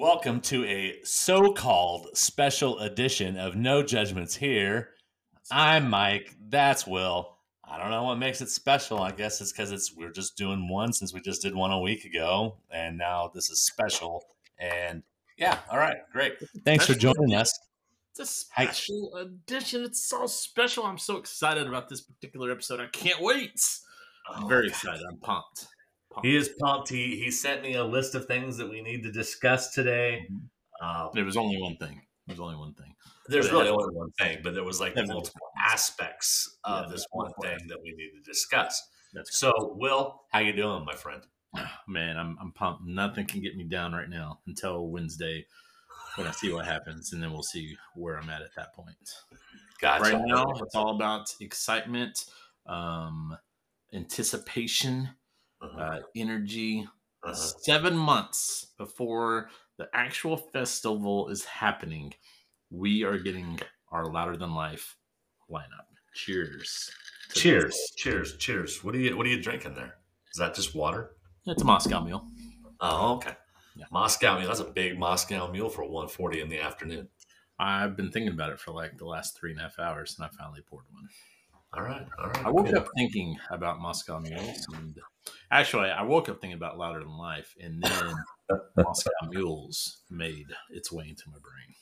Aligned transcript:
Welcome 0.00 0.40
to 0.40 0.64
a 0.64 0.98
so 1.04 1.52
called 1.52 2.08
special 2.14 2.78
edition 2.78 3.36
of 3.36 3.54
No 3.54 3.82
Judgments 3.82 4.34
Here. 4.34 4.92
I'm 5.50 5.90
Mike. 5.90 6.34
That's 6.48 6.86
Will. 6.86 7.36
I 7.62 7.76
don't 7.76 7.90
know 7.90 8.04
what 8.04 8.16
makes 8.16 8.40
it 8.40 8.48
special. 8.48 9.02
I 9.02 9.10
guess 9.10 9.42
it's 9.42 9.52
because 9.52 9.72
it's 9.72 9.94
we're 9.94 10.10
just 10.10 10.38
doing 10.38 10.70
one 10.70 10.94
since 10.94 11.12
we 11.12 11.20
just 11.20 11.42
did 11.42 11.54
one 11.54 11.70
a 11.70 11.78
week 11.78 12.06
ago, 12.06 12.56
and 12.70 12.96
now 12.96 13.30
this 13.34 13.50
is 13.50 13.60
special. 13.60 14.24
And 14.58 15.02
yeah, 15.36 15.58
all 15.70 15.76
right, 15.76 15.98
great. 16.14 16.32
Thanks 16.64 16.86
for 16.86 16.94
joining 16.94 17.34
us. 17.34 17.52
It's 18.12 18.20
a 18.20 18.24
special 18.24 19.14
edition. 19.16 19.84
It's 19.84 20.02
so 20.02 20.24
special. 20.26 20.84
I'm 20.84 20.96
so 20.96 21.18
excited 21.18 21.66
about 21.66 21.90
this 21.90 22.00
particular 22.00 22.50
episode. 22.50 22.80
I 22.80 22.86
can't 22.86 23.20
wait. 23.20 23.60
I'm 24.34 24.48
very 24.48 24.64
oh, 24.64 24.68
excited. 24.70 25.02
I'm 25.06 25.18
pumped. 25.18 25.66
Pumped. 26.10 26.26
He 26.26 26.36
is 26.36 26.50
pumped. 26.60 26.88
He 26.88 27.16
he 27.16 27.30
sent 27.30 27.62
me 27.62 27.74
a 27.74 27.84
list 27.84 28.14
of 28.14 28.26
things 28.26 28.56
that 28.58 28.68
we 28.68 28.80
need 28.82 29.02
to 29.04 29.12
discuss 29.12 29.72
today. 29.72 30.26
Um, 30.82 31.10
There 31.14 31.24
was 31.24 31.36
only 31.36 31.60
one 31.60 31.76
thing. 31.76 32.00
There 32.26 32.34
was 32.34 32.40
only 32.40 32.56
one 32.56 32.74
thing. 32.74 32.94
there's 33.28 33.48
But 33.48 33.58
really 33.58 33.68
only 33.70 33.94
one 33.96 34.10
thing, 34.12 34.38
but 34.42 34.54
there 34.54 34.64
was 34.64 34.80
like 34.80 34.94
multiple 34.94 35.14
multiple 35.16 35.48
aspects 35.66 36.58
of 36.64 36.86
Yeah, 36.86 36.92
this 36.92 37.04
one 37.10 37.24
multiple 37.26 37.44
thing 37.44 37.68
that 37.68 37.82
we 37.82 37.90
need 37.92 38.10
to 38.16 38.22
discuss. 38.22 38.80
That's 39.12 39.36
So, 39.36 39.52
Will, 39.76 40.22
how 40.30 40.38
you 40.38 40.52
doing, 40.52 40.84
my 40.84 40.94
friend? 40.94 41.22
man. 41.88 42.16
I'm 42.16 42.36
I'm 42.40 42.52
pumped. 42.52 42.84
Nothing 42.84 43.26
can 43.26 43.40
get 43.40 43.56
me 43.56 43.64
down 43.64 43.92
right 43.92 44.08
now 44.08 44.40
until 44.46 44.88
Wednesday 44.88 45.46
when 46.16 46.26
I 46.26 46.30
see 46.32 46.52
what 46.52 46.66
happens, 46.66 47.12
and 47.12 47.22
then 47.22 47.32
we'll 47.32 47.42
see 47.42 47.76
where 47.94 48.16
I'm 48.18 48.30
at 48.30 48.42
at 48.42 48.54
that 48.56 48.74
point. 48.74 48.96
Gotcha. 49.80 50.02
Right 50.16 50.24
now, 50.26 50.50
it's 50.60 50.74
all 50.74 50.94
about 50.94 51.34
excitement, 51.40 52.26
um, 52.66 53.36
anticipation, 53.92 55.10
Uh-huh, 55.62 55.80
uh, 55.80 56.00
energy. 56.16 56.86
uh-huh. 57.22 57.34
Seven 57.34 57.96
months 57.96 58.68
before 58.78 59.50
the 59.78 59.88
actual 59.92 60.36
festival 60.36 61.28
is 61.28 61.44
happening, 61.44 62.14
we 62.70 63.04
are 63.04 63.18
getting 63.18 63.58
our 63.90 64.06
louder 64.06 64.36
than 64.36 64.54
life 64.54 64.96
lineup. 65.50 65.86
Cheers! 66.14 66.90
Cheers, 67.34 67.92
cheers, 67.96 68.36
cheers. 68.36 68.82
What 68.82 68.94
are 68.94 68.98
you 68.98 69.16
What 69.16 69.26
are 69.26 69.30
you 69.30 69.40
drinking 69.40 69.74
there? 69.74 69.94
Is 70.32 70.38
that 70.38 70.54
just 70.54 70.74
water? 70.74 71.12
It's 71.46 71.62
a 71.62 71.64
Moscow 71.64 72.02
Mule. 72.02 72.26
Oh, 72.80 73.14
okay. 73.14 73.36
Yeah. 73.76 73.86
Moscow 73.92 74.36
Mule. 74.36 74.48
That's 74.48 74.60
a 74.60 74.64
big 74.64 74.98
Moscow 74.98 75.50
Mule 75.50 75.68
for 75.68 75.82
140 75.82 76.40
in 76.40 76.48
the 76.48 76.60
afternoon. 76.60 77.08
I've 77.58 77.96
been 77.96 78.10
thinking 78.10 78.32
about 78.32 78.50
it 78.50 78.58
for 78.58 78.72
like 78.72 78.98
the 78.98 79.06
last 79.06 79.38
three 79.38 79.50
and 79.52 79.60
a 79.60 79.64
half 79.64 79.78
hours, 79.78 80.16
and 80.18 80.26
I 80.26 80.30
finally 80.36 80.62
poured 80.62 80.84
one. 80.90 81.08
All 81.72 81.82
right, 81.82 82.06
all 82.18 82.26
right. 82.26 82.46
I 82.46 82.50
woke 82.50 82.66
good. 82.66 82.76
up 82.76 82.88
thinking 82.96 83.36
about 83.50 83.80
Moscow 83.80 84.18
Mules, 84.18 84.66
and 84.74 84.98
actually, 85.50 85.90
I 85.90 86.02
woke 86.02 86.28
up 86.28 86.40
thinking 86.40 86.56
about 86.56 86.78
Louder 86.78 87.00
Than 87.00 87.16
Life, 87.16 87.54
and 87.60 87.82
then 87.82 88.14
Moscow 88.76 89.10
Mules 89.28 90.02
made 90.10 90.46
its 90.70 90.90
way 90.90 91.06
into 91.08 91.28
my 91.28 91.38
brain. 91.38 91.74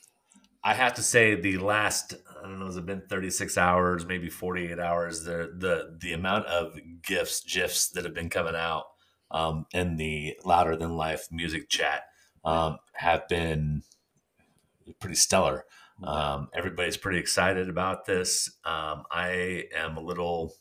I 0.65 0.75
have 0.75 0.95
to 0.95 1.03
say 1.03 1.35
the 1.35 1.59
last 1.59 2.15
I 2.39 2.43
don't 2.43 2.59
know 2.59 2.67
has 2.67 2.77
it 2.77 2.87
been 2.87 3.03
36 3.09 3.57
hours, 3.57 4.05
maybe 4.05 4.29
48 4.29 4.79
hours. 4.79 5.25
The 5.25 5.53
the 5.57 5.97
the 6.01 6.13
amount 6.13 6.47
of 6.47 6.79
gifs, 7.03 7.43
gifs 7.43 7.89
that 7.91 8.05
have 8.05 8.15
been 8.15 8.29
coming 8.29 8.57
out 8.57 8.85
um, 9.31 9.67
in 9.73 9.97
the 9.97 10.37
louder 10.45 10.77
than 10.77 10.97
life 10.97 11.29
music 11.31 11.69
chat 11.69 12.03
um, 12.45 12.79
have 12.93 13.29
been 13.29 13.83
pretty 15.01 15.17
stellar. 15.17 15.65
Um, 16.03 16.49
everybody's 16.55 16.97
pretty 16.97 17.19
excited 17.19 17.69
about 17.69 18.07
this. 18.07 18.51
Um, 18.65 19.05
I 19.11 19.65
am 19.75 19.97
a 19.97 20.01
little 20.01 20.55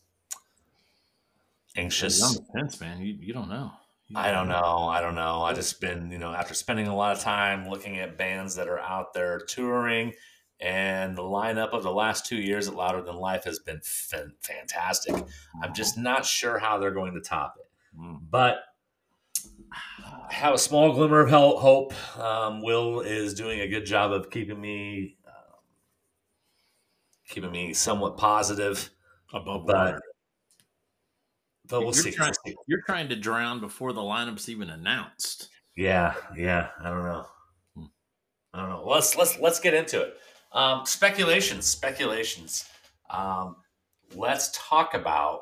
anxious. 1.78 2.20
You're 2.20 2.28
on 2.28 2.36
the 2.36 2.60
fence, 2.60 2.82
man. 2.82 3.02
You, 3.02 3.18
you 3.20 3.34
don't 3.34 3.50
know. 3.50 3.72
You 4.08 4.18
I 4.18 4.32
don't 4.32 4.48
know. 4.48 4.88
I 4.88 5.02
don't 5.02 5.16
know. 5.16 5.44
I 5.44 5.54
just 5.54 5.80
been, 5.82 6.12
you 6.12 6.18
know, 6.18 6.34
after 6.34 6.54
spending 6.54 6.88
a 6.88 6.96
lot 6.96 7.16
of 7.16 7.22
time 7.22 7.70
looking 7.70 7.98
at 8.00 8.18
bands 8.18 8.56
that 8.56 8.68
are 8.68 8.80
out 8.80 9.14
there 9.14 9.40
touring, 9.40 10.14
and 10.60 11.16
the 11.16 11.24
lineup 11.24 11.70
of 11.70 11.84
the 11.84 11.92
last 11.92 12.26
two 12.26 12.38
years 12.38 12.68
at 12.68 12.74
Louder 12.74 13.02
Than 13.02 13.16
Life 13.18 13.44
has 13.44 13.60
been 13.60 13.80
fan- 13.84 14.34
fantastic. 14.42 15.14
I'm 15.62 15.74
just 15.74 15.98
not 15.98 16.26
sure 16.26 16.58
how 16.58 16.80
they're 16.80 16.92
going 16.92 17.14
to 17.14 17.22
top 17.22 17.56
it. 17.60 17.70
Mm. 18.00 18.22
But 18.30 18.58
I 19.72 20.34
have 20.34 20.54
a 20.54 20.58
small 20.58 20.94
glimmer 20.94 21.20
of 21.20 21.30
hope. 21.30 21.94
Um, 22.18 22.62
Will 22.62 23.02
is 23.02 23.34
doing 23.34 23.60
a 23.60 23.68
good 23.68 23.86
job 23.86 24.12
of 24.12 24.32
keeping 24.32 24.60
me, 24.60 25.18
um, 25.28 25.60
keeping 27.30 27.52
me 27.52 27.74
somewhat 27.74 28.18
positive. 28.18 28.90
above 29.34 29.66
But 29.66 29.76
water. 29.76 30.02
But 31.70 31.82
we'll 31.82 31.94
you're, 31.94 32.04
see. 32.04 32.12
Trying, 32.12 32.34
We'll 32.46 32.54
see. 32.54 32.60
you're 32.68 32.82
trying 32.86 33.10
to 33.10 33.16
drown 33.16 33.60
before 33.60 33.94
the 33.94 34.02
lineup's 34.02 34.50
even 34.50 34.70
announced. 34.70 35.50
Yeah, 35.76 36.14
yeah. 36.36 36.70
I 36.80 36.90
don't 36.90 37.04
know. 37.04 37.26
Hmm. 37.76 37.84
I 38.54 38.60
don't 38.62 38.70
know. 38.70 38.84
Let's 38.86 39.16
let's 39.16 39.40
let's 39.40 39.60
get 39.60 39.74
into 39.74 40.02
it. 40.02 40.18
Um, 40.54 40.86
speculations, 40.86 41.66
speculations. 41.66 42.68
Um, 43.10 43.58
let's 44.16 44.50
talk 44.54 44.94
about 44.94 45.42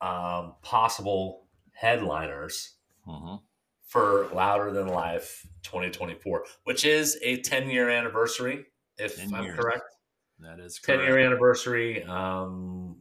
um, 0.00 0.54
possible 0.62 1.46
headliners 1.72 2.74
hmm 3.06 3.36
for 3.84 4.28
Louder 4.32 4.70
Than 4.70 4.86
Life 4.86 5.44
2024, 5.64 6.44
which 6.62 6.84
is 6.84 7.18
a 7.24 7.40
10 7.40 7.68
year 7.68 7.90
anniversary, 7.90 8.66
if 8.98 9.16
10 9.16 9.34
I'm 9.34 9.44
years. 9.44 9.58
correct. 9.58 9.82
That 10.38 10.60
is 10.60 10.78
10 10.80 11.00
year 11.00 11.18
anniversary. 11.18 12.04
Um, 12.04 12.98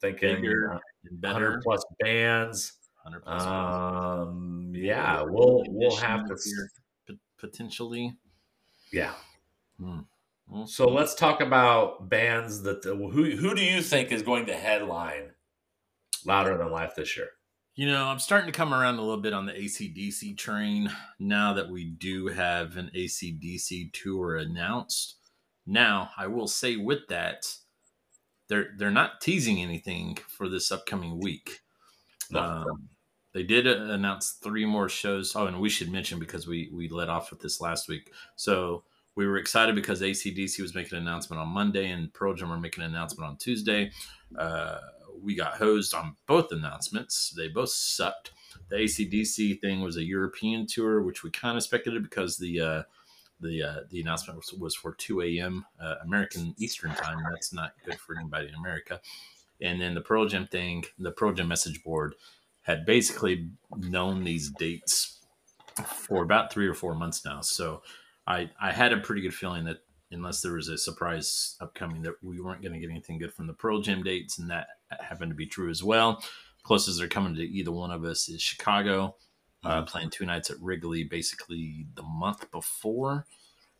thinking 0.00 0.34
Bigger 0.34 0.62
and 0.62 0.68
100 0.70 0.82
better. 1.12 1.60
plus 1.64 1.84
bands. 2.00 2.72
100 3.02 3.20
plus 3.22 3.46
Um, 3.46 4.72
yeah, 4.74 5.22
we'll 5.22 5.64
we'll 5.68 5.96
have 5.96 6.26
to. 6.26 6.36
Potentially. 7.38 8.16
Yeah. 8.92 9.12
Hmm. 9.78 10.00
We'll 10.48 10.66
So 10.66 10.88
let's 10.88 11.14
talk 11.14 11.40
about 11.40 12.08
bands 12.08 12.62
that 12.62 12.84
who 12.84 13.36
who 13.36 13.54
do 13.54 13.62
you 13.62 13.82
think 13.82 14.12
is 14.12 14.22
going 14.22 14.46
to 14.46 14.54
headline 14.54 15.32
Louder 16.24 16.56
Than 16.56 16.70
Life 16.70 16.94
this 16.96 17.16
year? 17.16 17.28
You 17.74 17.88
know, 17.88 18.04
I'm 18.04 18.20
starting 18.20 18.50
to 18.50 18.56
come 18.56 18.72
around 18.72 18.98
a 18.98 19.02
little 19.02 19.20
bit 19.20 19.32
on 19.32 19.46
the 19.46 19.52
ACDC 19.52 20.38
train 20.38 20.90
now 21.18 21.52
that 21.54 21.68
we 21.68 21.84
do 21.84 22.28
have 22.28 22.76
an 22.76 22.90
ACDC 22.94 23.92
tour 23.92 24.36
announced. 24.36 25.16
Now, 25.66 26.10
I 26.16 26.28
will 26.28 26.46
say 26.46 26.76
with 26.76 27.08
that, 27.08 27.44
they're 28.48 28.68
they're 28.76 28.90
not 28.90 29.20
teasing 29.20 29.60
anything 29.60 30.18
for 30.28 30.48
this 30.48 30.70
upcoming 30.70 31.18
week. 31.20 31.60
No. 32.30 32.40
Um, 32.40 32.88
they 33.32 33.42
did 33.42 33.66
uh, 33.66 33.92
announce 33.92 34.38
three 34.42 34.64
more 34.64 34.88
shows. 34.88 35.34
Oh, 35.34 35.46
and 35.46 35.60
we 35.60 35.68
should 35.68 35.90
mention 35.90 36.18
because 36.18 36.46
we 36.46 36.70
we 36.72 36.88
let 36.88 37.08
off 37.08 37.30
with 37.30 37.40
this 37.40 37.60
last 37.60 37.88
week. 37.88 38.12
So 38.36 38.84
we 39.16 39.26
were 39.26 39.36
excited 39.36 39.74
because 39.74 40.00
ACDC 40.00 40.60
was 40.60 40.74
making 40.74 40.98
an 40.98 41.06
announcement 41.06 41.40
on 41.40 41.48
Monday 41.48 41.90
and 41.90 42.12
Pearl 42.12 42.34
Jam 42.34 42.50
were 42.50 42.58
making 42.58 42.82
an 42.82 42.90
announcement 42.90 43.28
on 43.28 43.36
Tuesday. 43.36 43.90
Uh, 44.36 44.78
we 45.22 45.34
got 45.34 45.54
hosed 45.54 45.94
on 45.94 46.16
both 46.26 46.50
announcements. 46.50 47.32
They 47.36 47.48
both 47.48 47.70
sucked. 47.70 48.32
The 48.70 48.76
ACDC 48.76 49.60
thing 49.60 49.80
was 49.80 49.96
a 49.96 50.04
European 50.04 50.66
tour, 50.66 51.02
which 51.02 51.22
we 51.22 51.30
kind 51.30 51.56
of 51.56 51.62
speculated 51.62 52.02
because 52.02 52.36
the 52.38 52.60
uh, 52.60 52.82
the 53.40 53.62
uh, 53.62 53.80
the 53.90 54.00
announcement 54.00 54.38
was, 54.38 54.52
was 54.52 54.74
for 54.74 54.94
2 54.94 55.22
a.m. 55.22 55.64
Uh, 55.80 55.96
American 56.04 56.54
Eastern 56.58 56.94
time. 56.94 57.18
That's 57.30 57.52
not 57.52 57.72
good 57.84 57.98
for 57.98 58.16
anybody 58.18 58.48
in 58.48 58.54
America. 58.54 59.00
And 59.60 59.80
then 59.80 59.94
the 59.94 60.00
Pearl 60.00 60.26
Jam 60.26 60.46
thing, 60.46 60.84
the 60.98 61.10
Pearl 61.12 61.32
Jam 61.32 61.48
message 61.48 61.82
board 61.82 62.14
had 62.62 62.86
basically 62.86 63.48
known 63.76 64.24
these 64.24 64.50
dates 64.50 65.20
for 65.86 66.22
about 66.22 66.52
three 66.52 66.66
or 66.66 66.74
four 66.74 66.94
months 66.94 67.24
now. 67.24 67.40
So 67.40 67.82
I 68.26 68.50
I 68.60 68.72
had 68.72 68.92
a 68.92 68.98
pretty 68.98 69.22
good 69.22 69.34
feeling 69.34 69.64
that 69.64 69.78
unless 70.10 70.40
there 70.40 70.52
was 70.52 70.68
a 70.68 70.78
surprise 70.78 71.56
upcoming, 71.60 72.02
that 72.02 72.14
we 72.22 72.40
weren't 72.40 72.62
going 72.62 72.72
to 72.72 72.78
get 72.78 72.90
anything 72.90 73.18
good 73.18 73.32
from 73.32 73.46
the 73.46 73.52
Pearl 73.52 73.80
Jam 73.80 74.02
dates, 74.02 74.38
and 74.38 74.50
that 74.50 74.68
happened 75.00 75.30
to 75.30 75.36
be 75.36 75.46
true 75.46 75.70
as 75.70 75.82
well. 75.82 76.22
Closest 76.62 76.98
they're 76.98 77.08
coming 77.08 77.34
to 77.34 77.42
either 77.42 77.72
one 77.72 77.90
of 77.90 78.04
us 78.04 78.28
is 78.28 78.40
Chicago, 78.40 79.16
uh, 79.64 79.82
playing 79.82 80.10
two 80.10 80.26
nights 80.26 80.50
at 80.50 80.60
Wrigley, 80.60 81.04
basically 81.04 81.86
the 81.94 82.02
month 82.02 82.50
before. 82.50 83.26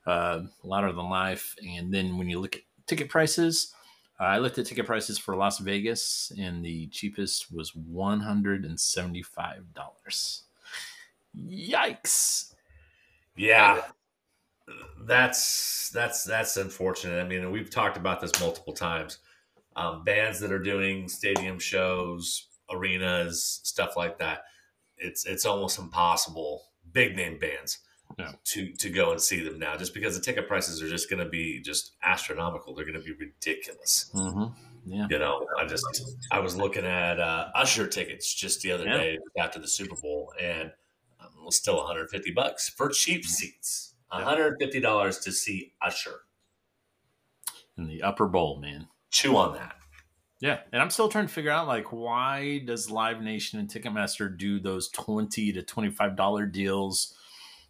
Uh, 0.07 0.43
Louder 0.63 0.93
Than 0.93 1.09
Life, 1.09 1.57
and 1.67 1.91
then 1.91 2.19
when 2.19 2.29
you 2.29 2.39
look 2.39 2.57
at 2.57 2.63
ticket 2.87 3.09
prices, 3.09 3.73
uh, 4.21 4.25
I 4.25 4.37
looked 4.37 4.59
at 4.59 4.67
ticket 4.67 4.85
prices 4.85 5.19
for 5.19 5.35
Las 5.35 5.61
Vegas, 5.61 6.31
and 6.39 6.63
the 6.63 6.89
cheapest 6.89 7.51
was 7.51 7.75
one 7.75 8.21
hundred 8.21 8.67
and 8.67 8.79
seventy-five 8.79 9.73
dollars. 9.73 10.43
Yikes! 11.35 12.53
Yeah, 13.35 13.81
that's 15.07 15.89
that's 15.89 16.23
that's 16.25 16.59
unfortunate. 16.59 17.19
I 17.19 17.27
mean, 17.27 17.51
we've 17.51 17.71
talked 17.71 17.97
about 17.97 18.21
this 18.21 18.39
multiple 18.41 18.75
times. 18.75 19.21
Um, 19.75 20.05
bands 20.05 20.39
that 20.41 20.53
are 20.53 20.63
doing 20.63 21.09
stadium 21.09 21.59
shows, 21.59 22.49
arenas, 22.71 23.61
stuff 23.63 23.97
like 23.97 24.19
that. 24.19 24.45
It's 25.05 25.27
it's 25.27 25.45
almost 25.47 25.79
impossible. 25.79 26.65
Big 26.93 27.17
name 27.17 27.39
bands 27.39 27.79
to 28.45 28.73
to 28.75 28.91
go 28.91 29.11
and 29.13 29.21
see 29.21 29.43
them 29.43 29.59
now, 29.59 29.77
just 29.77 29.95
because 29.95 30.17
the 30.17 30.23
ticket 30.25 30.47
prices 30.49 30.83
are 30.83 30.89
just 30.89 31.11
going 31.11 31.23
to 31.23 31.29
be 31.29 31.61
just 31.61 31.93
astronomical. 32.03 32.75
They're 32.75 32.85
going 32.85 32.99
to 33.01 33.05
be 33.05 33.13
ridiculous. 33.13 34.11
Mm-hmm. 34.15 34.93
Yeah. 34.93 35.07
You 35.11 35.19
know, 35.19 35.47
I 35.59 35.67
just 35.67 35.85
I 36.31 36.39
was 36.41 36.57
looking 36.57 36.85
at 36.85 37.19
uh, 37.19 37.49
Usher 37.55 37.87
tickets 37.87 38.33
just 38.35 38.63
the 38.63 38.71
other 38.73 38.85
Yeah. 38.85 38.97
day 38.99 39.19
after 39.39 39.59
the 39.59 39.67
Super 39.69 39.97
Bowl, 39.97 40.33
and 40.41 40.71
um, 41.21 41.29
it 41.41 41.45
was 41.45 41.57
still 41.57 41.77
150 41.79 42.31
bucks 42.33 42.69
for 42.69 42.89
cheap 42.91 43.25
seats. 43.25 43.95
$150 44.13 45.23
to 45.23 45.33
see 45.33 45.73
Usher. 45.83 46.21
In 47.77 47.87
the 47.89 48.03
upper 48.03 48.27
bowl, 48.29 48.61
man. 48.61 48.87
Chew 49.11 49.37
on 49.37 49.55
that. 49.55 49.75
Yeah, 50.45 50.61
and 50.73 50.83
I'm 50.83 50.91
still 50.91 51.09
trying 51.09 51.27
to 51.27 51.33
figure 51.33 51.51
out 51.51 51.67
like 51.67 51.91
why 51.91 52.59
does 52.59 52.91
Live 52.91 53.23
Nation 53.23 53.59
and 53.59 53.67
Ticketmaster 53.67 54.37
do 54.37 54.61
those 54.61 54.91
twenty 54.91 55.51
to 55.55 55.63
twenty 55.63 55.89
five 55.89 56.17
dollar 56.17 56.45
deals 56.45 57.17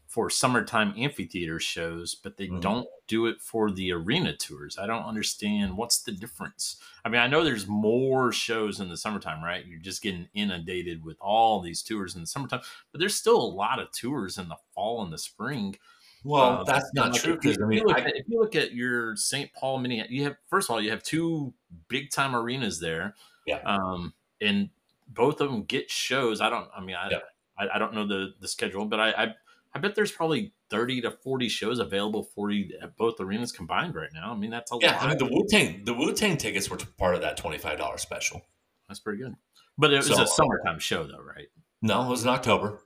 for 0.08 0.28
summertime 0.28 0.92
amphitheater 0.96 1.60
shows, 1.60 2.16
but 2.16 2.36
they 2.36 2.48
Mhm. 2.48 2.60
don't 2.60 2.88
do 3.06 3.26
it 3.26 3.40
for 3.40 3.70
the 3.70 3.92
arena 3.92 4.36
tours. 4.36 4.76
I 4.76 4.88
don't 4.88 5.04
understand 5.04 5.76
what's 5.76 6.02
the 6.02 6.10
difference. 6.10 6.80
I 7.04 7.10
mean, 7.10 7.20
I 7.20 7.28
know 7.28 7.44
there's 7.44 7.68
more 7.68 8.32
shows 8.32 8.80
in 8.80 8.88
the 8.88 8.96
summertime, 8.96 9.44
right? 9.44 9.64
You're 9.64 9.78
just 9.78 10.02
getting 10.02 10.28
inundated 10.34 11.04
with 11.04 11.16
all 11.20 11.60
these 11.60 11.80
tours 11.80 12.16
in 12.16 12.22
the 12.22 12.26
summertime, 12.26 12.62
but 12.90 12.98
there's 12.98 13.14
still 13.14 13.40
a 13.40 13.54
lot 13.54 13.78
of 13.78 13.92
tours 13.92 14.36
in 14.36 14.48
the 14.48 14.56
fall 14.74 15.00
and 15.00 15.12
the 15.12 15.18
spring. 15.18 15.76
Well, 16.24 16.60
Uh, 16.60 16.64
that's 16.64 16.90
not 16.94 17.12
like, 17.12 17.22
true 17.22 17.34
if 17.34 17.44
you- 17.44 17.50
because 17.52 17.58
I 17.58 17.64
if 17.64 17.68
mean, 17.68 17.78
you 17.80 17.84
look 17.86 17.96
I, 17.98 18.00
at- 18.00 18.16
if 18.16 18.28
you 18.28 18.40
look 18.40 18.56
at 18.56 18.72
your 18.72 19.14
St. 19.16 19.52
Paul, 19.52 19.78
Minneapolis, 19.78 20.10
you 20.12 20.24
have 20.24 20.36
first 20.48 20.68
of 20.68 20.74
all 20.74 20.80
you 20.80 20.90
have 20.90 21.02
two 21.02 21.52
big 21.88 22.10
time 22.10 22.34
arenas 22.34 22.80
there. 22.80 23.14
Yeah. 23.46 23.58
Um, 23.58 24.14
and 24.40 24.70
both 25.08 25.40
of 25.40 25.50
them 25.50 25.64
get 25.64 25.90
shows. 25.90 26.40
I 26.40 26.48
don't. 26.50 26.68
I 26.76 26.80
mean, 26.80 26.96
I 26.96 27.10
Yeah. 27.10 27.18
I, 27.58 27.76
I 27.76 27.78
don't 27.78 27.94
know 27.94 28.06
the 28.06 28.34
the 28.40 28.48
schedule, 28.48 28.86
but 28.86 28.98
I, 29.00 29.10
I 29.24 29.34
I 29.74 29.78
bet 29.78 29.94
there's 29.94 30.10
probably 30.12 30.52
thirty 30.70 31.00
to 31.02 31.10
forty 31.10 31.48
shows 31.48 31.78
available 31.78 32.22
for 32.22 32.50
you 32.50 32.76
at 32.80 32.96
both 32.96 33.20
arenas 33.20 33.52
combined 33.52 33.94
right 33.94 34.10
now. 34.14 34.32
I 34.32 34.36
mean, 34.36 34.50
that's 34.50 34.72
a 34.72 34.76
yeah, 34.80 34.92
lot. 34.94 35.02
I 35.02 35.08
mean 35.10 35.18
the 35.18 35.26
Wu 35.26 35.46
Tang 35.50 35.84
the 35.84 35.92
Wu 35.94 36.14
Tang 36.14 36.36
tickets 36.38 36.70
were 36.70 36.78
part 36.98 37.14
of 37.14 37.20
that 37.20 37.36
twenty 37.36 37.58
five 37.58 37.76
dollars 37.78 38.00
special. 38.00 38.40
that's 38.88 38.98
pretty 39.00 39.18
good. 39.22 39.36
But 39.76 39.92
it 39.92 39.98
was 39.98 40.06
So, 40.06 40.22
a 40.22 40.26
summertime 40.26 40.78
show, 40.78 41.04
though, 41.04 41.20
right? 41.20 41.48
No, 41.82 42.06
it 42.06 42.08
was 42.08 42.22
in 42.22 42.28
October. 42.30 42.80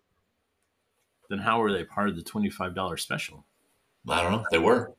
Then 1.28 1.38
how 1.38 1.60
were 1.60 1.72
they 1.72 1.84
part 1.84 2.08
of 2.08 2.16
the 2.16 2.22
twenty 2.22 2.50
five 2.50 2.74
dollar 2.74 2.96
special? 2.96 3.44
I 4.08 4.22
don't 4.22 4.32
know. 4.32 4.46
They 4.50 4.58
were. 4.58 4.92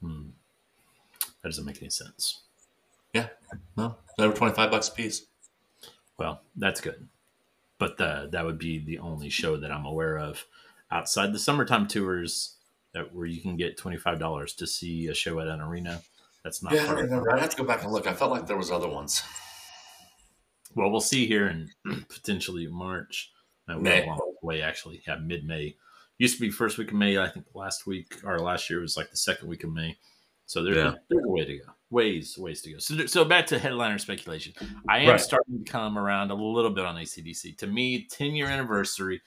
Hmm. 0.00 0.28
That 1.42 1.48
doesn't 1.48 1.64
make 1.64 1.80
any 1.80 1.90
sense. 1.90 2.42
Yeah. 3.12 3.28
No, 3.76 3.96
they 4.18 4.26
were 4.26 4.34
twenty 4.34 4.54
five 4.54 4.70
bucks 4.70 4.88
a 4.88 4.92
piece. 4.92 5.26
Well, 6.18 6.42
that's 6.56 6.80
good. 6.80 7.08
But 7.78 7.96
the, 7.96 8.28
that 8.30 8.44
would 8.44 8.58
be 8.58 8.78
the 8.78 8.98
only 8.98 9.28
show 9.28 9.56
that 9.56 9.70
I'm 9.72 9.84
aware 9.84 10.16
of 10.18 10.44
outside 10.90 11.32
the 11.32 11.38
summertime 11.38 11.88
tours 11.88 12.54
that 12.92 13.12
where 13.14 13.26
you 13.26 13.40
can 13.40 13.56
get 13.56 13.76
twenty 13.76 13.96
five 13.96 14.18
dollars 14.18 14.54
to 14.54 14.66
see 14.66 15.08
a 15.08 15.14
show 15.14 15.40
at 15.40 15.48
an 15.48 15.60
arena. 15.60 16.02
That's 16.44 16.62
not 16.62 16.72
Yeah, 16.72 16.86
part 16.86 16.98
remember. 17.00 17.34
I 17.34 17.40
have 17.40 17.50
to 17.50 17.56
go 17.56 17.64
back 17.64 17.82
and 17.82 17.92
look. 17.92 18.06
I 18.06 18.12
felt 18.12 18.30
like 18.30 18.46
there 18.46 18.56
was 18.56 18.70
other 18.70 18.88
ones. 18.88 19.22
Well, 20.74 20.90
we'll 20.90 21.00
see 21.00 21.26
here 21.26 21.48
in 21.48 21.70
potentially 22.08 22.66
March. 22.66 23.30
No, 23.68 23.78
May. 23.78 24.08
way 24.42 24.62
actually. 24.62 25.02
Yeah, 25.06 25.16
mid 25.16 25.44
May. 25.46 25.76
Used 26.18 26.36
to 26.36 26.40
be 26.40 26.50
first 26.50 26.78
week 26.78 26.88
of 26.88 26.94
May. 26.94 27.18
I 27.18 27.28
think 27.28 27.46
last 27.54 27.86
week 27.86 28.20
or 28.24 28.38
last 28.38 28.68
year 28.70 28.80
was 28.80 28.96
like 28.96 29.10
the 29.10 29.16
second 29.16 29.48
week 29.48 29.64
of 29.64 29.72
May. 29.72 29.96
So 30.46 30.62
there's, 30.62 30.76
Yeah. 30.76 30.94
there's 31.08 31.24
a 31.24 31.28
way 31.28 31.44
to 31.44 31.58
go. 31.58 31.64
Ways, 31.90 32.36
ways 32.36 32.60
to 32.62 32.72
go. 32.72 32.78
So, 32.78 33.06
so 33.06 33.24
back 33.24 33.46
to 33.46 33.58
headliner 33.58 33.98
speculation. 33.98 34.52
I 34.88 34.98
am 35.00 35.08
Right. 35.10 35.20
starting 35.20 35.64
to 35.64 35.70
come 35.70 35.96
around 35.96 36.30
a 36.30 36.34
little 36.34 36.70
bit 36.70 36.84
on 36.84 36.96
ACDC. 36.96 37.56
To 37.58 37.66
me, 37.66 38.04
10 38.04 38.34
year 38.34 38.46
anniversary. 38.46 39.22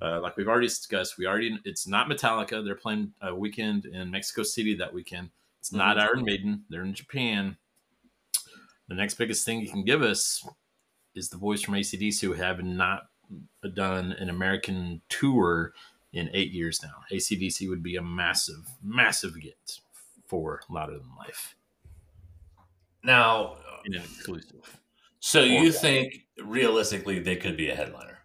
Uh, 0.00 0.20
like 0.20 0.36
we've 0.36 0.48
already 0.48 0.66
discussed, 0.66 1.16
we 1.18 1.26
already 1.26 1.58
it's 1.64 1.86
not 1.86 2.08
Metallica. 2.08 2.64
They're 2.64 2.74
playing 2.74 3.12
a 3.20 3.34
weekend 3.34 3.86
in 3.86 4.10
Mexico 4.10 4.42
City 4.42 4.74
that 4.76 4.92
weekend. 4.92 5.30
It's 5.60 5.72
not 5.72 5.96
Mhm. 5.96 6.00
Iron 6.00 6.24
Maiden. 6.24 6.64
They're 6.68 6.82
in 6.84 6.94
Japan. 6.94 7.56
The 8.88 8.94
next 8.94 9.14
biggest 9.14 9.44
thing 9.44 9.60
you 9.60 9.70
can 9.70 9.84
give 9.84 10.02
us 10.02 10.44
is 11.14 11.28
the 11.28 11.38
boys 11.38 11.62
from 11.62 11.74
ACDC 11.74 12.20
who 12.26 12.32
have 12.32 12.62
not 12.64 13.04
done 13.74 14.12
an 14.12 14.28
American 14.28 15.00
tour 15.08 15.72
in 16.12 16.28
eight 16.34 16.52
years 16.52 16.82
now. 16.82 17.02
ACDC 17.10 17.68
would 17.68 17.82
be 17.82 17.96
a 17.96 18.02
massive, 18.02 18.66
massive 18.82 19.40
get 19.40 19.78
for 20.26 20.60
Louder 20.68 20.98
Than 20.98 21.14
Life 21.18 21.54
Now, 23.04 23.56
in 23.84 23.94
an 23.94 24.02
exclusive. 24.02 24.78
so 25.20 25.42
you 25.42 25.68
Or- 25.68 25.72
think 25.72 26.26
realistically 26.42 27.18
they 27.18 27.36
could 27.36 27.56
be 27.56 27.70
a 27.70 27.74
headliner, 27.76 28.18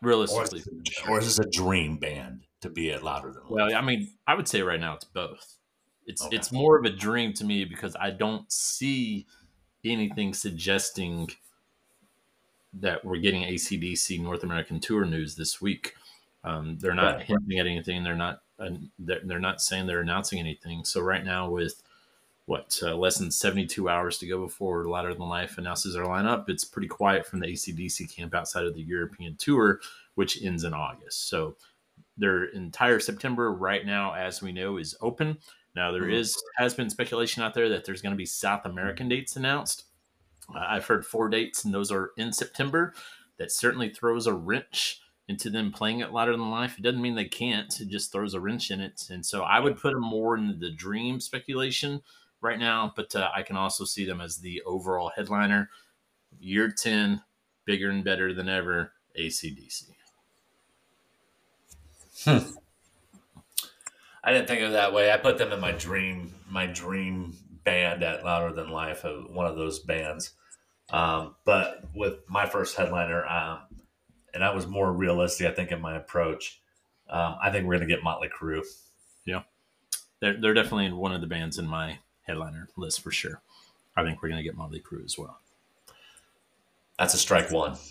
Realistically, 0.00 0.62
or 1.08 1.18
is 1.18 1.26
this 1.36 1.38
a 1.40 1.50
dream 1.50 1.96
band 1.98 2.46
to 2.60 2.70
be 2.70 2.90
at 2.92 3.02
louder 3.02 3.32
than? 3.32 3.42
Life? 3.42 3.50
well, 3.50 3.74
I 3.74 3.80
mean, 3.80 4.12
I 4.26 4.34
would 4.34 4.46
say 4.48 4.62
right 4.62 4.78
now 4.80 4.94
it's 4.94 5.04
both. 5.04 5.56
It's 6.06 6.24
Okay. 6.24 6.36
it's 6.36 6.52
more 6.52 6.78
of 6.78 6.84
a 6.84 6.90
dream 6.90 7.32
to 7.34 7.44
me 7.44 7.64
because 7.64 7.94
I 7.96 8.10
don't 8.10 8.50
see 8.50 9.26
anything 9.84 10.32
suggesting 10.34 11.28
that 12.74 13.04
we're 13.04 13.16
getting 13.18 13.42
ACDC 13.42 14.20
North 14.20 14.42
American 14.44 14.80
tour 14.80 15.04
news 15.04 15.34
this 15.36 15.60
week. 15.60 15.94
Um, 16.44 16.78
they're 16.78 16.94
not 16.94 17.16
Right. 17.16 17.24
hinting 17.26 17.58
at 17.58 17.66
anything. 17.66 18.04
They're 18.04 18.14
not. 18.14 18.42
Uh, 18.58 18.70
they're, 18.98 19.20
they're 19.24 19.38
not 19.38 19.60
saying 19.60 19.86
they're 19.86 20.00
announcing 20.00 20.38
anything. 20.40 20.84
So 20.84 21.00
right 21.00 21.24
now, 21.24 21.48
with 21.48 21.82
what 22.46 22.78
uh, 22.82 22.94
less 22.96 23.18
than 23.18 23.30
seventy 23.30 23.66
two 23.66 23.88
hours 23.88 24.18
to 24.18 24.26
go 24.26 24.42
before 24.44 24.84
Louder 24.86 25.12
Than 25.14 25.28
Life 25.28 25.58
announces 25.58 25.94
their 25.94 26.04
lineup, 26.04 26.48
it's 26.48 26.64
pretty 26.64 26.88
quiet 26.88 27.26
from 27.26 27.40
the 27.40 27.46
ACDC 27.48 28.14
camp 28.14 28.34
outside 28.34 28.64
of 28.64 28.74
the 28.74 28.82
European 28.82 29.36
tour, 29.36 29.80
which 30.14 30.42
ends 30.42 30.64
in 30.64 30.72
August. 30.74 31.28
So 31.28 31.56
their 32.16 32.44
entire 32.46 33.00
September 33.00 33.52
right 33.52 33.84
now, 33.86 34.12
as 34.14 34.40
we 34.42 34.50
know, 34.52 34.76
is 34.78 34.96
open. 35.00 35.38
Now 35.74 35.92
there 35.92 36.02
Mhm. 36.04 36.14
is 36.14 36.42
has 36.56 36.74
been 36.74 36.90
speculation 36.90 37.42
out 37.42 37.54
there 37.54 37.68
that 37.68 37.84
there's 37.84 38.02
going 38.02 38.12
to 38.14 38.16
be 38.16 38.26
South 38.26 38.64
American 38.64 39.08
dates 39.08 39.36
announced. 39.36 39.84
Uh, 40.54 40.64
I've 40.68 40.86
heard 40.86 41.06
four 41.06 41.28
dates, 41.28 41.64
and 41.64 41.72
those 41.72 41.90
are 41.90 42.10
in 42.16 42.32
September. 42.32 42.94
That 43.38 43.52
certainly 43.52 43.90
throws 43.90 44.26
a 44.26 44.34
wrench 44.34 45.00
into 45.28 45.50
them 45.50 45.70
playing 45.70 46.00
it 46.00 46.12
louder 46.12 46.32
than 46.32 46.50
life. 46.50 46.78
It 46.78 46.82
doesn't 46.82 47.02
mean 47.02 47.14
they 47.14 47.26
can't. 47.26 47.80
It 47.80 47.88
just 47.88 48.10
throws 48.10 48.34
a 48.34 48.40
wrench 48.40 48.70
in 48.70 48.80
it. 48.80 49.08
And 49.10 49.24
so 49.24 49.42
I 49.42 49.60
would 49.60 49.76
put 49.76 49.92
them 49.92 50.02
more 50.02 50.36
in 50.36 50.58
the 50.58 50.70
dream 50.70 51.20
speculation 51.20 52.02
right 52.40 52.58
now, 52.58 52.92
but 52.96 53.14
uh, 53.14 53.28
I 53.34 53.42
can 53.42 53.56
also 53.56 53.84
see 53.84 54.04
them 54.06 54.20
as 54.20 54.38
the 54.38 54.62
overall 54.62 55.12
headliner. 55.14 55.68
Year 56.40 56.70
10, 56.70 57.22
bigger 57.64 57.90
and 57.90 58.02
better 58.02 58.32
than 58.32 58.48
ever, 58.48 58.92
ACDC. 59.18 59.84
Hmm. 62.24 62.38
I 64.24 64.32
didn't 64.32 64.48
think 64.48 64.62
of 64.62 64.70
it 64.70 64.72
that 64.72 64.92
way. 64.92 65.12
I 65.12 65.16
put 65.16 65.38
them 65.38 65.52
in 65.52 65.60
my 65.60 65.72
dream, 65.72 66.34
my 66.50 66.66
dream 66.66 67.36
band 67.64 68.02
at 68.02 68.24
Louder 68.24 68.52
Than 68.52 68.70
Life, 68.70 69.04
one 69.30 69.46
of 69.46 69.56
those 69.56 69.78
bands. 69.78 70.32
Um, 70.90 71.34
but 71.44 71.84
with 71.94 72.20
my 72.28 72.46
first 72.46 72.76
headliner, 72.76 73.26
um, 73.26 73.58
and 74.34 74.44
I 74.44 74.54
was 74.54 74.66
more 74.66 74.92
realistic, 74.92 75.46
I 75.46 75.52
think, 75.52 75.72
in 75.72 75.80
my 75.80 75.96
approach. 75.96 76.60
Um, 77.10 77.36
I 77.42 77.50
think 77.50 77.66
we're 77.66 77.76
going 77.76 77.88
to 77.88 77.94
get 77.94 78.04
Motley 78.04 78.28
Crue. 78.28 78.62
Yeah, 79.24 79.42
They're, 80.20 80.40
they're 80.40 80.54
definitely 80.54 80.92
one 80.92 81.12
of 81.12 81.20
the 81.20 81.26
bands 81.26 81.58
in 81.58 81.66
my 81.66 81.98
headliner 82.22 82.68
list 82.76 83.02
for 83.02 83.10
sure. 83.10 83.42
I 83.96 84.04
think 84.04 84.22
we're 84.22 84.28
going 84.28 84.38
to 84.38 84.44
get 84.44 84.56
Motley 84.56 84.80
Crue 84.80 85.04
as 85.04 85.18
well. 85.18 85.38
That's 86.98 87.14
a 87.14 87.18
strike 87.18 87.50
one. 87.50 87.76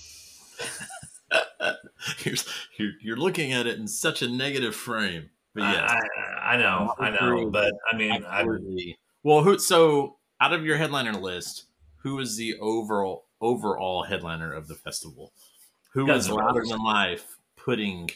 Here's, 2.17 2.45
you're, 2.77 2.91
you're 3.01 3.17
looking 3.17 3.53
at 3.53 3.67
it 3.67 3.77
in 3.77 3.88
such 3.88 4.22
a 4.22 4.29
negative 4.29 4.75
frame. 4.75 5.29
But 5.53 5.63
yeah, 5.63 5.88
I, 5.89 6.22
I, 6.22 6.53
I 6.53 6.57
know, 6.57 6.93
I 7.00 7.10
know, 7.10 7.50
but 7.50 7.74
I 7.91 7.98
mean, 7.98 8.24
I. 8.25 8.45
Well, 9.24 9.43
who? 9.43 9.57
So 9.57 10.17
out 10.39 10.53
of 10.53 10.63
your 10.63 10.77
headliner 10.77 11.13
list, 11.13 11.65
who 11.98 12.20
is 12.20 12.38
the 12.38 12.58
overall 12.60 13.25
overall 13.42 14.04
headliner 14.04 14.51
of 14.51 14.68
the 14.68 14.75
festival? 14.75 15.32
Who 15.94 16.08
Guns 16.08 16.25
is 16.25 16.32
Louder 16.32 16.63
Than 16.66 16.84
Life 16.84 17.38
putting 17.56 18.10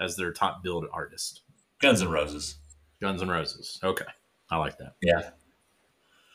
as 0.00 0.16
their 0.16 0.32
top 0.32 0.62
billed 0.62 0.86
artist? 0.92 1.42
Guns 1.80 2.02
N' 2.02 2.10
Roses. 2.10 2.56
Guns 3.00 3.22
N' 3.22 3.28
Roses. 3.28 3.80
Okay, 3.82 4.04
I 4.50 4.56
like 4.56 4.78
that. 4.78 4.94
Yeah, 5.02 5.30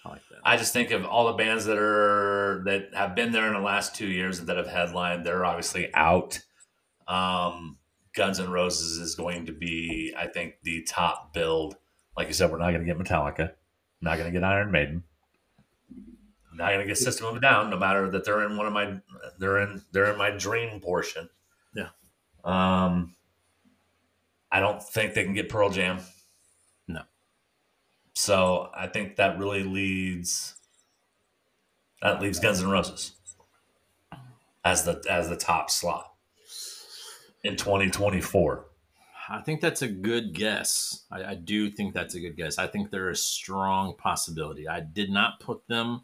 I 0.06 0.10
like 0.10 0.22
that. 0.30 0.39
I 0.44 0.58
just 0.58 0.74
think 0.74 0.92
of 0.92 1.06
all 1.06 1.27
the 1.27 1.34
bands 1.34 1.66
that 1.66 1.77
are 1.77 2.63
that 2.66 2.94
have 2.94 3.16
been 3.16 3.32
there 3.32 3.48
in 3.48 3.54
the 3.54 3.60
last 3.60 3.96
two 3.96 4.08
years 4.08 4.42
that 4.42 4.58
have 4.58 4.68
headlined. 4.68 5.25
They're 5.25 5.46
obviously 5.46 5.94
out. 5.94 6.39
Um, 7.08 7.77
Guns 8.13 8.39
N' 8.39 8.50
Roses 8.50 8.98
is 8.98 9.16
going 9.16 9.46
to 9.46 9.54
be, 9.54 10.13
I 10.18 10.27
think, 10.27 10.56
the 10.63 10.82
top 10.84 11.34
build. 11.34 11.77
Like 12.18 12.27
you 12.27 12.34
said, 12.34 12.51
we're 12.51 12.58
not 12.58 12.72
going 12.72 12.86
to 12.86 12.86
get 12.86 12.98
Metallica, 12.98 13.51
not 14.01 14.18
going 14.18 14.25
to 14.25 14.38
get 14.38 14.44
Iron 14.44 14.72
Maiden, 14.72 15.04
not 16.57 16.69
going 16.69 16.79
to 16.79 16.85
get 16.85 16.97
System 16.97 17.27
of 17.27 17.35
a 17.35 17.39
Down. 17.39 17.69
No 17.69 17.77
matter 17.77 18.09
that 18.09 18.25
they're 18.25 18.45
in 18.45 18.57
one 18.57 18.67
of 18.67 18.73
my, 18.73 18.99
they're 19.39 19.59
in 19.59 19.81
they're 19.91 20.11
in 20.11 20.17
my 20.17 20.31
dream 20.31 20.79
portion. 20.79 21.29
Yeah. 21.75 21.89
Um, 22.43 23.15
I 24.51 24.59
don't 24.59 24.81
think 24.81 25.13
they 25.13 25.23
can 25.23 25.33
get 25.33 25.49
Pearl 25.49 25.69
Jam. 25.69 25.99
No. 26.87 27.01
So 28.13 28.69
I 28.75 28.87
think 28.87 29.17
that 29.17 29.37
really 29.37 29.63
leads 29.63 30.55
that 32.01 32.21
leaves 32.21 32.39
Guns 32.39 32.61
N' 32.61 32.69
Roses 32.69 33.13
as 34.63 34.83
the 34.83 35.03
as 35.09 35.29
the 35.29 35.37
top 35.37 35.69
slot 35.69 36.13
in 37.43 37.55
2024. 37.55 38.65
I 39.29 39.41
think 39.41 39.59
that's 39.59 39.81
a 39.81 39.87
good 39.87 40.33
guess. 40.33 41.03
I, 41.11 41.23
I 41.23 41.35
do 41.35 41.69
think 41.69 41.93
that's 41.93 42.15
a 42.15 42.19
good 42.19 42.37
guess. 42.37 42.57
I 42.57 42.67
think 42.67 42.91
they're 42.91 43.09
a 43.09 43.15
strong 43.15 43.95
possibility. 43.97 44.67
I 44.67 44.79
did 44.79 45.09
not 45.09 45.39
put 45.39 45.67
them 45.67 46.01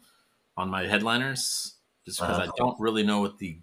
on 0.56 0.68
my 0.70 0.86
headliners 0.86 1.74
just 2.04 2.20
because 2.20 2.38
I 2.38 2.44
Uh-huh. 2.44 2.52
don't 2.56 2.80
really 2.80 3.02
know 3.02 3.20
what 3.20 3.38
the 3.38 3.58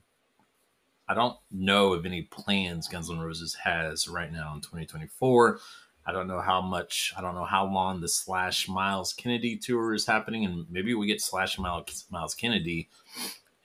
I 1.08 1.14
don't 1.14 1.38
know 1.52 1.92
of 1.94 2.06
any 2.06 2.22
plans 2.24 2.88
Guns 2.88 3.10
N' 3.10 3.20
Roses 3.20 3.54
has 3.56 4.08
right 4.08 4.32
now 4.32 4.54
in 4.56 4.62
2024. 4.62 5.60
I 6.06 6.10
I 6.10 6.14
don't 6.14 6.28
know 6.28 6.42
how 6.42 6.62
much, 6.62 7.14
I 7.16 7.22
don't 7.22 7.36
know 7.36 7.44
how 7.46 7.66
long 7.66 8.02
the 8.02 8.08
Slash 8.08 8.68
Myles 8.68 9.14
Kennedy 9.14 9.56
tour 9.58 9.94
is 9.94 10.06
happening, 10.06 10.46
and 10.46 10.66
maybe 10.72 10.96
we 10.96 11.06
get 11.06 11.22
Slash 11.22 11.60
Myles, 11.60 12.06
Myles 12.10 12.34
Kennedy 12.34 12.90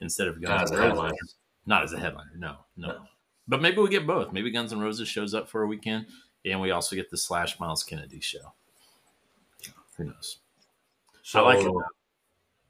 instead 0.00 0.28
of 0.28 0.42
Guns 0.42 0.70
N' 0.70 0.78
Roses. 0.78 1.36
Not 1.66 1.82
as 1.82 1.92
a 1.94 1.98
headliner, 1.98 2.32
no, 2.36 2.56
no, 2.76 2.88
no. 2.88 3.06
But 3.48 3.62
maybe 3.62 3.78
we 3.80 3.88
get 3.88 4.06
both. 4.06 4.32
Maybe 4.32 4.50
Guns 4.50 4.72
N' 4.72 4.80
Roses 4.80 5.08
shows 5.08 5.32
up 5.34 5.48
for 5.48 5.62
a 5.62 5.66
weekend, 5.66 6.06
and 6.44 6.60
we 6.60 6.72
also 6.72 6.94
get 6.94 7.10
the 7.10 7.16
Slash 7.16 7.58
Myles 7.58 7.82
Kennedy 7.84 8.20
show. 8.20 8.52
Who 9.96 10.04
knows? 10.04 10.40
So 11.22 11.40
I 11.44 11.54
like 11.54 11.64
it. 11.64 11.72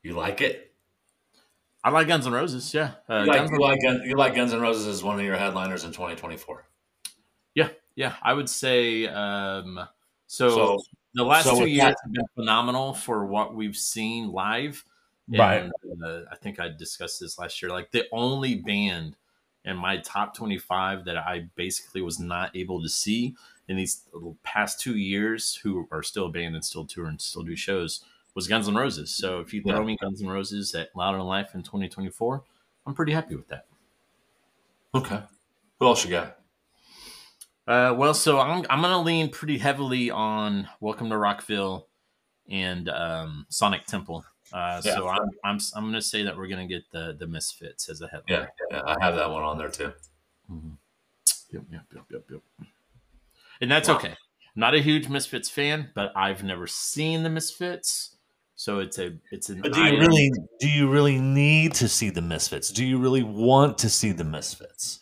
You 0.06 0.12
like 0.12 0.40
it? 0.40 0.72
I 1.82 1.90
like 1.90 2.06
Guns 2.06 2.28
N' 2.28 2.32
Roses. 2.32 2.72
Yeah, 2.72 2.92
uh, 3.08 3.22
you, 3.22 3.26
like, 3.26 3.38
Guns 3.38 3.50
you, 3.50 3.58
like, 3.58 3.78
you 4.04 4.16
like 4.16 4.34
Guns 4.36 4.54
N' 4.54 4.60
Roses 4.60 4.86
as 4.86 5.02
one 5.02 5.18
of 5.18 5.24
your 5.24 5.34
headliners 5.34 5.82
in 5.82 5.90
2024. 5.90 6.64
Yeah, 7.56 7.70
yeah, 7.96 8.14
I 8.22 8.32
would 8.32 8.48
say. 8.48 9.08
Um, 9.08 9.80
so, 10.28 10.48
so 10.48 10.78
the 11.14 11.24
last 11.24 11.46
so 11.46 11.58
two 11.58 11.66
years 11.66 11.86
that, 11.86 11.96
have 12.04 12.12
been 12.12 12.26
phenomenal 12.36 12.94
for 12.94 13.26
what 13.26 13.56
we've 13.56 13.76
seen 13.76 14.30
live. 14.30 14.84
And, 15.28 15.40
right. 15.40 15.70
Uh, 16.04 16.20
I 16.30 16.36
think 16.36 16.60
I 16.60 16.68
discussed 16.68 17.18
this 17.18 17.36
last 17.36 17.60
year. 17.60 17.72
Like 17.72 17.90
the 17.90 18.04
only 18.12 18.54
band 18.54 19.16
in 19.64 19.76
my 19.76 19.96
top 19.96 20.36
25 20.36 21.04
that 21.06 21.16
I 21.16 21.48
basically 21.56 22.00
was 22.00 22.20
not 22.20 22.54
able 22.54 22.80
to 22.80 22.88
see 22.88 23.34
in 23.66 23.76
these 23.76 24.02
past 24.44 24.78
two 24.78 24.96
years, 24.96 25.56
who 25.64 25.88
are 25.90 26.04
still 26.04 26.26
a 26.26 26.30
band 26.30 26.54
and 26.54 26.64
still 26.64 26.86
tour 26.86 27.06
and 27.06 27.20
still 27.20 27.42
do 27.42 27.56
shows, 27.56 28.04
was 28.36 28.46
Guns 28.46 28.68
N' 28.68 28.74
Roses. 28.74 29.16
So 29.16 29.40
if 29.40 29.52
you 29.52 29.62
throw 29.62 29.80
yeah. 29.80 29.86
me 29.86 29.96
Guns 30.00 30.22
N' 30.22 30.28
Roses 30.28 30.74
at 30.74 30.94
Louder 30.94 31.16
Than 31.16 31.26
Life 31.26 31.54
in 31.54 31.62
2024, 31.62 32.44
I'm 32.86 32.94
pretty 32.94 33.12
happy 33.12 33.34
with 33.34 33.48
that. 33.48 33.64
Okay. 34.94 35.20
What 35.78 35.86
else 35.88 36.04
you 36.04 36.10
got? 36.10 36.38
Uh, 37.66 37.94
well, 37.96 38.14
so 38.14 38.38
I'm 38.38 38.64
I'm 38.70 38.80
gonna 38.80 39.02
lean 39.02 39.30
pretty 39.30 39.58
heavily 39.58 40.10
on 40.10 40.68
Welcome 40.80 41.10
to 41.10 41.16
Rockville 41.16 41.88
and 42.48 42.88
um, 42.88 43.46
Sonic 43.48 43.86
Temple. 43.86 44.24
Uh, 44.52 44.80
yeah, 44.84 44.94
so 44.94 45.08
I'm, 45.08 45.28
I'm 45.42 45.58
I'm 45.74 45.84
gonna 45.86 46.00
say 46.00 46.22
that 46.22 46.36
we're 46.36 46.46
gonna 46.46 46.68
get 46.68 46.88
the 46.92 47.16
the 47.18 47.26
Misfits 47.26 47.88
as 47.88 48.02
a 48.02 48.06
headline. 48.06 48.24
Yeah, 48.28 48.46
yeah, 48.70 48.82
I 48.86 49.04
have 49.04 49.16
that 49.16 49.28
one 49.28 49.42
on 49.42 49.58
there 49.58 49.68
too. 49.68 49.92
Mm-hmm. 50.50 50.70
Yep, 51.50 51.62
yep, 51.72 51.82
yep, 51.92 52.04
yep, 52.10 52.24
yep. 52.30 52.40
And 53.60 53.70
that's 53.70 53.88
wow. 53.88 53.96
okay. 53.96 54.10
I'm 54.10 54.60
not 54.60 54.74
a 54.74 54.80
huge 54.80 55.08
Misfits 55.08 55.50
fan, 55.50 55.90
but 55.94 56.12
I've 56.14 56.44
never 56.44 56.68
seen 56.68 57.24
the 57.24 57.30
Misfits. 57.30 58.15
So 58.56 58.80
it's 58.80 58.98
a 58.98 59.12
it's 59.30 59.50
an. 59.50 59.60
But 59.60 59.74
do 59.74 59.82
you 59.82 59.98
really 59.98 60.32
do 60.60 60.68
you 60.68 60.90
really 60.90 61.18
need 61.18 61.74
to 61.74 61.88
see 61.88 62.10
the 62.10 62.22
Misfits? 62.22 62.70
Do 62.70 62.84
you 62.84 62.98
really 62.98 63.22
want 63.22 63.78
to 63.78 63.90
see 63.90 64.12
the 64.12 64.24
Misfits? 64.24 65.00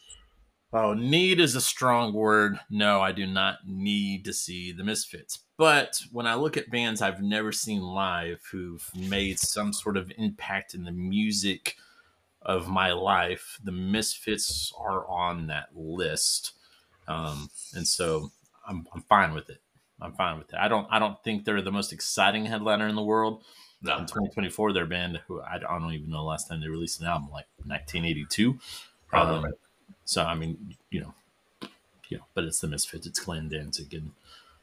Oh, 0.72 0.92
need 0.92 1.38
is 1.38 1.54
a 1.54 1.60
strong 1.60 2.12
word. 2.12 2.58
No, 2.68 3.00
I 3.00 3.12
do 3.12 3.26
not 3.26 3.58
need 3.64 4.24
to 4.24 4.32
see 4.32 4.72
the 4.72 4.82
Misfits. 4.82 5.38
But 5.56 6.00
when 6.10 6.26
I 6.26 6.34
look 6.34 6.56
at 6.56 6.68
bands 6.68 7.00
I've 7.00 7.22
never 7.22 7.52
seen 7.52 7.80
live 7.80 8.40
who've 8.50 8.84
made 8.96 9.38
some 9.38 9.72
sort 9.72 9.96
of 9.96 10.10
impact 10.18 10.74
in 10.74 10.82
the 10.82 10.90
music 10.90 11.76
of 12.42 12.68
my 12.68 12.92
life, 12.92 13.60
the 13.62 13.70
Misfits 13.70 14.72
are 14.76 15.06
on 15.06 15.46
that 15.46 15.68
list. 15.76 16.54
Um, 17.06 17.50
and 17.72 17.86
so 17.86 18.32
I'm, 18.66 18.84
I'm 18.92 19.02
fine 19.02 19.32
with 19.32 19.48
it. 19.50 19.60
I'm 20.04 20.12
fine 20.12 20.38
with 20.38 20.52
it. 20.52 20.58
I 20.60 20.68
don't 20.68 20.86
I 20.90 20.98
don't 20.98 21.22
think 21.24 21.44
they're 21.44 21.62
the 21.62 21.72
most 21.72 21.92
exciting 21.92 22.46
headliner 22.46 22.86
in 22.86 22.94
the 22.94 23.02
world. 23.02 23.42
No. 23.82 23.98
In 23.98 24.06
2024, 24.06 24.72
their 24.72 24.86
band, 24.86 25.20
who 25.26 25.42
I 25.42 25.58
don't 25.58 25.92
even 25.92 26.10
know 26.10 26.18
the 26.18 26.22
last 26.22 26.48
time 26.48 26.60
they 26.60 26.68
released 26.68 27.00
an 27.00 27.06
album, 27.06 27.28
like 27.30 27.46
1982. 27.64 28.58
Probably. 29.08 29.50
Um, 29.50 29.54
so 30.04 30.24
I 30.24 30.34
mean, 30.34 30.76
you 30.90 31.00
know, 31.00 31.14
you 32.08 32.18
know, 32.18 32.24
but 32.34 32.44
it's 32.44 32.60
the 32.60 32.68
Misfits. 32.68 33.06
It's 33.06 33.20
Glenn 33.20 33.48
Danzig 33.48 33.92
and 33.94 34.12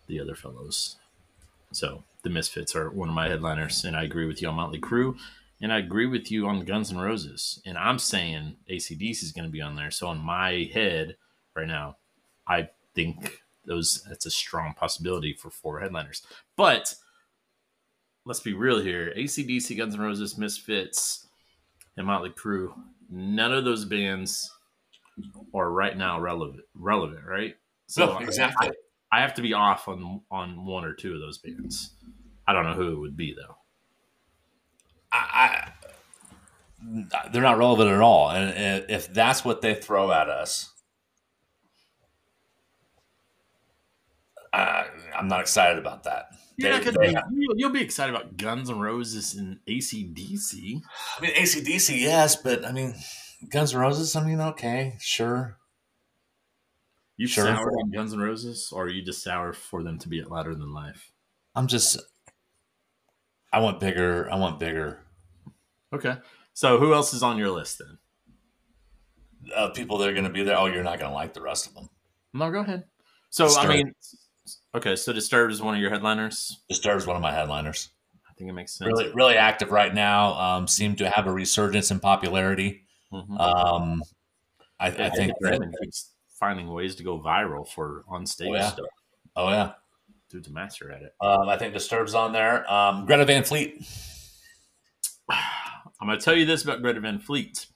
the 0.07 0.19
other 0.19 0.35
fellows. 0.35 0.97
So 1.71 2.03
the 2.23 2.29
Misfits 2.29 2.75
are 2.75 2.89
one 2.89 3.09
of 3.09 3.15
my 3.15 3.29
headliners, 3.29 3.83
and 3.83 3.95
I 3.95 4.03
agree 4.03 4.25
with 4.25 4.41
you 4.41 4.49
on 4.49 4.55
Motley 4.55 4.79
Crue, 4.79 5.17
and 5.61 5.71
I 5.71 5.77
agree 5.77 6.07
with 6.07 6.31
you 6.31 6.47
on 6.47 6.65
Guns 6.65 6.91
N' 6.91 6.97
Roses. 6.97 7.61
And 7.65 7.77
I'm 7.77 7.99
saying 7.99 8.57
ACDC 8.69 9.23
is 9.23 9.31
going 9.31 9.45
to 9.45 9.51
be 9.51 9.61
on 9.61 9.75
there. 9.75 9.91
So 9.91 10.11
in 10.11 10.17
my 10.17 10.69
head 10.73 11.15
right 11.55 11.67
now, 11.67 11.97
I 12.47 12.69
think 12.93 13.41
those 13.65 14.03
that's 14.07 14.25
a 14.25 14.31
strong 14.31 14.73
possibility 14.73 15.33
for 15.33 15.49
four 15.49 15.79
headliners. 15.79 16.23
But 16.55 16.95
let's 18.25 18.39
be 18.39 18.53
real 18.53 18.79
here: 18.79 19.13
ACDC, 19.15 19.77
Guns 19.77 19.95
N' 19.95 20.01
Roses, 20.01 20.37
Misfits, 20.37 21.27
and 21.97 22.07
Motley 22.07 22.29
Crue. 22.29 22.73
None 23.09 23.53
of 23.53 23.65
those 23.65 23.85
bands 23.85 24.51
are 25.53 25.71
right 25.71 25.97
now 25.97 26.19
relevant. 26.19 26.63
Relevant, 26.73 27.25
right? 27.25 27.55
So 27.87 28.05
no, 28.05 28.17
exactly. 28.19 28.71
I, 29.11 29.17
I 29.17 29.21
have 29.21 29.33
to 29.35 29.41
be 29.41 29.53
off 29.53 29.87
on 29.87 30.21
on 30.31 30.65
one 30.65 30.85
or 30.85 30.93
two 30.93 31.13
of 31.13 31.19
those 31.19 31.37
bands. 31.37 31.93
I 32.47 32.53
don't 32.53 32.65
know 32.65 32.73
who 32.73 32.93
it 32.93 32.99
would 32.99 33.17
be 33.17 33.33
though. 33.33 33.57
I, 35.11 35.17
I 35.17 35.71
they're 37.31 37.43
not 37.43 37.57
relevant 37.57 37.91
at 37.91 38.01
all, 38.01 38.31
and 38.31 38.89
if 38.89 39.13
that's 39.13 39.45
what 39.45 39.61
they 39.61 39.75
throw 39.75 40.11
at 40.11 40.29
us, 40.29 40.70
I, 44.53 44.85
I'm 45.17 45.27
not 45.27 45.41
excited 45.41 45.77
about 45.77 46.03
that. 46.03 46.27
You're 46.57 46.79
they, 46.79 46.91
not 47.11 47.29
they, 47.29 47.37
be, 47.37 47.47
you'll 47.55 47.71
be 47.71 47.81
excited 47.81 48.13
about 48.13 48.37
Guns 48.37 48.69
N' 48.69 48.79
Roses 48.79 49.33
and 49.33 49.59
ACDC. 49.67 50.81
I 51.17 51.21
mean, 51.21 51.33
ACDC, 51.33 51.99
yes, 51.99 52.35
but 52.35 52.65
I 52.65 52.71
mean, 52.71 52.93
Guns 53.49 53.73
N' 53.73 53.79
Roses. 53.79 54.15
I 54.15 54.25
mean, 54.25 54.39
okay, 54.41 54.95
sure. 54.99 55.57
You 57.17 57.27
sure. 57.27 57.45
soured 57.45 57.73
on 57.81 57.91
Guns 57.91 58.13
N' 58.13 58.19
Roses, 58.19 58.71
or 58.73 58.85
are 58.85 58.89
you 58.89 59.01
just 59.01 59.23
sour 59.23 59.53
for 59.53 59.83
them 59.83 59.97
to 59.99 60.09
be 60.09 60.19
at 60.19 60.29
louder 60.29 60.53
than 60.53 60.73
life? 60.73 61.11
I'm 61.55 61.67
just. 61.67 61.97
I 63.53 63.59
want 63.59 63.79
bigger. 63.79 64.29
I 64.31 64.35
want 64.35 64.59
bigger. 64.59 64.99
Okay. 65.93 66.15
So 66.53 66.77
who 66.79 66.93
else 66.93 67.13
is 67.13 67.23
on 67.23 67.37
your 67.37 67.49
list 67.49 67.79
then? 67.79 67.97
Uh, 69.55 69.69
people 69.69 69.97
that 69.97 70.09
are 70.09 70.13
going 70.13 70.25
to 70.25 70.29
be 70.29 70.43
there. 70.43 70.57
Oh, 70.57 70.67
you're 70.67 70.83
not 70.83 70.99
going 70.99 71.11
to 71.11 71.15
like 71.15 71.33
the 71.33 71.41
rest 71.41 71.67
of 71.67 71.73
them. 71.73 71.89
No, 72.33 72.51
go 72.51 72.59
ahead. 72.59 72.85
So. 73.29 73.47
I 73.57 73.67
mean, 73.67 73.93
okay. 74.75 74.95
So 74.95 75.13
Disturbed 75.13 75.51
is 75.51 75.61
one 75.61 75.75
of 75.75 75.81
your 75.81 75.89
headliners. 75.89 76.59
Disturbed 76.69 77.01
is 77.01 77.07
one 77.07 77.15
of 77.15 77.21
my 77.21 77.33
headliners. 77.33 77.89
I 78.29 78.33
think 78.33 78.49
it 78.49 78.53
makes 78.53 78.73
sense. 78.73 78.87
Really, 78.87 79.11
really 79.13 79.35
active 79.35 79.71
right 79.71 79.93
now. 79.93 80.33
Um, 80.33 80.67
seem 80.67 80.95
to 80.97 81.09
have 81.09 81.27
a 81.27 81.31
resurgence 81.31 81.91
in 81.91 81.99
popularity. 81.99 82.83
Mm-hmm. 83.13 83.37
Um, 83.37 84.03
I, 84.79 84.87
I 84.87 85.09
think 85.09 85.33
that, 85.41 85.61
keeps 85.81 86.11
finding 86.39 86.67
ways 86.67 86.95
to 86.95 87.03
go 87.03 87.19
viral 87.19 87.67
for 87.67 88.03
on 88.07 88.25
stage 88.25 88.49
oh, 88.49 88.55
yeah. 88.55 88.69
stuff. 88.69 88.87
Oh 89.35 89.49
yeah, 89.49 89.73
dude's 90.29 90.47
a 90.47 90.51
master 90.51 90.91
at 90.91 91.03
it. 91.03 91.13
Um, 91.21 91.47
I 91.47 91.57
think 91.57 91.73
Disturbed's 91.73 92.15
on 92.15 92.33
there. 92.33 92.71
Um, 92.71 93.05
Greta 93.05 93.25
Van 93.25 93.43
Fleet. 93.43 93.85
I'm 95.29 96.07
going 96.07 96.17
to 96.17 96.25
tell 96.25 96.35
you 96.35 96.45
this 96.45 96.63
about 96.63 96.81
Greta 96.81 96.99
Van 96.99 97.19
Fleet. 97.19 97.67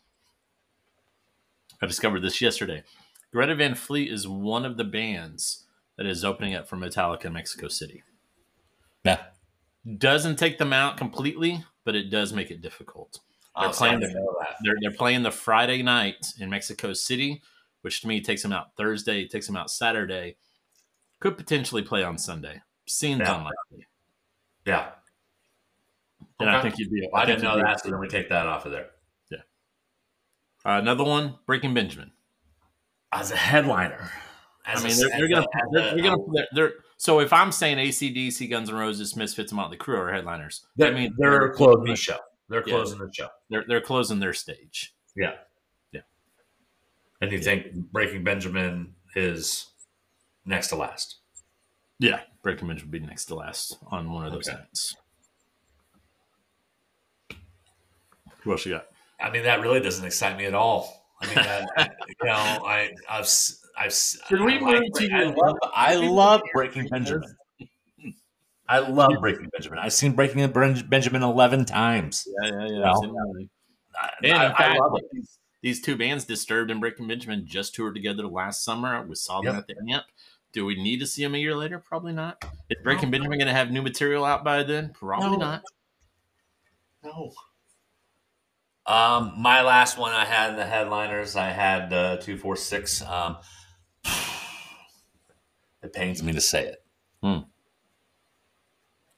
I 1.80 1.86
discovered 1.86 2.22
this 2.22 2.42
yesterday. 2.42 2.84
Greta 3.32 3.54
Van 3.54 3.76
Fleet 3.76 4.12
is 4.12 4.28
one 4.28 4.66
of 4.66 4.78
the 4.78 4.84
bands 4.84 5.65
that 5.98 6.06
is 6.06 6.26
opening 6.26 6.56
up 6.56 6.68
for 6.68 6.78
Metallica 6.78 7.26
in 7.26 7.34
Mexico 7.34 7.68
City. 7.68 8.04
Yeah. 9.04 9.20
Doesn't 9.98 10.38
take 10.38 10.58
them 10.58 10.74
out 10.74 10.98
completely, 10.98 11.64
but 11.84 11.96
it 11.96 12.10
does 12.10 12.34
make 12.34 12.52
it 12.52 12.62
difficult. 12.62 13.20
They're 13.60 13.70
playing 13.70 14.02
the, 14.02 14.10
they're, 14.64 14.76
they're 14.82 14.92
playing 14.92 15.24
the 15.24 15.32
Friday 15.32 15.82
night 15.82 16.34
in 16.40 16.50
Mexico 16.50 16.92
City, 16.92 17.42
which 17.82 18.02
to 18.02 18.08
me 18.08 18.20
takes 18.20 18.42
them 18.42 18.52
out 18.52 18.76
Thursday, 18.76 19.28
takes 19.28 19.48
them 19.48 19.56
out 19.56 19.70
Saturday. 19.70 20.36
Could 21.22 21.38
potentially 21.38 21.82
play 21.82 22.04
on 22.04 22.18
Sunday. 22.18 22.62
Seems 22.86 23.22
yeah. 23.22 23.38
unlikely. 23.38 23.88
Yeah. 24.66 24.90
And 26.40 26.50
okay. 26.50 26.58
I 26.58 26.62
think 26.62 26.78
you'd 26.78 26.92
be. 26.92 27.08
I, 27.14 27.22
I 27.22 27.26
didn't 27.26 27.44
know 27.44 27.58
that, 27.58 27.82
so 27.82 27.90
then 27.90 28.00
we 28.00 28.10
take 28.10 28.28
that 28.28 28.46
off 28.46 28.66
of 28.66 28.74
there. 28.74 28.88
Yeah. 29.32 29.38
Uh, 30.66 30.80
another 30.80 31.06
one, 31.06 31.36
Breaking 31.46 31.74
Benjamin. 31.74 32.12
As 33.14 33.32
a 33.32 33.38
headliner. 33.38 34.12
As 34.68 34.84
I 34.84 34.88
mean, 34.88 34.98
they're, 34.98 35.10
they're, 35.10 35.30
gonna, 35.30 35.46
they're, 35.72 35.94
they're, 35.94 36.04
gonna, 36.04 36.18
they're, 36.34 36.48
they're, 36.54 36.74
so 36.98 37.20
if 37.20 37.32
I'm 37.32 37.52
saying 37.52 37.78
ACDC, 37.78 38.50
Guns 38.50 38.70
N' 38.70 38.76
Roses, 38.76 39.16
Misfits, 39.16 39.52
Motley 39.52 39.78
Crue 39.78 39.98
are 39.98 40.12
headliners, 40.12 40.66
that 40.78 40.94
means 40.94 41.14
they're 41.18 41.52
closing 41.52 41.86
the 41.86 41.96
show. 41.96 42.18
They're 42.50 42.64
closing 42.64 43.00
yeah. 43.00 43.06
the 43.06 43.14
show. 43.14 43.28
They're 43.50 43.66
they're 43.68 43.82
closing 43.82 44.20
their 44.20 44.34
stage. 44.34 44.94
Yeah, 45.16 45.34
yeah. 45.92 46.02
And 47.22 47.32
you 47.32 47.40
think 47.40 47.74
Breaking 47.92 48.24
Benjamin 48.24 48.94
is 49.16 49.68
next 50.46 50.70
to 50.70 50.76
last? 50.76 51.18
Yeah, 52.00 52.22
Breaking 52.42 52.68
Benjamin 52.68 52.92
would 52.92 53.02
be 53.02 53.08
next 53.08 53.26
to 53.26 53.36
last 53.36 53.78
on 53.88 54.12
one 54.12 54.26
of 54.26 54.34
those 54.34 54.48
okay. 54.48 54.58
nights. 54.58 54.96
Who 58.42 58.52
else 58.52 58.66
you 58.66 58.74
got? 58.74 58.88
I 59.20 59.32
mean, 59.32 59.44
that 59.44 59.62
really 59.62 59.80
doesn't 59.80 60.06
excite 60.06 60.38
me 60.38 60.46
at 60.46 60.54
all. 60.54 61.06
I 61.22 61.26
mean, 61.26 61.36
that, 61.36 61.96
you 62.08 62.28
know, 62.28 62.34
I, 62.34 62.92
I've, 63.10 63.28
I've, 63.78 63.96
Can 64.28 64.46
we 64.46 64.58
I, 64.58 64.60
move 64.60 64.84
to 64.96 65.10
I 65.14 65.24
love, 65.24 65.58
I 65.74 65.96
love 65.96 66.42
Breaking 66.54 66.88
Benjamin. 66.88 67.36
I 68.68 68.80
love 68.80 69.12
Breaking 69.20 69.50
Benjamin. 69.52 69.80
I've 69.80 69.94
seen 69.94 70.14
Breaking 70.14 70.48
Benjamin 70.88 71.24
eleven 71.24 71.66
times. 71.66 72.28
Yeah, 72.44 72.52
yeah, 72.52 72.68
yeah. 72.68 72.94
You 73.02 73.08
know? 73.08 73.34
I, 74.02 74.10
and 74.24 74.34
I, 74.34 74.46
in 74.50 74.56
fact, 74.56 74.82
these, 75.12 75.38
these, 75.62 75.82
two 75.82 75.96
bands, 75.96 76.26
Disturbed 76.26 76.72
and 76.72 76.82
Breaking 76.82 77.08
Benjamin, 77.08 77.46
just 77.46 77.76
toured 77.76 77.96
together 77.96 78.28
last 78.28 78.64
summer. 78.64 79.06
We 79.06 79.16
saw 79.16 79.42
them 79.42 79.56
yep. 79.56 79.64
at 79.64 79.68
the 79.68 79.94
Amp. 79.94 80.06
Do 80.52 80.66
we 80.66 80.82
need 80.82 81.00
to 81.02 81.06
see 81.06 81.24
him 81.24 81.36
a 81.36 81.38
year 81.38 81.56
later? 81.56 81.80
Probably 81.80 82.14
not. 82.14 82.44
Is 82.70 82.78
Breaking 82.84 83.10
no. 83.10 83.18
Benjamin 83.18 83.40
going 83.40 83.48
to 83.48 83.54
have 83.54 83.72
new 83.72 83.82
material 83.82 84.26
out 84.26 84.44
by 84.44 84.64
then? 84.64 84.92
Probably 84.94 85.38
no. 85.38 85.38
not. 85.38 85.64
No. 87.04 87.32
Um, 88.88 89.34
my 89.38 89.62
last 89.64 89.98
one 89.98 90.14
I 90.14 90.26
had 90.26 90.52
in 90.52 90.56
the 90.56 90.66
headliners, 90.66 91.36
I 91.36 91.50
had 91.50 91.92
uh, 91.92 92.18
two 92.18 92.38
four 92.38 92.56
six. 92.56 93.02
Um, 93.02 93.38
it 95.84 95.94
pains 95.94 96.24
me 96.24 96.34
to 96.34 96.42
say 96.42 96.66
it. 96.68 96.84
Hmm. 97.22 97.40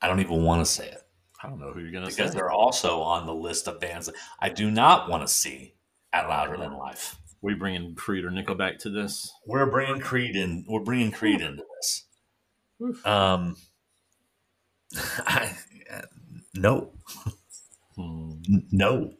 I 0.01 0.07
don't 0.07 0.19
even 0.19 0.43
want 0.43 0.65
to 0.65 0.71
say 0.71 0.87
it. 0.87 1.01
I 1.41 1.49
don't 1.49 1.59
know 1.59 1.71
who 1.71 1.81
you're 1.81 1.91
going 1.91 2.05
to 2.05 2.11
say 2.11 2.23
because 2.23 2.33
they're 2.33 2.51
also 2.51 3.01
on 3.01 3.25
the 3.25 3.33
list 3.33 3.67
of 3.67 3.79
bands 3.79 4.07
that 4.07 4.15
I 4.39 4.49
do 4.49 4.71
not 4.71 5.09
want 5.09 5.23
to 5.23 5.27
see 5.27 5.75
at 6.13 6.27
Louder 6.27 6.57
Than 6.57 6.77
Life. 6.77 7.19
We 7.41 7.53
bringing 7.53 7.95
Creed 7.95 8.25
or 8.25 8.31
Nickelback 8.31 8.79
to 8.79 8.89
this? 8.89 9.31
We're 9.45 9.69
bringing 9.69 10.01
Creed 10.01 10.35
in. 10.35 10.65
We're 10.67 10.79
bringing 10.79 11.11
Creed 11.11 11.41
into 11.41 11.63
this. 11.75 12.05
Oof. 12.81 13.05
Um, 13.05 13.55
I, 14.95 15.55
no, 16.55 16.91
hmm. 17.95 18.31
no. 18.71 19.13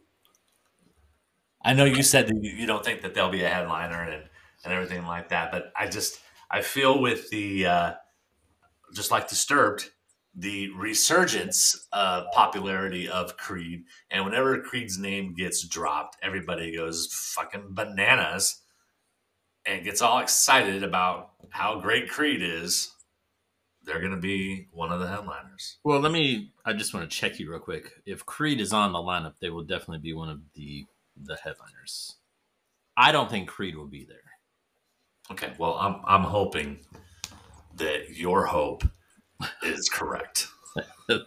I 1.64 1.74
know 1.74 1.86
you 1.86 2.02
said 2.02 2.28
that 2.28 2.42
you 2.42 2.66
don't 2.66 2.84
think 2.84 3.02
that 3.02 3.14
they'll 3.14 3.30
be 3.30 3.44
a 3.44 3.50
headliner 3.50 4.02
and 4.02 4.24
and 4.68 4.76
everything 4.76 5.06
like 5.06 5.30
that, 5.30 5.52
but 5.52 5.72
I 5.76 5.88
just 5.88 6.20
I 6.52 6.62
feel 6.62 7.02
with 7.02 7.30
the 7.30 7.66
uh, 7.66 7.94
just 8.94 9.12
like 9.12 9.28
Disturbed, 9.30 9.90
the 10.36 10.70
resurgence 10.72 11.88
of 11.92 12.26
popularity 12.34 13.10
of 13.10 13.38
Creed, 13.38 13.84
and 14.12 14.26
whenever 14.26 14.62
Creed's 14.62 14.98
name 14.98 15.34
gets 15.34 15.66
dropped, 15.66 16.18
everybody 16.22 16.76
goes 16.76 17.08
fucking 17.12 17.68
bananas 17.70 18.62
and 19.66 19.84
gets 19.84 20.02
all 20.02 20.20
excited 20.20 20.84
about 20.84 21.32
how 21.50 21.80
great 21.80 22.10
Creed 22.10 22.42
is. 22.42 22.94
They're 23.84 24.00
going 24.00 24.12
to 24.12 24.18
be 24.18 24.68
one 24.74 24.92
of 24.92 25.00
the 25.00 25.08
headliners. 25.08 25.78
Well, 25.86 26.02
let 26.02 26.12
me. 26.12 26.52
I 26.66 26.74
just 26.74 26.94
want 26.94 27.10
to 27.10 27.18
check 27.18 27.40
you 27.40 27.50
real 27.50 27.60
quick. 27.60 27.90
If 28.06 28.26
Creed 28.26 28.60
is 28.60 28.74
on 28.74 28.92
the 28.92 29.00
lineup, 29.00 29.36
they 29.40 29.50
will 29.50 29.64
definitely 29.64 30.00
be 30.00 30.14
one 30.14 30.30
of 30.30 30.42
the 30.56 30.86
the 31.16 31.38
headliners. 31.42 32.16
I 32.98 33.12
don't 33.12 33.30
think 33.30 33.48
Creed 33.48 33.76
will 33.78 33.88
be 33.88 34.04
there. 34.04 34.27
Okay, 35.32 35.54
well, 35.58 35.74
I'm 35.74 36.02
I'm 36.06 36.24
hoping 36.24 36.80
that 37.76 38.16
your 38.16 38.46
hope 38.46 38.84
is 39.64 39.90
correct. 39.90 40.48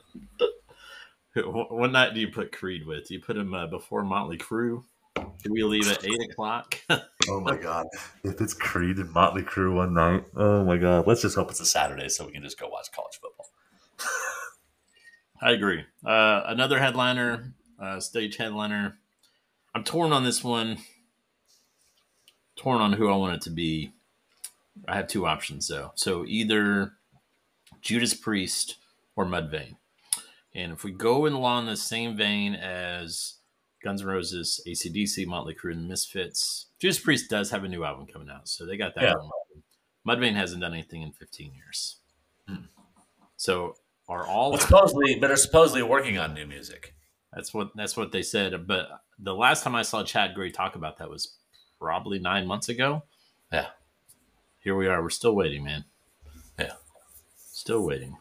what 1.34 1.92
night 1.92 2.14
do 2.14 2.20
you 2.20 2.28
put 2.28 2.52
Creed 2.52 2.86
with? 2.86 3.08
Do 3.08 3.14
you 3.14 3.20
put 3.20 3.36
him 3.36 3.54
uh, 3.54 3.66
before 3.66 4.02
Motley 4.02 4.38
Crue? 4.38 4.82
Do 5.16 5.52
we 5.52 5.62
leave 5.62 5.90
at 5.90 6.04
eight 6.04 6.30
o'clock? 6.30 6.78
oh 7.28 7.40
my 7.40 7.56
god! 7.56 7.86
If 8.24 8.40
it's 8.40 8.54
Creed 8.54 8.96
and 8.96 9.10
Motley 9.10 9.42
Crue 9.42 9.74
one 9.74 9.94
night, 9.94 10.24
oh 10.36 10.64
my 10.64 10.76
god! 10.76 11.06
Let's 11.06 11.22
just 11.22 11.36
hope 11.36 11.50
it's 11.50 11.60
a 11.60 11.66
Saturday 11.66 12.08
so 12.08 12.26
we 12.26 12.32
can 12.32 12.42
just 12.42 12.58
go 12.58 12.68
watch 12.68 12.90
college 12.92 13.20
football. 13.20 13.46
I 15.42 15.52
agree. 15.52 15.84
Uh, 16.04 16.42
another 16.46 16.78
headliner, 16.78 17.54
uh, 17.80 18.00
stage 18.00 18.36
headliner. 18.36 18.98
I'm 19.74 19.84
torn 19.84 20.12
on 20.12 20.24
this 20.24 20.42
one. 20.42 20.78
Torn 22.60 22.82
on 22.82 22.92
who 22.92 23.08
I 23.08 23.16
want 23.16 23.36
it 23.36 23.40
to 23.42 23.50
be. 23.50 23.90
I 24.86 24.94
have 24.94 25.08
two 25.08 25.26
options 25.26 25.66
though. 25.66 25.92
So 25.94 26.26
either 26.26 26.92
Judas 27.80 28.12
Priest 28.12 28.76
or 29.16 29.24
Mudvayne. 29.24 29.76
And 30.54 30.70
if 30.70 30.84
we 30.84 30.92
go 30.92 31.26
along 31.26 31.64
the 31.64 31.76
same 31.76 32.18
vein 32.18 32.54
as 32.54 33.36
Guns 33.82 34.02
N' 34.02 34.08
Roses, 34.08 34.60
ACDC, 34.66 35.26
Motley 35.26 35.54
Crue, 35.54 35.72
and 35.72 35.88
Misfits, 35.88 36.66
Judas 36.78 36.98
Priest 36.98 37.30
does 37.30 37.50
have 37.50 37.64
a 37.64 37.68
new 37.68 37.82
album 37.82 38.06
coming 38.06 38.28
out, 38.28 38.46
so 38.46 38.66
they 38.66 38.76
got 38.76 38.94
that. 38.94 39.04
Yeah. 39.04 39.14
Mudvayne 40.06 40.34
hasn't 40.34 40.60
done 40.60 40.74
anything 40.74 41.00
in 41.00 41.12
15 41.12 41.54
years. 41.54 41.96
Hmm. 42.46 42.64
So 43.36 43.76
are 44.06 44.26
all 44.26 44.50
well, 44.50 44.60
supposedly, 44.60 45.14
but 45.18 45.30
are 45.30 45.36
supposedly 45.36 45.82
working 45.82 46.18
on 46.18 46.34
new 46.34 46.46
music. 46.46 46.94
That's 47.32 47.54
what 47.54 47.70
that's 47.74 47.96
what 47.96 48.12
they 48.12 48.22
said. 48.22 48.66
But 48.66 48.88
the 49.18 49.34
last 49.34 49.62
time 49.62 49.74
I 49.74 49.82
saw 49.82 50.02
Chad 50.02 50.34
Gray 50.34 50.50
talk 50.50 50.74
about 50.74 50.98
that 50.98 51.08
was 51.08 51.36
probably 51.80 52.18
nine 52.18 52.46
months 52.46 52.68
ago. 52.68 53.02
Yeah. 53.52 53.68
Here 54.60 54.76
we 54.76 54.86
are. 54.86 55.02
We're 55.02 55.10
still 55.10 55.34
waiting, 55.34 55.64
man. 55.64 55.84
Yeah. 56.58 56.74
Still 57.36 57.84
waiting. 57.84 58.16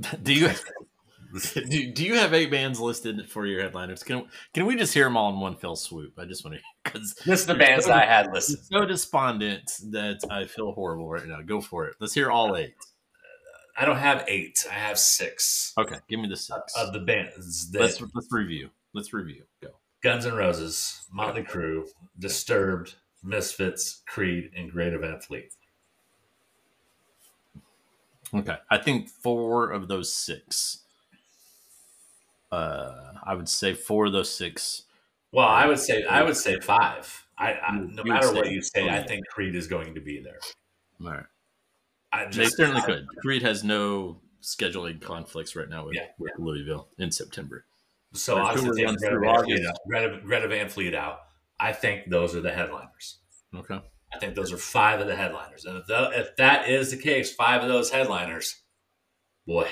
do 0.22 0.32
you 0.32 0.50
do, 1.68 1.92
do 1.92 2.04
you 2.04 2.14
have 2.14 2.34
eight 2.34 2.50
bands 2.50 2.80
listed 2.80 3.30
for 3.30 3.46
your 3.46 3.62
headliners? 3.62 4.02
Can 4.02 4.26
can 4.52 4.66
we 4.66 4.76
just 4.76 4.92
hear 4.92 5.04
them 5.04 5.16
all 5.16 5.30
in 5.32 5.38
one 5.38 5.56
fell 5.56 5.76
swoop? 5.76 6.14
I 6.18 6.24
just 6.24 6.44
want 6.44 6.56
to 6.56 6.62
because 6.82 7.14
this 7.24 7.40
is 7.40 7.46
the 7.46 7.54
bands 7.54 7.84
so, 7.84 7.92
I 7.92 8.04
had 8.04 8.32
listed. 8.32 8.58
So 8.64 8.84
despondent 8.84 9.70
that 9.90 10.18
I 10.28 10.46
feel 10.46 10.72
horrible 10.72 11.08
right 11.08 11.26
now. 11.26 11.40
Go 11.42 11.60
for 11.60 11.86
it. 11.86 11.94
Let's 12.00 12.14
hear 12.14 12.30
all 12.30 12.56
eight. 12.56 12.74
I 13.80 13.86
don't 13.86 13.96
have 13.96 14.26
eight. 14.28 14.66
I 14.70 14.74
have 14.74 14.98
six. 14.98 15.72
Okay, 15.78 15.96
give 16.06 16.20
me 16.20 16.28
the 16.28 16.36
six 16.36 16.76
of 16.76 16.92
the 16.92 16.98
bands. 16.98 17.70
Let's 17.72 17.98
let's 18.14 18.30
review. 18.30 18.68
Let's 18.92 19.14
review. 19.14 19.44
Go. 19.62 19.70
Guns 20.02 20.26
N' 20.26 20.34
Roses, 20.34 21.06
Motley 21.10 21.42
Crue, 21.42 21.88
Disturbed, 22.18 22.96
Misfits, 23.24 24.02
Creed, 24.06 24.50
and 24.54 24.70
Greta 24.70 24.98
Van 24.98 25.18
Fleet. 25.20 25.54
Okay, 28.34 28.56
I 28.70 28.76
think 28.76 29.08
four 29.08 29.70
of 29.70 29.88
those 29.88 30.12
six. 30.12 30.80
Uh, 32.52 33.12
I 33.24 33.34
would 33.34 33.48
say 33.48 33.72
four 33.72 34.06
of 34.06 34.12
those 34.12 34.30
six. 34.30 34.82
Well, 35.32 35.48
I 35.48 35.64
would 35.64 35.78
say 35.78 36.04
I 36.04 36.22
would 36.22 36.36
say 36.36 36.60
five. 36.60 37.26
I, 37.38 37.54
I 37.54 37.78
no 37.78 38.04
matter 38.04 38.30
what 38.34 38.50
you 38.50 38.60
say, 38.60 38.90
I 38.90 39.02
think 39.02 39.26
Creed 39.28 39.54
is 39.54 39.66
going 39.66 39.94
to 39.94 40.02
be 40.02 40.20
there. 40.20 40.40
All 41.02 41.12
right. 41.12 41.24
I 42.12 42.26
just, 42.26 42.56
they 42.56 42.64
certainly 42.64 42.82
I, 42.82 42.86
could. 42.86 43.06
Creed 43.20 43.42
has 43.42 43.62
no 43.62 44.20
scheduling 44.42 45.00
conflicts 45.00 45.54
right 45.54 45.68
now 45.68 45.86
with, 45.86 45.94
yeah, 45.94 46.06
with 46.18 46.32
Louisville 46.38 46.88
in 46.98 47.10
September. 47.10 47.64
So 48.14 48.36
obviously, 48.38 48.82
Greta 48.82 49.18
Van, 49.20 49.44
Fleet 49.44 49.66
out, 49.66 49.76
Greta, 49.88 50.20
Greta 50.24 50.48
Van 50.48 50.68
Fleet 50.68 50.94
out. 50.94 51.20
I 51.60 51.72
think 51.72 52.10
those 52.10 52.34
are 52.34 52.40
the 52.40 52.50
headliners. 52.50 53.18
Okay. 53.54 53.80
I 54.12 54.18
think 54.18 54.34
those 54.34 54.52
are 54.52 54.56
five 54.56 55.00
of 55.00 55.06
the 55.06 55.14
headliners, 55.14 55.64
and 55.64 55.78
if, 55.78 55.86
the, 55.86 56.10
if 56.14 56.36
that 56.36 56.68
is 56.68 56.90
the 56.90 56.96
case, 56.96 57.32
five 57.32 57.62
of 57.62 57.68
those 57.68 57.90
headliners, 57.90 58.56
boy, 59.46 59.68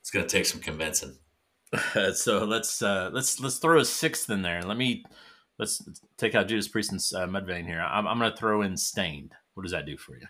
it's 0.00 0.10
going 0.10 0.26
to 0.26 0.30
take 0.30 0.44
some 0.44 0.60
convincing. 0.60 1.16
so 2.12 2.44
let's 2.44 2.82
uh, 2.82 3.08
let's 3.14 3.40
let's 3.40 3.56
throw 3.56 3.78
a 3.78 3.84
sixth 3.84 4.28
in 4.28 4.42
there. 4.42 4.62
Let 4.62 4.76
me 4.76 5.04
let's 5.58 5.82
take 6.18 6.34
out 6.34 6.48
Judas 6.48 6.68
Priest 6.68 6.92
and 6.92 7.00
uh, 7.22 7.26
Mudvayne 7.26 7.66
here. 7.66 7.80
I'm, 7.80 8.06
I'm 8.06 8.18
going 8.18 8.30
to 8.30 8.36
throw 8.36 8.60
in 8.60 8.76
Staind. 8.76 9.32
What 9.54 9.62
does 9.62 9.72
that 9.72 9.86
do 9.86 9.96
for 9.96 10.16
you? 10.16 10.26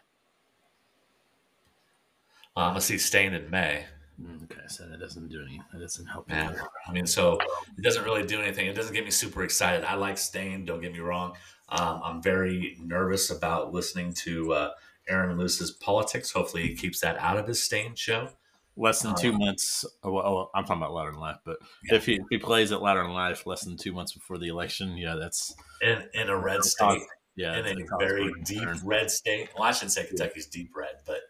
Uh, 2.56 2.60
I'm 2.60 2.70
going 2.70 2.80
to 2.80 2.86
see 2.86 2.98
Staind 2.98 3.34
in 3.34 3.50
May. 3.50 3.84
Mm, 4.20 4.44
okay, 4.44 4.60
so 4.68 4.86
that 4.86 5.00
doesn't 5.00 5.28
do 5.28 5.42
any. 5.42 5.60
That 5.72 5.80
doesn't 5.80 6.06
help. 6.06 6.26
Yeah, 6.28 6.52
I 6.86 6.92
mean, 6.92 7.06
so 7.06 7.38
it 7.78 7.82
doesn't 7.82 8.04
really 8.04 8.26
do 8.26 8.40
anything. 8.40 8.66
It 8.66 8.74
doesn't 8.74 8.94
get 8.94 9.04
me 9.04 9.10
super 9.10 9.42
excited. 9.42 9.84
I 9.84 9.94
like 9.94 10.18
Staind. 10.18 10.66
Don't 10.66 10.80
get 10.80 10.92
me 10.92 11.00
wrong. 11.00 11.34
Um, 11.70 12.02
I'm 12.04 12.22
very 12.22 12.76
nervous 12.80 13.30
about 13.30 13.72
listening 13.72 14.12
to 14.14 14.52
uh, 14.52 14.70
Aaron 15.08 15.38
Lewis's 15.38 15.70
politics. 15.70 16.30
Hopefully, 16.30 16.64
he 16.64 16.74
keeps 16.74 17.00
that 17.00 17.16
out 17.18 17.38
of 17.38 17.46
his 17.46 17.62
Staind 17.62 17.98
show. 17.98 18.28
Less 18.76 19.02
than 19.02 19.14
two 19.14 19.32
um, 19.32 19.38
months. 19.38 19.84
Oh, 20.02 20.16
oh, 20.16 20.50
I'm 20.54 20.64
talking 20.64 20.82
about 20.82 20.94
Louder 20.94 21.12
Than 21.12 21.20
Life, 21.20 21.38
but 21.44 21.58
yeah. 21.84 21.96
if, 21.96 22.06
he, 22.06 22.14
if 22.14 22.26
he 22.30 22.38
plays 22.38 22.72
at 22.72 22.80
Louder 22.80 23.02
Than 23.02 23.12
Life 23.12 23.46
less 23.46 23.64
than 23.64 23.76
two 23.76 23.92
months 23.92 24.12
before 24.12 24.38
the 24.38 24.48
election, 24.48 24.96
yeah, 24.96 25.14
that's 25.14 25.54
in, 25.82 26.04
in 26.14 26.28
a 26.28 26.36
red 26.36 26.64
state. 26.64 27.02
Yeah, 27.34 27.56
in 27.56 27.66
a 27.66 27.98
very 27.98 28.30
deep 28.44 28.68
red 28.84 29.10
state. 29.10 29.48
Well, 29.54 29.64
I 29.64 29.72
shouldn't 29.72 29.92
say 29.92 30.06
Kentucky's 30.06 30.46
deep 30.46 30.70
red, 30.76 30.96
but 31.06 31.20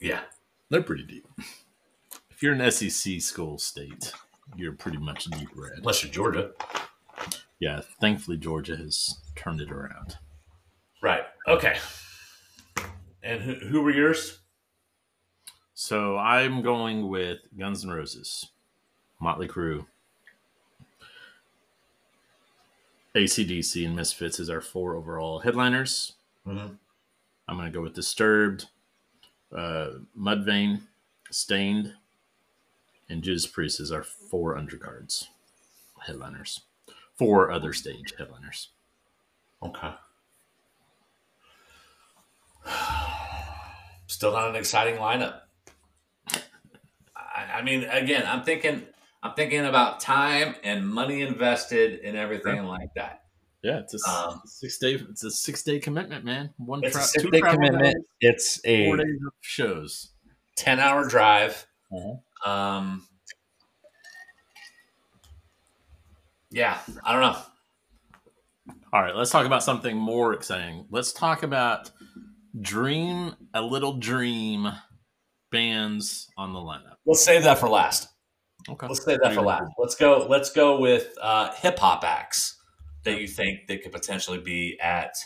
yeah, 0.00 0.20
they're 0.70 0.82
pretty 0.82 1.04
deep. 1.04 1.26
If 2.30 2.42
you're 2.42 2.54
an 2.54 2.70
SEC 2.70 3.20
school 3.20 3.58
state, 3.58 4.12
you're 4.56 4.72
pretty 4.72 4.98
much 4.98 5.24
deep 5.26 5.48
red. 5.54 5.78
Unless 5.78 6.02
you're 6.02 6.12
Georgia. 6.12 6.52
Yeah, 7.58 7.82
thankfully 8.00 8.38
Georgia 8.38 8.76
has 8.76 9.20
turned 9.36 9.60
it 9.60 9.70
around. 9.70 10.16
Right. 11.02 11.24
Okay. 11.46 11.76
And 13.22 13.42
who, 13.42 13.54
who 13.54 13.82
were 13.82 13.90
yours? 13.90 14.40
So 15.74 16.16
I'm 16.16 16.62
going 16.62 17.08
with 17.08 17.38
Guns 17.58 17.84
N' 17.84 17.90
Roses, 17.90 18.46
Motley 19.20 19.48
Crue, 19.48 19.86
ACDC, 23.14 23.84
and 23.86 23.96
Misfits 23.96 24.40
as 24.40 24.50
our 24.50 24.60
four 24.60 24.94
overall 24.94 25.40
headliners. 25.40 26.14
Mm-hmm. 26.46 26.74
I'm 27.48 27.56
going 27.56 27.70
to 27.70 27.76
go 27.76 27.82
with 27.82 27.94
Disturbed, 27.94 28.68
uh, 29.56 29.88
Mudvayne, 30.18 30.82
Staind, 31.30 31.94
and 33.08 33.22
Judas 33.22 33.46
Priest 33.46 33.80
as 33.80 33.90
our 33.90 34.02
four 34.02 34.56
undercards 34.56 35.26
headliners. 36.06 36.60
Four 37.16 37.50
other 37.50 37.72
stage 37.72 38.14
headliners. 38.16 38.68
Okay. 39.62 39.92
Still 44.06 44.32
not 44.32 44.50
an 44.50 44.56
exciting 44.56 44.96
lineup. 44.96 45.40
I, 47.14 47.58
I 47.58 47.62
mean, 47.62 47.84
again, 47.84 48.24
I'm 48.26 48.42
thinking, 48.42 48.82
I'm 49.22 49.34
thinking 49.34 49.64
about 49.66 50.00
time 50.00 50.54
and 50.64 50.86
money 50.88 51.22
invested 51.22 52.00
and 52.00 52.16
everything 52.16 52.64
like 52.64 52.94
that. 52.94 53.24
Yeah, 53.62 53.78
it's 53.80 53.94
a 54.06 54.10
Um, 54.10 54.42
six 54.46 54.78
day. 54.78 54.94
It's 54.94 55.22
a 55.24 55.30
six 55.30 55.62
day 55.62 55.78
commitment, 55.78 56.24
man. 56.24 56.54
One 56.56 56.82
It's 56.82 56.96
a 56.96 57.02
six 57.02 57.22
two 57.22 57.30
day 57.30 57.40
commitment. 57.40 57.82
days, 57.94 58.04
It's 58.20 58.60
a 58.64 58.86
four 58.86 58.96
days 58.96 59.20
of 59.26 59.32
shows. 59.40 60.12
10 60.56 60.78
hour 60.80 61.06
drive. 61.06 61.66
Mhm. 61.92 62.22
Um, 62.46 63.06
yeah, 66.50 66.78
I 67.04 67.12
don't 67.12 67.20
know. 67.22 67.42
All 68.92 69.02
right, 69.02 69.14
let's 69.14 69.30
talk 69.30 69.46
about 69.46 69.62
something 69.62 69.96
more 69.96 70.32
exciting. 70.32 70.86
Let's 70.90 71.12
talk 71.12 71.42
about 71.42 71.90
Dream 72.60 73.36
a 73.54 73.62
Little 73.62 73.94
Dream 73.98 74.72
bands 75.50 76.28
on 76.36 76.52
the 76.52 76.58
lineup. 76.58 76.96
Let's 77.06 77.24
save 77.24 77.44
that 77.44 77.58
for 77.58 77.68
last. 77.68 78.08
Okay. 78.68 78.86
Let's 78.88 79.04
save 79.04 79.20
that 79.22 79.34
for 79.34 79.42
last. 79.42 79.70
Let's 79.78 79.94
go. 79.94 80.26
Let's 80.28 80.50
go 80.50 80.78
with 80.80 81.14
uh, 81.20 81.52
hip 81.52 81.78
hop 81.78 82.04
acts 82.04 82.59
that 83.04 83.20
you 83.20 83.28
think 83.28 83.66
that 83.68 83.82
could 83.82 83.92
potentially 83.92 84.38
be 84.38 84.78
at 84.80 85.16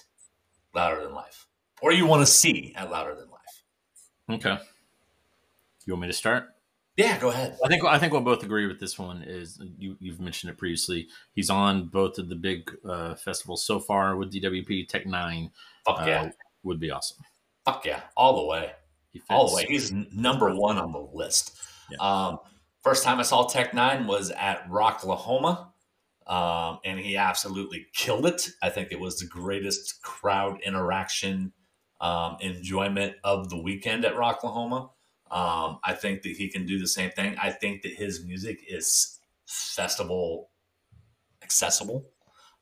Louder 0.74 1.02
Than 1.02 1.14
Life, 1.14 1.46
or 1.82 1.92
you 1.92 2.06
want 2.06 2.22
to 2.22 2.26
see 2.26 2.72
at 2.76 2.90
Louder 2.90 3.14
Than 3.14 3.30
Life. 3.30 4.40
Okay. 4.40 4.58
You 5.86 5.92
want 5.92 6.02
me 6.02 6.08
to 6.08 6.14
start? 6.14 6.48
Yeah, 6.96 7.18
go 7.18 7.30
ahead. 7.30 7.58
I 7.64 7.68
think 7.68 7.84
I 7.84 7.98
think 7.98 8.12
we'll 8.12 8.22
both 8.22 8.44
agree 8.44 8.66
with 8.66 8.78
this 8.78 8.98
one. 8.98 9.22
Is 9.22 9.60
you 9.78 9.96
you've 9.98 10.20
mentioned 10.20 10.50
it 10.50 10.58
previously? 10.58 11.08
He's 11.32 11.50
on 11.50 11.88
both 11.88 12.18
of 12.18 12.28
the 12.28 12.36
big 12.36 12.70
uh, 12.88 13.16
festivals 13.16 13.64
so 13.64 13.80
far 13.80 14.16
with 14.16 14.32
DWP. 14.32 14.88
Tech 14.88 15.04
N9ne 15.04 15.50
Fuck 15.84 16.02
uh, 16.02 16.04
yeah, 16.06 16.30
would 16.62 16.78
be 16.78 16.92
awesome. 16.92 17.18
fuck 17.64 17.84
yeah, 17.84 18.00
all 18.16 18.36
the 18.36 18.46
way. 18.46 18.70
He 19.12 19.18
fits. 19.18 19.26
all 19.30 19.48
the 19.48 19.56
way. 19.56 19.66
He's 19.68 19.90
number 19.92 20.54
one 20.54 20.78
on 20.78 20.92
the 20.92 21.00
list. 21.12 21.56
Yeah. 21.90 21.98
Um, 21.98 22.38
first 22.82 23.02
time 23.02 23.18
I 23.18 23.22
saw 23.24 23.44
Tech 23.46 23.72
N9ne 23.72 24.06
was 24.06 24.30
at 24.30 24.68
Rocklahoma, 24.68 25.70
um, 26.26 26.78
and 26.84 26.98
he 26.98 27.16
absolutely 27.16 27.86
killed 27.92 28.26
it. 28.26 28.50
I 28.62 28.70
think 28.70 28.92
it 28.92 29.00
was 29.00 29.18
the 29.18 29.26
greatest 29.26 30.02
crowd 30.02 30.60
interaction 30.62 31.52
um, 32.00 32.36
enjoyment 32.40 33.16
of 33.24 33.50
the 33.50 33.60
weekend 33.60 34.04
at 34.04 34.14
Rocklahoma. 34.14 34.90
Um, 35.30 35.78
I 35.82 35.94
think 35.94 36.22
that 36.22 36.32
he 36.32 36.48
can 36.48 36.66
do 36.66 36.78
the 36.78 36.86
same 36.86 37.10
thing. 37.10 37.36
I 37.40 37.50
think 37.50 37.82
that 37.82 37.92
his 37.92 38.24
music 38.24 38.60
is 38.68 39.18
festival 39.46 40.50
accessible. 41.42 42.06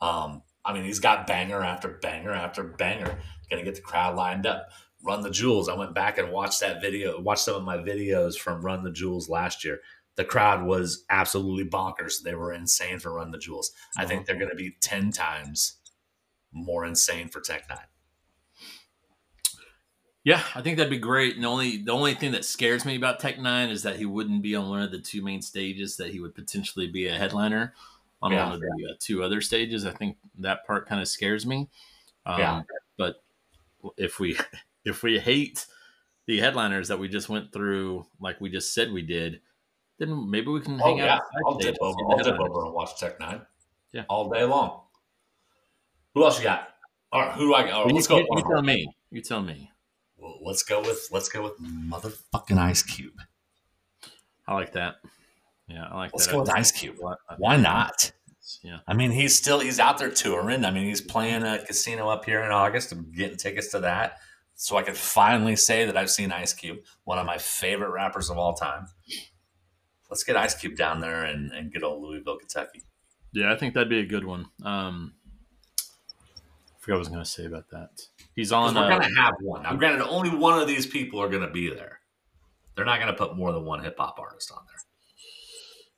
Um, 0.00 0.42
I 0.64 0.72
mean, 0.72 0.84
he's 0.84 0.98
got 0.98 1.26
banger 1.26 1.62
after 1.62 1.88
banger 1.88 2.32
after 2.32 2.62
banger. 2.64 3.18
Gonna 3.50 3.64
get 3.64 3.74
the 3.74 3.80
crowd 3.80 4.16
lined 4.16 4.46
up. 4.46 4.70
Run 5.04 5.22
the 5.22 5.30
Jewels. 5.30 5.68
I 5.68 5.74
went 5.74 5.94
back 5.94 6.18
and 6.18 6.30
watched 6.30 6.60
that 6.60 6.80
video, 6.80 7.20
watched 7.20 7.44
some 7.44 7.56
of 7.56 7.62
my 7.64 7.78
videos 7.78 8.36
from 8.36 8.64
Run 8.64 8.84
the 8.84 8.90
Jewels 8.90 9.28
last 9.28 9.64
year. 9.64 9.80
The 10.16 10.24
crowd 10.24 10.64
was 10.66 11.04
absolutely 11.08 11.64
bonkers. 11.64 12.22
They 12.22 12.34
were 12.34 12.52
insane 12.52 12.98
for 12.98 13.14
Run 13.14 13.30
the 13.30 13.38
Jewels. 13.38 13.72
I 13.96 14.04
think 14.04 14.26
they're 14.26 14.36
going 14.38 14.50
to 14.50 14.56
be 14.56 14.76
10 14.82 15.10
times 15.10 15.78
more 16.52 16.84
insane 16.84 17.28
for 17.28 17.40
Tech 17.40 17.66
N9ne. 17.68 17.78
Yeah, 20.24 20.42
I 20.54 20.62
think 20.62 20.76
that'd 20.76 20.90
be 20.90 20.98
great. 20.98 21.34
And 21.34 21.42
the 21.42 21.48
only 21.48 21.78
the 21.78 21.90
only 21.92 22.14
thing 22.14 22.30
that 22.32 22.44
scares 22.44 22.84
me 22.84 22.94
about 22.94 23.18
Tech 23.18 23.38
N9ne 23.38 23.70
is 23.72 23.82
that 23.82 23.96
he 23.96 24.06
wouldn't 24.06 24.42
be 24.42 24.54
on 24.54 24.68
one 24.68 24.82
of 24.82 24.92
the 24.92 25.00
two 25.00 25.20
main 25.22 25.42
stages. 25.42 25.96
That 25.96 26.10
he 26.10 26.20
would 26.20 26.34
potentially 26.34 26.86
be 26.86 27.08
a 27.08 27.14
headliner 27.18 27.74
on 28.20 28.30
Yeah. 28.30 28.44
one 28.44 28.54
of 28.54 28.60
the 28.60 28.66
uh, 28.90 28.94
two 29.00 29.24
other 29.24 29.40
stages. 29.40 29.84
I 29.84 29.90
think 29.90 30.16
that 30.38 30.64
part 30.64 30.86
kind 30.88 31.00
of 31.00 31.08
scares 31.08 31.44
me. 31.44 31.68
Um, 32.24 32.38
Yeah. 32.38 32.62
But 32.96 33.24
if 33.96 34.20
we 34.20 34.38
if 34.84 35.02
we 35.02 35.18
hate 35.18 35.66
the 36.26 36.38
headliners 36.38 36.86
that 36.88 37.00
we 37.00 37.08
just 37.08 37.28
went 37.28 37.52
through, 37.52 38.06
like 38.20 38.40
we 38.40 38.48
just 38.48 38.72
said 38.74 38.92
we 38.92 39.02
did, 39.02 39.40
then 40.02 40.30
maybe 40.30 40.48
we 40.48 40.60
can 40.60 40.80
Oh, 40.80 40.84
hang 40.84 40.98
yeah. 40.98 41.14
out. 41.16 41.22
I'll 41.46 41.58
dip 41.58 41.76
over, 41.80 41.96
I'll 42.10 42.18
dip 42.18 42.38
over 42.38 42.64
and 42.66 42.74
watch 42.74 42.98
Tech 42.98 43.18
N9ne. 43.18 43.46
Yeah. 43.92 44.04
All 44.08 44.28
day 44.30 44.44
long. 44.44 44.80
Who 46.14 46.24
else 46.24 46.38
you 46.38 46.44
got? 46.44 46.68
All 47.12 47.20
right, 47.20 47.32
who 47.32 47.46
do 47.48 47.54
I 47.54 47.68
got? 47.68 47.86
You, 47.88 47.94
let's 47.94 48.06
go. 48.06 48.18
you- 48.18 48.26
you 48.30 48.42
tell 48.50 48.62
me. 48.62 48.94
You 49.10 49.20
tell 49.22 49.42
me. 49.42 49.70
Well, 50.16 50.38
let's 50.42 50.62
go 50.62 50.80
with 50.80 51.08
let's 51.10 51.28
go 51.28 51.42
with 51.42 51.58
motherfucking 51.60 52.58
Ice 52.58 52.82
Cube. 52.82 53.20
I 54.46 54.54
like 54.54 54.72
that. 54.72 54.96
Yeah, 55.68 55.86
I 55.90 55.96
like 55.96 56.10
that. 56.12 56.16
Let's 56.18 56.26
go 56.26 56.40
with 56.40 56.50
Ice 56.50 56.70
Cube. 56.70 56.96
Why 56.98 57.14
Why 57.38 57.56
not? 57.56 58.12
Yeah. 58.62 58.78
I 58.86 58.94
mean, 58.94 59.10
he's 59.10 59.34
still 59.36 59.60
he's 59.60 59.78
out 59.80 59.98
there 59.98 60.10
touring. 60.10 60.64
I 60.64 60.70
mean, 60.70 60.84
he's 60.84 61.00
playing 61.00 61.42
a 61.42 61.64
casino 61.64 62.08
up 62.08 62.24
here 62.24 62.42
in 62.42 62.50
August. 62.50 62.92
I'm 62.92 63.10
getting 63.12 63.36
tickets 63.36 63.68
to 63.72 63.80
that, 63.80 64.18
so 64.54 64.76
I 64.76 64.82
can 64.82 64.94
finally 64.94 65.56
say 65.56 65.84
that 65.86 65.96
I've 65.96 66.10
seen 66.10 66.32
Ice 66.32 66.52
Cube, 66.52 66.78
one 67.04 67.18
of 67.18 67.26
my 67.26 67.38
favorite 67.38 67.90
rappers 67.90 68.30
of 68.30 68.38
all 68.38 68.54
time. 68.54 68.86
Let's 70.12 70.24
get 70.24 70.36
Ice 70.36 70.54
Cube 70.54 70.76
down 70.76 71.00
there 71.00 71.24
and, 71.24 71.50
and 71.52 71.72
get 71.72 71.82
old 71.82 72.02
Louisville, 72.02 72.36
Kentucky. 72.36 72.82
Yeah, 73.32 73.50
I 73.50 73.56
think 73.56 73.72
that'd 73.72 73.88
be 73.88 74.00
a 74.00 74.04
good 74.04 74.26
one. 74.26 74.44
Um, 74.62 75.14
I 75.78 76.74
forgot 76.80 76.94
what 76.94 76.96
I 76.96 76.98
was 76.98 77.08
going 77.08 77.24
to 77.24 77.30
say 77.30 77.46
about 77.46 77.70
that. 77.70 77.88
He's 78.36 78.52
on. 78.52 78.74
we're 78.74 78.82
Uh, 78.82 78.88
gonna 78.98 79.20
have 79.20 79.32
one 79.40 79.62
now. 79.62 79.74
Granted, 79.74 80.06
only 80.06 80.28
one 80.28 80.60
of 80.60 80.68
these 80.68 80.84
people 80.86 81.18
are 81.22 81.30
gonna 81.30 81.48
be 81.50 81.70
there. 81.70 82.00
They're 82.76 82.84
not 82.84 83.00
gonna 83.00 83.14
put 83.14 83.36
more 83.38 83.52
than 83.52 83.64
one 83.64 83.82
hip 83.82 83.96
hop 83.98 84.18
artist 84.18 84.52
on 84.52 84.58
there. 84.66 84.76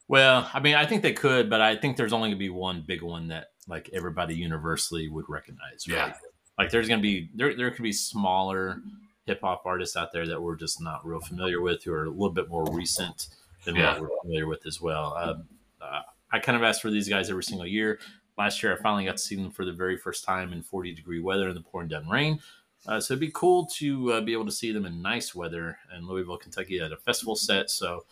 well, 0.07 0.48
I 0.55 0.61
mean, 0.61 0.77
I 0.77 0.87
think 0.87 1.03
they 1.03 1.12
could, 1.12 1.50
but 1.50 1.61
I 1.61 1.74
think 1.74 1.96
there's 1.96 2.12
only 2.12 2.29
going 2.29 2.37
to 2.37 2.44
be 2.44 2.50
one 2.50 2.85
big 2.87 3.03
one 3.03 3.27
that 3.29 3.48
like 3.66 3.90
everybody 3.92 4.35
universally 4.37 5.09
would 5.09 5.24
recognize. 5.29 5.88
Right? 5.88 5.96
Yeah. 5.96 6.14
Like 6.57 6.70
there's 6.70 6.87
going 6.87 7.00
to 7.00 7.03
be 7.03 7.31
there. 7.35 7.57
There 7.57 7.70
could 7.72 7.83
be 7.83 7.92
smaller 7.92 8.81
hip 9.27 9.40
hop 9.42 9.62
artists 9.64 9.96
out 9.96 10.12
there 10.12 10.27
that 10.29 10.40
we're 10.40 10.55
just 10.57 10.81
not 10.81 11.05
real 11.05 11.20
familiar 11.20 11.61
with, 11.61 11.83
who 11.83 11.92
are 11.92 12.05
a 12.05 12.11
little 12.11 12.31
bit 12.31 12.48
more 12.48 12.64
recent 12.70 13.29
than 13.64 13.77
Yeah. 13.77 13.92
what 13.92 14.03
we're 14.03 14.20
familiar 14.22 14.46
with 14.46 14.66
as 14.66 14.81
well. 14.81 15.14
Um, 15.16 15.48
uh, 15.81 16.03
I 16.33 16.38
kind 16.38 16.57
of 16.57 16.62
ask 16.62 16.81
for 16.81 16.90
these 16.90 17.09
guys 17.09 17.31
every 17.31 17.44
single 17.44 17.66
year. 17.66 17.98
Last 18.37 18.62
year, 18.62 18.77
I 18.77 18.83
finally 18.83 19.05
got 19.05 19.12
to 19.12 19.22
see 19.22 19.37
them 19.37 19.50
for 19.50 19.64
the 19.64 19.72
very 19.72 19.96
first 19.96 20.24
time 20.24 20.53
in 20.53 20.62
40 20.62 20.92
degree 20.94 21.20
weather 21.20 21.48
in 21.48 21.55
the 21.55 21.61
pouring 21.61 21.88
down 21.88 22.09
rain. 22.09 22.40
Uh, 22.87 23.00
so 23.00 23.14
it'd 23.14 23.20
be 23.20 23.31
cool 23.33 23.66
to 23.77 24.12
uh, 24.14 24.20
be 24.20 24.33
able 24.33 24.44
to 24.44 24.53
see 24.53 24.72
them 24.72 24.85
in 24.85 25.00
nice 25.00 25.35
weather 25.35 25.79
in 25.96 26.07
Louisville, 26.07 26.37
Kentucky 26.37 26.81
at 26.81 26.92
a 26.92 26.96
festival 26.96 27.37
set. 27.37 27.70
So 27.70 28.05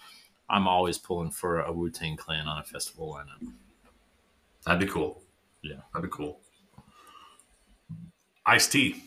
I'm 0.49 0.67
always 0.69 0.97
pulling 0.97 1.31
for 1.31 1.61
a 1.61 1.73
Wu 1.73 1.91
Tang 1.91 2.17
Clan 2.17 2.47
on 2.47 2.59
a 2.59 2.65
festival 2.65 3.13
lineup. 3.19 3.53
That'd 4.65 4.81
be 4.87 4.93
cool. 4.93 5.23
Yeah. 5.63 5.77
that'd 5.93 6.09
be 6.11 6.15
cool. 6.17 6.41
Ice 8.47 8.69
T. 8.69 9.03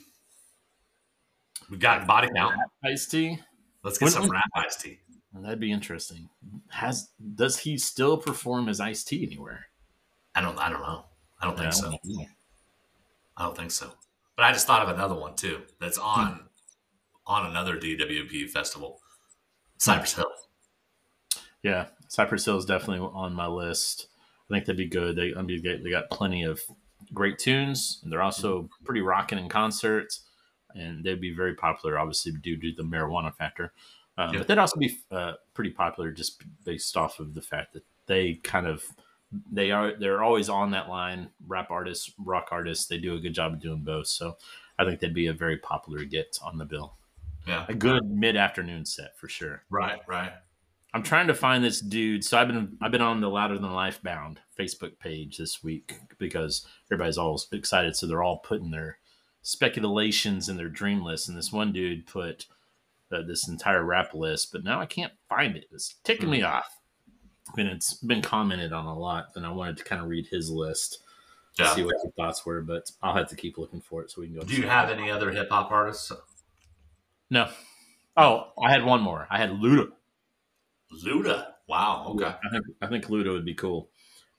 We 1.70 1.78
got 1.78 2.06
body 2.06 2.30
count. 2.36 2.56
Ice 2.84 3.08
T. 3.08 3.40
Let's 3.84 3.98
get 3.98 4.06
When- 4.06 4.12
some 4.14 4.30
rap 4.30 4.44
Ice 4.56 4.76
T. 4.76 5.00
that'd 5.44 5.60
be 5.60 5.72
interesting. 5.72 6.30
Has 6.70 7.10
does 7.36 7.60
he 7.60 7.78
still 7.78 8.18
perform 8.18 8.70
as 8.70 8.80
Ice 8.80 9.04
T 9.04 9.26
anywhere? 9.26 9.68
I 10.36 10.42
don't. 10.42 10.58
I 10.58 10.70
don't 10.70 10.82
know. 10.82 11.06
I 11.42 11.46
don't 11.46 11.58
think 11.58 11.74
so. 11.74 11.98
I 13.38 13.44
don't 13.44 13.58
think 13.58 13.72
so. 13.72 13.92
But 14.36 14.44
I 14.44 14.52
just 14.52 14.68
thought 14.68 14.82
of 14.82 14.90
another 14.90 15.16
one 15.16 15.36
too. 15.36 15.62
That's 15.80 15.98
hmm. 15.98 16.04
on 16.04 16.40
on 17.28 17.46
another 17.48 17.78
DWP 17.78 18.50
festival, 18.50 19.02
Cypress 19.78 20.14
Hill. 20.14 20.32
Yeah, 21.64 21.88
Cypress 22.08 22.46
Hill 22.46 22.58
is 22.58 22.66
definitely 22.66 23.08
on 23.14 23.34
my 23.34 23.48
list. 23.48 24.08
I 24.50 24.54
think 24.54 24.66
that'd 24.66 24.78
be 24.78 24.86
good. 24.86 25.16
They, 25.16 25.32
they, 25.32 25.78
they 25.78 25.90
got 25.90 26.12
plenty 26.12 26.44
of 26.44 26.62
great 27.14 27.40
tunes, 27.40 28.00
and 28.04 28.12
they're 28.12 28.22
also 28.22 28.62
hmm. 28.62 28.86
pretty 28.86 29.02
rocking 29.02 29.40
in 29.40 29.50
concerts, 29.50 30.22
and 30.76 31.04
they'd 31.04 31.22
be 31.22 31.34
very 31.34 31.56
popular, 31.56 31.98
obviously 31.98 32.34
due 32.34 32.58
to 32.58 32.72
the 32.76 32.84
marijuana 32.84 33.34
factor. 33.34 33.74
Um, 34.18 34.34
Yeah. 34.34 34.40
But 34.40 34.48
they'd 34.48 34.58
also 34.58 34.80
be 34.80 34.98
uh, 35.12 35.34
pretty 35.54 35.72
popular 35.72 36.12
just 36.12 36.42
based 36.64 36.96
off 36.96 37.20
of 37.20 37.34
the 37.34 37.42
fact 37.42 37.74
that 37.74 37.84
they 38.08 38.36
kind 38.36 38.68
of 38.68 38.84
they 39.52 39.72
are 39.72 39.94
they're 40.00 40.24
always 40.24 40.50
on 40.50 40.72
that 40.72 40.90
line. 40.90 41.30
Rap 41.48 41.72
artists, 41.72 42.14
rock 42.18 42.50
artists, 42.52 42.86
they 42.86 42.98
do 42.98 43.16
a 43.16 43.20
good 43.20 43.34
job 43.34 43.54
of 43.54 43.62
doing 43.62 43.84
both. 43.84 44.08
So 44.08 44.38
I 44.80 44.86
think 44.86 45.00
they'd 45.00 45.14
be 45.14 45.28
a 45.28 45.34
very 45.34 45.58
popular 45.58 46.06
get 46.06 46.38
on 46.44 46.58
the 46.58 46.66
bill. 46.66 46.96
Yeah. 47.48 47.66
A 47.68 47.74
good 47.74 48.06
mid 48.06 48.36
afternoon 48.36 48.86
set 48.86 49.18
for 49.18 49.28
sure. 49.28 49.64
Right. 49.70 50.00
Right. 50.08 50.32
I'm 50.94 51.04
trying 51.04 51.28
to 51.28 51.34
find 51.34 51.64
this 51.64 51.82
dude. 51.82 52.24
So 52.24 52.38
I've 52.38 52.48
been 52.48 52.78
I've 52.82 52.92
been 52.92 53.02
on 53.02 53.20
the 53.20 53.30
Louder 53.30 53.58
Than 53.58 53.74
Life 53.74 54.02
Bound 54.02 54.40
Facebook 54.58 54.98
page 54.98 55.38
this 55.38 55.62
week 55.62 55.94
because 56.18 56.66
everybody's 56.90 57.18
all 57.18 57.42
excited. 57.52 57.96
So 57.96 58.08
they're 58.08 58.24
all 58.24 58.38
putting 58.38 58.72
their 58.72 59.00
speculations 59.42 60.48
in 60.48 60.58
their 60.58 60.70
dream 60.70 61.04
list. 61.04 61.28
And 61.28 61.38
this 61.38 61.52
one 61.52 61.74
dude 61.74 62.08
put 62.08 62.46
uh, 63.12 63.22
this 63.28 63.48
entire 63.48 63.84
rap 63.84 64.14
list, 64.14 64.52
but 64.52 64.64
now 64.64 64.80
I 64.80 64.86
can't 64.86 65.14
find 65.30 65.56
it. 65.56 65.66
It's 65.72 65.96
ticking 66.04 66.30
me 66.30 66.42
off. 66.44 66.68
And 67.58 67.68
it's 67.68 67.94
been 67.96 68.22
commented 68.24 68.74
on 68.74 68.86
a 68.86 68.98
lot. 68.98 69.28
And 69.36 69.46
I 69.46 69.52
wanted 69.52 69.78
to 69.78 69.84
kind 69.84 70.02
of 70.02 70.08
read 70.10 70.26
his 70.28 70.50
list 70.50 71.00
to 71.58 71.64
Yeah. 71.64 71.76
see 71.76 71.84
what 71.84 71.96
your 72.04 72.12
thoughts 72.14 72.46
were, 72.46 72.62
but 72.62 72.90
I'll 73.04 73.16
have 73.16 73.30
to 73.30 73.36
keep 73.36 73.58
looking 73.58 73.82
for 73.82 74.02
it 74.02 74.10
so 74.12 74.22
we 74.22 74.28
can 74.28 74.36
go. 74.38 74.42
Do 74.42 74.56
you 74.56 74.68
have 74.68 74.90
any 74.90 75.12
other 75.12 75.32
hip 75.32 75.50
hop 75.52 75.72
artists? 75.72 76.12
No. 77.30 77.50
Oh, 78.18 78.52
I 78.66 78.72
had 78.72 78.84
one 78.84 79.02
more. 79.02 79.28
I 79.30 79.38
had 79.38 79.52
Luda. 79.52 79.90
Luda. 81.04 81.48
Wow. 81.68 82.06
Okay. 82.10 82.26
I 82.26 82.50
think 82.52 82.66
I 82.82 82.88
think 82.88 83.06
Luda 83.06 83.32
would 83.32 83.46
be 83.46 83.56
cool. 83.56 83.90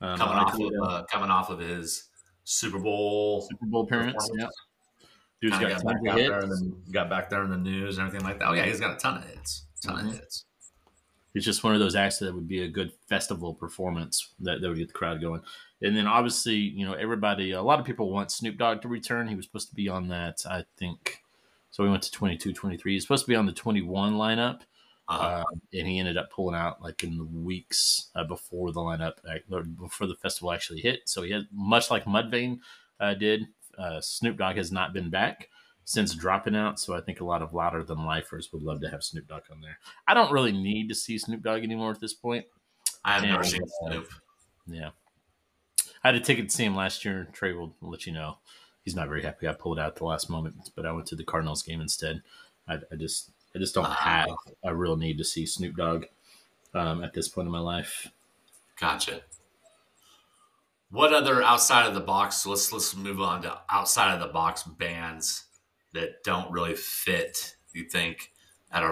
Um, 0.00 0.18
Coming 0.18 0.34
off 0.36 0.54
of 0.54 0.72
uh, 0.82 1.04
coming 1.10 1.30
off 1.30 1.50
of 1.50 1.58
his 1.58 2.08
Super 2.44 2.78
Bowl. 2.78 3.42
Super 3.50 3.66
Bowl 3.66 3.82
appearance. 3.84 4.28
Yeah. 4.38 4.48
Dude's 5.50 5.58
got 5.60 5.68
got 5.68 5.82
tons 5.82 5.84
back 5.84 5.96
of 6.12 6.16
there 6.16 6.40
hits. 6.46 6.60
then 6.60 6.82
got 6.92 7.10
back 7.10 7.30
there 7.30 7.44
in 7.44 7.50
the 7.50 7.56
news 7.58 7.98
and 7.98 8.06
everything 8.06 8.26
like 8.26 8.38
that. 8.38 8.48
Oh 8.48 8.52
yeah, 8.52 8.64
he's 8.64 8.80
got 8.80 8.94
a 8.96 8.98
ton 8.98 9.18
of 9.18 9.24
hits. 9.28 9.66
Ton 9.82 10.04
Mhm. 10.04 10.08
of 10.10 10.14
hits. 10.14 10.44
He's 11.34 11.44
just 11.44 11.62
one 11.62 11.74
of 11.74 11.80
those 11.80 11.94
acts 11.96 12.18
that 12.20 12.34
would 12.34 12.48
be 12.48 12.62
a 12.62 12.68
good 12.68 12.92
festival 13.08 13.52
performance 13.54 14.32
that, 14.40 14.60
that 14.62 14.68
would 14.68 14.78
get 14.78 14.88
the 14.88 14.94
crowd 14.94 15.20
going. 15.20 15.42
And 15.82 15.94
then 15.94 16.06
obviously, 16.06 16.54
you 16.56 16.86
know, 16.86 16.94
everybody, 16.94 17.50
a 17.52 17.60
lot 17.62 17.78
of 17.78 17.84
people 17.84 18.10
want 18.10 18.32
Snoop 18.32 18.56
Dogg 18.56 18.80
to 18.82 18.88
return. 18.88 19.28
He 19.28 19.34
was 19.34 19.44
supposed 19.44 19.68
to 19.68 19.74
be 19.74 19.86
on 19.88 20.08
that, 20.08 20.42
I 20.48 20.64
think. 20.78 21.22
So 21.70 21.84
we 21.84 21.90
went 21.90 22.02
to 22.04 22.10
22, 22.10 22.54
23. 22.54 22.94
He's 22.94 23.02
supposed 23.02 23.26
to 23.26 23.28
be 23.28 23.36
on 23.36 23.44
the 23.44 23.52
21 23.52 24.14
lineup. 24.14 24.62
Uh, 25.08 25.44
and 25.74 25.86
he 25.86 25.98
ended 26.00 26.16
up 26.16 26.30
pulling 26.32 26.56
out 26.56 26.82
like 26.82 27.04
in 27.04 27.16
the 27.18 27.24
weeks 27.24 28.08
uh, 28.16 28.24
before 28.24 28.72
the 28.72 28.80
lineup, 28.80 29.12
uh, 29.28 29.60
before 29.78 30.06
the 30.06 30.16
festival 30.16 30.50
actually 30.52 30.80
hit. 30.80 31.00
So 31.04 31.22
he 31.22 31.30
had, 31.32 31.46
much 31.52 31.90
like 31.90 32.06
Mudvayne 32.06 32.58
uh, 32.98 33.12
did, 33.14 33.46
uh, 33.78 34.00
Snoop 34.00 34.38
Dogg 34.38 34.56
has 34.56 34.72
not 34.72 34.92
been 34.92 35.10
back 35.10 35.48
since 35.84 36.14
dropping 36.14 36.56
out. 36.56 36.78
So 36.78 36.94
I 36.94 37.00
think 37.00 37.20
a 37.20 37.24
lot 37.24 37.42
of 37.42 37.54
louder 37.54 37.82
than 37.82 38.04
lifers 38.04 38.52
would 38.52 38.62
love 38.62 38.80
to 38.80 38.88
have 38.88 39.02
Snoop 39.02 39.28
Dogg 39.28 39.42
on 39.50 39.60
there. 39.60 39.78
I 40.06 40.14
don't 40.14 40.32
really 40.32 40.52
need 40.52 40.88
to 40.88 40.94
see 40.94 41.18
Snoop 41.18 41.42
Dogg 41.42 41.62
anymore 41.62 41.92
at 41.92 42.00
this 42.00 42.14
point. 42.14 42.44
I 43.04 43.14
have 43.14 43.22
and, 43.22 43.32
never 43.32 43.44
seen 43.44 43.62
Snoop. 43.82 44.08
Yeah. 44.66 44.90
I 46.02 46.08
had 46.08 46.14
a 46.16 46.20
ticket 46.20 46.48
to 46.48 46.54
see 46.54 46.64
him 46.64 46.76
last 46.76 47.04
year. 47.04 47.28
Trey 47.32 47.52
will 47.52 47.74
let 47.80 48.06
you 48.06 48.12
know. 48.12 48.38
He's 48.84 48.96
not 48.96 49.08
very 49.08 49.22
happy. 49.22 49.48
I 49.48 49.52
pulled 49.52 49.78
out 49.78 49.88
at 49.88 49.96
the 49.96 50.04
last 50.04 50.30
moment, 50.30 50.70
but 50.76 50.86
I 50.86 50.92
went 50.92 51.06
to 51.08 51.16
the 51.16 51.24
Cardinals 51.24 51.62
game 51.62 51.80
instead. 51.80 52.22
I, 52.68 52.78
I 52.92 52.96
just 52.96 53.30
I 53.54 53.58
just 53.58 53.74
don't 53.74 53.84
have 53.84 54.28
a 54.62 54.74
real 54.74 54.96
need 54.96 55.18
to 55.18 55.24
see 55.24 55.46
Snoop 55.46 55.76
Dogg 55.76 56.04
um, 56.74 57.02
at 57.02 57.14
this 57.14 57.26
point 57.28 57.46
in 57.46 57.52
my 57.52 57.60
life. 57.60 58.08
Gotcha. 58.78 59.22
What 60.90 61.12
other 61.12 61.42
outside 61.42 61.86
of 61.86 61.94
the 61.94 62.00
box? 62.00 62.46
Let's 62.46 62.72
let's 62.72 62.94
move 62.94 63.20
on 63.20 63.42
to 63.42 63.58
outside 63.70 64.14
of 64.14 64.20
the 64.20 64.32
box 64.32 64.62
bands 64.62 65.44
that 65.92 66.22
don't 66.22 66.50
really 66.50 66.74
fit, 66.74 67.56
you 67.72 67.84
think, 67.84 68.30
at 68.70 68.82
a, 68.82 68.86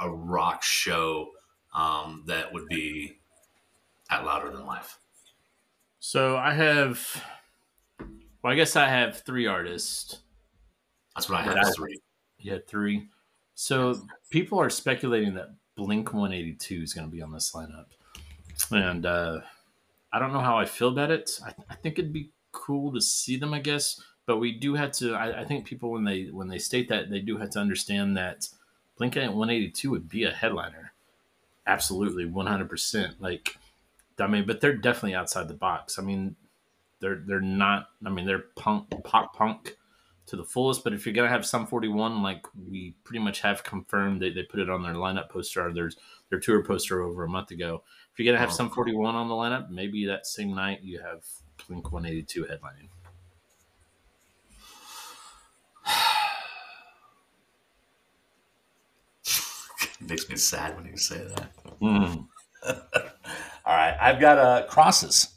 a 0.00 0.10
rock 0.10 0.62
show 0.62 1.30
um, 1.74 2.24
that 2.26 2.52
would 2.52 2.66
be 2.66 3.18
at 4.10 4.24
Louder 4.24 4.50
Than 4.50 4.66
Life? 4.66 4.98
So 6.00 6.36
I 6.36 6.54
have, 6.54 7.22
well, 7.98 8.52
I 8.52 8.56
guess 8.56 8.76
I 8.76 8.88
have 8.88 9.20
three 9.20 9.46
artists. 9.46 10.20
That's 11.14 11.28
what 11.28 11.40
I 11.40 11.42
had. 11.42 11.74
three. 11.74 11.98
Yeah, 12.38 12.58
three. 12.66 13.08
So 13.54 14.00
people 14.30 14.60
are 14.60 14.70
speculating 14.70 15.34
that 15.34 15.54
Blink 15.76 16.12
182 16.12 16.82
is 16.82 16.94
going 16.94 17.06
to 17.06 17.14
be 17.14 17.22
on 17.22 17.32
this 17.32 17.52
lineup, 17.52 17.86
and 18.70 19.04
uh, 19.04 19.40
I 20.12 20.18
don't 20.18 20.32
know 20.32 20.40
how 20.40 20.58
I 20.58 20.64
feel 20.64 20.88
about 20.88 21.10
it. 21.10 21.30
I, 21.44 21.52
I 21.70 21.74
think 21.74 21.98
it'd 21.98 22.12
be 22.12 22.30
cool 22.52 22.92
to 22.92 23.00
see 23.00 23.36
them, 23.36 23.52
I 23.52 23.60
guess 23.60 24.00
but 24.26 24.38
we 24.38 24.52
do 24.52 24.74
have 24.74 24.92
to. 24.92 25.14
I, 25.14 25.40
I, 25.40 25.44
think 25.44 25.64
people 25.64 25.90
when 25.92 26.04
they 26.04 26.24
when 26.24 26.48
they 26.48 26.58
state 26.58 26.88
that 26.88 27.08
they 27.10 27.20
do 27.20 27.38
have 27.38 27.50
to 27.50 27.60
understand 27.60 28.16
that 28.16 28.48
Blink 28.98 29.14
182 29.14 29.88
would 29.90 30.08
be 30.08 30.24
a 30.24 30.32
headliner, 30.32 30.92
absolutely 31.66 32.26
100. 32.26 32.68
percent 32.68 33.22
Like, 33.22 33.56
I 34.18 34.26
mean, 34.26 34.44
but 34.44 34.60
they're 34.60 34.76
definitely 34.76 35.14
outside 35.14 35.48
the 35.48 35.54
box. 35.54 35.98
I 35.98 36.02
mean, 36.02 36.34
they're 37.00 37.22
they're 37.24 37.40
not. 37.40 37.90
I 38.04 38.10
mean, 38.10 38.26
they're 38.26 38.44
punk 38.56 38.90
pop 39.04 39.34
punk 39.34 39.76
to 40.26 40.36
the 40.36 40.44
fullest. 40.44 40.84
But 40.84 40.92
if 40.92 41.06
you're 41.06 41.14
gonna 41.14 41.28
have 41.28 41.46
Sum 41.46 41.66
41, 41.66 42.22
like 42.22 42.44
we 42.68 42.94
pretty 43.04 43.20
much 43.20 43.40
have 43.40 43.64
confirmed, 43.64 44.20
they, 44.20 44.30
they 44.30 44.42
put 44.42 44.60
it 44.60 44.68
on 44.68 44.82
their 44.82 44.94
lineup 44.94 45.30
poster 45.30 45.66
or 45.66 45.72
there's 45.72 45.96
their 46.30 46.40
tour 46.40 46.62
poster 46.62 47.02
over 47.02 47.24
a 47.24 47.28
month 47.28 47.50
ago. 47.50 47.82
If 48.12 48.18
you're 48.18 48.32
gonna 48.32 48.40
have 48.40 48.52
oh. 48.52 48.56
Sum 48.56 48.70
41 48.70 49.14
on 49.14 49.28
the 49.28 49.34
lineup, 49.34 49.70
maybe 49.70 50.04
that 50.06 50.26
same 50.26 50.54
night 50.54 50.80
you 50.82 50.98
have 50.98 51.24
Blink 51.66 51.92
182 51.92 52.44
headlining. 52.44 52.88
makes 60.00 60.28
me 60.28 60.36
sad 60.36 60.76
when 60.76 60.86
you 60.86 60.96
say 60.96 61.18
that. 61.18 61.50
Mm. 61.80 62.26
All 62.66 63.74
right, 63.74 63.96
I've 64.00 64.20
got 64.20 64.38
uh, 64.38 64.66
crosses. 64.68 65.28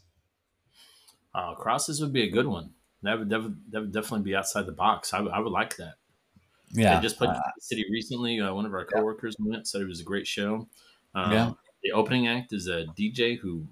Uh, 1.34 1.56
crosses 1.56 2.02
would 2.02 2.14
be 2.14 2.24
a 2.24 2.30
good 2.30 2.48
one. 2.48 2.72
That 3.04 3.20
would, 3.20 3.30
that 3.30 3.42
would, 3.42 3.62
that 3.72 3.80
would 3.82 3.92
definitely 3.92 4.24
be 4.24 4.36
outside 4.36 4.66
the 4.66 4.72
box. 4.72 5.14
I, 5.14 5.20
I 5.20 5.40
would 5.40 5.52
like 5.52 5.78
that. 5.78 5.94
Yeah, 6.72 6.98
I 6.98 7.02
just 7.02 7.18
played 7.18 7.32
uh, 7.32 7.34
the 7.34 7.62
city 7.62 7.86
recently. 7.90 8.40
Uh, 8.40 8.54
one 8.54 8.66
of 8.66 8.74
our 8.74 8.86
coworkers 8.86 9.36
yeah. 9.40 9.52
went, 9.52 9.68
said 9.68 9.82
it 9.82 9.88
was 9.88 10.02
a 10.02 10.04
great 10.04 10.28
show. 10.28 10.68
Um, 11.16 11.32
yeah. 11.32 11.52
The 11.84 11.92
opening 11.94 12.28
act 12.28 12.54
is 12.54 12.68
a 12.68 12.86
DJ 12.98 13.40
who 13.40 13.66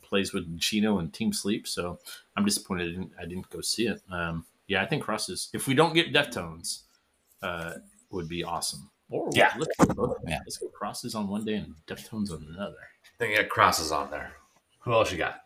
plays 0.00 0.32
with 0.32 0.58
Chino 0.58 0.98
and 0.98 1.12
Team 1.12 1.32
Sleep. 1.32 1.68
So 1.68 1.98
I'm 2.36 2.44
disappointed 2.44 2.88
I 2.88 2.92
didn't, 2.92 3.12
I 3.20 3.24
didn't 3.26 3.50
go 3.50 3.60
see 3.60 3.88
it. 3.88 4.00
Um, 4.10 4.46
yeah, 4.66 4.82
I 4.82 4.86
think 4.86 5.02
crosses. 5.02 5.50
If 5.52 5.66
we 5.66 5.74
don't 5.74 5.92
get 5.92 6.12
Deftones, 6.12 6.82
uh, 7.42 7.74
would 8.10 8.28
be 8.28 8.44
awesome. 8.44 8.90
Or 9.10 9.28
yeah, 9.32 9.52
let's 9.58 9.74
go 9.78 9.94
both. 9.94 10.16
Yeah. 10.26 10.38
Let's 10.40 10.58
go 10.58 10.68
crosses 10.68 11.14
on 11.14 11.28
one 11.28 11.44
day 11.44 11.54
and 11.54 11.74
Deftones 11.86 12.30
on 12.30 12.46
another. 12.54 12.76
Then 13.18 13.30
you 13.30 13.36
got 13.36 13.48
crosses 13.48 13.90
on 13.92 14.10
there. 14.10 14.32
Who 14.80 14.92
else 14.92 15.10
you 15.10 15.18
got? 15.18 15.42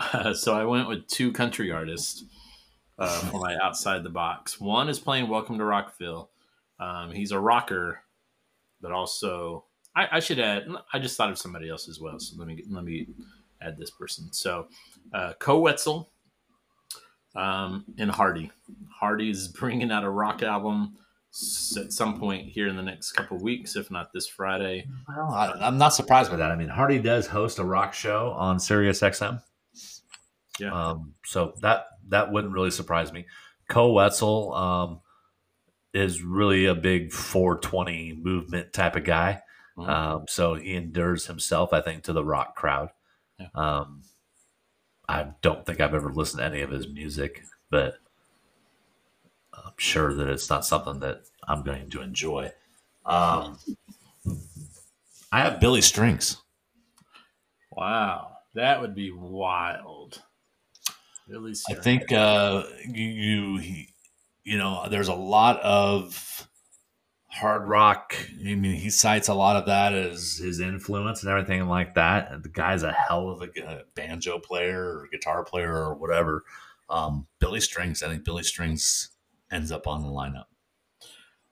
So 0.34 0.54
I 0.54 0.64
went 0.64 0.88
with 0.88 1.06
two 1.08 1.32
country 1.32 1.70
artists 1.70 2.24
uh, 2.98 3.20
for 3.20 3.40
my 3.40 3.56
outside 3.62 4.02
the 4.02 4.10
box. 4.10 4.60
One 4.60 4.88
is 4.88 4.98
playing 4.98 5.28
"Welcome 5.28 5.58
to 5.58 5.64
Rockville." 5.64 6.30
Um, 6.78 7.12
he's 7.12 7.32
a 7.32 7.38
rocker, 7.38 8.00
but 8.80 8.92
also 8.92 9.64
I, 9.94 10.08
I, 10.12 10.20
should 10.20 10.38
add. 10.38 10.66
I 10.92 10.98
just 10.98 11.16
thought 11.16 11.30
of 11.30 11.38
somebody 11.38 11.68
else 11.68 11.88
as 11.88 12.00
well. 12.00 12.18
So 12.18 12.36
let 12.38 12.46
me 12.46 12.64
let 12.70 12.84
me 12.84 13.08
add 13.60 13.76
this 13.76 13.90
person. 13.90 14.32
So 14.32 14.68
uh, 15.12 15.34
Koe 15.38 15.60
Wetzel 15.60 16.10
um, 17.34 17.84
and 17.98 18.10
Hardy. 18.10 18.50
Hardy 18.90 19.30
is 19.30 19.48
bringing 19.48 19.90
out 19.90 20.04
a 20.04 20.10
rock 20.10 20.42
album 20.42 20.96
at 21.76 21.92
some 21.92 22.18
point 22.18 22.48
here 22.48 22.68
in 22.68 22.76
the 22.76 22.82
next 22.82 23.12
couple 23.12 23.38
weeks, 23.38 23.76
if 23.76 23.90
not 23.90 24.12
this 24.12 24.26
Friday. 24.26 24.86
Well, 25.08 25.32
I, 25.32 25.68
am 25.68 25.78
not 25.78 25.94
surprised 25.94 26.30
by 26.30 26.36
that. 26.36 26.50
I 26.50 26.56
mean, 26.56 26.68
Hardy 26.68 26.98
does 26.98 27.26
host 27.26 27.58
a 27.58 27.64
rock 27.64 27.94
show 27.94 28.30
on 28.32 28.58
Sirius 28.58 29.00
XM. 29.00 29.40
Yeah. 30.60 30.72
Um, 30.72 31.14
so 31.24 31.54
that 31.62 31.86
that 32.08 32.32
wouldn't 32.32 32.52
really 32.52 32.70
surprise 32.70 33.12
me. 33.12 33.26
Koe 33.68 33.92
Wetzel 33.92 34.54
um, 34.54 35.00
is 35.94 36.22
really 36.22 36.66
a 36.66 36.74
big 36.74 37.12
420 37.12 38.14
movement 38.14 38.72
type 38.72 38.96
of 38.96 39.04
guy. 39.04 39.42
Mm-hmm. 39.78 39.90
Um, 39.90 40.24
so 40.28 40.54
he 40.54 40.74
endures 40.74 41.26
himself, 41.26 41.72
I 41.72 41.80
think, 41.80 42.04
to 42.04 42.12
the 42.12 42.24
rock 42.24 42.56
crowd. 42.56 42.90
Yeah. 43.38 43.46
Um, 43.54 44.02
I 45.08 45.28
don't 45.40 45.64
think 45.64 45.80
I've 45.80 45.94
ever 45.94 46.12
listened 46.12 46.40
to 46.40 46.46
any 46.46 46.60
of 46.60 46.70
his 46.70 46.88
music, 46.88 47.42
but 47.70 47.94
I'm 49.52 49.72
sure 49.76 50.14
that 50.14 50.28
it's 50.28 50.50
not 50.50 50.64
something 50.64 51.00
that 51.00 51.22
I'm 51.48 51.62
going 51.62 51.90
to 51.90 52.00
enjoy. 52.00 52.52
Um, 53.04 53.58
I 55.32 55.40
have 55.40 55.60
Billy 55.60 55.80
Strings. 55.80 56.36
Wow, 57.72 58.36
that 58.54 58.80
would 58.80 58.94
be 58.94 59.10
wild. 59.10 60.22
Billy 61.30 61.54
Strings. 61.54 61.78
I 61.78 61.82
think 61.82 62.12
uh, 62.12 62.64
you, 62.86 63.58
you, 63.58 63.84
you 64.42 64.58
know, 64.58 64.86
there's 64.90 65.08
a 65.08 65.14
lot 65.14 65.60
of 65.60 66.48
hard 67.28 67.68
rock. 67.68 68.14
I 68.40 68.54
mean, 68.54 68.74
he 68.74 68.90
cites 68.90 69.28
a 69.28 69.34
lot 69.34 69.56
of 69.56 69.66
that 69.66 69.94
as 69.94 70.38
his 70.38 70.60
influence 70.60 71.22
and 71.22 71.30
everything 71.30 71.66
like 71.68 71.94
that. 71.94 72.32
And 72.32 72.42
the 72.42 72.48
guy's 72.48 72.82
a 72.82 72.92
hell 72.92 73.30
of 73.30 73.42
a 73.42 73.84
banjo 73.94 74.38
player 74.38 74.82
or 74.82 75.08
guitar 75.12 75.44
player 75.44 75.72
or 75.72 75.94
whatever. 75.94 76.44
Um, 76.88 77.28
Billy 77.38 77.60
Strings, 77.60 78.02
I 78.02 78.08
think 78.08 78.24
Billy 78.24 78.42
Strings 78.42 79.10
ends 79.50 79.70
up 79.70 79.86
on 79.86 80.02
the 80.02 80.08
lineup. 80.08 80.46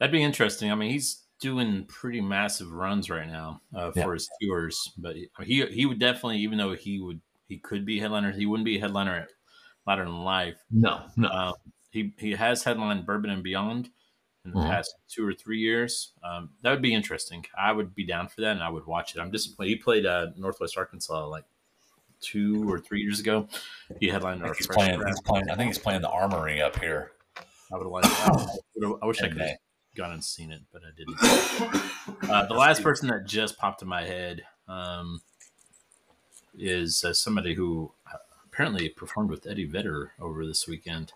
That'd 0.00 0.12
be 0.12 0.22
interesting. 0.22 0.72
I 0.72 0.74
mean, 0.74 0.90
he's 0.90 1.22
doing 1.40 1.86
pretty 1.86 2.20
massive 2.20 2.72
runs 2.72 3.08
right 3.08 3.28
now 3.28 3.60
uh, 3.74 3.92
for 3.92 3.98
yeah. 3.98 4.12
his 4.12 4.28
tours, 4.42 4.92
but 4.98 5.14
he 5.44 5.66
he 5.66 5.86
would 5.86 6.00
definitely, 6.00 6.38
even 6.38 6.58
though 6.58 6.74
he 6.74 7.00
would 7.00 7.20
he 7.46 7.58
could 7.58 7.86
be 7.86 8.00
headliner, 8.00 8.32
he 8.32 8.46
wouldn't 8.46 8.64
be 8.64 8.76
a 8.76 8.80
headliner 8.80 9.14
at 9.14 9.28
Louder 9.88 10.04
Than 10.04 10.22
Life. 10.22 10.62
No, 10.70 11.00
no. 11.16 11.28
Um, 11.28 11.54
he 11.90 12.12
he 12.18 12.32
has 12.32 12.62
headlined 12.62 13.06
Bourbon 13.06 13.30
and 13.30 13.42
Beyond 13.42 13.88
in 14.44 14.50
the 14.52 14.58
mm-hmm. 14.58 14.68
past 14.68 14.94
two 15.08 15.26
or 15.26 15.32
three 15.32 15.58
years. 15.58 16.12
Um, 16.22 16.50
that 16.62 16.70
would 16.70 16.82
be 16.82 16.92
interesting. 16.92 17.46
I 17.56 17.72
would 17.72 17.94
be 17.94 18.04
down 18.04 18.28
for 18.28 18.42
that, 18.42 18.52
and 18.52 18.62
I 18.62 18.68
would 18.68 18.86
watch 18.86 19.16
it. 19.16 19.20
I'm 19.20 19.30
disappointed. 19.30 19.70
He 19.70 19.76
played 19.76 20.04
uh, 20.04 20.26
Northwest 20.36 20.76
Arkansas 20.76 21.26
like 21.26 21.44
two 22.20 22.70
or 22.70 22.78
three 22.78 23.00
years 23.00 23.18
ago. 23.18 23.48
He 23.98 24.08
headlined. 24.08 24.42
I 24.42 24.46
think, 24.46 24.58
he's 24.58 24.66
playing, 24.66 25.02
he's 25.06 25.20
playing, 25.22 25.50
I 25.50 25.54
think 25.56 25.68
he's 25.68 25.78
playing 25.78 26.02
the 26.02 26.10
Armory 26.10 26.60
up 26.60 26.78
here. 26.78 27.12
I 27.72 27.78
would 27.78 27.86
liked. 27.86 28.06
I, 29.02 29.06
wish 29.06 29.22
I 29.22 29.28
could 29.28 29.40
have 29.40 29.56
gone 29.96 30.12
and 30.12 30.22
seen 30.22 30.52
it, 30.52 30.60
but 30.70 30.82
I 30.84 30.90
didn't. 30.94 32.30
Uh, 32.30 32.46
the 32.46 32.54
last 32.54 32.82
person 32.82 33.08
that 33.08 33.26
just 33.26 33.56
popped 33.58 33.80
in 33.80 33.88
my 33.88 34.04
head 34.04 34.42
um, 34.68 35.22
is 36.58 37.04
uh, 37.04 37.14
somebody 37.14 37.54
who 37.54 37.92
apparently 38.58 38.88
performed 38.88 39.30
with 39.30 39.46
Eddie 39.46 39.66
Vedder 39.66 40.10
over 40.20 40.44
this 40.44 40.66
weekend. 40.66 41.12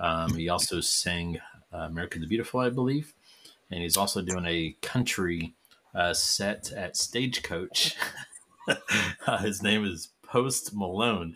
Um, 0.00 0.34
he 0.34 0.48
also 0.48 0.80
sang 0.80 1.38
uh, 1.72 1.86
"America 1.88 2.18
the 2.18 2.26
Beautiful," 2.26 2.58
I 2.58 2.68
believe, 2.68 3.14
and 3.70 3.80
he's 3.80 3.96
also 3.96 4.20
doing 4.22 4.44
a 4.44 4.74
country 4.82 5.54
uh, 5.94 6.12
set 6.14 6.72
at 6.72 6.96
Stagecoach. 6.96 7.96
Uh, 9.26 9.38
his 9.38 9.64
name 9.64 9.84
is 9.84 10.10
Post 10.22 10.72
Malone. 10.74 11.34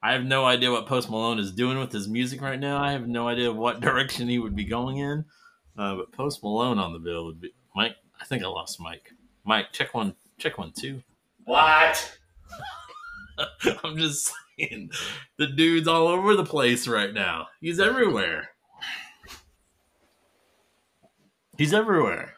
I 0.00 0.12
have 0.12 0.24
no 0.24 0.44
idea 0.44 0.70
what 0.70 0.86
Post 0.86 1.10
Malone 1.10 1.40
is 1.40 1.50
doing 1.50 1.78
with 1.78 1.90
his 1.90 2.06
music 2.06 2.40
right 2.40 2.60
now. 2.60 2.80
I 2.80 2.92
have 2.92 3.08
no 3.08 3.26
idea 3.26 3.50
what 3.50 3.80
direction 3.88 4.28
he 4.28 4.38
would 4.38 4.54
be 4.54 4.64
going 4.64 4.98
in. 4.98 5.24
Uh, 5.76 5.96
but 5.96 6.12
Post 6.12 6.44
Malone 6.44 6.78
on 6.78 6.92
the 6.92 7.00
bill 7.00 7.24
would 7.24 7.40
be 7.40 7.52
Mike. 7.74 7.96
I 8.20 8.24
think 8.24 8.44
I 8.44 8.46
lost 8.46 8.78
Mike. 8.78 9.10
Mike, 9.42 9.72
check 9.72 9.94
one, 9.94 10.14
check 10.38 10.58
one, 10.58 10.70
two. 10.78 11.02
What? 11.44 12.18
I'm 13.82 13.96
just 13.96 14.32
saying, 14.58 14.90
the 15.36 15.46
dude's 15.46 15.88
all 15.88 16.08
over 16.08 16.36
the 16.36 16.44
place 16.44 16.88
right 16.88 17.12
now. 17.12 17.48
He's 17.60 17.80
everywhere. 17.80 18.50
He's 21.56 21.72
everywhere. 21.72 22.34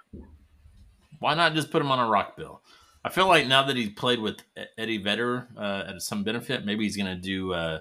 Why 1.18 1.35
not 1.35 1.54
just 1.54 1.70
put 1.70 1.83
him 1.83 1.90
on 1.90 1.98
a 1.98 2.09
rock 2.09 2.37
bill? 2.37 2.62
I 3.04 3.11
feel 3.11 3.26
like 3.26 3.46
now 3.46 3.62
that 3.64 3.76
he's 3.76 3.90
played 3.90 4.20
with 4.20 4.37
Eddie 4.76 5.02
Vedder 5.02 5.48
uh, 5.57 5.85
at 5.88 6.02
some 6.02 6.22
benefit, 6.24 6.64
maybe 6.64 6.85
he's 6.85 6.96
going 6.96 7.14
to 7.14 7.20
do 7.20 7.52
uh, 7.52 7.78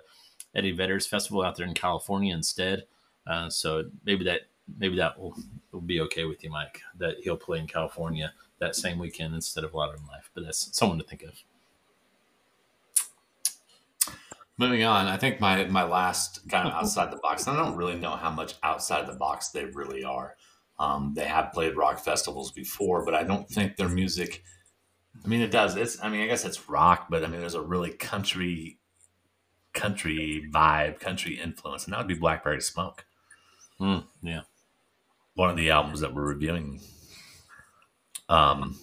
Eddie 0.56 0.72
Vedder's 0.72 1.06
festival 1.06 1.44
out 1.44 1.56
there 1.56 1.68
in 1.68 1.74
California 1.74 2.34
instead. 2.34 2.84
Uh, 3.26 3.50
so 3.50 3.86
maybe 4.06 4.24
that 4.26 4.42
maybe 4.80 4.96
that 4.96 5.20
will, 5.20 5.36
will 5.72 5.82
be 5.82 6.02
okay 6.02 6.26
with 6.26 6.44
you, 6.44 6.50
Mike. 6.50 6.82
That 6.98 7.16
he'll 7.22 7.38
play 7.38 7.60
in 7.60 7.68
California 7.68 8.34
that 8.60 8.76
same 8.76 8.98
weekend 9.00 9.36
instead 9.36 9.64
of 9.64 9.74
Louder 9.74 9.98
Than 9.98 10.08
Life. 10.08 10.30
But 10.34 10.46
that's 10.46 10.76
someone 10.76 10.98
to 10.98 11.04
think 11.04 11.24
of. 11.24 11.34
Moving 14.60 14.84
on, 14.84 15.06
I 15.08 15.18
think 15.18 15.40
my 15.40 15.66
my 15.66 15.84
last 15.84 16.48
kind 16.50 16.68
of 16.68 16.74
outside 16.82 17.12
the 17.12 17.18
box. 17.18 17.46
and 17.48 17.58
I 17.58 17.64
don't 17.64 17.76
really 17.78 17.96
know 17.96 18.16
how 18.16 18.32
much 18.32 18.56
outside 18.64 19.06
the 19.08 19.14
box 19.16 19.50
they 19.50 19.66
really 19.66 20.04
are. 20.04 20.36
Um, 20.80 21.14
they 21.16 21.26
have 21.26 21.54
played 21.54 21.76
rock 21.76 22.00
festivals 22.00 22.52
before, 22.52 23.04
but 23.06 23.14
I 23.16 23.24
don't 23.24 23.48
think 23.50 23.76
their 23.78 23.90
music. 23.90 24.44
I 25.24 25.28
mean, 25.28 25.42
it 25.42 25.52
does. 25.52 25.76
It's. 25.76 26.02
I 26.04 26.10
mean, 26.10 26.22
I 26.22 26.28
guess 26.28 26.46
it's 26.46 26.70
rock, 26.70 27.08
but 27.10 27.24
I 27.24 27.28
mean, 27.28 27.40
there's 27.40 27.56
a 27.56 27.62
really 27.62 27.92
country, 27.92 28.78
country 29.74 30.48
vibe, 30.52 31.00
country 31.00 31.40
influence, 31.40 31.86
and 31.86 31.94
that 31.94 31.98
would 32.00 32.08
be 32.08 32.14
Blackberry 32.16 32.62
Smoke, 32.62 33.06
Mm, 33.80 34.06
yeah. 34.24 34.42
one 35.36 35.50
of 35.52 35.58
the 35.58 35.70
albums 35.72 36.00
that 36.02 36.14
we're 36.14 36.28
reviewing. 36.28 36.80
Um, 38.30 38.78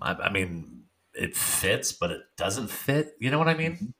I, 0.00 0.12
I 0.14 0.30
mean, 0.30 0.84
it 1.14 1.36
fits, 1.36 1.92
but 1.92 2.10
it 2.10 2.22
doesn't 2.36 2.70
fit. 2.70 3.14
You 3.20 3.30
know 3.30 3.38
what 3.38 3.48
I 3.48 3.54
mean? 3.54 3.94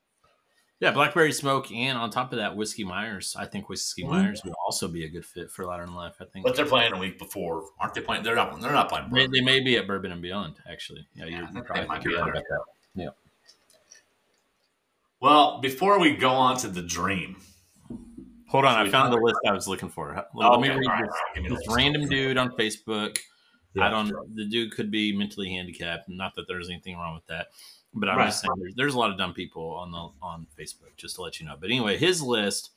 Yeah, 0.81 0.91
Blackberry 0.91 1.31
Smoke, 1.31 1.71
and 1.71 1.97
on 1.97 2.09
top 2.09 2.33
of 2.33 2.37
that, 2.39 2.55
Whiskey 2.55 2.83
Myers. 2.83 3.33
I 3.39 3.45
think 3.45 3.69
Whiskey 3.69 4.03
Mhm. 4.03 4.09
Myers 4.09 4.41
would 4.43 4.53
also 4.65 4.89
be 4.89 5.05
a 5.05 5.09
good 5.09 5.25
fit 5.25 5.49
for 5.49 5.65
Than 5.65 5.93
Life. 5.93 6.15
I 6.19 6.25
think 6.25 6.45
But 6.45 6.55
they're 6.55 6.65
playing 6.65 6.91
a 6.93 6.97
week 6.99 7.17
before, 7.17 7.69
aren't 7.79 7.93
they? 7.93 8.01
Playing? 8.01 8.23
They're 8.23 8.35
not. 8.35 8.59
They're 8.59 8.73
not 8.73 8.89
playing. 8.89 9.09
they, 9.09 9.27
they 9.27 9.41
may 9.41 9.61
be 9.61 9.77
at 9.77 9.87
Bourbon 9.87 10.11
and 10.11 10.21
Beyond. 10.21 10.55
Actually, 10.69 11.07
yeah, 11.15 11.25
Yeah, 11.25 11.49
you're, 11.53 11.63
probably 11.63 11.87
might 11.87 12.03
be 12.03 12.13
right 12.13 12.29
about 12.29 12.43
that. 12.43 12.59
Yeah. 12.93 13.09
Well, 15.21 15.59
before 15.61 15.99
we 15.99 16.15
go 16.15 16.31
on 16.31 16.57
to 16.57 16.67
the 16.67 16.81
dream, 16.81 17.37
Hold 18.49 18.63
on, 18.65 18.75
I 18.85 18.89
found 18.89 19.11
the 19.11 19.17
list 19.17 19.39
I 19.45 19.51
was 19.51 19.67
looking 19.67 19.89
for. 19.89 20.13
Let 20.33 20.59
me 20.61 20.69
Okay, 20.69 20.77
read 20.77 20.87
right, 20.87 21.01
this, 21.03 21.09
all 21.09 21.41
right, 21.43 21.49
give 21.49 21.57
this 21.57 21.67
random 21.75 22.07
dude 22.07 22.37
on 22.37 22.51
Facebook. 22.51 23.17
Yeah. 23.73 23.87
I 23.87 23.89
don't. 23.89 24.09
The 24.35 24.45
dude 24.45 24.71
could 24.71 24.91
be 24.91 25.11
mentally 25.17 25.49
handicapped. 25.49 26.07
Not 26.07 26.35
that 26.35 26.47
there's 26.47 26.69
anything 26.69 26.95
wrong 26.95 27.15
with 27.15 27.25
that, 27.25 27.47
but 27.95 28.09
I'm 28.09 28.17
Right. 28.17 28.25
just 28.25 28.41
saying 28.41 28.53
there's, 28.59 28.75
there's 28.75 28.93
a 28.93 28.99
lot 28.99 29.09
of 29.11 29.17
dumb 29.17 29.33
people 29.33 29.71
on 29.71 29.91
the 29.91 30.09
on 30.21 30.47
Facebook. 30.57 30.95
Just 30.97 31.15
to 31.15 31.21
let 31.21 31.39
you 31.39 31.45
know. 31.45 31.55
But 31.59 31.69
anyway, 31.71 31.97
his 31.97 32.21
list. 32.21 32.71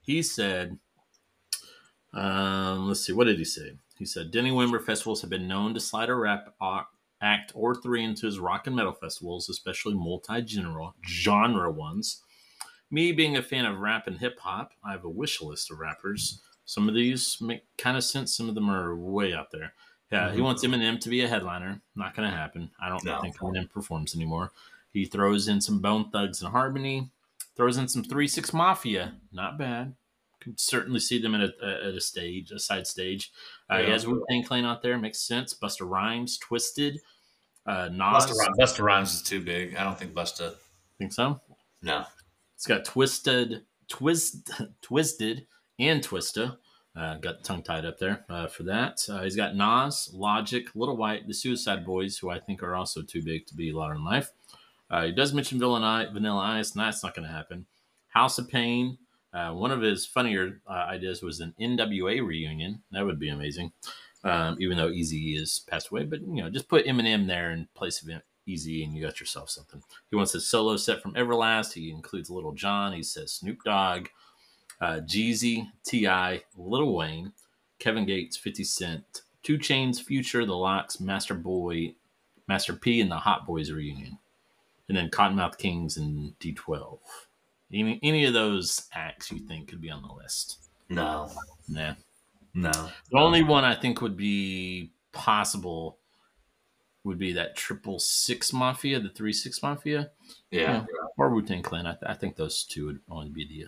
He 0.00 0.22
said. 0.22 0.78
Um, 2.12 2.88
let's 2.88 3.00
see. 3.06 3.12
What 3.12 3.24
did 3.24 3.38
he 3.38 3.44
say? 3.44 3.72
He 3.98 4.04
said 4.04 4.30
Danny 4.30 4.50
Wimmer 4.50 4.84
festivals 4.84 5.20
have 5.20 5.30
been 5.30 5.48
known 5.48 5.74
to 5.74 5.80
slide 5.80 6.08
a 6.10 6.14
rap 6.14 6.54
act 7.20 7.52
or 7.54 7.74
three 7.74 8.04
into 8.04 8.26
his 8.26 8.38
rock 8.38 8.66
and 8.66 8.74
metal 8.76 8.92
festivals, 8.92 9.48
especially 9.48 9.94
multi-genre 9.94 10.90
genre 11.06 11.70
ones. 11.70 12.22
Me 12.90 13.12
being 13.12 13.36
a 13.36 13.42
fan 13.42 13.64
of 13.64 13.78
rap 13.78 14.06
and 14.06 14.18
hip 14.18 14.38
hop, 14.40 14.72
I 14.84 14.92
have 14.92 15.04
a 15.04 15.08
wish 15.08 15.40
list 15.40 15.70
of 15.70 15.78
rappers. 15.78 16.42
Some 16.64 16.88
of 16.88 16.94
these 16.94 17.38
make 17.40 17.62
kind 17.78 17.96
of 17.96 18.04
sense. 18.04 18.36
Some 18.36 18.48
of 18.48 18.54
them 18.54 18.68
are 18.68 18.94
way 18.96 19.32
out 19.32 19.50
there. 19.50 19.72
Yeah, 20.12 20.30
he 20.32 20.38
Mhm. 20.38 20.44
wants 20.44 20.64
Eminem 20.64 21.00
to 21.00 21.08
be 21.08 21.22
a 21.22 21.28
headliner. 21.28 21.80
Not 21.96 22.14
going 22.14 22.30
to 22.30 22.36
happen. 22.36 22.70
I 22.78 22.88
don't 22.88 23.02
No. 23.04 23.20
think 23.22 23.36
Eminem 23.38 23.68
performs 23.70 24.14
anymore. 24.14 24.52
He 24.92 25.06
throws 25.06 25.48
in 25.48 25.60
some 25.60 25.80
Bone 25.80 26.10
Thugs-n-Harmony. 26.10 27.10
Throws 27.56 27.76
in 27.78 27.88
some 27.88 28.04
Three 28.04 28.28
Six 28.28 28.52
Mafia. 28.52 29.14
Not 29.32 29.56
bad. 29.58 29.96
Could 30.40 30.60
certainly 30.60 31.00
see 31.00 31.18
them 31.20 31.34
at 31.34 31.40
a, 31.40 31.54
at 31.86 31.94
a 31.94 32.00
stage, 32.00 32.50
a 32.50 32.58
side 32.58 32.86
stage. 32.86 33.32
Uh, 33.70 33.78
He 33.82 33.90
has 33.90 34.06
Wu 34.06 34.24
Tang 34.28 34.42
Clan 34.44 34.64
out 34.66 34.82
there. 34.82 34.98
Makes 34.98 35.20
sense. 35.20 35.54
Busta 35.54 35.88
Rhymes, 35.88 36.36
Twisted, 36.38 37.00
uh, 37.66 37.88
Nas. 37.90 38.26
Busta 38.26 38.34
Rhymes, 38.36 38.58
Busta 38.58 38.84
Rhymes 38.84 39.14
is 39.14 39.22
too 39.22 39.40
big. 39.42 39.76
I 39.76 39.84
don't 39.84 39.98
think 39.98 40.12
Busta. 40.14 40.56
Think 40.98 41.12
so? 41.12 41.40
No. 41.80 42.04
It's 42.56 42.66
got 42.66 42.84
twisted, 42.84 43.64
twist, 43.88 44.50
twisted, 44.82 45.46
and 45.78 46.02
twista. 46.02 46.58
Uh, 46.94 47.16
got 47.16 47.42
tongue 47.42 47.62
tied 47.62 47.86
up 47.86 47.98
there 47.98 48.24
uh, 48.28 48.46
for 48.46 48.64
that. 48.64 49.02
Uh, 49.08 49.22
he's 49.22 49.36
got 49.36 49.56
Nas, 49.56 50.10
Logic, 50.12 50.66
Lil 50.74 50.94
Wyte, 50.96 51.26
the 51.26 51.32
Suicideboys, 51.32 52.20
who 52.20 52.28
I 52.28 52.38
think 52.38 52.62
are 52.62 52.74
also 52.74 53.00
too 53.00 53.22
big 53.22 53.46
to 53.46 53.54
be 53.54 53.72
louder 53.72 53.94
in 53.94 54.04
life. 54.04 54.30
Uh, 54.90 55.04
he 55.06 55.12
does 55.12 55.32
mention 55.32 55.58
Vanilla, 55.58 56.10
Vanilla 56.12 56.40
Ice, 56.58 56.72
and 56.72 56.82
that's 56.82 57.02
not 57.02 57.14
going 57.14 57.26
to 57.26 57.32
happen. 57.32 57.66
House 58.08 58.38
of 58.38 58.48
Pain. 58.48 58.98
Uh, 59.32 59.52
one 59.52 59.70
of 59.70 59.80
his 59.80 60.04
funnier 60.04 60.60
uh, 60.66 60.86
ideas 60.90 61.22
was 61.22 61.40
an 61.40 61.54
NWA 61.58 62.24
reunion. 62.24 62.82
That 62.92 63.06
would 63.06 63.18
be 63.18 63.30
amazing. 63.30 63.72
Um, 64.24 64.56
even 64.60 64.76
though 64.76 64.90
Eazy 64.90 65.36
is 65.40 65.64
passed 65.68 65.88
away, 65.90 66.04
but 66.04 66.20
you 66.20 66.42
know, 66.42 66.50
just 66.50 66.68
put 66.68 66.86
Eminem 66.86 67.26
there 67.26 67.50
in 67.50 67.66
place 67.74 68.02
of 68.02 68.10
Eazy, 68.46 68.84
and 68.84 68.94
you 68.94 69.02
got 69.02 69.18
yourself 69.18 69.50
something. 69.50 69.82
He 70.10 70.16
wants 70.16 70.34
a 70.34 70.40
solo 70.40 70.76
set 70.76 71.02
from 71.02 71.14
Everlast. 71.14 71.72
He 71.72 71.90
includes 71.90 72.30
Lil 72.30 72.52
Jon. 72.52 72.92
He 72.92 73.02
says 73.02 73.32
Snoop 73.32 73.64
Dogg, 73.64 74.08
uh, 74.82 75.00
Jeezy, 75.00 75.70
T.I., 75.86 76.42
Lil 76.56 76.92
Wayne, 76.92 77.32
Kevin 77.78 78.04
Gates, 78.04 78.36
50 78.36 78.64
Cent, 78.64 79.22
2 79.44 79.56
Chainz, 79.58 80.02
Future, 80.02 80.44
The 80.44 80.56
LOX, 80.56 81.00
Master 81.00 81.34
Boy, 81.34 81.94
Master 82.48 82.74
P, 82.74 83.00
and 83.00 83.10
the 83.10 83.16
Hot 83.16 83.46
Boys 83.46 83.70
reunion. 83.70 84.18
And 84.88 84.96
then 84.98 85.08
Kottonmouth 85.08 85.56
Kings 85.56 85.96
and 85.96 86.36
D12. 86.40 86.98
Any, 87.72 88.00
any 88.02 88.24
of 88.24 88.34
those 88.34 88.88
acts 88.92 89.30
you 89.30 89.38
think 89.38 89.68
could 89.68 89.80
be 89.80 89.90
on 89.90 90.02
the 90.02 90.12
list? 90.12 90.58
No. 90.88 91.30
Nah. 91.68 91.94
No. 92.52 92.72
The 93.10 93.18
only 93.18 93.42
one 93.42 93.64
I 93.64 93.74
think 93.74 94.02
would 94.02 94.16
be 94.16 94.90
possible 95.12 95.98
would 97.04 97.18
be 97.18 97.32
that 97.32 97.56
Triple 97.56 97.98
Six 97.98 98.52
Mafia, 98.52 99.00
the 99.00 99.08
Three 99.08 99.32
Six 99.32 99.62
Mafia. 99.62 100.10
Yeah. 100.50 100.84
or 101.16 101.30
Wu 101.30 101.40
Tang 101.42 101.62
Clan. 101.62 101.86
I, 101.86 101.92
th- 101.92 102.02
I 102.06 102.14
think 102.14 102.36
those 102.36 102.64
two 102.64 102.86
would 102.86 103.00
only 103.08 103.30
be 103.30 103.46
the. 103.46 103.66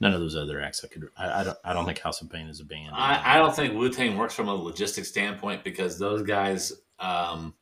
None 0.00 0.14
of 0.14 0.20
those 0.20 0.34
other 0.34 0.60
acts 0.62 0.82
I 0.82 0.88
could. 0.88 1.08
I, 1.16 1.40
I 1.40 1.44
don't. 1.44 1.58
I 1.62 1.72
don't 1.74 1.84
think 1.84 1.98
House 1.98 2.22
of 2.22 2.30
Pain 2.30 2.46
is 2.46 2.60
a 2.60 2.64
band. 2.64 2.94
I, 2.94 3.34
I 3.34 3.38
don't 3.38 3.54
think 3.54 3.74
Wu 3.74 3.90
Tang 3.90 4.16
works 4.16 4.34
from 4.34 4.48
a 4.48 4.58
logistic 4.58 5.04
standpoint 5.04 5.62
because 5.62 5.98
those 5.98 6.22
guys 6.22 6.72
um, 6.98 7.54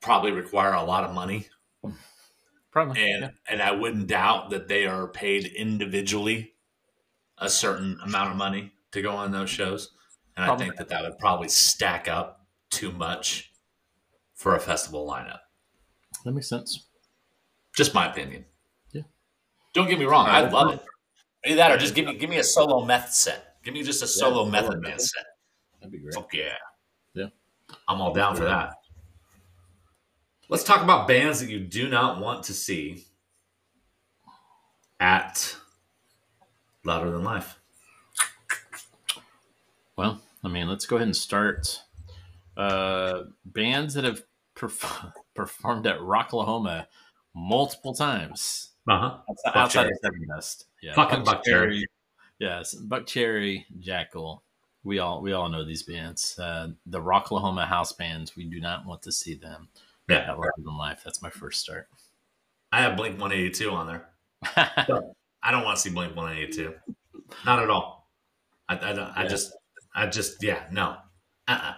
probably 0.00 0.32
require 0.32 0.72
a 0.72 0.82
lot 0.82 1.04
of 1.04 1.14
money, 1.14 1.46
probably. 2.72 3.12
and 3.12 3.22
yeah. 3.22 3.30
and 3.48 3.62
I 3.62 3.70
wouldn't 3.70 4.08
doubt 4.08 4.50
that 4.50 4.66
they 4.66 4.86
are 4.86 5.06
paid 5.06 5.46
individually 5.46 6.54
a 7.38 7.48
certain 7.48 7.98
amount 8.02 8.32
of 8.32 8.36
money 8.36 8.72
to 8.90 9.00
go 9.00 9.12
on 9.12 9.30
those 9.30 9.50
shows, 9.50 9.92
and 10.36 10.50
I 10.50 10.56
think 10.56 10.76
that 10.76 10.88
that 10.88 11.04
would 11.04 11.18
probably 11.18 11.48
stack 11.48 12.08
up 12.08 12.44
too 12.70 12.90
much 12.90 13.52
for 14.34 14.56
a 14.56 14.60
festival 14.60 15.06
lineup. 15.06 15.40
that 16.24 16.32
makes 16.32 16.48
sense. 16.48 16.88
Just 17.76 17.94
my 17.94 18.10
opinion. 18.10 18.46
Yeah. 18.90 19.02
Don't 19.74 19.88
get 19.88 19.98
me 19.98 20.06
wrong, 20.06 20.26
I 20.26 20.40
love 20.48 20.74
it. 20.74 20.80
Either 21.44 21.56
that 21.56 21.72
or 21.72 21.78
just 21.78 21.94
give 21.94 22.06
me 22.06 22.14
give 22.14 22.30
me 22.30 22.38
a 22.38 22.44
solo 22.44 22.84
meth 22.84 23.12
set. 23.12 23.56
Give 23.62 23.74
me 23.74 23.82
just 23.82 24.02
a 24.02 24.06
solo 24.06 24.44
Yeah, 24.44 24.50
Method 24.50 24.80
Man 24.80 24.98
set. 24.98 25.24
That'd 25.78 25.92
be 25.92 25.98
great. 25.98 26.14
Fuck 26.14 26.34
yeah. 26.34 26.52
Yeah. 27.14 27.26
I'm 27.88 28.00
all 28.00 28.12
down 28.12 28.36
for 28.36 28.44
that. 28.44 28.74
Let's 30.48 30.64
talk 30.64 30.82
about 30.82 31.06
bands 31.06 31.40
that 31.40 31.48
you 31.48 31.60
do 31.60 31.88
not 31.88 32.20
want 32.20 32.42
to 32.44 32.54
see 32.54 33.06
at 34.98 35.56
Louder 36.84 37.10
Than 37.10 37.22
Life. 37.22 37.58
Well, 39.96 40.20
I 40.42 40.48
mean, 40.48 40.68
let's 40.68 40.86
go 40.86 40.96
ahead 40.96 41.08
and 41.08 41.16
start. 41.16 41.82
Uh, 42.56 43.24
bands 43.44 43.94
that 43.94 44.04
have 44.04 44.22
perf- 44.56 45.12
performed 45.34 45.86
at 45.86 45.98
Rocklahoma 45.98 46.86
multiple 47.34 47.94
times. 47.94 48.69
Uh-huh. 48.88 49.18
Outside, 49.28 49.56
outside 49.56 49.86
of 49.86 49.92
Sevendust. 50.04 50.64
Yeah, 50.82 50.94
Fucking 50.94 51.24
Buckcherry. 51.24 51.82
Yes, 52.38 52.74
Buck 52.74 53.06
Cherry, 53.06 53.66
Jackyl. 53.80 54.40
We 54.82 54.98
all 54.98 55.20
we 55.20 55.32
all 55.32 55.48
know 55.50 55.64
these 55.64 55.82
bands. 55.82 56.38
Uh, 56.38 56.68
the 56.86 57.00
Rocklahoma 57.00 57.66
house 57.66 57.92
bands. 57.92 58.34
We 58.34 58.44
do 58.44 58.60
not 58.60 58.86
want 58.86 59.02
to 59.02 59.12
see 59.12 59.34
them 59.34 59.68
Yeah. 60.08 60.30
at 60.30 60.38
Louder 60.38 60.52
Than 60.56 60.76
Life. 60.76 61.02
That's 61.04 61.20
my 61.20 61.28
first 61.30 61.60
start. 61.60 61.88
I 62.72 62.80
have 62.80 62.96
Blink 62.96 63.20
182 63.20 63.70
on 63.70 63.86
there. 63.86 64.08
I 65.42 65.50
don't 65.50 65.64
want 65.64 65.76
to 65.76 65.82
see 65.82 65.90
Blink 65.90 66.16
182. 66.16 66.74
Not 67.44 67.58
at 67.62 67.68
all. 67.68 68.08
I, 68.68 68.74
I, 68.76 68.92
don't, 68.94 69.10
I 69.16 69.22
Yeah. 69.24 69.28
just, 69.28 69.52
I 69.94 70.06
just, 70.06 70.42
yeah, 70.42 70.62
no. 70.72 70.96
Uh-uh. 71.48 71.74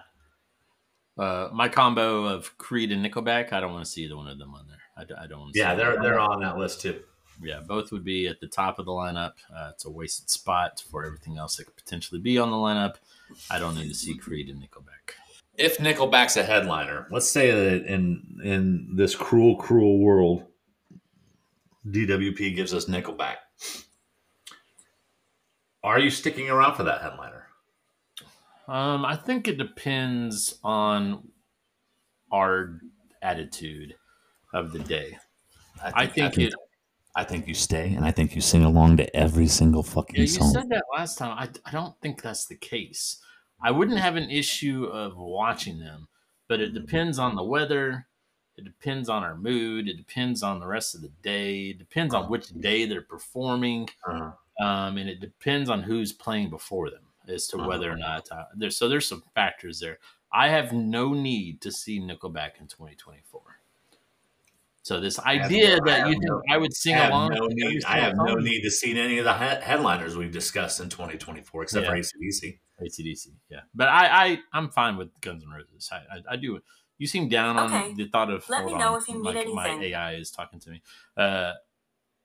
uh, 1.21 1.49
my 1.53 1.69
combo 1.69 2.25
of 2.27 2.57
Creed 2.59 2.93
and 2.93 3.05
Nickelback. 3.05 3.53
I 3.53 3.61
don't 3.61 3.73
want 3.73 3.85
to 3.85 3.91
see 3.91 4.05
either 4.05 4.17
one 4.17 4.29
of 4.29 4.39
them 4.39 4.55
on 4.55 4.67
there. 4.69 4.79
I, 4.97 5.03
I 5.03 5.27
don't 5.27 5.41
want 5.41 5.55
to. 5.55 5.59
Yeah, 5.59 5.75
they're 5.75 6.01
they're 6.03 6.21
on 6.21 6.41
that 6.41 6.59
list 6.59 6.81
too. 6.81 7.03
Yeah, 7.43 7.61
both 7.61 7.91
would 7.93 8.05
be 8.05 8.29
at 8.29 8.41
the 8.41 8.47
top 8.47 8.79
of 8.79 8.87
the 8.87 8.93
lineup. 8.93 9.33
Uh, 9.55 9.71
it's 9.73 9.85
a 9.85 9.91
wasted 9.91 10.31
spot 10.31 10.83
for 10.91 11.05
everything 11.05 11.39
else 11.39 11.57
that 11.57 11.65
could 11.65 11.77
potentially 11.77 12.21
be 12.21 12.39
on 12.39 12.51
the 12.51 12.57
lineup. 12.57 12.97
I 13.51 13.59
don't 13.59 13.75
need 13.75 13.89
to 13.89 13.95
see 13.95 14.17
Creed 14.17 14.49
and 14.49 14.61
Nickelback. 14.63 15.15
if 15.57 15.79
Nickelback's 15.79 16.37
a 16.37 16.43
headliner, 16.45 17.07
let's 17.11 17.29
say 17.29 17.51
that 17.51 17.87
in 17.87 18.41
in 18.45 18.97
this 18.97 19.15
cruel, 19.15 19.57
cruel 19.57 19.99
world, 19.99 20.45
DWP 21.89 22.55
gives 22.55 22.75
us 22.75 22.87
Nickelback. 22.87 23.37
Are 25.83 25.99
you 25.99 26.11
sticking 26.11 26.49
around 26.49 26.77
for 26.77 26.85
that 26.85 27.01
headliner? 27.03 27.47
Um, 28.69 29.05
I 29.05 29.17
think 29.17 29.49
it 29.49 29.59
depends 29.59 30.59
on 30.63 31.29
our 32.31 32.79
attitude 33.21 33.97
of 34.53 34.73
the 34.73 34.79
day. 34.81 35.19
I 35.83 36.07
think, 36.07 36.39
it. 36.39 36.55
I 37.17 37.25
think 37.25 37.49
you 37.49 37.55
stay, 37.55 37.95
and 37.95 38.05
I 38.05 38.13
think 38.13 38.35
you 38.35 38.41
sing 38.41 38.65
along 38.65 38.99
to 38.99 39.17
every 39.17 39.49
single 39.49 39.83
fucking 39.83 40.17
Yeah, 40.17 40.23
you 40.23 40.27
song. 40.29 40.53
said 40.53 40.69
that 40.69 40.85
last 40.97 41.19
time. 41.19 41.37
I, 41.37 41.49
I 41.69 41.73
don't 41.73 41.99
think 42.01 42.23
that's 42.23 42.47
the 42.47 42.57
case. 42.57 43.19
I 43.63 43.71
wouldn't 43.71 43.99
have 43.99 44.17
an 44.17 44.31
issue 44.31 44.85
of 44.85 45.17
watching 45.17 45.81
them, 45.81 46.09
but 46.49 46.61
it 46.61 46.75
depends 46.75 47.19
on 47.19 47.35
the 47.37 47.43
weather. 47.43 48.07
It 48.57 48.65
depends 48.65 49.09
on 49.09 49.23
our 49.23 49.37
mood. 49.37 49.89
It 49.89 49.97
depends 49.97 50.43
on 50.43 50.61
the 50.61 50.67
rest 50.67 50.95
of 50.95 51.01
the 51.01 51.13
day. 51.23 51.71
It 51.71 51.79
depends 51.79 52.15
on 52.15 52.31
which 52.31 52.49
day 52.49 52.85
they're 52.87 53.03
performing. 53.03 53.89
Uh-huh. 54.07 54.33
Um, 54.65 54.99
and 54.99 55.09
it 55.09 55.21
depends 55.21 55.71
on 55.71 55.83
who's 55.83 56.13
playing 56.13 56.51
before 56.51 56.91
them 56.91 57.01
as 57.29 57.47
to 57.49 57.57
whether 57.57 57.91
or 57.91 57.97
not 57.97 58.29
uh, 58.31 58.45
there's 58.55 58.77
so 58.77 58.89
there's 58.89 59.09
some 59.09 59.23
factors 59.35 59.81
there. 59.81 59.99
I 60.33 60.49
have 60.49 60.73
no 60.73 61.15
need 61.15 61.61
to 61.63 61.73
see 61.73 62.01
Nickelback 62.01 62.61
in 62.61 62.67
2024. 62.67 63.41
So 64.83 65.01
this 65.01 65.19
idea 65.21 65.69
no- 65.69 65.75
I 65.75 65.79
that 65.87 66.07
you 66.09 66.13
think 66.15 66.25
no- 66.25 66.43
I 66.51 66.57
would 66.57 66.75
sing 66.75 66.97
I 66.97 67.07
along, 67.07 67.31
no 67.35 67.47
need, 67.47 67.85
I 67.85 67.99
have 68.01 68.15
no 68.17 68.35
need 68.35 68.63
to 68.63 68.71
see 68.71 68.99
any 68.99 69.19
of 69.19 69.25
the 69.25 69.35
he- 69.35 69.63
headliners 69.63 70.17
we've 70.17 70.33
discussed 70.33 70.81
in 70.81 70.89
2024, 70.89 71.63
except 71.63 71.87
for 71.87 71.93
ACDC. 71.93 72.59
ACDC, 72.81 73.29
yeah. 73.49 73.61
But 73.75 73.89
I, 73.89 74.07
I 74.27 74.39
I'm 74.53 74.71
fine 74.71 74.97
with 74.97 75.09
Guns 75.21 75.45
N' 75.45 75.51
Roses. 75.51 75.89
I, 75.93 75.97
I, 75.97 76.33
I 76.33 76.37
do. 76.37 76.59
You 76.99 77.07
seem 77.07 77.29
down 77.29 77.57
on 77.57 77.97
the 77.97 78.09
thought 78.09 78.31
of. 78.31 78.49
Let 78.49 78.65
me 78.65 78.75
know 78.75 78.95
on, 78.95 79.01
if 79.01 79.09
you 79.09 79.15
need 79.15 79.23
my, 79.23 79.31
anything. 79.31 79.55
My 79.55 79.69
AI 79.85 80.15
is 80.15 80.31
talking 80.31 80.59
to 80.61 80.71
me. 80.71 80.83
Uh, 81.17 81.53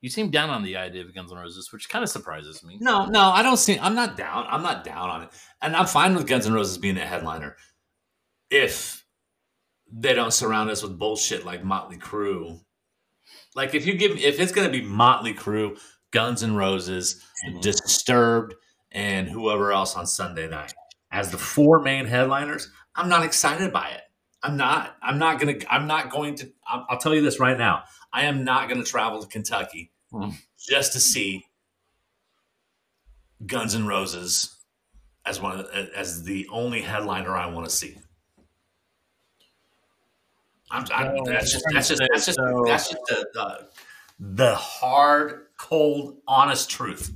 you 0.01 0.09
seem 0.09 0.29
down 0.29 0.49
on 0.49 0.63
the 0.63 0.77
idea 0.77 1.03
of 1.03 1.13
Guns 1.13 1.31
N' 1.31 1.37
Roses, 1.37 1.71
which 1.71 1.89
kind 1.89 2.03
of 2.03 2.09
surprises 2.09 2.63
me. 2.63 2.77
No, 2.79 3.05
no, 3.05 3.21
I 3.21 3.43
don't 3.43 3.57
see. 3.57 3.77
I'm 3.79 3.95
not 3.95 4.17
down. 4.17 4.45
I'm 4.49 4.63
not 4.63 4.83
down 4.83 5.09
on 5.09 5.21
it, 5.23 5.29
and 5.61 5.75
I'm 5.75 5.87
fine 5.87 6.15
with 6.15 6.25
Guns 6.25 6.47
N' 6.47 6.53
Roses 6.53 6.77
being 6.77 6.97
a 6.97 7.05
headliner 7.05 7.55
if 8.49 9.05
they 9.91 10.13
don't 10.13 10.33
surround 10.33 10.69
us 10.69 10.83
with 10.83 10.97
bullshit 10.99 11.45
like 11.45 11.63
Motley 11.63 11.97
Crue. 11.97 12.59
Like 13.55 13.73
if 13.75 13.85
you 13.85 13.95
give, 13.95 14.17
if 14.17 14.39
it's 14.39 14.51
going 14.51 14.71
to 14.71 14.79
be 14.79 14.85
Motley 14.85 15.33
Crue, 15.33 15.79
Guns 16.11 16.43
N' 16.43 16.55
Roses, 16.55 17.23
Mhm. 17.47 17.61
Disturbed, 17.61 18.55
and 18.91 19.27
whoever 19.29 19.71
else 19.71 19.95
on 19.95 20.07
Sunday 20.07 20.47
night 20.47 20.73
as 21.11 21.31
the 21.31 21.37
four 21.37 21.81
main 21.81 22.05
headliners, 22.05 22.71
I'm 22.95 23.09
not 23.09 23.23
excited 23.23 23.71
by 23.73 23.89
it. 23.89 24.01
I'm 24.43 24.55
not. 24.57 24.95
I'm 25.01 25.17
not 25.19 25.39
gonna. 25.39 25.55
I'm 25.69 25.87
not 25.87 26.09
going 26.09 26.35
to. 26.35 26.51
I'll, 26.67 26.85
I'll 26.89 26.97
tell 26.99 27.13
you 27.13 27.21
this 27.21 27.39
right 27.39 27.57
now. 27.57 27.83
I 28.13 28.23
am 28.23 28.43
not 28.43 28.69
going 28.69 28.83
to 28.83 28.89
travel 28.89 29.21
to 29.21 29.27
Kentucky 29.27 29.91
Mhm. 30.13 30.35
just 30.57 30.93
to 30.93 30.99
see 30.99 31.45
Guns 33.45 33.75
N' 33.75 33.85
Roses 33.87 34.55
as 35.25 35.41
one 35.41 35.57
the, 35.57 35.89
as 35.95 36.23
the 36.23 36.47
only 36.51 36.81
headliner 36.81 37.35
I 37.35 37.47
want 37.47 37.67
to 37.69 37.75
see. 37.75 37.97
I'm, 40.71 40.85
I, 40.93 41.03
No, 41.13 41.23
that's 41.25 41.51
just 41.51 41.65
that's 41.71 41.87
just 41.87 42.01
that's 42.11 42.25
just 42.25 42.37
so- 42.37 42.63
that's 42.65 42.89
just 42.89 43.01
the, 43.07 43.27
the 43.33 43.67
the 44.19 44.55
hard, 44.55 45.47
cold, 45.57 46.17
honest 46.27 46.69
truth. 46.69 47.13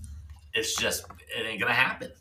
It's 0.53 0.75
just 0.75 1.05
it 1.35 1.45
ain't 1.45 1.59
gonna 1.59 1.73
happen. 1.73 2.11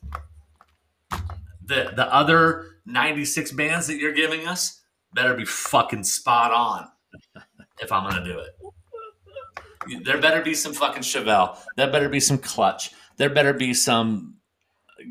The 1.64 1.92
the 1.94 2.12
other 2.12 2.66
96 2.86 3.52
bands 3.52 3.86
that 3.86 3.96
you're 3.96 4.12
giving 4.12 4.46
us 4.48 4.80
better 5.12 5.34
be 5.34 5.44
fucking 5.44 6.04
spot 6.04 6.52
on 6.52 6.88
if 7.80 7.92
I'm 7.92 8.08
gonna 8.08 8.24
do 8.24 8.38
it. 8.38 10.04
There 10.04 10.18
better 10.20 10.42
be 10.42 10.54
some 10.54 10.72
fucking 10.72 11.02
Chevelle. 11.02 11.56
There 11.76 11.90
better 11.90 12.08
be 12.08 12.20
some 12.20 12.38
clutch. 12.38 12.92
There 13.16 13.30
better 13.30 13.52
be 13.52 13.74
some. 13.74 14.36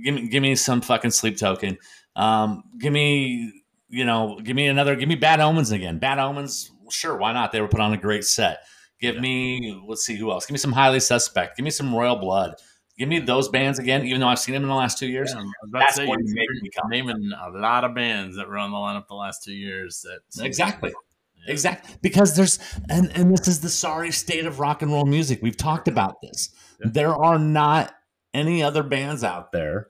Give 0.03 0.13
me, 0.15 0.27
give 0.27 0.41
me 0.43 0.55
some 0.55 0.81
fucking 0.81 1.11
sleep 1.11 1.37
token. 1.37 1.77
Um, 2.15 2.63
give 2.77 2.93
me, 2.93 3.63
you 3.89 4.05
know, 4.05 4.39
give 4.43 4.55
me 4.55 4.67
another. 4.67 4.95
Give 4.95 5.09
me 5.09 5.15
Bad 5.15 5.39
Omens 5.39 5.71
again. 5.71 5.99
Bad 5.99 6.19
Omens, 6.19 6.71
sure, 6.89 7.17
why 7.17 7.33
not? 7.33 7.51
They 7.51 7.61
were 7.61 7.67
put 7.67 7.79
on 7.81 7.93
a 7.93 7.97
great 7.97 8.23
set. 8.23 8.59
Give 9.01 9.15
Yeah. 9.15 9.21
me, 9.21 9.81
let's 9.87 10.05
see 10.05 10.15
who 10.15 10.31
else. 10.31 10.45
Give 10.45 10.53
me 10.53 10.59
some 10.59 10.73
Highly 10.73 10.99
Suspect. 10.99 11.57
Give 11.57 11.63
me 11.63 11.69
some 11.71 11.93
Royal 11.93 12.15
Blood. 12.17 12.55
Give 12.97 13.07
me 13.07 13.19
those 13.19 13.47
bands 13.47 13.79
again. 13.79 14.05
Even 14.05 14.19
though 14.19 14.27
I've 14.27 14.39
seen 14.39 14.53
them 14.53 14.63
in 14.63 14.69
the 14.69 14.75
last 14.75 14.97
two 14.97 15.07
years. 15.07 15.33
Yeah, 15.33 15.41
That's 15.71 15.95
say, 15.95 16.05
what 16.05 16.19
you're 16.21 16.33
me 16.35 16.69
come. 16.77 16.89
naming 16.89 17.31
a 17.41 17.49
lot 17.57 17.85
of 17.85 17.95
bands 17.95 18.35
that 18.35 18.47
were 18.49 18.57
on 18.57 18.71
the 18.71 18.77
lineup 18.77 19.07
the 19.07 19.15
last 19.15 19.41
two 19.43 19.53
years. 19.53 20.01
That 20.35 20.45
Exactly. 20.45 20.89
Yeah. 20.89 21.53
Exactly. 21.53 21.95
Because 22.01 22.35
there's 22.35 22.59
and 22.89 23.09
and 23.15 23.31
this 23.31 23.47
is 23.47 23.61
the 23.61 23.69
sorry 23.69 24.11
state 24.11 24.45
of 24.45 24.59
rock 24.59 24.81
and 24.81 24.91
roll 24.91 25.05
music. 25.05 25.39
We've 25.41 25.55
talked 25.55 25.87
about 25.87 26.21
this. 26.21 26.49
Yeah. 26.81 26.89
There 26.91 27.15
are 27.15 27.39
not 27.39 27.95
any 28.33 28.61
other 28.61 28.83
bands 28.83 29.23
out 29.23 29.53
there, 29.53 29.87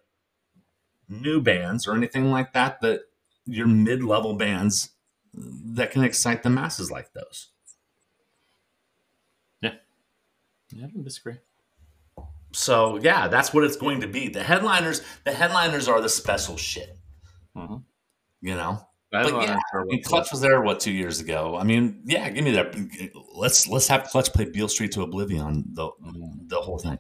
new 1.08 1.42
bands 1.42 1.88
or 1.88 1.96
anything 1.96 2.30
like 2.32 2.54
that 2.54 2.80
that 2.82 3.02
your 3.50 3.68
mid-level 3.68 4.36
bands 4.36 4.90
that 5.34 5.92
can 5.92 6.04
excite 6.04 6.44
the 6.44 6.50
masses 6.50 6.90
like 6.92 7.14
those. 7.14 7.50
Yeah, 9.62 9.74
I 10.86 10.88
don't 10.88 11.04
disagree. 11.04 11.38
So 12.54 12.98
yeah, 12.98 13.28
that's 13.28 13.54
what 13.54 13.64
it's 13.64 13.76
going 13.76 14.02
to 14.02 14.08
be. 14.08 14.28
The 14.30 14.44
headliners, 14.44 15.02
the 15.24 15.32
headliners 15.32 15.88
are 15.88 16.00
the 16.02 16.10
special 16.10 16.58
shit. 16.58 16.98
Mhm. 17.56 17.84
You 18.42 18.56
know? 18.56 18.86
But 19.12 19.34
yeah, 19.42 19.58
I 19.74 19.84
mean, 19.86 20.04
Clutch 20.04 20.32
was 20.32 20.42
there 20.42 20.62
what 20.62 20.80
two 20.80 20.92
years 20.92 21.20
ago. 21.20 21.58
I 21.58 21.64
mean, 21.64 22.04
yeah, 22.06 22.30
give 22.30 22.44
me 22.44 22.52
that. 22.52 22.76
Let's 23.34 23.68
let's 23.68 23.88
have 23.88 24.04
Clutch 24.04 24.32
play 24.32 24.46
Beale 24.46 24.68
Street 24.68 24.92
to 24.92 25.02
Oblivion 25.02 25.66
the 25.74 25.90
the 26.46 26.62
whole 26.62 26.78
thing. 26.78 27.00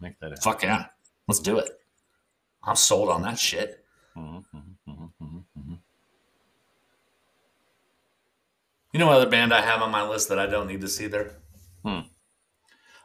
make 0.00 0.18
that 0.20 0.30
happen. 0.32 0.42
Fuck 0.42 0.62
yeah, 0.62 0.86
let's 1.26 1.40
do 1.40 1.58
it. 1.58 1.70
I'm 2.62 2.76
sold 2.76 3.08
on 3.08 3.22
that 3.22 3.38
shit. 3.38 3.86
Mhm, 4.14 4.44
You 8.92 8.98
know 8.98 9.06
what 9.06 9.16
other 9.16 9.28
band 9.30 9.52
I 9.52 9.60
have 9.60 9.82
on 9.82 9.90
my 9.90 10.06
list 10.08 10.28
that 10.30 10.38
I 10.38 10.46
don't 10.46 10.66
need 10.66 10.80
to 10.80 10.88
see 10.88 11.06
there? 11.06 11.32
Hmm. 11.84 12.00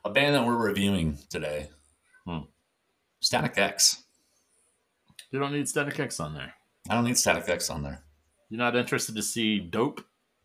A 0.05 0.09
band 0.09 0.35
that 0.35 0.45
we're 0.45 0.55
reviewing 0.57 1.17
today. 1.29 1.69
Hmm. 2.25 2.39
Static 3.19 3.57
X. 3.57 4.03
You 5.31 5.39
don't 5.39 5.51
need 5.53 5.67
Static 5.67 5.99
X 5.99 6.19
on 6.19 6.33
there. 6.33 6.53
I 6.89 6.95
don't 6.95 7.03
need 7.05 7.17
Static 7.17 7.47
X 7.49 7.69
on 7.69 7.83
there. 7.83 8.01
You're 8.49 8.59
not 8.59 8.75
interested 8.75 9.15
to 9.15 9.23
see 9.23 9.59
Dope 9.59 10.01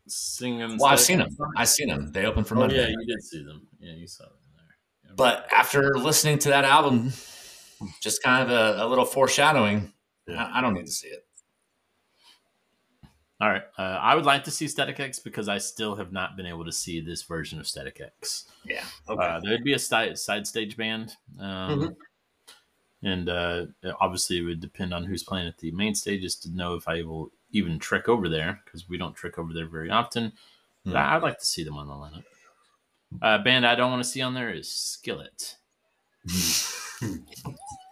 singing. 0.07 0.77
Well, 0.77 0.87
I've 0.87 0.99
seen 0.99 1.21
X 1.21 1.35
them. 1.35 1.51
I've 1.55 1.69
seen 1.69 1.87
them. 1.89 2.11
They 2.11 2.25
opened 2.25 2.47
for 2.47 2.55
Oh 2.55 2.59
Monday. 2.61 2.81
yeah, 2.81 2.87
you 2.87 3.05
did 3.05 3.21
see 3.23 3.43
them. 3.43 3.67
Yeah, 3.79 3.93
you 3.93 4.07
saw 4.07 4.23
them 4.25 4.33
there. 4.55 4.65
Yeah. 5.05 5.11
But 5.15 5.47
after 5.53 5.95
listening 5.97 6.39
to 6.39 6.49
that 6.49 6.65
album, 6.65 7.11
just 8.01 8.23
kind 8.23 8.43
of 8.43 8.49
a, 8.51 8.83
a 8.83 8.87
little 8.87 9.05
foreshadowing, 9.05 9.93
Yeah. 10.27 10.43
I, 10.45 10.57
I 10.59 10.61
don't 10.61 10.73
need 10.73 10.85
to 10.87 10.91
see 10.91 11.07
it. 11.09 11.25
All 13.41 13.49
right, 13.49 13.63
uh, 13.77 13.81
I 13.81 14.15
would 14.15 14.25
like 14.25 14.43
to 14.45 14.51
see 14.51 14.67
Static 14.67 14.99
X 14.99 15.19
because 15.19 15.47
I 15.47 15.57
still 15.59 15.95
have 15.95 16.11
not 16.11 16.35
been 16.35 16.45
able 16.45 16.65
to 16.65 16.71
see 16.71 16.99
this 16.99 17.23
version 17.23 17.59
of 17.59 17.67
Static 17.67 18.01
X. 18.01 18.45
Yeah. 18.65 18.83
Uh, 19.07 19.39
there'd 19.39 19.63
be 19.63 19.73
a 19.73 19.79
side, 19.79 20.17
side 20.17 20.45
stage 20.45 20.75
band, 20.75 21.15
um, 21.39 21.79
Mhm. 21.79 21.95
and 23.03 23.29
uh, 23.29 23.65
obviously 24.01 24.39
it 24.39 24.43
would 24.43 24.59
depend 24.59 24.93
on 24.93 25.05
who's 25.05 25.23
playing 25.23 25.47
at 25.47 25.57
the 25.57 25.71
main 25.71 25.95
stages 25.95 26.35
to 26.35 26.49
know 26.51 26.75
if 26.75 26.87
I 26.87 27.01
will 27.03 27.31
even 27.51 27.79
trek 27.79 28.09
over 28.09 28.27
there 28.29 28.61
because 28.65 28.87
we 28.89 28.97
don't 28.97 29.15
trek 29.15 29.39
over 29.39 29.53
there 29.53 29.67
very 29.67 29.89
often. 29.89 30.33
But 30.83 30.91
Hmm. 30.91 30.97
I- 30.97 31.15
I'd 31.15 31.23
like 31.23 31.39
to 31.39 31.45
see 31.45 31.63
them 31.63 31.77
on 31.77 31.87
the 31.87 31.93
lineup. 31.93 32.23
Uh, 33.21 33.37
band 33.43 33.65
I 33.65 33.73
don't 33.75 33.89
want 33.89 34.03
to 34.03 34.09
see 34.09 34.21
on 34.21 34.33
there 34.33 34.51
is 34.53 34.69
Skillet. 34.71 35.55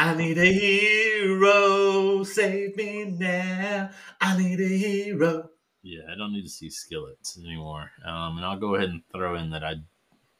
I 0.00 0.14
need 0.14 0.38
a 0.38 0.44
hero, 0.52 2.22
save 2.22 2.76
me 2.76 3.04
now. 3.18 3.90
I 4.20 4.38
need 4.38 4.60
a 4.60 4.68
hero. 4.68 5.50
Yeah, 5.82 6.02
I 6.12 6.16
don't 6.16 6.32
need 6.32 6.42
to 6.44 6.48
see 6.48 6.70
Skillet 6.70 7.18
anymore. 7.38 7.90
Um, 8.06 8.36
and 8.36 8.46
I'll 8.46 8.58
go 8.58 8.76
ahead 8.76 8.90
and 8.90 9.02
throw 9.12 9.34
in 9.36 9.50
that 9.50 9.64
I 9.64 9.74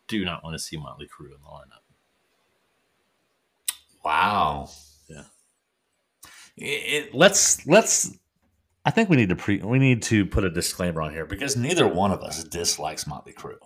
do 0.06 0.24
not 0.24 0.44
want 0.44 0.54
to 0.54 0.58
see 0.58 0.76
Motley 0.76 1.06
Crue 1.06 1.26
in 1.26 1.40
the 1.42 1.48
lineup. 1.48 1.82
Wow. 4.04 4.68
Yeah. 5.08 5.22
It, 6.56 7.06
it- 7.06 7.14
let's 7.14 7.66
let's. 7.66 8.16
I 8.84 8.90
think 8.90 9.10
we 9.10 9.16
need 9.16 9.28
to 9.28 9.36
pre. 9.36 9.58
We 9.58 9.78
need 9.78 10.02
to 10.04 10.24
put 10.24 10.44
a 10.44 10.50
disclaimer 10.50 11.02
on 11.02 11.12
here 11.12 11.26
because 11.26 11.56
neither 11.56 11.86
one 11.86 12.10
of 12.10 12.22
us 12.22 12.42
dislikes 12.44 13.06
Motley 13.06 13.32
Crue. 13.34 13.56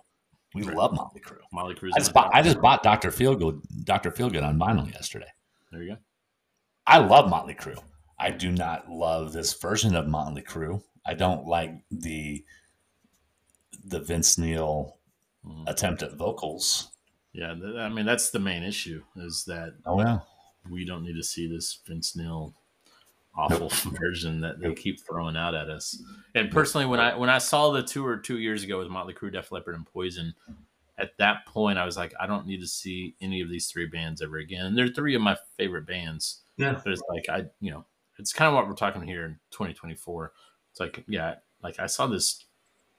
We 0.53 0.63
Right. 0.63 0.75
love 0.75 0.93
Motley 0.93 1.21
Crue. 1.21 1.37
Motley 1.51 1.75
Crue's 1.75 1.93
I 1.95 1.99
just 1.99 2.13
bought. 2.13 2.31
I 2.33 2.41
just 2.41 2.59
bought 2.61 2.83
Doctor 2.83 3.09
Feelgood. 3.09 3.61
Doctor 3.85 4.11
Feelgood 4.11 4.43
on 4.43 4.59
vinyl 4.59 4.91
yesterday. 4.91 5.29
There 5.73 5.81
you 5.83 5.89
go. 5.95 5.97
I 6.87 6.99
love 6.99 7.29
Motley 7.29 7.55
Crue. 7.55 7.81
I 8.19 8.29
do 8.29 8.51
not 8.51 8.89
love 8.89 9.33
this 9.33 9.53
version 9.53 9.95
of 9.95 10.07
Motley 10.07 10.43
Crue. 10.43 10.81
I 11.05 11.13
don't 11.15 11.45
like 11.47 11.71
the 11.91 12.45
the 13.85 13.99
Vince 13.99 14.37
Neil 14.37 14.97
Mhm. 15.45 15.67
attempt 15.67 16.03
at 16.03 16.13
vocals. 16.13 16.89
Yeah, 17.33 17.51
I 17.51 17.89
mean 17.89 18.05
that's 18.05 18.29
the 18.29 18.39
main 18.39 18.63
issue 18.63 19.03
is 19.17 19.43
that 19.45 19.73
Oh 19.85 19.99
yeah. 19.99 20.19
we 20.69 20.85
don't 20.85 21.03
need 21.03 21.15
to 21.15 21.23
see 21.23 21.47
this 21.47 21.79
Vince 21.85 22.15
Neil 22.15 22.53
awful 23.35 23.67
version 23.99 24.39
that 24.41 24.59
they 24.61 24.73
keep 24.75 24.99
throwing 25.01 25.35
out 25.35 25.55
at 25.55 25.69
us. 25.69 26.01
And 26.35 26.51
personally, 26.51 26.85
when 26.85 26.99
I 26.99 27.15
when 27.17 27.29
I 27.31 27.39
saw 27.39 27.71
the 27.71 27.81
tour 27.81 28.17
two 28.17 28.37
years 28.37 28.63
ago 28.63 28.77
with 28.77 28.87
Motley 28.89 29.13
Crue, 29.15 29.31
Def 29.33 29.51
Leppard, 29.51 29.73
and 29.75 29.85
Poison, 29.87 30.35
at 30.97 31.17
that 31.17 31.45
point 31.47 31.77
I 31.77 31.85
was 31.85 31.97
like, 31.97 32.13
I 32.19 32.27
don't 32.27 32.45
need 32.45 32.61
to 32.61 32.67
see 32.67 33.15
any 33.21 33.41
of 33.41 33.49
these 33.49 33.67
three 33.67 33.87
bands 33.87 34.21
ever 34.21 34.37
again. 34.37 34.65
And 34.65 34.77
they're 34.77 34.87
three 34.87 35.15
of 35.15 35.21
my 35.21 35.37
favorite 35.57 35.87
bands. 35.87 36.41
Yeah. 36.57 36.79
But 36.83 36.93
it's 36.93 37.01
like 37.09 37.29
I, 37.29 37.45
you 37.59 37.71
know, 37.71 37.85
it's 38.19 38.33
kind 38.33 38.47
of 38.47 38.53
what 38.53 38.67
we're 38.67 38.75
talking 38.75 39.01
here 39.01 39.25
in 39.25 39.39
2024. 39.51 40.33
It's 40.71 40.79
like, 40.79 41.03
yeah, 41.07 41.35
like 41.63 41.79
I 41.79 41.87
saw 41.87 42.07
this 42.07 42.45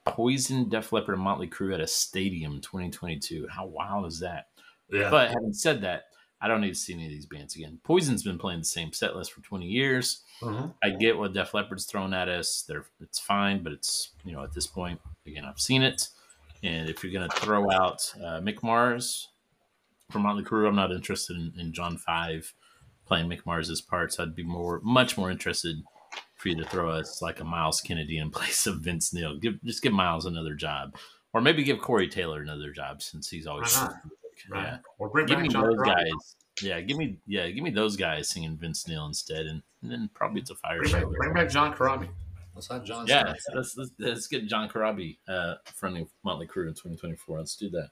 Poison, 0.05 0.69
Def 0.69 0.91
Leppard, 0.91 1.15
and 1.15 1.23
Motley 1.23 1.47
Crue 1.47 1.73
at 1.73 1.79
a 1.79 1.87
stadium 1.87 2.61
2022. 2.61 3.47
How 3.49 3.65
wild 3.65 4.05
is 4.05 4.19
that? 4.19 4.47
Yeah. 4.89 5.09
But 5.09 5.29
having 5.29 5.53
said 5.53 5.81
that, 5.81 6.03
I 6.41 6.47
don't 6.47 6.61
need 6.61 6.69
to 6.69 6.79
see 6.79 6.93
any 6.93 7.05
of 7.05 7.11
these 7.11 7.25
bands 7.25 7.55
again. 7.55 7.79
Poison's 7.83 8.21
been 8.21 8.37
playing 8.37 8.59
the 8.59 8.65
same 8.65 8.93
set 8.93 9.15
list 9.15 9.33
for 9.33 9.41
20 9.41 9.65
years. 9.65 10.21
Mhm. 10.41 10.73
I 10.83 10.91
get 10.91 11.17
what 11.17 11.33
Def 11.33 11.53
Leppard's 11.53 11.85
thrown 11.85 12.13
at 12.13 12.29
us. 12.29 12.63
They're 12.67 12.85
it's 12.99 13.19
fine, 13.19 13.63
but 13.63 13.71
it's 13.71 14.11
you 14.23 14.33
know 14.33 14.43
at 14.43 14.53
this 14.53 14.67
point 14.67 15.01
again 15.25 15.45
I've 15.45 15.59
seen 15.59 15.81
it. 15.81 16.09
And 16.65 16.89
if 16.89 17.03
you're 17.03 17.13
gonna 17.13 17.29
throw 17.29 17.71
out 17.71 18.11
uh, 18.17 18.39
Mick 18.41 18.63
Mars 18.63 19.29
from 20.11 20.23
Motley 20.23 20.43
Crue, 20.43 20.67
I'm 20.67 20.75
not 20.75 20.91
interested 20.91 21.37
in, 21.37 21.53
in 21.59 21.73
John 21.73 21.97
Five 21.97 22.53
playing 23.05 23.29
Mick 23.29 23.45
Mars's 23.45 23.81
parts. 23.81 24.19
I'd 24.19 24.35
be 24.35 24.43
more 24.43 24.81
much 24.83 25.17
more 25.17 25.29
interested 25.29 25.77
for 26.35 26.49
you 26.49 26.55
to 26.55 26.65
throw 26.65 26.89
us 26.89 27.21
like 27.21 27.39
a 27.39 27.43
Myles 27.43 27.81
Kennedy 27.81 28.17
in 28.17 28.31
place 28.31 28.65
of 28.65 28.79
Vince 28.79 29.13
Neil. 29.13 29.37
Give 29.37 29.61
just 29.63 29.83
give 29.83 29.93
Miles 29.93 30.25
another 30.25 30.55
job, 30.55 30.95
or 31.33 31.41
maybe 31.41 31.63
give 31.63 31.79
Corey 31.79 32.07
Taylor 32.07 32.41
another 32.41 32.71
job 32.71 33.01
since 33.01 33.29
he's 33.29 33.45
always 33.47 33.75
not? 33.75 33.95
Right. 34.49 34.63
yeah. 34.63 34.77
Or 34.97 35.09
bring 35.09 35.27
Give 35.27 35.37
back 35.37 35.43
me 35.43 35.49
John 35.49 35.63
those 35.63 35.85
guys. 35.85 36.35
Yeah, 36.61 36.81
give 36.81 36.97
me 36.97 37.17
yeah, 37.27 37.47
give 37.49 37.63
me 37.63 37.69
those 37.69 37.95
guys 37.95 38.29
singing 38.29 38.57
Vince 38.57 38.87
Neil 38.87 39.05
instead, 39.05 39.45
and, 39.45 39.61
and 39.81 39.91
then 39.91 40.09
probably 40.13 40.41
it's 40.41 40.49
a 40.49 40.55
fire 40.55 40.79
Bring 40.79 40.91
show. 40.91 40.99
back, 41.01 41.17
bring 41.17 41.33
back 41.33 41.49
John 41.49 41.73
Corabi. 41.73 42.09
Let's 42.55 42.69
have 42.69 42.85
John. 42.85 43.05
Yeah, 43.05 43.33
let's, 43.53 43.75
let's, 43.75 43.91
let's 43.99 44.27
get 44.27 44.47
John 44.47 44.69
Corabi 44.69 45.17
uh, 45.27 45.55
fronting 45.65 46.07
Motley 46.23 46.47
Crue 46.47 46.67
in 46.67 46.73
2024. 46.73 47.37
Let's 47.37 47.57
do 47.57 47.69
that. 47.71 47.89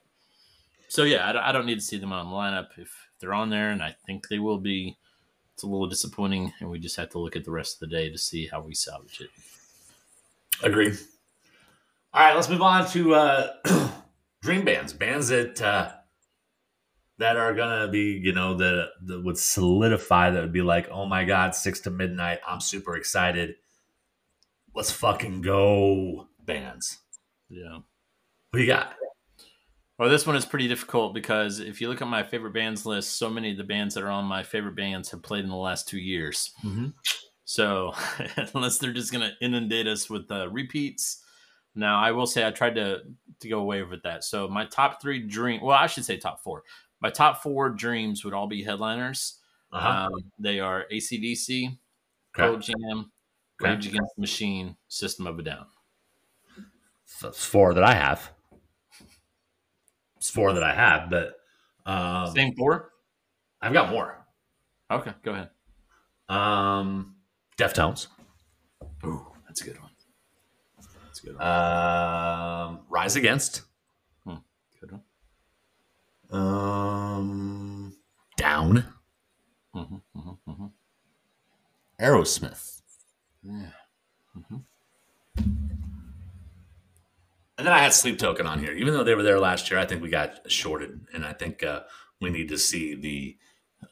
So 0.88 1.04
yeah, 1.04 1.28
I 1.28 1.32
don't, 1.32 1.42
I 1.42 1.52
don't 1.52 1.66
need 1.66 1.74
to 1.76 1.80
see 1.80 1.98
them 1.98 2.12
on 2.12 2.26
the 2.26 2.32
lineup. 2.32 2.78
If 2.78 2.90
they're 3.20 3.34
on 3.34 3.50
there, 3.50 3.70
and 3.70 3.82
I 3.82 3.94
think 4.06 4.28
they 4.28 4.38
will 4.38 4.58
be, 4.58 4.96
it's 5.52 5.62
a 5.62 5.66
little 5.66 5.86
disappointing, 5.86 6.52
and 6.60 6.70
we 6.70 6.78
just 6.78 6.96
have 6.96 7.10
to 7.10 7.18
look 7.18 7.36
at 7.36 7.44
the 7.44 7.50
rest 7.50 7.74
of 7.74 7.80
the 7.80 7.94
day 7.94 8.10
to 8.10 8.16
see 8.16 8.46
how 8.46 8.62
we 8.62 8.74
salvage 8.74 9.20
it. 9.20 9.30
Agree. 10.62 10.94
All 12.14 12.22
right, 12.22 12.34
let's 12.34 12.48
move 12.48 12.62
on 12.62 12.88
to 12.90 13.14
uh, 13.14 13.90
dream 14.42 14.64
bands, 14.64 14.92
bands 14.92 15.28
that 15.28 15.60
uh, 15.60 15.90
that 17.18 17.36
are 17.36 17.54
gonna 17.54 17.88
be, 17.88 18.20
you 18.22 18.32
know, 18.32 18.54
that 18.54 18.90
that 19.02 19.24
would 19.24 19.36
solidify. 19.36 20.30
That 20.30 20.42
would 20.42 20.52
be 20.52 20.62
like, 20.62 20.88
oh 20.90 21.06
my 21.06 21.24
god, 21.24 21.54
six 21.54 21.80
to 21.80 21.90
midnight. 21.90 22.38
I'm 22.46 22.60
super 22.60 22.96
excited. 22.96 23.56
Let's 24.74 24.90
fucking 24.90 25.42
go, 25.42 26.26
bands. 26.44 26.98
Yeah. 27.48 27.78
What 28.50 28.60
you 28.60 28.66
got? 28.66 28.94
Well, 29.98 30.08
this 30.08 30.26
one 30.26 30.34
is 30.34 30.44
pretty 30.44 30.66
difficult 30.66 31.14
because 31.14 31.60
if 31.60 31.80
you 31.80 31.88
look 31.88 32.02
at 32.02 32.08
my 32.08 32.24
favorite 32.24 32.54
bands 32.54 32.84
list, 32.84 33.16
so 33.16 33.30
many 33.30 33.52
of 33.52 33.56
the 33.56 33.64
bands 33.64 33.94
that 33.94 34.02
are 34.02 34.10
on 34.10 34.24
my 34.24 34.42
favorite 34.42 34.74
bands 34.74 35.10
have 35.12 35.22
played 35.22 35.44
in 35.44 35.50
the 35.50 35.56
last 35.56 35.88
two 35.88 35.98
years. 35.98 36.52
Mm-hmm. 36.64 36.88
So 37.44 37.94
unless 38.54 38.78
they're 38.78 38.92
just 38.92 39.12
going 39.12 39.28
to 39.28 39.44
inundate 39.44 39.86
us 39.86 40.10
with 40.10 40.28
uh, 40.32 40.48
repeats, 40.50 41.22
now 41.76 42.00
I 42.00 42.10
will 42.10 42.26
say 42.26 42.44
I 42.44 42.50
tried 42.50 42.74
to 42.74 43.02
to 43.40 43.48
go 43.48 43.60
away 43.60 43.82
with 43.82 44.02
that. 44.02 44.24
So 44.24 44.48
my 44.48 44.64
top 44.64 45.00
three 45.00 45.20
dream, 45.20 45.60
well, 45.62 45.76
I 45.76 45.86
should 45.86 46.04
say 46.04 46.16
top 46.16 46.42
four. 46.42 46.64
My 47.00 47.10
top 47.10 47.42
four 47.42 47.70
dreams 47.70 48.24
would 48.24 48.34
all 48.34 48.46
be 48.46 48.62
headliners. 48.64 49.38
Uh-huh. 49.72 50.06
Um, 50.06 50.12
they 50.38 50.60
are 50.60 50.86
ACDC, 50.92 51.76
Pearl 52.32 52.54
Okay. 52.54 52.72
Jam. 52.72 53.12
Rage 53.60 53.86
Against 53.86 54.14
the 54.16 54.20
Machine, 54.20 54.76
System 54.88 55.26
of 55.26 55.38
a 55.38 55.42
Down. 55.42 55.66
That's 57.22 57.44
four 57.44 57.74
that 57.74 57.84
I 57.84 57.94
have. 57.94 58.30
It's 60.16 60.30
four 60.30 60.52
that 60.52 60.62
I 60.62 60.74
have, 60.74 61.10
but 61.10 61.36
um, 61.86 62.34
Same 62.34 62.54
four. 62.56 62.90
I've 63.60 63.72
got 63.72 63.90
more. 63.90 64.26
Okay, 64.90 65.12
go 65.22 65.32
ahead. 65.32 65.50
Um, 66.28 67.16
Deftones, 67.58 68.08
Ooh, 69.04 69.26
that's 69.46 69.60
a 69.60 69.64
good 69.64 69.80
one. 69.80 69.90
That's 71.04 71.20
a 71.22 71.26
good 71.26 71.38
one. 71.38 71.46
um, 71.46 72.80
Rise 72.88 73.16
Against, 73.16 73.62
good 74.80 74.92
one. 74.92 75.02
um, 76.30 77.94
Down, 78.36 78.84
hmm 79.72 79.82
hmm 80.14 80.30
hmm 80.46 80.66
Aerosmith, 82.00 82.73
Yeah. 83.44 83.70
and 87.56 87.66
then 87.66 87.72
I 87.72 87.78
had 87.78 87.92
Sleep 87.92 88.18
Token 88.18 88.46
on 88.46 88.58
here. 88.58 88.72
Even 88.72 88.94
though 88.94 89.04
they 89.04 89.14
were 89.14 89.22
there 89.22 89.38
last 89.38 89.70
year, 89.70 89.78
I 89.78 89.86
think 89.86 90.02
we 90.02 90.08
got 90.10 90.50
shorted, 90.50 91.06
and 91.12 91.24
I 91.24 91.32
think 91.32 91.62
uh, 91.62 91.82
we 92.20 92.30
need 92.30 92.48
to 92.48 92.58
see 92.58 92.94
the 92.94 93.36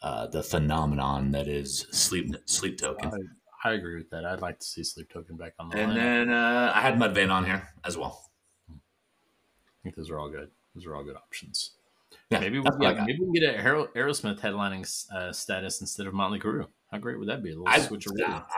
uh, 0.03 0.27
the 0.29 0.43
phenomenon 0.43 1.31
that 1.33 1.47
is 1.49 1.87
Sleep 1.91 2.35
Sleep 2.47 2.79
Token. 2.79 3.13
I, 3.65 3.71
I 3.71 3.73
agree 3.75 3.97
with 3.97 4.11
that. 4.11 4.25
I'd 4.25 4.41
like 4.41 4.59
to 4.59 4.67
see 4.67 4.83
Sleep 4.83 5.09
Token 5.13 5.37
back 5.37 5.53
on 5.59 5.69
the 5.69 5.77
And 5.79 5.89
line. 5.95 5.97
then 5.99 6.31
uh, 6.31 6.73
I 6.75 6.81
had 6.81 6.95
Mudvayne 6.97 7.31
on 7.31 7.45
here 7.45 7.69
as 7.85 7.97
well. 7.97 8.31
I 8.71 8.75
think 9.85 9.95
those 9.97 10.11
are 10.11 10.19
all 10.19 10.29
good. 10.31 10.51
Those 10.75 10.87
are 10.87 10.97
all 10.97 11.05
good 11.05 11.17
options. 11.17 11.73
Yeah, 12.31 12.41
maybe 12.41 12.59
we, 12.61 12.67
yeah, 12.81 13.05
maybe 13.07 13.19
we 13.21 13.41
can 13.41 13.55
get 13.55 13.55
a 13.55 13.63
Aerosmith 13.63 14.41
headlining 14.41 14.87
uh, 15.15 15.33
status 15.33 15.81
instead 15.81 16.07
of 16.07 16.15
Motley 16.15 16.39
Crue. 16.41 16.67
How 16.93 16.99
great 16.99 17.19
would 17.19 17.29
that 17.29 17.43
be? 17.43 17.49
A 17.49 17.53
little 17.55 17.67
I, 17.67 17.79
switch 17.81 18.07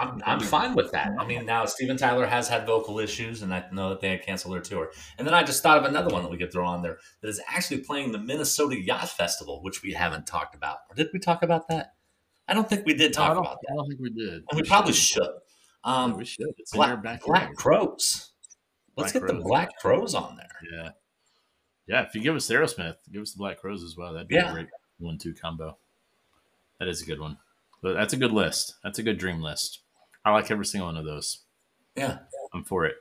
I'm, 0.00 0.20
I'm 0.26 0.40
fine 0.40 0.74
with 0.74 0.90
that. 0.90 1.12
I 1.20 1.24
mean, 1.24 1.46
now 1.46 1.64
Steven 1.66 1.96
Tyler 1.96 2.26
has 2.26 2.48
had 2.48 2.66
vocal 2.66 2.98
issues, 2.98 3.42
and 3.42 3.54
I 3.54 3.64
know 3.70 3.90
that 3.90 4.00
they 4.00 4.08
had 4.08 4.22
canceled 4.26 4.54
their 4.54 4.60
tour. 4.60 4.90
And 5.18 5.26
then 5.26 5.34
I 5.34 5.44
just 5.44 5.62
thought 5.62 5.78
of 5.78 5.84
another 5.84 6.12
one 6.12 6.24
that 6.24 6.30
we 6.32 6.36
could 6.36 6.50
throw 6.50 6.66
on 6.66 6.82
there 6.82 6.98
that 7.20 7.28
is 7.28 7.40
actually 7.48 7.82
playing 7.82 8.10
the 8.10 8.18
Minnesota 8.18 8.76
Yacht 8.76 9.08
Festival, 9.08 9.62
which 9.62 9.84
we 9.84 9.92
haven't 9.92 10.26
talked 10.26 10.56
about. 10.56 10.78
Or 10.90 10.96
did 10.96 11.10
we 11.12 11.20
talk 11.20 11.44
about 11.44 11.68
that? 11.68 11.94
I 12.48 12.54
don't 12.54 12.68
think 12.68 12.84
we 12.84 12.94
did 12.94 13.12
talk 13.12 13.34
don't, 13.34 13.44
about 13.44 13.58
I 13.70 13.74
don't 13.76 13.86
think 13.88 14.00
we 14.00 14.10
did. 14.10 14.42
And 14.50 14.60
we 14.60 14.62
probably 14.64 14.94
should. 14.94 15.22
Yeah, 15.22 15.94
Um, 15.94 16.16
we 16.16 16.24
should. 16.24 16.48
It's 16.58 16.72
Black. 16.72 17.02
Black 17.24 17.54
Crowes. 17.54 18.32
Let's 18.96 19.12
Black 19.12 19.22
get 19.22 19.28
the 19.28 19.34
Crowes. 19.34 19.44
Black 19.44 19.78
Crowes 19.78 20.14
on 20.16 20.36
there. 20.36 20.48
Yeah. 20.72 20.90
Yeah. 21.86 22.02
If 22.02 22.16
you 22.16 22.20
give 22.20 22.34
us 22.34 22.48
Aerosmith, 22.48 22.96
give 23.12 23.22
us 23.22 23.30
the 23.32 23.38
Black 23.38 23.60
Crowes 23.60 23.84
as 23.84 23.96
well. 23.96 24.12
That'd 24.12 24.26
be 24.26 24.34
Yeah. 24.34 24.50
a 24.50 24.52
great 24.54 24.66
one 24.98 25.18
two 25.18 25.34
combo. 25.34 25.78
That 26.80 26.88
is 26.88 27.00
a 27.00 27.06
good 27.06 27.20
one. 27.20 27.38
But 27.84 27.92
that's 27.92 28.14
a 28.14 28.16
good 28.16 28.32
list. 28.32 28.76
That's 28.82 28.98
a 28.98 29.02
good 29.02 29.18
dream 29.18 29.42
list. 29.42 29.80
I 30.24 30.32
like 30.32 30.50
every 30.50 30.64
single 30.64 30.88
one 30.88 30.96
of 30.96 31.04
those. 31.04 31.40
Yeah. 31.94 32.20
I'm 32.54 32.64
for 32.64 32.86
it. 32.86 32.94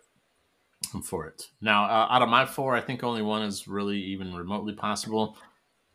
I'm 0.93 1.01
for 1.01 1.25
it. 1.25 1.47
Now, 1.61 1.85
uh, 1.85 2.07
out 2.09 2.21
of 2.21 2.27
my 2.27 2.45
four, 2.45 2.75
I 2.75 2.81
think 2.81 3.01
only 3.01 3.21
one 3.21 3.43
is 3.43 3.65
really 3.65 3.97
even 3.97 4.35
remotely 4.35 4.73
possible. 4.73 5.37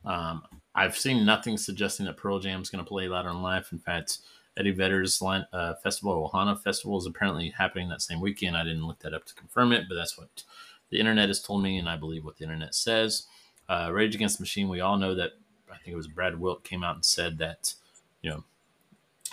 Um, 0.07 0.43
I've 0.75 0.97
seen 0.97 1.27
nothing 1.27 1.59
suggesting 1.59 2.07
that 2.07 2.17
Pearl 2.17 2.39
Jam's 2.39 2.71
going 2.71 2.83
to 2.83 2.89
play 2.89 3.09
Louder 3.09 3.29
in 3.29 3.43
Life. 3.43 3.73
In 3.73 3.79
fact, 3.79 4.21
Eddie 4.57 4.71
Vedder's 4.71 5.21
line, 5.21 5.45
uh, 5.53 5.75
festival, 5.75 6.31
Ohana 6.33 6.59
Festival, 6.59 6.97
is 6.97 7.05
apparently 7.05 7.51
happening 7.51 7.91
that 7.91 8.01
same 8.01 8.23
weekend. 8.23 8.57
I 8.57 8.65
didn't 8.65 8.87
look 8.87 9.01
that 9.01 9.13
up 9.13 9.27
to 9.27 9.35
confirm 9.35 9.73
it, 9.73 9.85
but 9.87 9.97
that's 9.97 10.17
what 10.17 10.45
the 10.89 10.99
internet 10.99 11.29
has 11.29 11.43
told 11.43 11.63
me, 11.63 11.77
and 11.77 11.91
I 11.91 11.97
believe 11.97 12.25
what 12.25 12.39
the 12.39 12.45
internet 12.45 12.75
says. 12.75 13.27
Uh, 13.69 13.91
Rage 13.93 14.15
Against 14.15 14.39
the 14.39 14.43
Machine, 14.43 14.71
we 14.71 14.81
all 14.81 14.97
know 14.97 15.15
that. 15.15 15.33
I 15.71 15.77
think 15.77 15.89
it 15.89 15.97
was 15.97 16.09
Brad 16.09 16.41
Wilk 16.41 16.65
came 16.65 16.83
out 16.83 16.95
and 16.95 17.05
said 17.05 17.37
that, 17.37 17.75
you 18.23 18.31
know, 18.31 18.45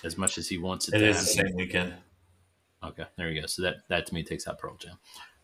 as 0.06 0.18
much 0.18 0.38
as 0.38 0.47
he 0.47 0.58
wants 0.58 0.88
it, 0.88 0.95
It 0.95 0.99
to 0.99 1.08
is 1.10 1.20
the 1.20 1.26
same 1.26 1.56
weekend. 1.56 1.93
Okay, 2.84 3.06
there 3.18 3.30
you 3.30 3.41
go. 3.41 3.47
So 3.47 3.64
that 3.64 3.78
that 3.89 4.06
to 4.06 4.14
me 4.14 4.24
takes 4.24 4.47
out 4.47 4.60
Pearl 4.60 4.78
Jam. 4.78 4.97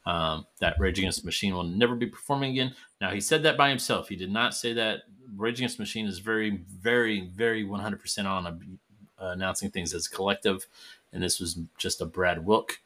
Um, 0.05 0.45
that 0.59 0.79
Rage 0.79 0.99
Against 0.99 1.21
the 1.21 1.25
Machine 1.25 1.53
will 1.53 1.63
never 1.63 1.95
be 1.95 2.07
performing 2.07 2.51
again. 2.51 2.73
Now 2.99 3.11
he 3.11 3.21
said 3.21 3.43
that 3.43 3.57
by 3.57 3.69
himself. 3.69 4.09
He 4.09 4.15
did 4.15 4.31
not 4.31 4.53
say 4.53 4.73
that. 4.73 5.01
Rage 5.35 5.59
Against 5.59 5.77
the 5.77 5.83
Machine 5.83 6.07
is 6.07 6.19
very, 6.19 6.63
very, 6.69 7.29
very 7.35 7.63
100% 7.63 8.25
on 8.25 8.47
uh, 8.47 9.25
announcing 9.27 9.69
things 9.69 9.93
as 9.93 10.07
a 10.07 10.09
collective, 10.09 10.65
and 11.13 11.21
this 11.21 11.39
was 11.39 11.59
just 11.77 12.01
a 12.01 12.05
Brad 12.05 12.45
Wilk 12.45 12.79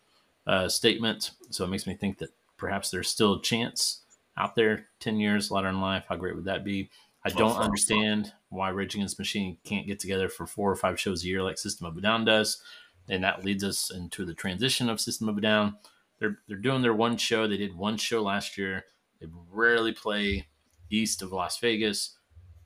uh, 0.45 0.67
statement. 0.67 1.31
So 1.49 1.63
it 1.63 1.69
makes 1.69 1.87
me 1.87 1.95
think 1.95 2.17
that 2.19 2.29
perhaps 2.57 2.89
there's 2.91 3.09
still 3.09 3.35
a 3.35 3.41
chance 3.41 4.01
out 4.37 4.55
there. 4.55 4.87
Ten 4.99 5.17
years 5.17 5.51
later 5.51 5.69
in 5.69 5.81
life, 5.81 6.05
how 6.07 6.15
great 6.15 6.35
would 6.35 6.45
that 6.45 6.63
be? 6.63 6.89
I 7.25 7.29
don't 7.29 7.57
understand 7.57 8.31
why 8.49 8.69
Rage 8.69 8.95
Against 8.95 9.17
Machine 9.19 9.57
can't 9.63 9.87
get 9.87 9.99
together 9.99 10.29
for 10.29 10.45
four 10.45 10.71
or 10.71 10.75
five 10.75 10.99
shows 10.99 11.23
a 11.23 11.27
year 11.27 11.41
like 11.43 11.57
System 11.57 11.87
of 11.87 11.97
a 11.97 12.01
Down 12.01 12.23
does 12.23 12.61
and 13.07 13.23
that 13.23 13.43
leads 13.43 13.63
us 13.63 13.91
into 13.91 14.25
the 14.25 14.33
transition 14.33 14.89
of 14.89 14.99
System 14.99 15.29
of 15.29 15.37
a 15.37 15.41
Down. 15.41 15.77
They're 16.19 16.39
they're 16.47 16.57
doing 16.57 16.81
their 16.81 16.93
one 16.93 17.17
show. 17.17 17.47
They 17.47 17.57
did 17.57 17.75
one 17.75 17.97
show 17.97 18.23
last 18.23 18.57
year. 18.57 18.85
They 19.19 19.27
rarely 19.51 19.91
play 19.91 20.47
east 20.89 21.21
of 21.21 21.31
Las 21.31 21.59
Vegas. 21.59 22.17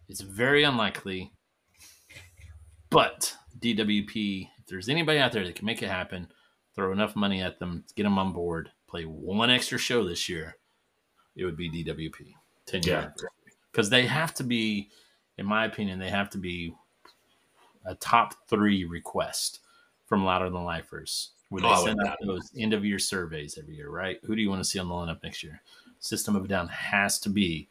It's 0.07 0.22
very 0.22 0.64
unlikely. 0.64 1.34
But 2.89 3.36
DWP, 3.60 4.49
if 4.60 4.66
there's 4.68 4.89
anybody 4.89 5.20
out 5.20 5.32
there 5.32 5.43
that 5.45 5.55
can 5.55 5.66
make 5.66 5.84
it 5.84 5.89
happen, 5.89 6.32
throw 6.76 6.91
enough 6.91 7.16
money 7.16 7.41
at 7.41 7.60
them, 7.60 7.86
get 7.95 8.03
them 8.03 8.18
on 8.18 8.34
board, 8.34 8.72
play 8.88 9.03
one 9.03 9.51
extra 9.51 9.78
show 9.78 10.03
this 10.03 10.28
year, 10.28 10.57
it 11.36 11.45
would 11.45 11.57
be 11.57 11.70
DWP. 11.70 12.34
Ten 12.66 12.82
Yeah. 12.84 13.01
years. 13.01 13.26
Because 13.72 13.89
they 13.89 14.05
have 14.05 14.34
to 14.36 14.43
be, 14.43 14.89
in 15.38 15.45
my 15.45 15.65
opinion, 15.65 15.99
they 15.99 16.09
have 16.09 16.30
to 16.32 16.38
be 16.38 16.74
a 17.86 17.95
top 17.95 18.34
three 18.47 18.86
request 18.86 19.59
from 20.05 20.26
Louder 20.26 20.49
Than 20.49 20.63
Lifers. 20.63 21.32
Oh, 21.51 21.59
they 21.59 21.67
I 21.67 21.84
send 21.84 21.99
out 22.05 22.17
those 22.26 22.51
end 22.57 22.74
of 22.74 22.86
year 22.86 22.99
surveys 22.99 23.57
every 23.57 23.76
year, 23.76 23.89
right? 23.89 24.20
Who 24.24 24.36
do 24.36 24.41
you 24.41 24.49
want 24.49 24.63
to 24.63 24.70
see 24.70 24.80
on 24.80 24.88
the 24.88 24.93
lineup 24.93 25.24
next 25.24 25.43
year? 25.43 25.61
System 25.99 26.36
of 26.36 26.45
a 26.45 26.47
Down 26.47 26.67
has 26.67 27.20
to 27.20 27.30
be 27.30 27.67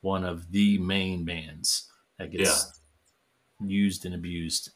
one 0.00 0.24
of 0.24 0.50
the 0.50 0.78
main 0.78 1.24
bands 1.24 1.90
that 2.18 2.30
gets 2.30 2.80
used 3.60 4.06
and 4.06 4.14
abused 4.14 4.70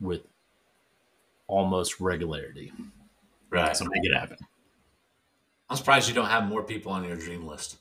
with 0.00 0.22
almost 1.46 2.00
regularity. 2.00 2.72
Right. 3.50 3.76
So 3.76 3.84
make 3.84 4.04
it 4.04 4.14
happen. 4.14 4.38
I'm 5.68 5.76
surprised 5.76 6.08
you 6.08 6.14
don't 6.14 6.26
have 6.26 6.48
more 6.48 6.62
people 6.62 6.92
on 6.92 7.04
your 7.04 7.16
dream 7.16 7.46
list. 7.46 7.76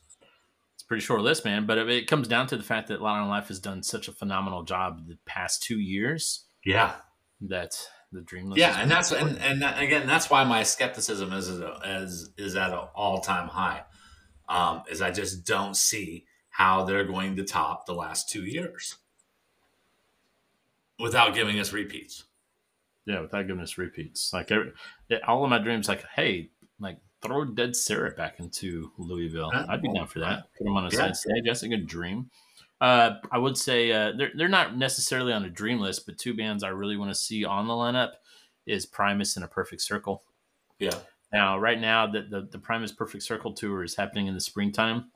Pretty 0.91 1.05
short 1.05 1.21
list, 1.21 1.45
man. 1.45 1.65
But 1.65 1.77
it, 1.77 1.89
it 1.89 2.07
comes 2.07 2.27
down 2.27 2.47
to 2.47 2.57
the 2.57 2.63
fact 2.63 2.89
that 2.89 3.01
Louder 3.01 3.21
Than 3.21 3.29
Life 3.29 3.47
has 3.47 3.59
done 3.61 3.81
such 3.81 4.09
a 4.09 4.11
phenomenal 4.11 4.63
job 4.63 5.07
the 5.07 5.17
past 5.25 5.63
two 5.63 5.79
years 5.79 6.43
Yeah. 6.65 6.95
that 7.39 7.87
the 8.11 8.19
dream 8.19 8.47
list. 8.49 8.59
Yeah, 8.59 8.77
and 8.77 8.91
that's 8.91 9.13
and, 9.13 9.37
and 9.39 9.61
that- 9.61 9.81
again 9.81 10.05
that's 10.05 10.29
why 10.29 10.43
my 10.43 10.63
skepticism 10.63 11.31
is 11.31 11.47
is 11.47 12.31
is 12.37 12.57
at 12.57 12.71
an 12.73 12.79
all 12.93 13.21
time 13.21 13.47
high. 13.47 13.83
Um, 14.49 14.83
is 14.91 15.01
I 15.01 15.11
just 15.11 15.45
don't 15.45 15.77
see 15.77 16.25
how 16.49 16.83
they're 16.83 17.05
going 17.05 17.37
to 17.37 17.45
top 17.45 17.85
the 17.85 17.93
last 17.95 18.29
two 18.29 18.43
years 18.43 18.97
without 20.99 21.33
giving 21.33 21.57
us 21.57 21.71
repeats. 21.71 22.25
Yeah, 23.05 23.21
without 23.21 23.47
giving 23.47 23.63
us 23.63 23.77
repeats. 23.77 24.33
Like 24.33 24.51
every, 24.51 24.73
all 25.25 25.45
of 25.45 25.49
my 25.49 25.59
dreams, 25.59 25.87
like, 25.87 26.03
hey, 26.17 26.49
throw 27.21 27.45
Dead 27.45 27.75
Sara 27.75 28.11
back 28.11 28.39
into 28.39 28.91
Louisville. 28.97 29.51
I'd 29.53 29.81
be 29.81 29.93
down 29.93 30.07
for 30.07 30.19
that. 30.19 30.45
Put 30.57 30.63
them 30.65 30.75
on 30.77 30.85
a 30.85 30.89
Yeah. 30.89 30.97
side 30.97 31.17
stage. 31.17 31.43
That's 31.45 31.63
a 31.63 31.67
good 31.69 31.87
dream. 31.87 32.29
Uh, 32.79 33.17
I 33.31 33.37
would 33.37 33.57
say 33.57 33.91
uh, 33.91 34.13
they're 34.17 34.31
they're 34.35 34.47
not 34.49 34.75
necessarily 34.75 35.31
on 35.33 35.45
a 35.45 35.49
dream 35.49 35.79
list, 35.79 36.05
but 36.07 36.17
two 36.17 36.33
bands 36.35 36.63
I 36.63 36.69
really 36.69 36.97
want 36.97 37.11
to 37.11 37.15
see 37.15 37.45
on 37.45 37.67
the 37.67 37.73
lineup 37.73 38.13
is 38.65 38.85
Primus 38.87 39.35
and 39.35 39.45
A 39.45 39.47
Perfect 39.47 39.81
Circle. 39.83 40.23
Yeah, 40.79 40.97
Now, 41.31 41.59
right 41.59 41.79
now, 41.79 42.07
the, 42.07 42.23
the 42.23 42.41
the 42.51 42.57
Primus 42.57 42.91
Perfect 42.91 43.23
Circle 43.23 43.53
tour 43.53 43.83
is 43.83 43.95
happening 43.95 44.25
in 44.25 44.33
the 44.33 44.41
springtime, 44.41 45.11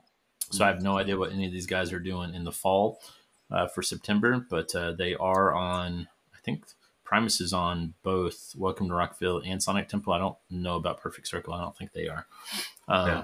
so 0.51 0.63
I 0.63 0.67
have 0.67 0.83
no 0.83 0.97
idea 0.99 1.17
what 1.17 1.31
any 1.31 1.47
of 1.47 1.51
these 1.51 1.65
guys 1.65 1.91
are 1.91 1.99
doing 1.99 2.35
in 2.35 2.43
the 2.43 2.51
fall 2.51 3.01
uh, 3.49 3.67
for 3.67 3.81
September. 3.81 4.45
But 4.47 4.75
uh, 4.75 4.91
they 4.91 5.15
are 5.15 5.55
on. 5.55 6.07
I 6.35 6.37
think 6.43 6.65
Primus 7.05 7.39
is 7.39 7.53
on 7.53 7.93
both 8.03 8.53
Welcome 8.57 8.89
to 8.89 8.95
Rockville 8.95 9.41
and 9.45 9.61
Sonic 9.61 9.87
Temple. 9.87 10.11
I 10.11 10.17
don't 10.17 10.35
know 10.49 10.75
about 10.75 10.99
Perfect 10.99 11.27
Circle. 11.27 11.53
I 11.53 11.61
don't 11.61 11.77
think 11.77 11.93
they 11.93 12.07
are. 12.09 12.25
Um, 12.87 13.07
Yeah. 13.07 13.23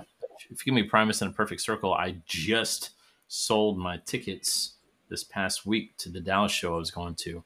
If 0.50 0.66
you 0.66 0.72
give 0.72 0.74
me 0.74 0.84
Primus 0.84 1.22
and 1.22 1.32
a 1.32 1.34
Perfect 1.34 1.62
Circle, 1.62 1.94
I 1.94 2.16
just 2.26 2.92
sold 3.28 3.78
my 3.78 3.98
tickets 4.06 4.74
this 5.10 5.24
past 5.24 5.66
week 5.66 5.96
to 5.98 6.10
the 6.10 6.20
Dallas 6.22 6.52
show 6.52 6.74
I 6.76 6.78
was 6.78 6.92
going 6.92 7.16
to 7.16 7.44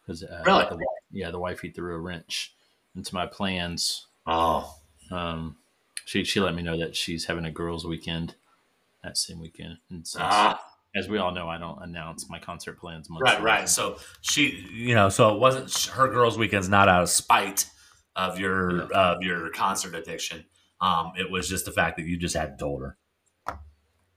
because 0.00 0.22
uh, 0.22 0.42
Really? 0.46 0.64
the, 0.64 0.86
yeah, 1.10 1.30
the 1.30 1.38
wifey 1.38 1.70
threw 1.70 1.94
a 1.94 1.98
wrench 1.98 2.54
into 2.96 3.14
my 3.14 3.26
plans 3.26 4.06
Oh, 4.26 4.74
um, 5.10 5.56
she 6.06 6.24
she 6.24 6.40
let 6.40 6.54
me 6.54 6.62
know 6.62 6.78
that 6.78 6.96
she's 6.96 7.26
having 7.26 7.44
a 7.44 7.50
girls' 7.50 7.84
weekend 7.84 8.34
that 9.02 9.18
same 9.18 9.38
weekend. 9.38 9.76
And 9.90 10.06
since, 10.06 10.24
ah, 10.24 10.64
as 10.94 11.08
we 11.08 11.18
all 11.18 11.32
know, 11.32 11.48
I 11.48 11.58
don't 11.58 11.82
announce 11.82 12.30
my 12.30 12.38
concert 12.38 12.78
plans. 12.78 13.10
months 13.10 13.24
right, 13.24 13.42
right. 13.42 13.68
So 13.68 13.98
she, 14.20 14.64
you 14.72 14.94
know, 14.94 15.08
so 15.08 15.34
it 15.34 15.40
wasn't 15.40 15.72
her 15.94 16.08
girls' 16.08 16.38
weekend's 16.38 16.68
not 16.68 16.88
out 16.88 17.02
of 17.02 17.10
spite 17.10 17.68
of 18.16 18.38
your 18.38 18.82
of 18.92 19.22
your 19.22 19.50
concert 19.50 19.94
addiction. 19.94 20.44
Um, 20.80 21.12
it 21.18 21.30
was 21.30 21.48
just 21.48 21.64
the 21.64 21.72
fact 21.72 21.96
that 21.96 22.06
you 22.06 22.16
just 22.16 22.36
hadn't 22.36 22.58
told 22.58 22.82
her. 22.82 22.96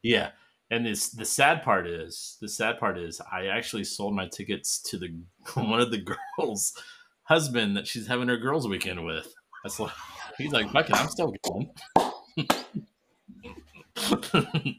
yeah. 0.03 0.31
And 0.69 0.85
this 0.85 1.09
the 1.09 1.25
sad 1.25 1.63
part 1.63 1.87
is 1.87 2.37
the 2.41 2.49
sad 2.49 2.77
part 2.77 2.97
is 2.97 3.21
I 3.31 3.47
actually 3.47 3.85
sold 3.85 4.13
my 4.13 4.27
tickets 4.27 4.81
to 4.83 4.97
the 4.97 5.17
one 5.55 5.79
of 5.79 5.91
the 5.91 6.05
girls' 6.37 6.73
husband 7.23 7.77
that 7.77 7.87
she's 7.87 8.07
having 8.07 8.27
her 8.27 8.37
girls' 8.37 8.67
weekend 8.67 9.05
with. 9.05 9.33
That's 9.63 9.79
like 9.79 9.93
he's 10.37 10.51
like, 10.51 10.69
fuck 10.71 10.89
it, 10.89 10.95
I'm 10.95 11.09
still 11.09 11.33
going. 11.43 11.71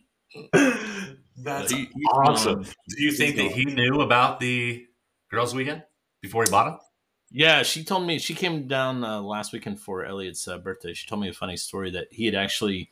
That's 1.40 1.70
He- 1.70 1.84
he's 1.94 2.06
awesome. 2.12 2.62
going- 2.62 2.74
Do 2.88 3.02
you 3.02 3.12
think 3.12 3.36
that 3.36 3.52
he 3.52 3.64
knew 3.64 4.00
about 4.00 4.40
the 4.40 4.86
girls' 5.30 5.54
weekend 5.54 5.84
before 6.20 6.44
he 6.44 6.50
bought 6.50 6.64
them? 6.64 6.78
Yeah, 7.30 7.62
she 7.62 7.84
told 7.84 8.06
me 8.06 8.18
she 8.18 8.34
came 8.34 8.66
down 8.66 9.04
uh, 9.04 9.20
last 9.20 9.52
weekend 9.52 9.80
for 9.80 10.04
Elliot's 10.04 10.48
uh, 10.48 10.58
birthday. 10.58 10.94
She 10.94 11.06
told 11.06 11.20
me 11.20 11.28
a 11.28 11.32
funny 11.34 11.56
story 11.58 11.90
that 11.90 12.08
he 12.10 12.24
had 12.24 12.34
actually 12.34 12.90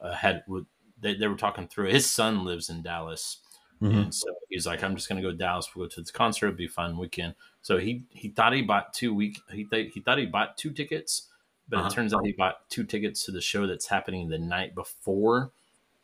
uh, 0.00 0.14
had. 0.14 0.42
With, 0.48 0.64
they, 0.98 1.14
they 1.14 1.28
were 1.28 1.36
talking 1.36 1.68
through. 1.68 1.88
His 1.90 2.10
son 2.10 2.44
lives 2.44 2.70
in 2.70 2.82
Dallas, 2.82 3.38
and 3.82 4.14
so 4.14 4.26
he's 4.48 4.66
like, 4.66 4.82
"I'm 4.82 4.96
just 4.96 5.08
gonna 5.10 5.20
go 5.22 5.30
to 5.30 5.36
Dallas. 5.36 5.68
We'll 5.74 5.86
go 5.86 5.90
to 5.90 6.00
this 6.00 6.10
concert. 6.10 6.46
It'll 6.48 6.56
be 6.56 6.66
a 6.66 6.68
fun 6.70 6.96
weekend." 6.98 7.34
So 7.62 7.76
he 7.78 8.04
he 8.10 8.28
thought 8.30 8.54
he 8.54 8.62
bought 8.62 8.94
two 8.94 9.14
week. 9.14 9.38
He 9.52 9.64
th- 9.64 9.92
he 9.92 10.00
thought 10.00 10.16
he 10.18 10.24
bought 10.26 10.56
two 10.56 10.70
tickets, 10.70 11.28
but 11.68 11.78
Uh-huh. 11.80 11.88
it 11.88 11.92
turns 11.92 12.14
out 12.14 12.24
he 12.24 12.32
bought 12.32 12.68
two 12.70 12.84
tickets 12.84 13.24
to 13.26 13.30
the 13.32 13.40
show 13.42 13.66
that's 13.66 13.86
happening 13.88 14.28
the 14.30 14.38
night 14.38 14.74
before 14.74 15.52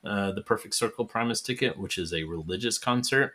uh, 0.07 0.33
the 0.33 0.43
Perfect 0.43 0.75
Circle 0.75 1.05
Primus 1.07 1.41
ticket, 1.41 1.79
which 1.79 1.99
is 1.99 2.13
a 2.15 2.23
religious 2.25 2.79
concert. 2.79 3.35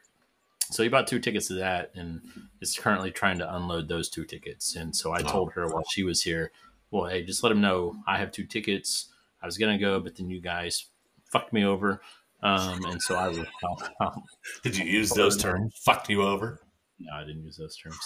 So 0.71 0.83
he 0.83 0.89
bought 0.89 1.07
two 1.07 1.19
tickets 1.19 1.47
to 1.49 1.55
that, 1.55 1.91
and 1.95 2.21
is 2.61 2.77
currently 2.77 3.11
trying 3.11 3.37
to 3.39 3.55
unload 3.55 3.87
those 3.89 4.09
two 4.09 4.23
tickets. 4.23 4.75
And 4.75 4.95
so 4.95 5.11
I 5.11 5.19
Oh. 5.21 5.29
told 5.31 5.51
her 5.53 5.67
while 5.67 5.83
she 5.91 6.03
was 6.03 6.21
here, 6.23 6.51
"Well, 6.91 7.05
hey, 7.09 7.23
just 7.23 7.43
let 7.43 7.51
him 7.51 7.59
know 7.61 8.01
I 8.07 8.17
have 8.19 8.31
two 8.31 8.45
tickets. 8.45 9.09
I 9.41 9.45
was 9.45 9.57
gonna 9.57 9.77
go, 9.77 9.99
but 9.99 10.15
then 10.15 10.29
you 10.29 10.39
guys 10.39 10.85
fucked 11.25 11.51
me 11.51 11.65
over, 11.65 12.01
um, 12.41 12.85
and 12.85 13.01
so 13.01 13.15
I 13.15 13.27
will." 13.27 13.45
I'll, 13.63 13.89
I'll, 13.99 14.23
Did 14.63 14.77
you 14.77 14.85
use 14.85 15.09
those 15.09 15.35
terms? 15.35 15.73
Fucked 15.83 16.09
you 16.09 16.21
over? 16.21 16.61
no, 16.99 17.13
I 17.15 17.23
didn't 17.25 17.43
use 17.43 17.57
those 17.57 17.75
terms. 17.75 17.97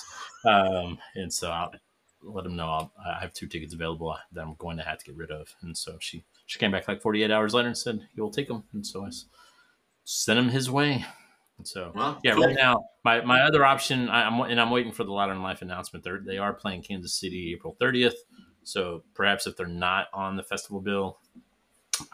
Um, 0.45 0.97
and 1.15 1.31
so 1.31 1.51
I'll 1.51 1.73
let 2.23 2.45
him 2.45 2.55
know 2.55 2.67
I'll, 2.67 2.93
I 3.05 3.19
have 3.19 3.33
two 3.33 3.45
tickets 3.45 3.73
available 3.73 4.17
that 4.31 4.41
I'm 4.41 4.55
going 4.55 4.77
to 4.77 4.83
have 4.83 4.97
to 4.99 5.05
get 5.05 5.15
rid 5.17 5.29
of. 5.31 5.53
And 5.61 5.77
so 5.77 5.97
she 5.99 6.23
she 6.45 6.59
came 6.59 6.71
back 6.71 6.87
like 6.87 7.01
48 7.01 7.31
hours 7.31 7.53
later 7.53 7.67
and 7.67 7.77
said, 7.77 8.07
"You'll 8.15 8.31
take 8.31 8.47
them." 8.47 8.63
And 8.73 8.85
so 8.85 9.05
I 9.05 9.09
sent 10.03 10.39
him 10.39 10.49
his 10.49 10.69
way. 10.69 11.05
And 11.57 11.67
so 11.67 12.17
yeah, 12.23 12.33
cool. 12.33 12.45
right 12.45 12.55
now 12.55 12.85
my, 13.05 13.21
my 13.21 13.41
other 13.41 13.63
option, 13.63 14.09
I, 14.09 14.25
I'm 14.27 14.39
and 14.41 14.59
I'm 14.59 14.71
waiting 14.71 14.91
for 14.91 15.03
the 15.03 15.11
Louder 15.11 15.33
in 15.33 15.43
Life 15.43 15.61
announcement. 15.61 16.03
They're 16.03 16.19
they 16.19 16.37
are 16.37 16.53
playing 16.53 16.81
Kansas 16.81 17.13
City 17.13 17.53
April 17.53 17.77
30th. 17.79 18.15
So 18.63 19.03
perhaps 19.13 19.45
if 19.45 19.55
they're 19.55 19.67
not 19.67 20.07
on 20.11 20.35
the 20.35 20.43
festival 20.43 20.81
bill, 20.81 21.19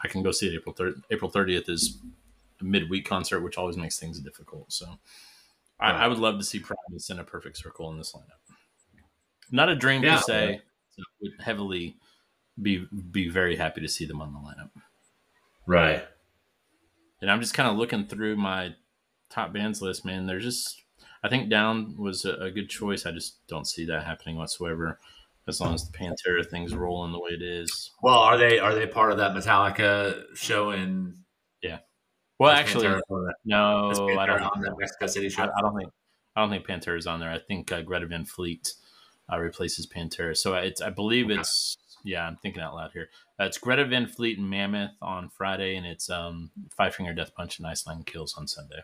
I 0.04 0.08
can 0.08 0.22
go 0.22 0.30
see 0.32 0.48
it 0.48 0.54
April 0.54 0.74
30th. 0.74 1.02
April 1.10 1.30
30th 1.30 1.70
is 1.70 1.98
a 2.60 2.64
midweek 2.64 3.06
concert, 3.06 3.40
which 3.40 3.56
always 3.56 3.76
makes 3.78 3.98
things 3.98 4.20
difficult. 4.20 4.70
So 4.70 4.86
I, 5.80 5.92
I 5.92 6.08
would 6.08 6.18
love 6.18 6.38
to 6.38 6.44
see 6.44 6.58
Primus 6.58 7.08
in 7.10 7.18
a 7.18 7.24
perfect 7.24 7.56
circle 7.56 7.90
in 7.90 7.96
this 7.96 8.12
lineup. 8.12 8.54
Not 9.50 9.70
a 9.70 9.74
dream 9.74 10.02
Yeah. 10.02 10.16
per 10.16 10.22
se. 10.22 10.60
Heavily 11.40 11.96
be 12.60 12.86
be 13.10 13.28
very 13.28 13.56
happy 13.56 13.80
to 13.80 13.88
see 13.88 14.04
them 14.06 14.20
on 14.20 14.32
the 14.32 14.38
lineup. 14.38 14.70
Right. 15.66 16.04
And 17.20 17.30
I'm 17.30 17.40
just 17.40 17.54
kind 17.54 17.68
of 17.68 17.76
looking 17.76 18.06
through 18.06 18.36
my 18.36 18.74
top 19.30 19.52
bands 19.52 19.80
list, 19.80 20.04
man. 20.04 20.26
They're 20.26 20.40
just, 20.40 20.82
I 21.22 21.28
think 21.28 21.48
Down 21.48 21.94
was 21.96 22.24
a, 22.24 22.32
a 22.34 22.50
good 22.50 22.68
choice. 22.68 23.06
I 23.06 23.12
just 23.12 23.46
don't 23.46 23.66
see 23.66 23.86
that 23.86 24.04
happening 24.04 24.36
whatsoever. 24.36 24.98
As 25.48 25.60
long 25.60 25.74
as 25.74 25.88
the 25.88 25.96
Pantera 25.98 26.48
thing's 26.48 26.74
rolling 26.74 27.10
the 27.10 27.18
way 27.18 27.30
it 27.30 27.42
is. 27.42 27.90
Well, 28.00 28.18
are 28.18 28.36
they 28.38 28.60
are 28.60 28.74
they 28.74 28.86
part 28.86 29.10
of 29.10 29.18
that 29.18 29.32
Metallica 29.32 30.22
show 30.36 30.70
in? 30.70 31.16
Yeah. 31.62 31.78
Well, 32.38 32.50
actually, 32.50 32.86
Pantera 32.86 33.00
no, 33.44 33.90
I 34.18 34.26
don't. 34.26 34.42
on 34.42 34.60
that 34.60 34.74
Mexico 34.78 35.06
City 35.06 35.28
show. 35.28 35.42
I, 35.42 35.46
I 35.46 35.60
don't 35.60 35.76
think. 35.76 35.90
I 36.36 36.40
don't 36.40 36.50
think 36.50 36.66
Pantera's 36.66 37.06
on 37.08 37.18
there. 37.18 37.30
I 37.30 37.38
think 37.38 37.72
uh, 37.72 37.82
Greta 37.82 38.06
Van 38.06 38.24
Fleet 38.24 38.72
uh, 39.32 39.38
replaces 39.38 39.86
Pantera. 39.86 40.36
So 40.36 40.54
it's. 40.54 40.80
I 40.80 40.90
believe 40.90 41.26
Okay. 41.26 41.40
it's. 41.40 41.76
Yeah, 42.04 42.26
I'm 42.26 42.36
thinking 42.36 42.62
out 42.62 42.74
loud 42.74 42.90
here. 42.92 43.08
Uh, 43.38 43.44
it's 43.44 43.58
Greta 43.58 43.84
Van 43.84 44.06
Fleet 44.06 44.38
and 44.38 44.48
Mammoth 44.48 44.90
on 45.00 45.28
Friday, 45.28 45.76
and 45.76 45.86
it's 45.86 46.10
um, 46.10 46.50
Five 46.76 46.94
Finger 46.94 47.14
Death 47.14 47.34
Punch 47.34 47.58
and 47.58 47.66
Ice 47.66 47.86
Nine 47.86 48.02
Kills 48.04 48.34
on 48.36 48.46
Sunday. 48.46 48.82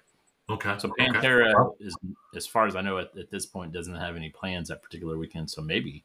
Okay. 0.51 0.75
So. 0.79 0.93
Pantera 0.99 1.53
Well, 1.55 1.77
is, 1.81 1.97
as 2.35 2.47
far 2.47 2.67
as 2.67 2.77
I 2.77 2.81
know, 2.81 2.99
at, 2.99 3.17
at 3.19 3.31
this 3.31 3.45
point, 3.47 3.73
doesn't 3.73 3.95
have 3.95 4.17
any 4.17 4.31
plans 4.31 4.69
that 4.69 4.83
particular 4.83 5.19
weekend. 5.19 5.51
So 5.51 5.61
maybe. 5.61 6.05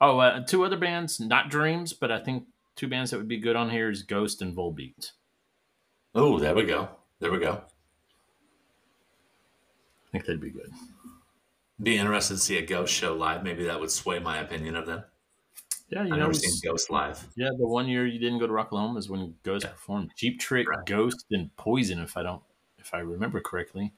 Oh, 0.00 0.18
uh, 0.18 0.44
two 0.44 0.64
other 0.64 0.76
bands, 0.76 1.18
not 1.18 1.50
Dreams, 1.50 1.92
but 1.92 2.12
I 2.12 2.20
think 2.20 2.44
two 2.76 2.88
bands 2.88 3.10
that 3.10 3.18
would 3.18 3.28
be 3.28 3.38
good 3.38 3.56
on 3.56 3.68
here 3.68 3.90
is 3.90 4.02
Ghost 4.02 4.40
and 4.42 4.56
Volbeat. 4.56 5.10
Oh, 6.14 6.38
there 6.38 6.54
we 6.54 6.64
go. 6.64 6.88
There 7.18 7.32
we 7.32 7.38
go. 7.38 7.62
I 10.06 10.10
think 10.12 10.24
they'd 10.24 10.40
be 10.40 10.50
good. 10.50 10.70
Be 11.82 11.98
interested 11.98 12.34
to 12.34 12.40
see 12.40 12.58
a 12.58 12.66
Ghost 12.66 12.94
show 12.94 13.14
live. 13.14 13.42
Maybe 13.42 13.64
that 13.64 13.78
would 13.78 13.90
sway 13.90 14.18
my 14.18 14.38
opinion 14.38 14.76
of 14.76 14.86
them. 14.86 15.04
Yeah, 15.90 16.04
you 16.04 16.12
I've 16.12 16.18
know, 16.20 16.32
seen 16.32 16.60
Ghost 16.62 16.90
live. 16.90 17.26
yeah. 17.36 17.48
The 17.58 17.66
one 17.66 17.88
year 17.88 18.06
you 18.06 18.18
didn't 18.18 18.38
go 18.40 18.46
to 18.46 18.52
Rocklahoma 18.52 18.98
is 18.98 19.08
when 19.08 19.34
Ghost 19.42 19.64
Yeah. 19.64 19.70
performed. 19.72 20.12
Cheap 20.16 20.38
Trick, 20.38 20.68
Right. 20.68 20.84
Ghost, 20.86 21.24
and 21.30 21.54
Poison. 21.56 21.98
If 22.00 22.16
I 22.16 22.22
don't, 22.22 22.42
if 22.78 22.92
I 22.92 22.98
remember 22.98 23.40
correctly, 23.40 23.94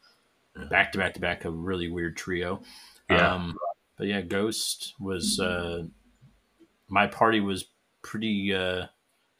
Yeah. 0.56 0.64
back 0.66 0.92
to 0.92 0.98
back 0.98 1.14
to 1.14 1.20
back, 1.20 1.44
a 1.44 1.50
really 1.50 1.88
weird 1.90 2.16
trio. 2.16 2.62
Yeah. 3.08 3.34
Um, 3.34 3.56
but 3.96 4.06
yeah, 4.06 4.20
Ghost 4.20 4.94
was 5.00 5.40
uh, 5.40 5.86
my 6.88 7.06
party 7.08 7.40
was 7.40 7.66
pretty 8.02 8.54
uh, 8.54 8.86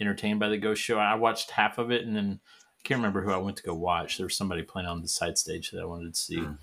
entertained 0.01 0.41
by 0.41 0.49
the 0.49 0.59
Ghost 0.59 0.83
show. 0.83 0.99
I 0.99 1.15
watched 1.15 1.53
half 1.53 1.79
of 1.79 1.91
it, 1.93 2.05
and 2.05 2.17
then 2.17 2.41
I 2.45 2.83
can't 2.83 2.99
remember 2.99 3.23
who 3.23 3.31
I 3.33 3.37
went 3.39 3.59
to 3.59 3.63
go 3.63 3.75
watch. 3.75 4.17
There 4.17 4.27
was 4.27 4.37
somebody 4.37 4.63
playing 4.63 4.89
on 4.89 5.03
the 5.03 5.09
side 5.09 5.39
stage 5.39 5.71
that 5.71 5.81
I 5.81 5.85
wanted 5.85 6.15
to 6.15 6.21
see. 6.21 6.41
Hmm. 6.41 6.55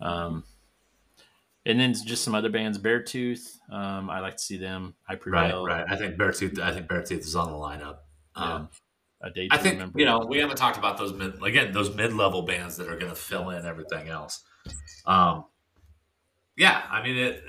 Um, 0.00 0.44
and 1.68 1.78
then 1.78 1.92
just 1.92 2.24
some 2.24 2.34
other 2.34 2.48
bands, 2.48 2.78
Beartooth. 2.78 3.58
Um, 3.70 4.08
I 4.08 4.20
like 4.20 4.38
to 4.38 4.42
see 4.42 4.56
them. 4.56 4.94
I 5.06 5.14
prevail. 5.14 5.64
Right, 5.64 5.82
right. 5.82 5.86
I 5.88 5.96
think 5.96 6.16
Beartooth. 6.16 6.58
I 6.58 6.72
think 6.72 6.88
Beartooth 6.88 7.20
is 7.20 7.36
on 7.36 7.52
the 7.52 7.58
lineup. 7.58 7.98
Um, 8.34 8.70
A 9.20 9.30
day. 9.30 9.48
I 9.50 9.58
think 9.58 9.74
remember. 9.74 9.98
you 9.98 10.06
know 10.06 10.20
we 10.20 10.38
haven't 10.38 10.56
talked 10.56 10.78
about 10.78 10.96
those 10.96 11.12
mid 11.12 11.42
again 11.42 11.72
those 11.72 11.94
mid 11.94 12.12
level 12.12 12.42
bands 12.42 12.76
that 12.78 12.88
are 12.88 12.96
going 12.96 13.10
to 13.10 13.16
fill 13.16 13.50
in 13.50 13.66
everything 13.66 14.08
else. 14.08 14.42
Um, 15.06 15.44
yeah, 16.56 16.82
I 16.90 17.02
mean 17.02 17.16
it. 17.18 17.42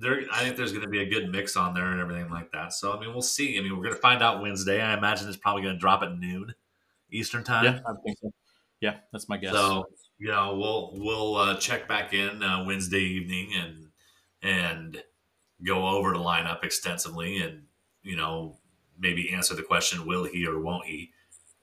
There, 0.00 0.22
I 0.32 0.44
think 0.44 0.56
there's 0.56 0.72
going 0.72 0.84
to 0.84 0.90
be 0.90 1.00
a 1.00 1.08
good 1.08 1.30
mix 1.30 1.56
on 1.56 1.74
there 1.74 1.90
and 1.90 2.00
everything 2.00 2.30
like 2.30 2.52
that. 2.52 2.72
So 2.72 2.92
I 2.92 3.00
mean, 3.00 3.12
we'll 3.12 3.22
see. 3.22 3.58
I 3.58 3.60
mean, 3.60 3.76
we're 3.76 3.82
going 3.82 3.94
to 3.94 4.00
find 4.00 4.22
out 4.22 4.40
Wednesday. 4.40 4.80
I 4.80 4.96
imagine 4.96 5.28
it's 5.28 5.36
probably 5.36 5.62
going 5.62 5.74
to 5.74 5.80
drop 5.80 6.02
at 6.02 6.16
noon 6.16 6.54
Eastern 7.10 7.42
time. 7.42 7.64
Yeah, 7.64 7.80
I 7.86 7.92
think 8.04 8.18
so. 8.20 8.30
Yeah, 8.80 8.96
that's 9.12 9.28
my 9.28 9.36
guess. 9.36 9.52
So 9.52 9.84
you 10.18 10.28
know 10.28 10.56
we'll 10.56 10.92
we'll 10.94 11.36
uh, 11.36 11.56
check 11.58 11.88
back 11.88 12.12
in 12.14 12.42
uh, 12.42 12.64
Wednesday 12.64 13.00
evening 13.02 13.52
and 13.54 13.88
and 14.42 15.02
go 15.66 15.86
over 15.88 16.12
the 16.12 16.18
lineup 16.18 16.64
extensively 16.64 17.38
and 17.38 17.64
you 18.02 18.16
know 18.16 18.58
maybe 18.98 19.32
answer 19.32 19.54
the 19.54 19.62
question 19.62 20.06
will 20.06 20.24
he 20.24 20.46
or 20.46 20.60
won't 20.60 20.86
he 20.86 21.10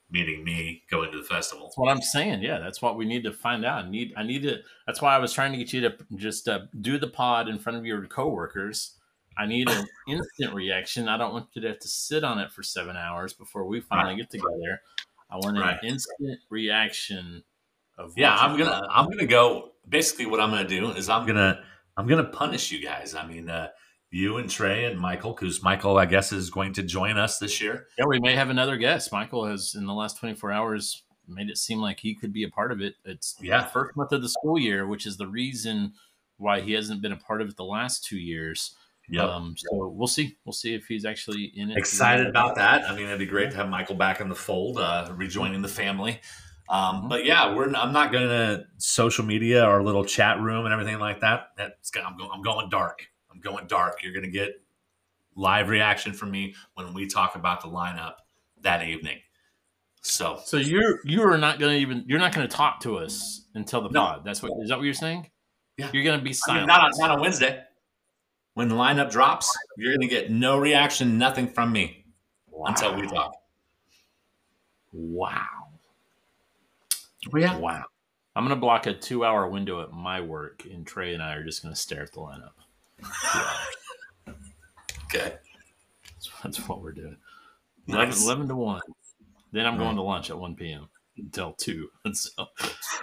meaning 0.09 0.43
me 0.43 0.83
going 0.91 1.09
to 1.11 1.17
the 1.17 1.23
festival. 1.23 1.67
That's 1.67 1.77
what 1.77 1.89
I'm 1.89 2.01
saying. 2.01 2.41
Yeah, 2.41 2.59
that's 2.59 2.81
what 2.81 2.97
we 2.97 3.05
need 3.05 3.23
to 3.23 3.31
find 3.31 3.63
out. 3.63 3.85
I 3.85 3.89
need 3.89 4.13
I 4.17 4.23
need 4.23 4.43
to. 4.43 4.57
That's 4.85 5.01
why 5.01 5.15
I 5.15 5.19
was 5.19 5.31
trying 5.33 5.53
to 5.53 5.57
get 5.57 5.71
you 5.73 5.81
to 5.81 5.95
just 6.15 6.47
uh, 6.49 6.61
do 6.81 6.97
the 6.97 7.07
pod 7.07 7.47
in 7.47 7.57
front 7.59 7.77
of 7.77 7.85
your 7.85 8.05
coworkers. 8.07 8.97
I 9.37 9.45
need 9.45 9.69
an 9.69 9.87
instant 10.09 10.53
reaction. 10.53 11.07
I 11.07 11.17
don't 11.17 11.31
want 11.33 11.47
you 11.53 11.61
to 11.61 11.69
have 11.69 11.79
to 11.79 11.87
sit 11.87 12.25
on 12.25 12.39
it 12.39 12.51
for 12.51 12.61
seven 12.63 12.97
hours 12.97 13.33
before 13.33 13.65
we 13.65 13.79
finally 13.79 14.13
Right. 14.15 14.17
get 14.19 14.29
together. 14.29 14.81
I 15.29 15.37
want 15.37 15.55
an 15.55 15.63
Right. 15.63 15.79
instant 15.81 16.39
reaction 16.49 17.43
of 17.97 18.13
Yeah, 18.17 18.35
I'm 18.35 18.57
gonna 18.57 18.81
I'm 18.89 19.09
gonna 19.09 19.25
go. 19.27 19.71
Basically, 19.87 20.25
what 20.25 20.39
I'm 20.39 20.49
gonna 20.49 20.67
do 20.67 20.91
is 20.91 21.09
I'm 21.09 21.25
gonna 21.25 21.61
I'm 21.97 22.07
gonna 22.07 22.23
punish 22.25 22.71
you 22.71 22.83
guys. 22.83 23.15
I 23.15 23.25
mean, 23.27 23.49
uh, 23.49 23.67
you 24.09 24.37
and 24.37 24.49
Trey 24.49 24.85
and 24.85 24.99
Michael, 24.99 25.33
because 25.33 25.63
Michael, 25.63 25.97
I 25.97 26.05
guess, 26.05 26.31
is 26.31 26.49
going 26.49 26.73
to 26.73 26.83
join 26.83 27.17
us 27.17 27.37
this 27.37 27.61
year. 27.61 27.87
Yeah, 27.97 28.05
we 28.05 28.19
may 28.19 28.35
have 28.35 28.49
another 28.49 28.77
guest. 28.77 29.11
Michael 29.11 29.45
has 29.45 29.73
in 29.75 29.85
the 29.85 29.93
last 29.93 30.17
24 30.19 30.51
hours 30.51 31.03
made 31.27 31.49
it 31.49 31.57
seem 31.57 31.79
like 31.79 31.99
he 32.01 32.13
could 32.13 32.33
be 32.33 32.43
a 32.43 32.49
part 32.49 32.71
of 32.73 32.81
it. 32.81 32.95
It's 33.05 33.35
Yeah. 33.41 33.61
the 33.63 33.69
first 33.69 33.95
month 33.95 34.11
of 34.11 34.21
the 34.21 34.27
school 34.27 34.59
year, 34.59 34.85
which 34.85 35.05
is 35.05 35.15
the 35.15 35.27
reason 35.27 35.93
why 36.35 36.59
he 36.59 36.73
hasn't 36.73 37.01
been 37.01 37.13
a 37.13 37.17
part 37.17 37.41
of 37.41 37.47
it 37.47 37.55
the 37.55 37.63
last 37.63 38.03
two 38.03 38.17
years. 38.17 38.75
Yep. 39.07 39.23
Um, 39.23 39.55
so 39.57 39.87
we'll 39.95 40.07
see. 40.07 40.37
We'll 40.43 40.51
see 40.53 40.73
if 40.73 40.87
he's 40.87 41.05
actually 41.05 41.45
in 41.55 41.71
it. 41.71 41.77
excited 41.77 42.27
about 42.27 42.55
that. 42.55 42.83
I 42.89 42.95
mean, 42.95 43.05
it'd 43.05 43.19
be 43.19 43.25
great 43.25 43.51
to 43.51 43.57
have 43.57 43.69
Michael 43.69 43.95
back 43.95 44.19
in 44.19 44.27
the 44.29 44.35
fold, 44.35 44.77
uh, 44.77 45.09
rejoining 45.15 45.61
the 45.61 45.67
family. 45.69 46.19
Um, 46.69 47.03
Mhm. 47.03 47.09
But 47.09 47.25
yeah, 47.25 47.53
we're. 47.53 47.73
I'm 47.73 47.91
not 47.93 48.11
going 48.11 48.27
to 48.27 48.65
social 48.77 49.25
media 49.25 49.65
or 49.67 49.83
little 49.83 50.05
chat 50.05 50.39
room 50.39 50.65
and 50.65 50.73
everything 50.73 50.99
like 50.99 51.19
that. 51.21 51.49
That's 51.57 51.91
I'm 51.95 52.17
going. 52.17 52.29
I'm 52.33 52.41
going 52.41 52.69
dark. 52.69 53.07
I'm 53.31 53.39
going 53.41 53.67
dark. 53.67 54.03
You're 54.03 54.13
going 54.13 54.25
to 54.25 54.31
get 54.31 54.61
live 55.35 55.69
reaction 55.69 56.13
from 56.13 56.31
me 56.31 56.55
when 56.75 56.93
we 56.93 57.07
talk 57.07 57.35
about 57.35 57.61
the 57.61 57.67
lineup 57.67 58.15
that 58.61 58.87
evening. 58.87 59.19
So 60.01 60.39
So 60.43 60.57
you're 60.57 60.99
you 61.05 61.21
are 61.23 61.37
not 61.37 61.59
going 61.59 61.73
to 61.73 61.79
even 61.79 62.05
you're 62.07 62.19
not 62.19 62.33
going 62.33 62.47
to 62.47 62.53
talk 62.55 62.79
to 62.81 62.97
us 62.97 63.45
until 63.53 63.81
the 63.81 63.89
No. 63.89 63.99
pod. 64.01 64.25
That's 64.25 64.41
what 64.41 64.51
is 64.63 64.69
that 64.69 64.77
what 64.77 64.83
you're 64.85 64.93
saying? 64.93 65.29
Yeah. 65.77 65.89
You're 65.93 66.03
going 66.03 66.17
to 66.19 66.23
be 66.23 66.31
I 66.31 66.33
silent. 66.33 66.61
mean, 66.63 66.67
not 66.67 66.81
on, 66.85 66.91
not 66.97 67.11
on 67.11 67.21
Wednesday. 67.21 67.63
When 68.53 68.67
the 68.67 68.75
lineup 68.75 69.09
drops, 69.11 69.55
you're 69.77 69.91
going 69.95 70.01
to 70.01 70.13
get 70.13 70.29
no 70.31 70.57
reaction, 70.57 71.17
nothing 71.17 71.47
from 71.47 71.71
me 71.71 72.05
until 72.65 72.95
we 72.95 73.07
talk. 73.07 73.31
Wow. 74.91 75.60
Well, 77.31 77.41
yeah. 77.41 77.57
Wow. 77.57 77.83
I'm 78.35 78.43
going 78.45 78.55
to 78.55 78.59
block 78.61 78.85
a 78.87 78.93
two 78.93 79.25
hour 79.25 79.47
window 79.49 79.81
at 79.83 79.91
my 79.91 80.21
work, 80.21 80.63
and 80.71 80.87
Trey 80.87 81.13
and 81.13 81.21
I 81.21 81.33
are 81.33 81.43
just 81.43 81.61
going 81.61 81.73
to 81.73 81.79
stare 81.79 82.03
at 82.03 82.11
the 82.13 82.19
lineup. 82.19 82.51
Okay. 85.13 85.33
That's, 86.13 86.29
that's 86.41 86.69
what 86.69 86.81
we're 86.81 86.93
doing. 86.93 87.17
11, 87.89 88.09
Nice. 88.09 88.23
11 88.23 88.47
to 88.47 88.55
1. 88.55 88.81
Then 89.51 89.65
I'm 89.65 89.77
going 89.77 89.97
to 89.97 90.01
lunch 90.01 90.29
at 90.29 90.39
1 90.39 90.55
p.m. 90.55 90.87
until 91.17 91.51
2. 91.51 91.89
And 92.05 92.15
so 92.17 92.29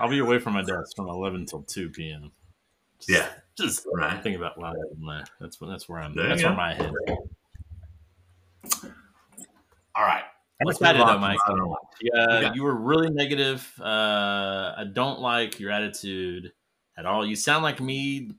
I'll 0.00 0.08
be 0.08 0.20
away 0.20 0.38
from 0.38 0.54
my 0.54 0.62
desk 0.62 0.96
from 0.96 1.08
11 1.10 1.44
till 1.44 1.64
2 1.64 1.90
p.m. 1.90 2.32
Just, 2.98 3.10
Yeah. 3.10 3.28
Just 3.58 3.86
Right. 3.94 4.22
think 4.22 4.38
about 4.38 4.56
wow, 4.58 4.72
that's 5.38 5.58
that's 5.58 5.86
where 5.88 6.00
I'm. 6.00 6.14
There 6.14 6.28
that's 6.28 6.40
go. 6.40 6.48
where 6.48 6.56
my 6.56 6.74
head. 6.74 6.92
All 9.94 10.04
right. 10.04 10.22
I'm 10.60 10.68
excited 10.68 11.00
though, 11.00 11.18
Mike. 11.18 11.38
the 11.46 11.52
other 11.52 11.66
one. 11.66 11.78
Yeah, 12.00 12.40
Yeah. 12.40 12.54
you 12.54 12.62
were 12.64 12.74
really 12.74 13.10
negative. 13.10 13.72
Uh, 13.80 14.74
I 14.76 14.84
don't 14.92 15.20
like 15.20 15.60
your 15.60 15.70
attitude 15.70 16.52
at 16.96 17.06
all. 17.06 17.24
You 17.24 17.36
sound 17.36 17.62
like 17.62 17.80
me. 17.80 18.32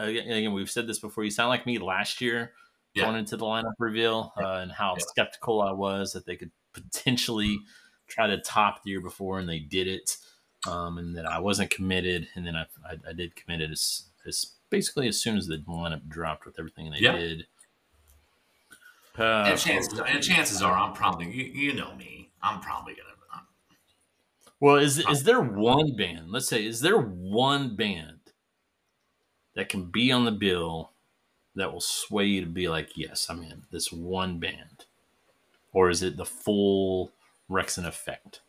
uh, 0.00 0.04
Again, 0.04 0.52
we've 0.52 0.70
said 0.70 0.86
this 0.86 0.98
before. 0.98 1.24
You 1.24 1.30
sound 1.30 1.48
like 1.48 1.66
me 1.66 1.78
last 1.78 2.20
year 2.20 2.52
Yeah. 2.94 3.04
going 3.04 3.16
into 3.16 3.36
the 3.36 3.44
lineup 3.44 3.74
reveal 3.78 4.32
uh, 4.36 4.58
and 4.62 4.70
how 4.72 4.94
Yeah. 4.96 5.04
skeptical 5.08 5.60
I 5.60 5.72
was 5.72 6.12
that 6.12 6.24
they 6.24 6.36
could 6.36 6.50
potentially 6.72 7.58
try 8.06 8.26
to 8.28 8.38
top 8.38 8.82
the 8.84 8.90
year 8.90 9.00
before, 9.00 9.38
and 9.40 9.48
they 9.48 9.58
did 9.58 9.88
it. 9.88 10.16
Um, 10.66 10.98
and 10.98 11.16
that 11.16 11.26
I 11.26 11.38
wasn't 11.38 11.70
committed, 11.70 12.28
and 12.34 12.44
then 12.46 12.56
I, 12.56 12.66
I, 12.84 12.96
I 13.10 13.12
did 13.12 13.36
commit 13.36 13.60
it 13.60 13.70
as, 13.70 14.06
as 14.26 14.54
basically 14.70 15.06
as 15.06 15.20
soon 15.20 15.36
as 15.36 15.46
the 15.46 15.58
lineup 15.58 16.08
dropped 16.08 16.44
with 16.44 16.58
everything 16.58 16.90
they 16.90 16.98
Yeah. 16.98 17.12
did. 17.16 17.46
Uh, 19.18 19.44
and 19.46 19.58
chances 19.58 19.98
and 19.98 20.22
chances 20.22 20.62
are 20.62 20.76
I'm 20.76 20.92
probably 20.92 21.30
you, 21.30 21.44
you 21.44 21.72
know 21.74 21.94
me. 21.94 22.30
I'm 22.42 22.60
probably 22.60 22.94
gonna 22.94 23.08
I'm- 23.32 23.46
Well, 24.60 24.76
is 24.76 24.98
is 24.98 25.24
there 25.24 25.40
one 25.40 25.96
band? 25.96 26.30
Let's 26.30 26.48
say, 26.48 26.64
is 26.66 26.80
there 26.80 26.98
one 26.98 27.76
band 27.76 28.18
that 29.54 29.68
can 29.68 29.90
be 29.90 30.12
on 30.12 30.24
the 30.24 30.32
bill 30.32 30.92
that 31.54 31.72
will 31.72 31.80
sway 31.80 32.26
you 32.26 32.42
to 32.42 32.46
be 32.46 32.68
like, 32.68 32.90
yes, 32.96 33.28
I'm 33.30 33.42
in 33.42 33.62
this 33.70 33.90
one 33.90 34.38
band, 34.38 34.84
or 35.72 35.88
is 35.88 36.02
it 36.02 36.16
the 36.18 36.26
full 36.26 37.10
Rexon 37.50 37.86
effect? 37.86 38.40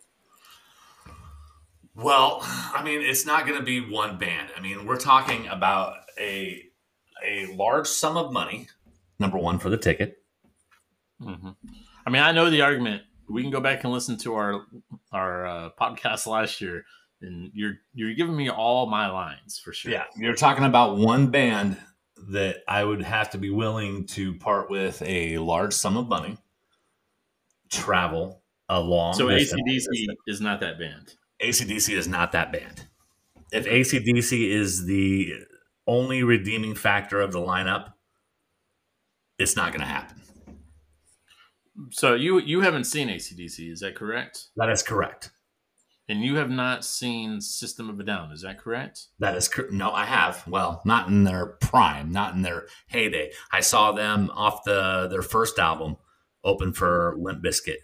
well, 1.95 2.39
I 2.43 2.83
mean, 2.83 3.01
it's 3.01 3.25
not 3.25 3.47
gonna 3.47 3.63
be 3.63 3.79
one 3.89 4.17
band. 4.17 4.49
I 4.55 4.59
mean, 4.61 4.85
we're 4.85 4.99
talking 4.99 5.47
about 5.47 5.95
a 6.19 6.63
a 7.25 7.47
large 7.55 7.87
sum 7.87 8.17
of 8.17 8.31
money. 8.31 8.67
Number 9.19 9.37
one 9.37 9.57
for 9.59 9.69
the 9.69 9.77
ticket. 9.77 10.21
Hmm 11.21 11.49
I 12.05 12.09
mean, 12.09 12.21
I 12.21 12.31
know 12.31 12.49
the 12.49 12.61
argument. 12.61 13.03
We 13.29 13.41
can 13.41 13.51
go 13.51 13.59
back 13.59 13.83
and 13.83 13.91
listen 13.91 14.17
to 14.19 14.35
our 14.35 14.65
our 15.11 15.45
uh, 15.45 15.69
podcast 15.79 16.25
last 16.27 16.61
year, 16.61 16.85
and 17.21 17.51
you're 17.53 17.75
you're 17.93 18.13
giving 18.13 18.35
me 18.35 18.49
all 18.49 18.85
my 18.85 19.09
lines 19.09 19.59
for 19.59 19.73
sure. 19.73 19.91
Yeah, 19.91 20.05
you're 20.15 20.35
talking 20.35 20.63
about 20.63 20.97
one 20.97 21.27
band 21.27 21.77
that 22.29 22.63
I 22.67 22.83
would 22.83 23.03
have 23.03 23.31
to 23.31 23.37
be 23.37 23.49
willing 23.49 24.07
to 24.07 24.35
part 24.35 24.69
with 24.69 25.01
a 25.05 25.37
large 25.37 25.73
sum 25.73 25.97
of 25.97 26.07
money, 26.07 26.37
travel 27.69 28.41
a 28.69 28.79
long. 28.79 29.13
So 29.13 29.29
distance. 29.29 29.61
ACDC 29.67 30.07
is 30.27 30.41
not 30.41 30.61
that 30.61 30.79
band. 30.79 31.15
ACDC 31.41 31.95
is 31.95 32.07
not 32.07 32.31
that 32.31 32.51
band. 32.51 32.85
If 33.51 33.65
ACDC 33.65 34.49
is 34.49 34.85
the 34.85 35.33
only 35.85 36.23
redeeming 36.23 36.75
factor 36.75 37.21
of 37.21 37.31
the 37.31 37.39
lineup, 37.39 37.93
it's 39.39 39.55
not 39.55 39.71
going 39.71 39.81
to 39.81 39.87
happen. 39.87 40.21
So 41.91 42.13
you 42.15 42.39
you 42.39 42.61
haven't 42.61 42.85
seen 42.85 43.07
ACDC, 43.09 43.71
is 43.71 43.79
that 43.81 43.95
correct? 43.95 44.47
That 44.55 44.69
is 44.69 44.83
correct. 44.83 45.31
And 46.09 46.23
you 46.23 46.35
have 46.35 46.49
not 46.49 46.85
seen 46.85 47.41
System 47.41 47.89
of 47.89 47.99
a 47.99 48.03
Down, 48.03 48.31
is 48.31 48.41
that 48.41 48.59
correct? 48.59 49.07
That 49.19 49.35
is 49.35 49.49
cor- 49.49 49.69
no, 49.71 49.91
I 49.91 50.05
have. 50.05 50.47
Well, 50.47 50.81
not 50.85 51.09
in 51.09 51.25
their 51.25 51.45
prime, 51.45 52.11
not 52.11 52.33
in 52.33 52.43
their 52.43 52.67
heyday. 52.87 53.31
I 53.51 53.59
saw 53.59 53.91
them 53.91 54.31
off 54.33 54.63
the 54.63 55.07
their 55.09 55.21
first 55.21 55.59
album, 55.59 55.97
open 56.43 56.73
for 56.73 57.15
Limp 57.19 57.43
Bizkit. 57.43 57.77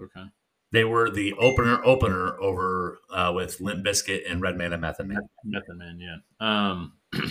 Okay. 0.00 0.26
They 0.70 0.84
were 0.84 1.10
the 1.10 1.32
opener 1.34 1.84
opener 1.84 2.40
over 2.40 3.00
uh, 3.10 3.32
with 3.34 3.60
Limp 3.60 3.84
Bizkit 3.84 4.30
and 4.30 4.40
Redman 4.40 4.72
and 4.72 4.82
Method 4.82 5.08
Man. 5.08 5.28
Method 5.44 5.76
Man, 5.76 5.98
yeah. 6.00 6.18
Um 6.40 6.92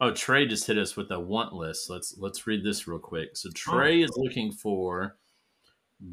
Oh, 0.00 0.12
Trey 0.12 0.46
just 0.46 0.66
hit 0.66 0.78
us 0.78 0.96
with 0.96 1.10
a 1.10 1.18
want 1.18 1.52
list. 1.52 1.90
Let's 1.90 2.16
let's 2.18 2.46
read 2.46 2.64
this 2.64 2.86
real 2.86 3.00
quick. 3.00 3.36
So 3.36 3.48
oh. 3.48 3.52
Trey 3.54 4.02
is 4.02 4.12
looking 4.16 4.52
for 4.52 5.16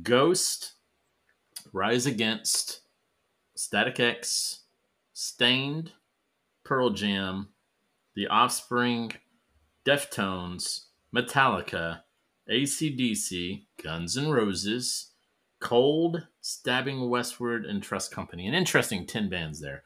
Ghost, 0.02 0.74
Rise 1.72 2.06
Against, 2.06 2.82
Static 3.56 4.00
X, 4.00 4.62
Staind, 5.14 5.92
Pearl 6.64 6.90
Jam, 6.90 7.50
The 8.16 8.28
Offspring, 8.28 9.14
Deftones, 9.86 10.86
Metallica, 11.16 12.02
ACDC, 12.50 13.66
Guns 13.84 14.18
N' 14.18 14.32
Roses, 14.32 15.12
Cold, 15.60 16.28
Stabbing 16.42 17.10
Westward, 17.10 17.66
and 17.66 17.82
Trust 17.82 18.12
Company. 18.12 18.48
An 18.48 18.54
interesting 18.54 19.06
10 19.06 19.30
bands 19.30 19.60
there. 19.62 19.84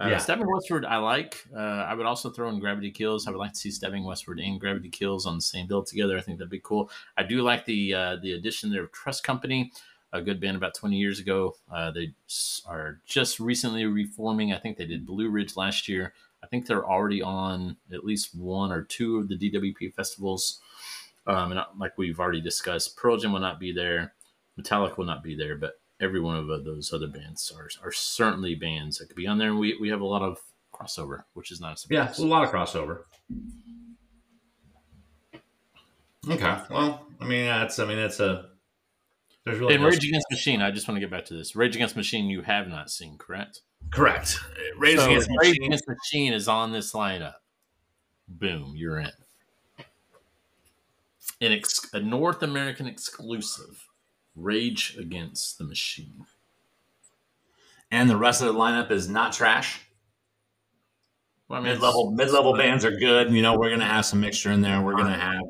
Uh, 0.00 0.08
Yeah. 0.08 0.18
Stabbing 0.18 0.50
Westward, 0.50 0.84
I 0.84 0.96
like. 0.98 1.44
Uh, 1.54 1.58
I 1.58 1.94
would 1.94 2.06
also 2.06 2.30
throw 2.30 2.48
in 2.48 2.58
Gravity 2.58 2.90
Kills. 2.90 3.26
I 3.26 3.30
would 3.30 3.38
like 3.38 3.52
to 3.52 3.58
see 3.58 3.70
Stabbing 3.70 4.04
Westward 4.04 4.40
and 4.40 4.58
Gravity 4.58 4.88
Kills 4.88 5.26
on 5.26 5.36
the 5.36 5.42
same 5.42 5.66
bill 5.66 5.84
together. 5.84 6.16
I 6.16 6.22
think 6.22 6.38
that'd 6.38 6.50
be 6.50 6.60
cool. 6.60 6.90
I 7.16 7.22
do 7.22 7.42
like 7.42 7.66
the 7.66 7.94
uh, 7.94 8.16
the 8.22 8.32
addition 8.32 8.70
there 8.70 8.84
of 8.84 8.92
Trust 8.92 9.22
Company. 9.24 9.70
a 10.14 10.20
good 10.20 10.40
band 10.40 10.56
about 10.58 10.74
20 10.74 10.96
years 10.96 11.18
ago. 11.20 11.56
Uh, 11.72 11.90
they 11.90 12.12
are 12.66 13.00
just 13.06 13.40
recently 13.40 13.86
reforming. 13.86 14.52
I 14.52 14.58
think 14.58 14.76
they 14.76 14.84
did 14.86 15.06
Blue 15.06 15.30
Ridge 15.30 15.56
last 15.56 15.88
year. 15.88 16.12
I 16.44 16.46
think 16.48 16.66
they're 16.66 16.84
already 16.84 17.22
on 17.22 17.76
at 17.92 18.04
least 18.04 18.34
one 18.34 18.72
or 18.72 18.82
two 18.82 19.18
of 19.18 19.28
the 19.28 19.38
DWP 19.38 19.94
festivals. 19.94 20.60
Um, 21.26 21.52
and 21.52 21.60
uh, 21.60 21.66
like 21.78 21.96
we've 21.96 22.18
already 22.20 22.40
discussed, 22.40 22.96
Pearl 22.96 23.16
Jam 23.16 23.32
will 23.32 23.40
not 23.40 23.60
be 23.60 23.72
there, 23.72 24.12
Metallica 24.60 24.96
will 24.98 25.04
not 25.06 25.22
be 25.22 25.34
there, 25.36 25.56
but 25.56 25.74
every 26.02 26.20
one 26.20 26.36
of 26.36 26.46
those 26.64 26.92
other 26.92 27.06
bands 27.06 27.52
are, 27.56 27.68
are 27.86 27.92
certainly 27.92 28.54
bands 28.54 28.98
that 28.98 29.06
could 29.06 29.16
be 29.16 29.26
on 29.26 29.38
there. 29.38 29.48
And 29.48 29.58
we, 29.58 29.78
we 29.80 29.88
have 29.88 30.00
a 30.00 30.06
lot 30.06 30.22
of 30.22 30.38
crossover, 30.74 31.22
which 31.34 31.52
is 31.52 31.60
not 31.60 31.74
a 31.74 31.76
surprise. 31.76 32.18
Yeah, 32.18 32.24
a 32.24 32.26
lot 32.26 32.44
of 32.44 32.50
crossover. 32.50 33.02
Okay, 36.28 36.56
well, 36.70 37.06
I 37.20 37.24
mean 37.24 37.46
that's 37.46 37.78
I 37.80 37.84
mean 37.84 37.96
that's 37.96 38.20
a 38.20 38.50
there's 39.44 39.58
really 39.58 39.74
and 39.74 39.82
no 39.82 39.88
Rage 39.88 40.06
Against 40.06 40.26
Machine. 40.30 40.62
I 40.62 40.70
just 40.70 40.86
want 40.86 40.96
to 40.96 41.00
get 41.00 41.10
back 41.10 41.24
to 41.26 41.34
this. 41.34 41.56
Rage 41.56 41.74
Against 41.74 41.96
Machine, 41.96 42.26
you 42.26 42.42
have 42.42 42.68
not 42.68 42.90
seen, 42.90 43.18
correct? 43.18 43.62
Correct. 43.90 44.38
Rage, 44.78 44.98
so 44.98 45.06
Against, 45.06 45.28
Rage 45.30 45.48
Machine. 45.48 45.64
Against 45.64 45.88
Machine 45.88 46.32
is 46.32 46.46
on 46.46 46.70
this 46.70 46.92
lineup. 46.92 47.34
Boom, 48.28 48.74
you're 48.76 49.00
in. 49.00 49.10
An 51.40 51.52
ex- 51.52 51.90
a 51.92 51.98
North 51.98 52.44
American 52.44 52.86
exclusive. 52.86 53.88
Rage 54.34 54.96
Against 54.98 55.58
the 55.58 55.64
Machine. 55.64 56.26
And 57.90 58.08
the 58.08 58.16
rest 58.16 58.40
of 58.40 58.52
the 58.52 58.58
lineup 58.58 58.90
is 58.90 59.08
not 59.08 59.32
trash. 59.32 59.80
Well, 61.48 61.60
I 61.60 61.64
mean, 61.64 61.72
mid 61.74 61.82
level 61.82 62.10
mid 62.10 62.30
level 62.30 62.56
bands 62.56 62.84
are 62.84 62.96
good. 62.96 63.30
You 63.30 63.42
know, 63.42 63.58
we're 63.58 63.68
gonna 63.68 63.84
have 63.84 64.06
some 64.06 64.20
mixture 64.20 64.50
in 64.50 64.62
there. 64.62 64.80
We're 64.80 64.96
gonna 64.96 65.18
have 65.18 65.42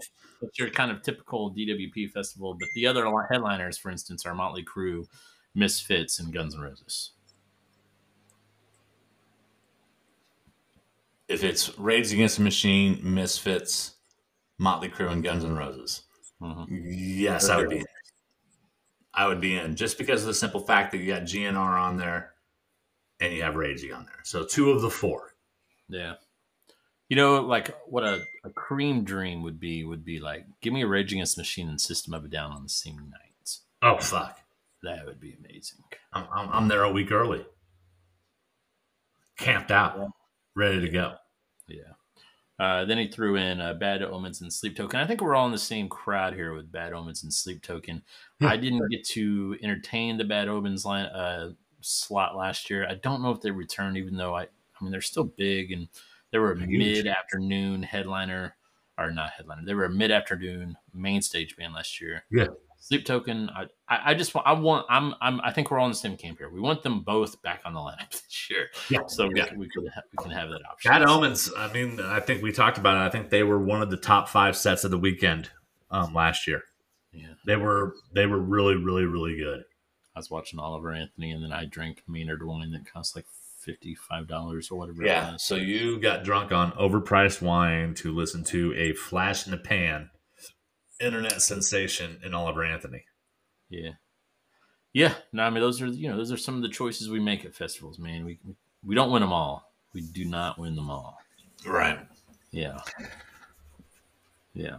it's 0.42 0.58
your 0.58 0.70
kind 0.70 0.90
of 0.90 1.02
typical 1.02 1.54
DWP 1.54 2.10
festival, 2.10 2.54
but 2.58 2.68
the 2.74 2.86
other 2.86 3.06
headliners, 3.30 3.78
for 3.78 3.90
instance, 3.90 4.26
are 4.26 4.34
Motley 4.34 4.64
Crue, 4.64 5.06
Misfits, 5.54 6.18
and 6.18 6.32
Guns 6.32 6.54
N' 6.54 6.60
Roses. 6.60 7.12
If 11.28 11.44
it's 11.44 11.78
Rage 11.78 12.12
Against 12.12 12.38
the 12.38 12.42
Machine, 12.42 13.00
Misfits, 13.02 13.94
Motley 14.58 14.88
Crue, 14.88 15.10
and 15.10 15.22
Guns 15.22 15.44
N' 15.44 15.56
Roses, 15.56 16.02
mm-hmm. 16.40 16.64
yes, 16.68 17.48
I 17.48 17.58
would 17.58 17.70
be. 17.70 17.84
I 19.14 19.26
would 19.26 19.40
be 19.40 19.56
in 19.56 19.76
just 19.76 19.98
because 19.98 20.22
of 20.22 20.28
the 20.28 20.34
simple 20.34 20.60
fact 20.60 20.92
that 20.92 20.98
you 20.98 21.12
got 21.12 21.22
GNR 21.22 21.80
on 21.80 21.96
there, 21.96 22.32
and 23.20 23.32
you 23.32 23.42
have 23.42 23.56
Raging 23.56 23.92
on 23.92 24.04
there. 24.06 24.20
So 24.24 24.44
two 24.44 24.70
of 24.70 24.82
the 24.82 24.90
four. 24.90 25.34
Yeah. 25.88 26.14
You 27.08 27.16
know, 27.16 27.42
like 27.42 27.76
what 27.86 28.04
a, 28.04 28.22
a 28.44 28.50
cream 28.50 29.04
dream 29.04 29.42
would 29.42 29.60
be 29.60 29.84
would 29.84 30.04
be 30.04 30.18
like, 30.18 30.46
give 30.62 30.72
me 30.72 30.82
a 30.82 30.86
Rage 30.86 31.12
Against 31.12 31.36
Machine 31.36 31.68
and 31.68 31.80
System 31.80 32.14
of 32.14 32.24
a 32.24 32.28
Down 32.28 32.52
on 32.52 32.62
the 32.62 32.68
same 32.70 32.96
night. 32.96 33.58
Oh 33.82 33.98
fuck, 33.98 34.38
that 34.82 35.04
would 35.04 35.20
be 35.20 35.36
amazing. 35.38 35.80
I'm, 36.12 36.26
I'm, 36.32 36.48
I'm 36.50 36.68
there 36.68 36.84
a 36.84 36.92
week 36.92 37.10
early, 37.10 37.44
camped 39.36 39.72
out, 39.72 40.08
ready 40.54 40.80
to 40.80 40.88
go. 40.88 41.14
Yeah. 41.66 41.92
Uh, 42.62 42.84
then 42.84 42.96
he 42.96 43.08
threw 43.08 43.34
in 43.34 43.60
uh, 43.60 43.74
Bad 43.74 44.04
Omens 44.04 44.40
and 44.40 44.52
Sleep 44.52 44.76
Token. 44.76 45.00
I 45.00 45.04
think 45.04 45.20
we're 45.20 45.34
all 45.34 45.46
in 45.46 45.52
the 45.52 45.58
same 45.58 45.88
crowd 45.88 46.32
here 46.32 46.54
with 46.54 46.70
Bad 46.70 46.92
Omens 46.92 47.24
and 47.24 47.34
Sleep 47.34 47.60
Token. 47.60 48.00
I 48.40 48.56
didn't 48.56 48.88
get 48.88 49.04
to 49.08 49.56
entertain 49.64 50.16
the 50.16 50.22
Bad 50.22 50.46
Omens 50.46 50.84
line 50.84 51.06
uh, 51.06 51.54
slot 51.80 52.36
last 52.36 52.70
year. 52.70 52.86
I 52.88 52.94
don't 52.94 53.20
know 53.20 53.32
if 53.32 53.40
they 53.40 53.50
returned, 53.50 53.96
even 53.96 54.16
though 54.16 54.36
I, 54.36 54.42
I 54.42 54.46
mean, 54.80 54.92
they're 54.92 55.00
still 55.00 55.24
big 55.24 55.72
and 55.72 55.88
they 56.30 56.38
were 56.38 56.52
a 56.52 56.56
mid 56.56 57.08
afternoon 57.08 57.82
headliner, 57.82 58.54
or 58.96 59.10
not 59.10 59.30
headliner. 59.30 59.64
They 59.66 59.74
were 59.74 59.86
a 59.86 59.90
mid 59.90 60.12
afternoon 60.12 60.76
main 60.94 61.20
stage 61.20 61.56
band 61.56 61.74
last 61.74 62.00
year. 62.00 62.22
Yeah. 62.30 62.46
Sleep 62.82 63.04
Token. 63.04 63.48
I, 63.48 63.66
I 63.88 64.14
just 64.14 64.34
want. 64.34 64.44
I 64.44 64.54
want. 64.54 64.86
I'm. 64.90 65.14
I'm. 65.20 65.40
I 65.42 65.52
think 65.52 65.70
we're 65.70 65.78
all 65.78 65.86
in 65.86 65.92
the 65.92 65.96
same 65.96 66.16
camp 66.16 66.38
here. 66.38 66.50
We 66.50 66.58
want 66.60 66.82
them 66.82 67.02
both 67.02 67.40
back 67.40 67.62
on 67.64 67.74
the 67.74 67.80
lineup 67.80 68.10
this 68.10 68.50
year. 68.50 68.70
Yeah. 68.90 69.06
So 69.06 69.30
yeah. 69.32 69.46
we, 69.52 69.58
we 69.58 69.68
could 69.68 69.88
ha- 69.94 70.02
we 70.10 70.20
can 70.20 70.32
have 70.32 70.48
that 70.48 70.62
option. 70.68 70.90
Bad 70.90 71.02
Omens. 71.02 71.48
I 71.56 71.72
mean, 71.72 72.00
I 72.00 72.18
think 72.18 72.42
we 72.42 72.50
talked 72.50 72.78
about 72.78 72.96
it. 72.96 73.06
I 73.06 73.08
think 73.08 73.30
they 73.30 73.44
were 73.44 73.60
one 73.60 73.82
of 73.82 73.90
the 73.90 73.96
top 73.96 74.28
five 74.28 74.56
sets 74.56 74.82
of 74.82 74.90
the 74.90 74.98
weekend 74.98 75.50
um, 75.92 76.12
last 76.12 76.48
year. 76.48 76.64
Yeah. 77.12 77.34
They 77.46 77.54
were. 77.54 77.94
They 78.12 78.26
were 78.26 78.40
really, 78.40 78.74
really, 78.74 79.04
really 79.04 79.36
good. 79.36 79.62
I 80.16 80.18
was 80.18 80.28
watching 80.28 80.58
Oliver 80.58 80.90
Anthony, 80.92 81.30
and 81.30 81.44
then 81.44 81.52
I 81.52 81.66
drank 81.66 82.02
Maynard 82.08 82.44
wine 82.44 82.72
that 82.72 82.92
cost 82.92 83.14
like 83.14 83.26
$55 83.64 84.72
or 84.72 84.76
whatever. 84.76 85.04
Yeah. 85.04 85.36
So 85.36 85.54
you 85.54 86.00
got 86.00 86.24
drunk 86.24 86.50
on 86.50 86.72
overpriced 86.72 87.40
wine 87.40 87.94
to 87.94 88.12
listen 88.12 88.42
to 88.44 88.74
a 88.76 88.92
flash 88.92 89.46
in 89.46 89.52
the 89.52 89.56
pan 89.56 90.10
internet 91.04 91.42
sensation 91.42 92.20
in 92.24 92.34
Oliver 92.34 92.64
Anthony. 92.64 93.04
Yeah. 93.68 93.92
Yeah. 94.92 95.14
No, 95.32 95.44
I 95.44 95.50
mean, 95.50 95.62
those 95.62 95.80
are, 95.80 95.86
you 95.86 96.08
know, 96.08 96.16
those 96.16 96.32
are 96.32 96.36
some 96.36 96.56
of 96.56 96.62
the 96.62 96.68
choices 96.68 97.08
we 97.08 97.20
make 97.20 97.44
at 97.44 97.54
festivals, 97.54 97.98
man. 97.98 98.24
We, 98.24 98.38
we 98.84 98.94
don't 98.94 99.10
win 99.10 99.22
them 99.22 99.32
all. 99.32 99.72
We 99.94 100.02
do 100.02 100.24
not 100.24 100.58
win 100.58 100.76
them 100.76 100.90
all. 100.90 101.18
Right. 101.66 101.98
Yeah. 102.50 102.78
Yeah. 104.54 104.78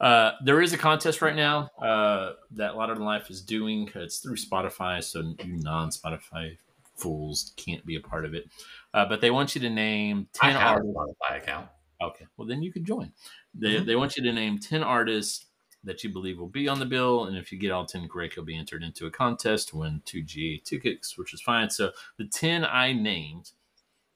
Uh, 0.00 0.32
there 0.44 0.62
is 0.62 0.72
a 0.72 0.78
contest 0.78 1.20
right 1.20 1.34
now 1.34 1.70
uh, 1.82 2.32
that 2.52 2.76
Louder 2.76 2.94
Than 2.94 3.04
Life 3.04 3.30
is 3.30 3.42
doing. 3.42 3.90
It's 3.94 4.18
through 4.18 4.36
Spotify, 4.36 5.02
so 5.02 5.34
you 5.44 5.56
non-Spotify 5.56 6.56
fools 6.96 7.52
can't 7.56 7.84
be 7.84 7.96
a 7.96 8.00
part 8.00 8.24
of 8.24 8.34
it. 8.34 8.48
Uh, 8.94 9.06
but 9.06 9.20
they 9.20 9.30
want 9.30 9.54
you 9.54 9.60
to 9.60 9.70
name 9.70 10.28
10 10.34 10.56
I 10.56 10.62
artists. 10.62 10.94
Spotify 10.94 11.36
account. 11.36 11.68
Okay. 12.00 12.26
Well, 12.36 12.46
then 12.46 12.62
you 12.62 12.72
could 12.72 12.84
join. 12.84 13.12
They, 13.54 13.74
mm-hmm. 13.74 13.86
they 13.86 13.96
want 13.96 14.16
you 14.16 14.22
to 14.22 14.32
name 14.32 14.58
10 14.58 14.82
artists 14.82 15.46
that 15.84 16.02
you 16.02 16.10
believe 16.10 16.38
will 16.38 16.48
be 16.48 16.68
on 16.68 16.78
the 16.78 16.86
bill. 16.86 17.24
And 17.24 17.36
if 17.36 17.52
you 17.52 17.58
get 17.58 17.72
all 17.72 17.86
10 17.86 18.08
correct, 18.08 18.36
you'll 18.36 18.44
be 18.44 18.56
entered 18.56 18.82
into 18.82 19.06
a 19.06 19.10
contest 19.10 19.68
to 19.68 19.78
win 19.78 20.02
two 20.04 20.22
GA 20.22 20.58
tickets, 20.58 21.16
which 21.16 21.34
is 21.34 21.40
fine. 21.40 21.70
So 21.70 21.92
the 22.18 22.26
10 22.26 22.64
I 22.64 22.92
named 22.92 23.52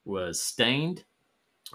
was 0.04 0.42
Staind, 0.42 1.04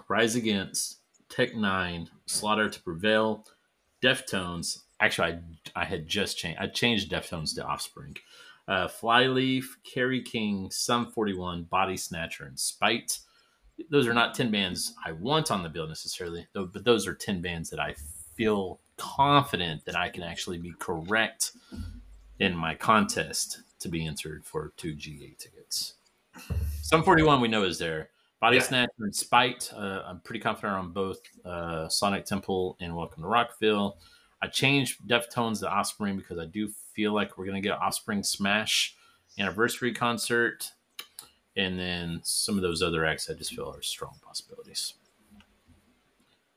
Rise 0.08 0.34
Against, 0.34 0.98
Tech 1.28 1.52
N9ne, 1.52 2.08
Slaughter 2.26 2.68
to 2.68 2.82
Prevail, 2.82 3.46
Deftones. 4.02 4.82
Actually, 5.00 5.38
I, 5.74 5.82
I 5.82 5.84
had 5.84 6.06
just 6.06 6.38
changed. 6.38 6.60
I 6.60 6.66
changed 6.66 7.10
Deftones 7.10 7.54
to 7.56 7.64
Offspring 7.64 8.16
uh, 8.68 8.86
Flyleaf, 8.86 9.78
Kerry 9.82 10.22
King, 10.22 10.70
Sum 10.70 11.10
41, 11.10 11.66
Bodysnatcher, 11.72 12.46
and 12.46 12.58
Spite. 12.58 13.18
Those 13.90 14.06
are 14.06 14.14
not 14.14 14.34
10 14.34 14.50
bands 14.50 14.94
I 15.04 15.12
want 15.12 15.50
on 15.50 15.62
the 15.62 15.68
bill 15.68 15.86
necessarily, 15.86 16.46
but 16.52 16.84
those 16.84 17.06
are 17.06 17.14
10 17.14 17.40
bands 17.40 17.70
that 17.70 17.80
I 17.80 17.94
feel 18.34 18.80
confident 18.96 19.84
that 19.84 19.96
I 19.96 20.08
can 20.08 20.22
actually 20.22 20.58
be 20.58 20.72
correct 20.78 21.52
in 22.38 22.54
my 22.56 22.74
contest 22.74 23.62
to 23.80 23.88
be 23.88 24.06
entered 24.06 24.44
for 24.44 24.72
two 24.76 24.94
GA 24.94 25.34
tickets. 25.38 25.94
Sum 26.82 27.02
41 27.02 27.40
we 27.40 27.48
know 27.48 27.64
is 27.64 27.78
there. 27.78 28.10
Body 28.40 28.56
yeah. 28.56 28.62
Snatcher 28.62 28.92
and 29.00 29.14
Spite, 29.14 29.72
uh, 29.74 30.02
I'm 30.06 30.20
pretty 30.20 30.38
confident 30.38 30.74
on 30.74 30.92
both 30.92 31.18
uh, 31.44 31.88
Sonic 31.88 32.24
Temple 32.24 32.76
and 32.80 32.94
Welcome 32.94 33.24
to 33.24 33.28
Rockville. 33.28 33.98
I 34.40 34.46
changed 34.46 35.00
Deftones 35.08 35.60
to 35.60 35.68
Offspring 35.68 36.16
because 36.16 36.38
I 36.38 36.46
do 36.46 36.68
feel 36.94 37.12
like 37.12 37.36
we're 37.36 37.46
gonna 37.46 37.60
get 37.60 37.72
an 37.72 37.78
Offspring 37.82 38.22
Smash 38.22 38.96
anniversary 39.40 39.92
concert, 39.92 40.70
and 41.58 41.78
then 41.78 42.20
some 42.22 42.56
of 42.56 42.62
those 42.62 42.82
other 42.82 43.04
acts 43.04 43.28
I 43.28 43.34
just 43.34 43.52
feel 43.52 43.68
are 43.68 43.82
strong 43.82 44.14
possibilities. 44.24 44.94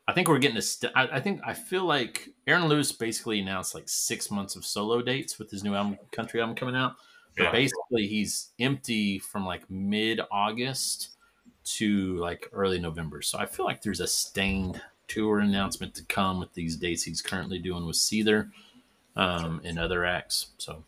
I 0.08 0.14
think 0.14 0.28
we're 0.28 0.40
getting 0.40 0.58
a. 0.58 0.62
St- 0.62 0.94
I, 0.96 1.08
I 1.14 1.20
think 1.20 1.42
I 1.44 1.54
feel 1.54 1.86
like 1.86 2.30
Aaron 2.46 2.66
Lewis 2.66 2.92
basically 2.92 3.40
announced 3.40 3.74
like 3.74 3.90
six 3.90 4.30
months 4.30 4.56
of 4.56 4.64
solo 4.64 5.02
dates 5.02 5.40
with 5.40 5.50
his 5.50 5.64
new 5.64 5.74
album, 5.74 5.98
country 6.12 6.40
album 6.40 6.56
coming 6.56 6.76
out. 6.76 6.96
But 7.36 7.46
yeah. 7.46 7.52
basically, 7.52 8.08
he's 8.08 8.50
empty 8.60 9.20
from 9.20 9.46
like 9.46 9.70
mid 9.72 10.22
August 10.32 11.16
to 11.64 12.18
like 12.18 12.50
early 12.54 12.80
November. 12.80 13.22
So 13.22 13.40
I 13.40 13.46
feel 13.46 13.66
like 13.66 13.82
there's 13.82 14.02
a 14.02 14.08
Staind 14.08 14.82
tour 15.08 15.40
announcement 15.40 15.96
to 15.96 16.04
come 16.06 16.40
with 16.40 16.54
these 16.54 16.76
dates 16.76 17.04
he's 17.04 17.22
currently 17.22 17.58
doing 17.60 17.86
with 17.86 17.96
Seether 17.96 18.52
um, 19.16 19.62
and 19.64 19.80
other 19.80 20.06
acts. 20.06 20.48
So, 20.58 20.84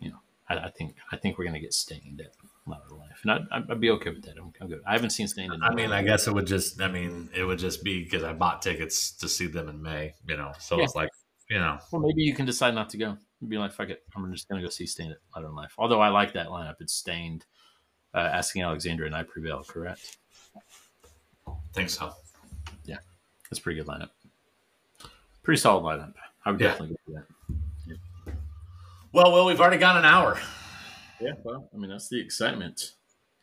you 0.00 0.10
know, 0.10 0.18
I, 0.48 0.58
I 0.58 0.70
think 0.70 0.96
I 1.12 1.16
think 1.16 1.38
we're 1.38 1.44
gonna 1.44 1.60
get 1.60 1.74
Staind 1.74 2.20
at 2.20 2.32
Louder 2.68 2.94
Life, 2.94 3.20
and 3.22 3.32
I'd, 3.32 3.70
I'd, 3.70 3.80
be 3.80 3.90
okay 3.90 4.10
with 4.10 4.22
that. 4.24 4.36
I'm, 4.38 4.52
I'm, 4.60 4.68
good. 4.68 4.80
I 4.86 4.92
haven't 4.92 5.10
seen 5.10 5.28
Staind. 5.28 5.52
In 5.52 5.62
I 5.62 5.74
mean, 5.74 5.92
I 5.92 6.02
guess 6.02 6.26
it 6.26 6.34
would 6.34 6.46
just. 6.46 6.80
I 6.80 6.88
mean, 6.88 7.28
it 7.34 7.44
would 7.44 7.58
just 7.58 7.82
be 7.82 8.04
because 8.04 8.22
I 8.24 8.32
bought 8.32 8.62
tickets 8.62 9.12
to 9.12 9.28
see 9.28 9.46
them 9.46 9.68
in 9.68 9.82
May. 9.82 10.14
You 10.26 10.36
know, 10.36 10.52
so 10.58 10.78
yeah. 10.78 10.84
it's 10.84 10.94
like, 10.94 11.10
you 11.50 11.58
know. 11.58 11.78
Well, 11.92 12.02
maybe 12.02 12.22
you 12.22 12.34
can 12.34 12.46
decide 12.46 12.74
not 12.74 12.90
to 12.90 12.96
go. 12.96 13.16
Be 13.46 13.56
like, 13.56 13.72
fuck 13.72 13.88
it, 13.88 14.02
I'm 14.16 14.32
just 14.32 14.48
gonna 14.48 14.62
go 14.62 14.68
see 14.68 14.86
Staind 14.86 15.12
at 15.12 15.18
Louder 15.34 15.50
Life. 15.50 15.74
Although 15.78 16.00
I 16.00 16.08
like 16.08 16.32
that 16.32 16.48
lineup. 16.48 16.76
It's 16.80 16.92
Staind, 16.92 17.44
uh, 18.14 18.18
Asking 18.32 18.62
Alexandria, 18.62 19.06
and 19.06 19.16
I 19.16 19.22
Prevail. 19.22 19.64
Correct. 19.66 20.16
think 21.74 21.90
so. 21.90 22.12
Yeah, 22.84 22.98
that's 23.50 23.60
pretty 23.60 23.80
good 23.80 23.88
lineup. 23.88 24.10
Pretty 25.42 25.60
solid 25.60 25.82
lineup. 25.82 26.14
I 26.44 26.50
would 26.50 26.60
yeah. 26.60 26.68
definitely 26.68 26.96
go 26.96 27.00
for 27.06 27.12
that. 27.12 27.38
Well, 29.12 29.32
well, 29.32 29.46
we've 29.46 29.60
already 29.60 29.78
got 29.78 29.96
an 29.96 30.04
hour. 30.04 30.38
Yeah, 31.20 31.32
well, 31.42 31.68
I 31.74 31.76
mean 31.76 31.90
that's 31.90 32.08
the 32.08 32.20
excitement. 32.20 32.92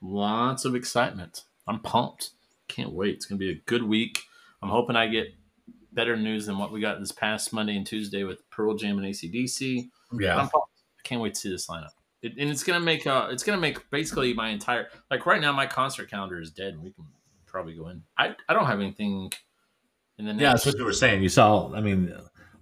Lots 0.02 0.66
of 0.66 0.76
excitement. 0.76 1.44
I'm 1.68 1.80
pumped. 1.80 2.32
Can't 2.68 2.92
wait. 2.92 3.16
It's 3.16 3.26
gonna 3.26 3.40
be 3.40 3.52
a 3.52 3.62
good 3.66 3.84
week. 3.84 4.22
I'm 4.62 4.70
hoping 4.70 4.96
I 4.96 5.08
get 5.08 5.28
better 5.92 6.16
news 6.16 6.46
than 6.46 6.58
what 6.58 6.72
we 6.72 6.82
got 6.82 7.00
this 7.00 7.12
past 7.12 7.54
Monday 7.54 7.76
and 7.76 7.86
Tuesday 7.86 8.24
with 8.24 8.50
Pearl 8.50 8.76
Jam 8.76 8.98
and 8.98 9.08
ACDC. 9.08 9.90
Yeah. 10.20 10.42
I 10.44 10.50
can't 11.04 11.22
wait 11.22 11.34
to 11.36 11.40
see 11.40 11.50
this 11.50 11.68
lineup. 11.68 11.90
It, 12.22 12.34
and 12.38 12.50
it's 12.50 12.64
gonna 12.64 12.80
make 12.80 13.06
uh, 13.06 13.30
it's 13.32 13.44
gonna 13.44 13.62
make 13.62 13.90
basically 13.92 14.34
my 14.34 14.50
entire 14.50 14.88
like 15.12 15.26
right 15.26 15.42
now 15.42 15.52
my 15.52 15.68
concert 15.68 16.10
calendar 16.10 16.40
is 16.40 16.52
dead. 16.52 16.74
and 16.74 16.84
We 16.84 16.92
can 16.92 17.06
probably 17.46 17.76
go 17.76 17.90
in. 17.90 18.04
I 18.18 18.36
I 18.50 18.54
don't 18.54 18.66
have 18.66 18.80
anything 18.80 19.32
in 20.18 20.26
the 20.26 20.34
next. 20.34 20.42
Yeah, 20.42 20.50
that's 20.50 20.66
what 20.66 20.78
you 20.78 20.86
were 20.86 20.94
saying. 20.94 21.22
You 21.22 21.30
saw. 21.30 21.74
I 21.74 21.82
mean, 21.82 22.14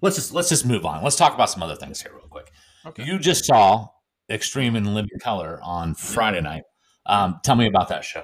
let's 0.02 0.16
just 0.16 0.34
let's 0.34 0.50
just 0.50 0.66
move 0.66 0.86
on. 0.86 1.04
Let's 1.04 1.16
talk 1.16 1.34
about 1.34 1.50
some 1.50 1.64
other 1.64 1.76
things 1.76 2.02
here 2.02 2.12
real 2.14 2.28
quick. 2.28 2.52
Okay. 2.86 3.06
You 3.06 3.18
just 3.20 3.46
saw 3.46 3.88
Extreme 4.34 4.76
in 4.76 4.94
Living 4.94 5.20
Colour 5.20 5.60
on 5.64 5.94
Friday 5.94 6.42
night. 6.42 6.64
Um, 7.06 7.40
tell 7.44 7.56
me 7.56 7.68
about 7.68 7.90
that 7.90 8.04
show. 8.04 8.24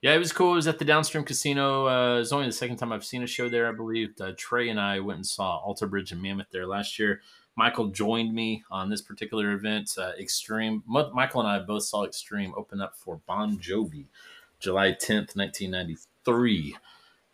Yeah, 0.00 0.14
it 0.14 0.18
was 0.18 0.32
cool. 0.32 0.52
It 0.52 0.56
was 0.56 0.68
at 0.68 0.78
the 0.78 0.84
Downstream 0.84 1.24
Casino. 1.24 1.86
Uh, 1.86 2.20
it's 2.20 2.32
only 2.32 2.46
the 2.46 2.52
second 2.52 2.76
time 2.76 2.92
I've 2.92 3.04
seen 3.04 3.22
a 3.22 3.26
show 3.26 3.48
there, 3.48 3.68
I 3.68 3.72
believe. 3.72 4.14
Uh, 4.20 4.32
Trey 4.36 4.68
and 4.68 4.80
I 4.80 5.00
went 5.00 5.18
and 5.18 5.26
saw 5.26 5.58
Alter 5.58 5.86
Bridge 5.86 6.12
and 6.12 6.20
Mammoth 6.20 6.48
there 6.50 6.66
last 6.66 6.98
year. 6.98 7.20
Michael 7.56 7.88
joined 7.88 8.34
me 8.34 8.64
on 8.70 8.88
this 8.88 9.02
particular 9.02 9.52
event. 9.52 9.92
Uh, 9.96 10.12
Extreme. 10.18 10.82
Mo- 10.86 11.12
Michael 11.14 11.40
and 11.42 11.48
I 11.48 11.58
both 11.60 11.84
saw 11.84 12.04
Extreme 12.04 12.54
open 12.56 12.80
up 12.80 12.96
for 12.96 13.20
Bon 13.26 13.58
Jovi, 13.58 14.06
July 14.58 14.90
10th, 14.92 15.36
1993, 15.36 16.76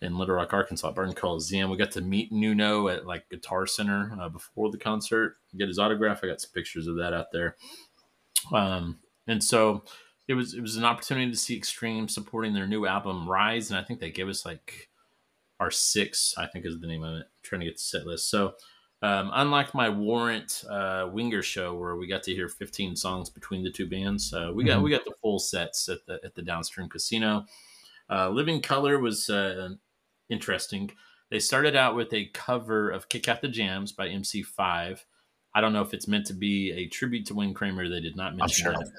in 0.01 0.19
Little 0.19 0.35
Rock, 0.35 0.53
Arkansas, 0.53 0.91
Barton 0.93 1.15
Coliseum. 1.15 1.71
We 1.71 1.77
got 1.77 1.93
to 1.93 2.01
meet 2.01 2.33
Nuno 2.33 2.89
at 2.89 3.07
like 3.07 3.29
Guitar 3.31 3.67
Center 3.67 4.13
uh, 4.21 4.29
before 4.29 4.71
the 4.71 4.79
concert, 4.79 5.37
get 5.57 5.69
his 5.69 5.79
autograph. 5.79 6.21
I 6.23 6.29
got 6.29 6.41
some 6.41 6.53
pictures 6.53 6.87
of 6.87 6.97
that 6.97 7.13
out 7.13 7.33
there. 7.33 7.57
Um, 8.53 8.99
and 9.27 9.43
so 9.43 9.85
it 10.29 10.35
was 10.35 10.55
it 10.55 10.61
was 10.61 10.77
an 10.77 10.85
opportunity 10.85 11.31
to 11.31 11.37
see 11.37 11.57
Extreme 11.57 12.09
supporting 12.09 12.53
their 12.55 12.67
new 12.67 12.87
album 12.87 13.29
Rise, 13.29 13.71
and 13.71 13.79
I 13.79 13.83
think 13.83 14.01
they 14.01 14.11
gave 14.11 14.29
us 14.29 14.45
like 14.47 14.89
our 15.61 15.71
six, 15.71 16.35
I 16.39 16.47
think 16.47 16.65
is 16.67 16.81
the 16.81 16.87
name 16.87 17.03
of 17.05 17.17
it. 17.21 17.27
trying 17.43 17.61
to 17.61 17.67
get 17.67 17.77
the 17.77 17.81
set 17.83 18.07
list. 18.07 18.31
So 18.31 18.55
um, 19.03 19.31
unlike 19.35 19.75
my 19.75 19.89
Warrant 19.89 20.65
uh, 20.69 21.09
Winger 21.13 21.43
show 21.43 21.75
where 21.75 21.97
we 21.97 22.07
got 22.07 22.23
to 22.25 22.35
hear 22.35 22.49
15 22.49 22.95
songs 22.97 23.31
between 23.31 23.63
the 23.65 23.71
two 23.71 23.89
bands, 23.89 24.33
uh, 24.35 24.51
we 24.55 24.65
got 24.65 24.79
Mhm. 24.81 24.83
we 24.85 24.91
got 24.91 25.05
the 25.05 25.15
full 25.23 25.39
sets 25.39 25.89
at 25.89 26.05
the 26.07 26.21
at 26.25 26.35
the 26.35 26.43
Downstream 26.43 26.89
Casino. 26.89 27.45
Uh, 28.11 28.29
Living 28.31 28.61
Colour 28.61 28.99
was 28.99 29.29
uh, 29.31 29.71
interesting. 30.31 30.91
They 31.31 31.39
started 31.39 31.77
out 31.77 31.95
with 31.95 32.13
a 32.15 32.27
cover 32.33 32.91
of 32.91 33.09
"Kick 33.09 33.29
Out 33.29 33.41
the 33.43 33.49
Jams" 33.49 33.93
by 33.93 34.09
MC5. 34.09 35.05
I 35.59 35.61
don't 35.61 35.73
know 35.73 35.83
if 35.83 35.93
it's 35.93 36.07
meant 36.07 36.25
to 36.27 36.35
be 36.35 36.71
a 36.71 36.87
tribute 36.87 37.27
to 37.27 37.35
Wayne 37.35 37.53
Kramer. 37.53 37.89
They 37.89 37.99
did 37.99 38.15
not 38.15 38.37
mention 38.37 38.67
sure. 38.67 38.75
that. 38.75 38.93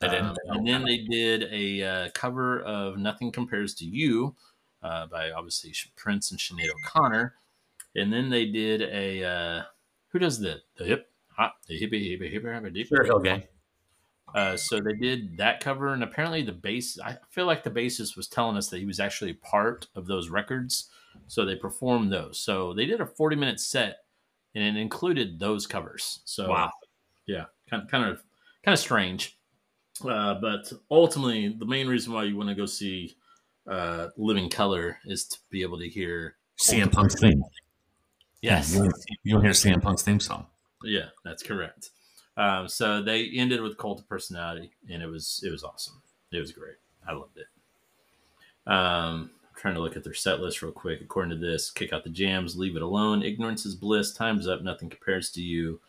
They 0.00 0.08
didn't. 0.10 0.26
Um, 0.26 0.36
and 0.48 0.68
then 0.68 0.84
they 0.84 0.98
did 0.98 1.44
a 1.50 1.82
uh, 1.82 2.08
cover 2.12 2.60
of 2.60 2.98
"Nothing 2.98 3.32
Compares 3.32 3.74
to 3.76 3.86
You" 3.86 4.36
uh, 4.82 5.06
by 5.06 5.30
obviously 5.30 5.72
Prince 5.96 6.30
and 6.30 6.38
Sinead 6.38 6.68
O'Connor. 6.68 7.36
And 7.96 8.12
then 8.12 8.28
they 8.28 8.44
did 8.44 8.82
a 8.82 9.24
uh, 9.24 9.62
who 10.08 10.18
does 10.18 10.40
the 10.40 10.60
the 10.76 10.84
hip 10.84 11.10
hop 11.28 11.56
the 11.68 11.80
hippie 11.80 12.20
hippie 12.20 12.30
hippie 12.30 12.44
hippie 12.44 12.74
deep. 12.74 12.88
Sure, 12.88 13.20
Gang. 13.20 13.44
Uh, 14.34 14.58
so 14.58 14.82
they 14.82 14.92
did 14.92 15.38
that 15.38 15.60
cover, 15.60 15.94
and 15.94 16.02
apparently 16.02 16.42
the 16.42 16.52
bass. 16.52 16.98
I 17.02 17.16
feel 17.30 17.46
like 17.46 17.62
the 17.62 17.70
bassist 17.70 18.14
was 18.14 18.28
telling 18.28 18.58
us 18.58 18.68
that 18.68 18.78
he 18.80 18.84
was 18.84 19.00
actually 19.00 19.32
part 19.32 19.86
of 19.94 20.06
those 20.06 20.28
records, 20.28 20.90
so 21.28 21.46
they 21.46 21.56
performed 21.56 22.12
those. 22.12 22.38
So 22.38 22.74
they 22.74 22.84
did 22.84 23.00
a 23.00 23.06
forty-minute 23.06 23.58
set, 23.58 24.03
and 24.54 24.64
it 24.64 24.80
included 24.80 25.38
those 25.38 25.66
covers. 25.66 26.20
So 26.24 26.48
Wow. 26.50 26.70
yeah, 27.26 27.44
kind 27.68 27.82
of 27.82 27.88
kind 27.90 28.04
of 28.04 28.22
kind 28.64 28.72
of 28.72 28.78
strange. 28.78 29.38
Uh, 30.04 30.34
but 30.34 30.72
ultimately, 30.90 31.48
the 31.56 31.66
main 31.66 31.86
reason 31.86 32.12
why 32.12 32.24
you 32.24 32.36
want 32.36 32.48
to 32.48 32.54
go 32.54 32.66
see 32.66 33.16
uh, 33.70 34.08
Living 34.16 34.48
Colour 34.50 34.98
is 35.06 35.24
to 35.28 35.38
be 35.50 35.62
able 35.62 35.78
to 35.78 35.88
hear. 35.88 36.36
CM 36.60 36.90
Punk's 36.92 37.18
theme. 37.20 37.42
Yes, 38.42 38.74
You 38.74 38.92
you'll 39.22 39.40
hear 39.40 39.52
CM 39.52 39.80
Punk's 39.82 40.02
theme 40.02 40.20
song. 40.20 40.46
Yeah, 40.84 41.06
that's 41.24 41.42
correct. 41.42 41.90
Um, 42.36 42.68
so 42.68 43.00
they 43.02 43.30
ended 43.30 43.60
with 43.62 43.78
Cult 43.78 44.00
of 44.00 44.08
Personality, 44.08 44.72
and 44.90 45.02
it 45.02 45.06
was 45.06 45.40
it 45.46 45.50
was 45.50 45.62
awesome. 45.64 46.02
It 46.32 46.38
was 46.40 46.52
great. 46.52 46.76
I 47.08 47.12
loved 47.12 47.38
it. 47.38 47.46
Um, 48.70 49.30
trying 49.64 49.74
to 49.74 49.80
look 49.80 49.96
at 49.96 50.04
their 50.04 50.12
set 50.12 50.40
list 50.40 50.60
real 50.60 50.70
quick. 50.70 51.00
According 51.00 51.30
to 51.30 51.46
this, 51.46 51.70
kick 51.70 51.94
out 51.94 52.04
the 52.04 52.10
jams, 52.10 52.54
leave 52.54 52.76
it 52.76 52.82
alone. 52.82 53.22
Ignorance 53.22 53.64
is 53.64 53.74
bliss. 53.74 54.12
Time's 54.12 54.46
up. 54.46 54.60
Nothing 54.60 54.90
compares 54.90 55.30
to 55.30 55.40
you. 55.40 55.80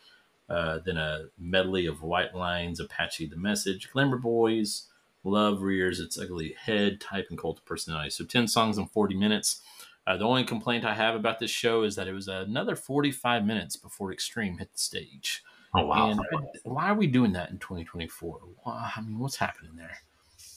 Uh, 0.48 0.80
then 0.86 0.96
a 0.96 1.26
medley 1.38 1.86
of 1.86 2.02
White 2.02 2.34
Lines, 2.34 2.80
Apache, 2.80 3.26
the 3.26 3.36
Message, 3.36 3.92
Glamour 3.92 4.18
Boys, 4.18 4.88
Love 5.26 5.62
rears 5.62 6.00
its 6.00 6.18
ugly 6.18 6.56
head, 6.58 7.02
type 7.02 7.28
and 7.30 7.38
cult 7.38 7.58
of 7.58 7.66
personality. 7.66 8.12
So 8.12 8.24
ten 8.24 8.48
songs 8.48 8.78
in 8.78 8.86
forty 8.86 9.16
minutes. 9.16 9.62
Uh, 10.08 10.16
the 10.16 10.24
only 10.24 10.46
complaint 10.46 10.86
I 10.86 10.94
have 10.94 11.14
about 11.14 11.40
this 11.40 11.52
show 11.52 11.84
is 11.84 11.98
that 11.98 12.08
it 12.08 12.14
was 12.14 12.28
another 12.28 12.76
45 12.76 13.44
minutes 13.44 13.76
before 13.76 14.14
Extreme 14.14 14.60
hit 14.60 14.72
the 14.72 14.78
stage. 14.78 15.44
Oh 15.74 15.88
wow. 15.88 16.12
And 16.12 16.22
why 16.64 16.90
are 16.90 16.96
we 16.96 17.08
doing 17.08 17.34
that 17.34 17.50
in 17.50 17.58
2024? 17.58 18.40
Why, 18.64 18.92
I 18.96 19.02
mean, 19.02 19.20
what's 19.20 19.38
happening 19.38 19.72
there? 19.76 19.98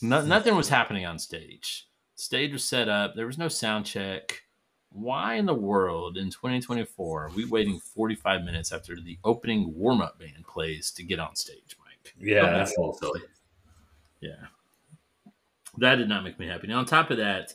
No, 0.03 0.23
nothing 0.23 0.55
was 0.55 0.69
happening 0.69 1.07
on 1.07 1.19
stage. 1.19 1.89
Stage 2.19 2.53
was 2.53 2.65
set 2.65 2.89
up. 2.89 3.15
There 3.15 3.27
was 3.27 3.39
no 3.39 3.47
sound 3.47 3.87
check. 3.87 4.43
Why 4.91 5.35
in 5.35 5.47
the 5.47 5.55
world 5.55 6.17
in 6.17 6.31
2024 6.31 7.27
are 7.27 7.31
we 7.31 7.45
waiting 7.45 7.79
45 7.79 8.43
minutes 8.43 8.73
after 8.73 8.97
the 8.97 9.17
opening 9.23 9.73
warm 9.79 10.01
up 10.01 10.19
band 10.19 10.45
plays 10.49 10.91
to 10.93 11.05
get 11.05 11.21
on 11.21 11.37
stage, 11.37 11.77
Mike? 11.79 12.15
yeah, 12.19 12.41
Okay. 12.41 12.51
that's 12.55 12.77
a 12.77 12.81
little 12.81 12.95
silly. 12.95 13.21
Yeah. 14.21 14.47
That 15.77 15.95
did 15.97 16.09
not 16.09 16.25
make 16.25 16.41
me 16.41 16.49
happy. 16.49 16.67
Now, 16.67 16.79
on 16.79 16.87
top 16.87 17.13
of 17.13 17.19
that, 17.19 17.55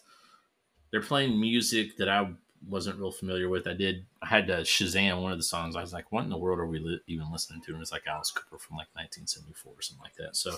they're 0.92 1.02
playing 1.02 1.38
music 1.38 1.98
that 1.98 2.08
I 2.08 2.30
wasn't 2.68 3.00
real 3.00 3.12
familiar 3.12 3.50
with. 3.50 3.68
I 3.68 3.74
did, 3.74 4.06
I 4.22 4.28
had 4.28 4.48
to 4.48 4.58
Shazam 4.62 5.22
one 5.22 5.32
of 5.32 5.38
the 5.38 5.44
songs. 5.44 5.76
I 5.76 5.82
was 5.82 5.94
like, 5.94 6.12
what 6.12 6.24
in 6.24 6.30
the 6.30 6.38
world 6.38 6.60
are 6.60 6.66
we 6.66 6.80
li- 6.80 7.02
even 7.08 7.32
listening 7.32 7.62
to? 7.64 7.74
And 7.74 7.82
it's 7.82 7.92
like 7.92 8.08
Alice 8.08 8.32
Cooper 8.32 8.58
from 8.58 8.78
like 8.78 8.88
1974 8.94 9.74
or 9.74 9.82
something 9.82 10.04
like 10.04 10.16
that. 10.16 10.36
So 10.36 10.56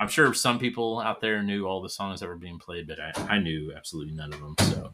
I'm 0.00 0.08
sure 0.08 0.32
some 0.34 0.58
people 0.58 1.00
out 1.00 1.20
there 1.20 1.42
knew 1.42 1.66
all 1.66 1.82
the 1.82 1.88
songs 1.88 2.20
that 2.20 2.28
were 2.28 2.36
being 2.36 2.58
played, 2.58 2.86
but 2.86 2.98
I, 3.00 3.36
I 3.36 3.38
knew 3.38 3.72
absolutely 3.76 4.14
none 4.14 4.32
of 4.32 4.40
them. 4.40 4.54
So 4.60 4.92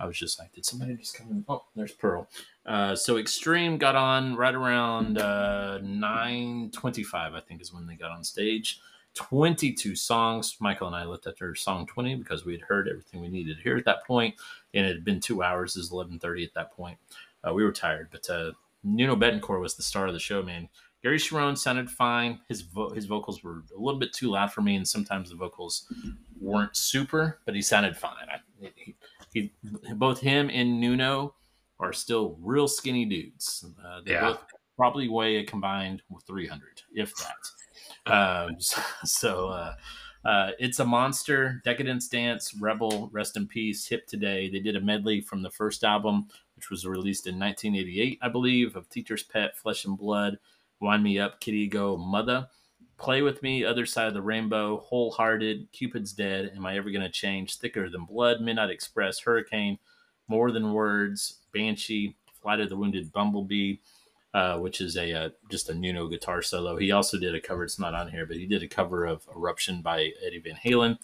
I 0.00 0.06
was 0.06 0.18
just 0.18 0.38
like, 0.38 0.52
did 0.52 0.64
somebody 0.64 0.94
just 0.96 1.16
come 1.16 1.30
in? 1.30 1.44
Oh, 1.48 1.64
there's 1.74 1.92
Pearl. 1.92 2.28
Uh, 2.64 2.94
so 2.94 3.16
Extreme 3.16 3.78
got 3.78 3.96
on 3.96 4.36
right 4.36 4.54
around 4.54 5.18
uh, 5.18 5.78
9.25, 5.82 7.14
I 7.14 7.40
think 7.40 7.60
is 7.60 7.72
when 7.72 7.86
they 7.86 7.94
got 7.94 8.10
on 8.10 8.22
stage. 8.22 8.80
22 9.18 9.94
songs. 9.96 10.56
Michael 10.60 10.86
and 10.86 10.96
I 10.96 11.04
looked 11.04 11.26
at 11.26 11.38
their 11.38 11.54
song 11.54 11.86
20 11.86 12.14
because 12.16 12.44
we 12.44 12.52
had 12.52 12.62
heard 12.62 12.88
everything 12.88 13.20
we 13.20 13.28
needed 13.28 13.56
to 13.56 13.62
hear 13.62 13.76
at 13.76 13.84
that 13.84 14.06
point, 14.06 14.36
and 14.74 14.86
it 14.86 14.94
had 14.94 15.04
been 15.04 15.20
two 15.20 15.42
hours. 15.42 15.76
It 15.76 15.80
was 15.80 15.90
11:30 15.90 16.44
at 16.46 16.54
that 16.54 16.72
point. 16.72 16.96
Uh, 17.46 17.52
we 17.52 17.64
were 17.64 17.72
tired, 17.72 18.08
but 18.10 18.28
uh, 18.30 18.52
Nuno 18.84 19.16
Bettencourt 19.16 19.60
was 19.60 19.74
the 19.76 19.82
star 19.82 20.06
of 20.06 20.12
the 20.14 20.20
show. 20.20 20.42
Man, 20.42 20.68
Gary 21.02 21.18
Cherone 21.18 21.58
sounded 21.58 21.90
fine. 21.90 22.40
His 22.48 22.62
vo- 22.62 22.90
his 22.90 23.06
vocals 23.06 23.42
were 23.42 23.64
a 23.76 23.80
little 23.80 24.00
bit 24.00 24.12
too 24.12 24.30
loud 24.30 24.52
for 24.52 24.62
me, 24.62 24.76
and 24.76 24.86
sometimes 24.88 25.30
the 25.30 25.36
vocals 25.36 25.92
weren't 26.40 26.76
super, 26.76 27.40
but 27.44 27.54
he 27.54 27.62
sounded 27.62 27.96
fine. 27.96 28.26
I, 28.32 28.70
he, 28.76 28.94
he, 29.34 29.52
both 29.94 30.20
him 30.20 30.48
and 30.52 30.80
Nuno 30.80 31.34
are 31.80 31.92
still 31.92 32.36
real 32.40 32.66
skinny 32.68 33.04
dudes. 33.04 33.64
Uh, 33.84 34.00
they 34.04 34.12
Yeah. 34.12 34.20
both 34.30 34.44
probably 34.76 35.08
weigh 35.08 35.36
a 35.36 35.44
combined 35.44 36.02
300, 36.26 36.82
if 36.94 37.14
that. 37.16 37.34
Um, 38.08 38.60
so 38.60 38.82
so, 39.04 39.48
uh, 39.48 39.74
uh, 40.24 40.50
it's 40.58 40.80
a 40.80 40.84
monster. 40.84 41.60
Decadence 41.64 42.08
Dance, 42.08 42.54
Rebel, 42.54 43.08
Rest 43.12 43.36
in 43.36 43.46
Peace, 43.46 43.86
Hip 43.86 44.06
Today. 44.06 44.50
They 44.50 44.60
did 44.60 44.76
a 44.76 44.80
medley 44.80 45.20
from 45.20 45.42
the 45.42 45.50
first 45.50 45.84
album, 45.84 46.28
which 46.56 46.70
was 46.70 46.86
released 46.86 47.26
in 47.26 47.38
1988, 47.38 48.18
I 48.20 48.28
believe, 48.28 48.76
of 48.76 48.88
Teacher's 48.88 49.22
Pet, 49.22 49.56
Flesh 49.56 49.84
and 49.84 49.96
Blood, 49.96 50.38
Wind 50.80 51.02
Me 51.02 51.18
Up, 51.18 51.40
Kid 51.40 51.54
Ego, 51.54 51.96
Mother. 51.96 52.48
Play 52.98 53.22
with 53.22 53.44
Me, 53.44 53.64
Other 53.64 53.86
Side 53.86 54.08
of 54.08 54.14
the 54.14 54.20
Rainbow, 54.20 54.78
Wholehearted, 54.78 55.68
Cupid's 55.72 56.12
Dead, 56.12 56.50
Am 56.56 56.66
I 56.66 56.76
Ever 56.76 56.90
Gonna 56.90 57.08
Change, 57.08 57.56
Thicker 57.58 57.88
Than 57.88 58.04
Blood, 58.04 58.40
Midnight 58.40 58.70
Express, 58.70 59.20
Hurricane, 59.20 59.78
More 60.26 60.50
Than 60.50 60.72
Words, 60.72 61.38
Banshee, 61.54 62.16
Flight 62.42 62.58
of 62.58 62.68
the 62.68 62.76
Wounded 62.76 63.12
Bumblebee, 63.12 63.76
uh, 64.34 64.58
which 64.58 64.80
is 64.80 64.96
a 64.96 65.12
uh, 65.12 65.28
just 65.50 65.68
a 65.70 65.74
Nuno 65.74 66.08
guitar 66.08 66.42
solo. 66.42 66.76
He 66.76 66.92
also 66.92 67.18
did 67.18 67.34
a 67.34 67.40
cover. 67.40 67.64
It's 67.64 67.78
not 67.78 67.94
on 67.94 68.10
here, 68.10 68.26
but 68.26 68.36
he 68.36 68.46
did 68.46 68.62
a 68.62 68.68
cover 68.68 69.04
of 69.06 69.26
"Eruption" 69.34 69.82
by 69.82 70.12
Eddie 70.24 70.40
Van 70.40 70.56
Halen, 70.64 70.98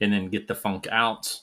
and 0.00 0.12
then 0.12 0.28
"Get 0.28 0.48
the 0.48 0.54
Funk 0.54 0.86
Out." 0.90 1.40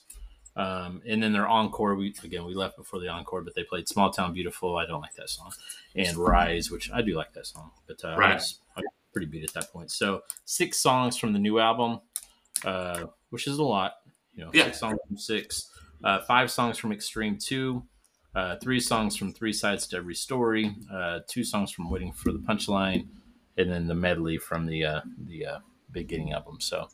Um, 0.54 1.00
and 1.06 1.22
then 1.22 1.32
their 1.32 1.48
encore. 1.48 1.94
We 1.94 2.14
again 2.22 2.44
we 2.44 2.54
left 2.54 2.76
before 2.76 3.00
the 3.00 3.08
encore, 3.08 3.40
but 3.42 3.54
they 3.54 3.64
played 3.64 3.88
"Small 3.88 4.10
Town 4.10 4.34
Beautiful." 4.34 4.76
I 4.76 4.84
don't 4.86 5.00
like 5.00 5.14
that 5.14 5.30
song, 5.30 5.52
and 5.96 6.16
"Rise," 6.18 6.70
which 6.70 6.90
I 6.92 7.00
do 7.00 7.14
like 7.16 7.32
that 7.34 7.46
song, 7.46 7.70
but 7.86 8.04
uh, 8.04 8.16
Right. 8.18 8.32
I, 8.32 8.34
was, 8.34 8.58
I 8.76 8.80
was 8.80 8.90
pretty 9.12 9.26
beat 9.28 9.44
at 9.44 9.54
that 9.54 9.72
point. 9.72 9.90
So 9.90 10.22
six 10.44 10.78
songs 10.78 11.16
from 11.16 11.32
the 11.32 11.38
new 11.38 11.58
album, 11.58 12.00
uh, 12.64 13.06
which 13.30 13.46
is 13.46 13.58
a 13.58 13.62
lot. 13.64 13.94
You 14.34 14.44
know, 14.44 14.50
Yeah. 14.52 14.64
six 14.64 14.80
songs 14.80 14.98
from 15.06 15.16
six, 15.16 15.70
uh, 16.04 16.20
five 16.20 16.50
songs 16.50 16.76
from 16.76 16.92
Extreme 16.92 17.38
Two, 17.38 17.82
uh, 18.34 18.56
three 18.62 18.80
songs 18.80 19.16
from 19.16 19.32
Three 19.32 19.52
Sides 19.52 19.86
to 19.88 19.96
Every 19.96 20.14
Story, 20.14 20.74
uh, 20.92 21.20
two 21.28 21.44
songs 21.44 21.70
from 21.70 21.90
Waiting 21.90 22.12
for 22.12 22.32
the 22.32 22.38
Punchline, 22.38 23.06
and 23.56 23.70
then 23.70 23.86
the 23.86 23.94
medley 23.94 24.38
from 24.38 24.66
the 24.66 24.84
uh, 24.84 25.00
the 25.26 25.46
uh, 25.46 25.58
Beginning 25.90 26.32
album. 26.32 26.60
So, 26.60 26.88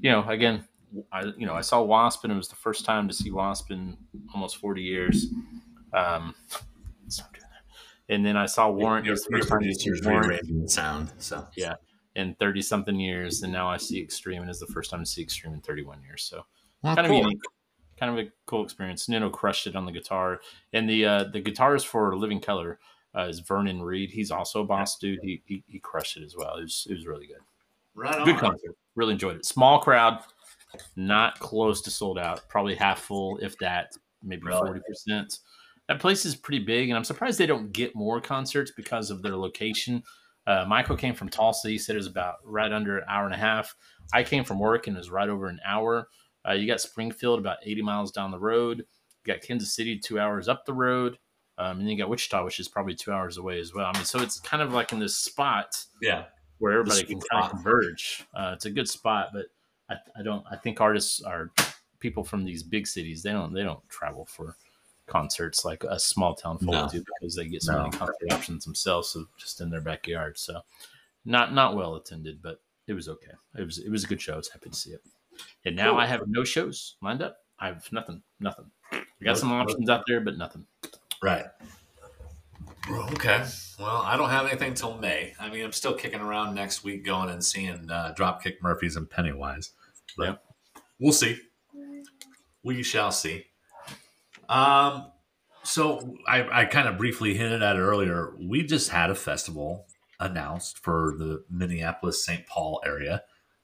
you 0.00 0.10
know, 0.10 0.28
again, 0.28 0.68
I 1.10 1.24
you 1.36 1.46
know 1.46 1.54
I 1.54 1.62
saw 1.62 1.80
Wasp 1.82 2.24
and 2.24 2.32
it 2.32 2.36
was 2.36 2.48
the 2.48 2.56
first 2.56 2.84
time 2.84 3.08
to 3.08 3.14
see 3.14 3.30
Wasp 3.30 3.70
in 3.70 3.96
almost 4.34 4.58
forty 4.58 4.82
years. 4.82 5.26
Um, 5.92 6.34
stop 7.08 7.32
doing 7.32 7.44
And 8.08 8.24
then 8.24 8.36
I 8.36 8.46
saw 8.46 8.70
Warrant. 8.70 9.06
Your 9.06 9.16
first 9.16 9.48
time 9.48 9.60
to 9.60 9.74
see 9.74 9.90
producers 9.90 10.06
rearranging 10.06 10.62
the 10.62 10.68
sound. 10.68 11.12
So 11.18 11.46
Yeah. 11.56 11.76
in 12.14 12.34
thirty 12.34 12.60
something 12.62 13.00
years, 13.00 13.42
and 13.42 13.52
now 13.52 13.68
I 13.68 13.78
see 13.78 14.00
Extreme, 14.00 14.42
and 14.42 14.50
it's 14.50 14.60
the 14.60 14.66
first 14.66 14.90
time 14.90 15.00
to 15.00 15.06
see 15.06 15.22
Extreme 15.22 15.54
in 15.54 15.60
thirty 15.62 15.82
one 15.82 16.02
years. 16.02 16.22
So 16.24 16.44
kind 16.84 17.06
of 17.06 17.12
unique, 17.12 17.40
kind 18.04 18.18
of 18.18 18.26
a 18.26 18.30
cool 18.46 18.64
experience. 18.64 19.08
Nuno 19.08 19.30
crushed 19.30 19.66
it 19.66 19.76
on 19.76 19.86
the 19.86 19.92
guitar, 19.92 20.40
and 20.72 20.88
the 20.88 21.04
uh, 21.04 21.24
the 21.32 21.40
guitarist 21.40 21.86
for 21.86 22.16
Living 22.16 22.40
Colour 22.40 22.78
uh, 23.16 23.22
is 23.22 23.40
Vernon 23.40 23.82
Reid. 23.82 24.10
He's 24.10 24.30
also 24.30 24.62
a 24.62 24.64
boss 24.64 24.98
dude. 24.98 25.20
He, 25.22 25.42
he 25.46 25.62
he 25.66 25.78
crushed 25.78 26.16
it 26.16 26.24
as 26.24 26.36
well. 26.36 26.56
It 26.56 26.62
was 26.62 26.86
it 26.88 26.94
was 26.94 27.06
really 27.06 27.26
good. 27.26 27.40
Right 27.94 28.14
on. 28.14 28.24
Good 28.24 28.38
concert. 28.38 28.76
Really 28.94 29.12
enjoyed 29.12 29.36
it. 29.36 29.44
Small 29.44 29.80
crowd, 29.80 30.20
not 30.96 31.38
close 31.38 31.80
to 31.82 31.90
sold 31.90 32.18
out. 32.18 32.42
Probably 32.48 32.74
half 32.74 33.00
full, 33.00 33.38
if 33.38 33.56
that, 33.58 33.92
maybe 34.22 34.42
forty 34.42 34.80
percent. 34.86 35.38
That 35.88 36.00
place 36.00 36.24
is 36.24 36.34
pretty 36.34 36.64
big, 36.64 36.88
and 36.88 36.96
I'm 36.96 37.04
surprised 37.04 37.38
they 37.38 37.46
don't 37.46 37.72
get 37.72 37.94
more 37.94 38.20
concerts 38.20 38.70
because 38.70 39.10
of 39.10 39.22
their 39.22 39.36
location. 39.36 40.02
Uh, 40.46 40.64
Michael 40.66 40.96
came 40.96 41.14
from 41.14 41.28
Tulsa. 41.28 41.68
He 41.68 41.78
said 41.78 41.94
it 41.94 41.98
was 41.98 42.06
about 42.06 42.36
right 42.44 42.72
under 42.72 42.98
an 42.98 43.04
hour 43.08 43.24
and 43.24 43.34
a 43.34 43.38
half. 43.38 43.74
I 44.12 44.22
came 44.22 44.44
from 44.44 44.58
work 44.58 44.86
and 44.86 44.96
it 44.96 45.00
was 45.00 45.10
right 45.10 45.28
over 45.28 45.46
an 45.46 45.60
hour. 45.64 46.08
Uh, 46.48 46.52
you 46.52 46.66
got 46.66 46.80
Springfield 46.80 47.38
about 47.38 47.58
80 47.64 47.82
miles 47.82 48.10
down 48.12 48.30
the 48.30 48.38
road. 48.38 48.78
You 49.24 49.32
got 49.32 49.42
Kansas 49.42 49.74
City 49.74 49.98
two 49.98 50.18
hours 50.20 50.48
up 50.48 50.64
the 50.66 50.74
road. 50.74 51.18
Um, 51.56 51.78
and 51.80 51.88
you 51.90 51.96
got 51.96 52.08
Wichita, 52.08 52.44
which 52.44 52.58
is 52.58 52.68
probably 52.68 52.94
two 52.94 53.12
hours 53.12 53.38
away 53.38 53.60
as 53.60 53.72
well. 53.72 53.86
I 53.86 53.92
mean, 53.96 54.04
so 54.04 54.20
it's 54.20 54.40
kind 54.40 54.62
of 54.62 54.72
like 54.72 54.92
in 54.92 54.98
this 54.98 55.16
spot 55.16 55.76
Yeah. 56.02 56.24
where 56.58 56.72
everybody 56.72 57.04
can 57.04 57.20
kind 57.30 57.44
of 57.44 57.50
converge. 57.50 58.24
Uh, 58.34 58.50
it's 58.54 58.64
a 58.64 58.70
good 58.70 58.88
spot, 58.88 59.28
but 59.32 59.46
I, 59.88 59.94
I 60.18 60.22
don't. 60.22 60.44
I 60.50 60.56
think 60.56 60.80
artists 60.80 61.22
are 61.22 61.52
people 62.00 62.24
from 62.24 62.44
these 62.44 62.62
big 62.64 62.86
cities. 62.88 63.22
They 63.22 63.30
don't. 63.30 63.52
They 63.54 63.62
don't 63.62 63.86
travel 63.88 64.24
for 64.26 64.56
concerts 65.06 65.64
like 65.64 65.84
a 65.84 65.98
small 66.00 66.34
town 66.34 66.58
folk 66.58 66.72
No. 66.72 66.88
do 66.88 67.04
because 67.20 67.36
they 67.36 67.46
get 67.46 67.62
so 67.62 67.72
No. 67.72 67.78
many 67.84 67.90
concert 67.98 68.32
options 68.32 68.64
themselves, 68.64 69.10
so 69.10 69.26
just 69.38 69.60
in 69.60 69.70
their 69.70 69.80
backyard. 69.82 70.38
So 70.38 70.60
not 71.24 71.52
not 71.54 71.76
well 71.76 71.94
attended, 71.94 72.42
but 72.42 72.60
it 72.86 72.94
was 72.94 73.08
okay. 73.08 73.32
It 73.56 73.64
was 73.64 73.78
it 73.78 73.90
was 73.90 74.02
a 74.04 74.06
good 74.06 74.20
show. 74.20 74.34
I 74.34 74.38
was 74.38 74.48
happy 74.48 74.70
to 74.70 74.76
see 74.76 74.90
it. 74.90 75.02
And 75.64 75.76
now 75.76 75.92
Cool. 75.92 76.00
I 76.00 76.06
have 76.06 76.22
no 76.26 76.44
shows 76.44 76.96
lined 77.02 77.22
up. 77.22 77.38
I 77.58 77.68
have 77.68 77.90
nothing. 77.92 78.22
Nothing. 78.40 78.70
I 78.92 79.02
got 79.24 79.38
some 79.38 79.52
options 79.52 79.88
out 79.88 80.04
there, 80.06 80.20
but 80.20 80.36
nothing. 80.36 80.66
Right. 81.22 81.46
Okay. 82.90 83.44
Well, 83.78 84.02
I 84.04 84.16
don't 84.16 84.28
have 84.28 84.46
anything 84.46 84.74
till 84.74 84.96
May. 84.98 85.32
I 85.40 85.48
mean, 85.48 85.64
I'm 85.64 85.72
still 85.72 85.94
kicking 85.94 86.20
around 86.20 86.54
next 86.54 86.84
week, 86.84 87.04
going 87.04 87.30
and 87.30 87.42
seeing 87.42 87.90
uh, 87.90 88.14
Dropkick 88.16 88.56
Murphys 88.62 88.96
and 88.96 89.08
Pennywise. 89.08 89.70
But 90.16 90.24
Yeah. 90.26 90.34
we'll 91.00 91.12
see. 91.12 91.38
We 92.62 92.82
shall 92.82 93.10
see. 93.12 93.46
Um. 94.48 95.10
So 95.62 96.18
I, 96.28 96.60
I 96.60 96.64
kind 96.66 96.86
of 96.88 96.98
briefly 96.98 97.34
hinted 97.34 97.62
at 97.62 97.76
it 97.76 97.80
earlier. 97.80 98.34
We 98.38 98.64
just 98.64 98.90
had 98.90 99.08
a 99.08 99.14
festival 99.14 99.86
announced 100.20 100.78
for 100.80 101.14
the 101.18 101.42
Minneapolis 101.50 102.22
St. 102.22 102.46
Paul 102.46 102.82
area 102.84 103.22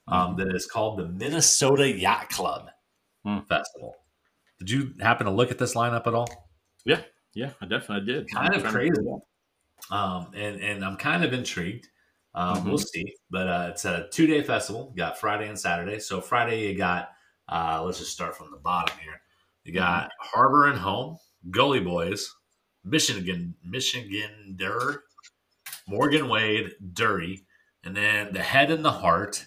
um, 0.09 0.37
that 0.37 0.55
is 0.55 0.67
called 0.67 0.99
the 0.99 1.07
Minnesota 1.09 1.91
Yacht 1.91 2.29
Club 2.31 2.71
Hmm. 3.25 3.41
Festival. 3.49 3.95
Did 4.59 4.71
you 4.71 4.95
happen 5.01 5.27
to 5.27 5.33
look 5.33 5.51
at 5.51 5.59
this 5.59 5.75
lineup 5.75 6.07
at 6.07 6.15
all? 6.15 6.51
Yeah, 6.85 7.03
yeah, 7.35 7.51
I 7.61 7.67
definitely 7.67 8.11
did. 8.13 8.31
Kind 8.31 8.55
I'm 8.55 8.65
of 8.65 8.73
crazy. 8.73 8.91
figure 8.95 9.03
it 9.11 9.23
out. 9.93 9.97
um, 9.97 10.31
and 10.35 10.61
and 10.61 10.85
I'm 10.85 10.97
kind 10.97 11.25
of 11.25 11.33
intrigued. 11.33 11.87
Um, 12.35 12.59
Mhm. 12.59 12.65
We'll 12.65 12.79
see, 12.79 13.15
but 13.31 13.49
uh, 13.49 13.69
it's 13.71 13.85
a 13.85 14.09
two 14.11 14.27
day 14.27 14.43
festival. 14.43 14.91
You 14.93 14.99
got 14.99 15.19
Friday 15.19 15.49
and 15.49 15.59
Saturday. 15.59 15.99
So 15.99 16.21
Friday 16.21 16.69
you 16.71 16.77
got. 16.79 17.11
Uh, 17.49 17.83
let's 17.85 17.99
just 17.99 18.13
start 18.13 18.37
from 18.37 18.51
the 18.53 18.57
bottom 18.59 18.97
here. 19.03 19.21
You 19.65 19.73
got 19.75 20.11
Harbor 20.21 20.69
and 20.69 20.79
Home, 20.79 21.19
Gully 21.51 21.81
Boys, 21.81 22.33
Michigan, 22.85 23.55
Michigan 23.65 24.55
Dur, 24.57 25.03
Morgan 25.89 26.29
Wade, 26.29 26.73
Durry, 26.93 27.45
and 27.85 27.97
then 27.97 28.33
the 28.33 28.43
Head 28.43 28.71
and 28.71 28.85
the 28.85 28.93
Heart, 28.93 29.47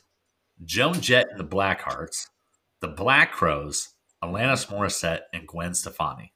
Joan 0.65 0.99
Jett 1.01 1.27
and 1.31 1.39
the 1.39 1.43
Blackhearts, 1.45 2.29
the 2.79 2.87
Black 2.87 3.31
Crowes, 3.31 3.89
Alanis 4.23 4.67
Morissette, 4.67 5.21
and 5.33 5.47
Gwen 5.47 5.73
Stefani. 5.73 6.31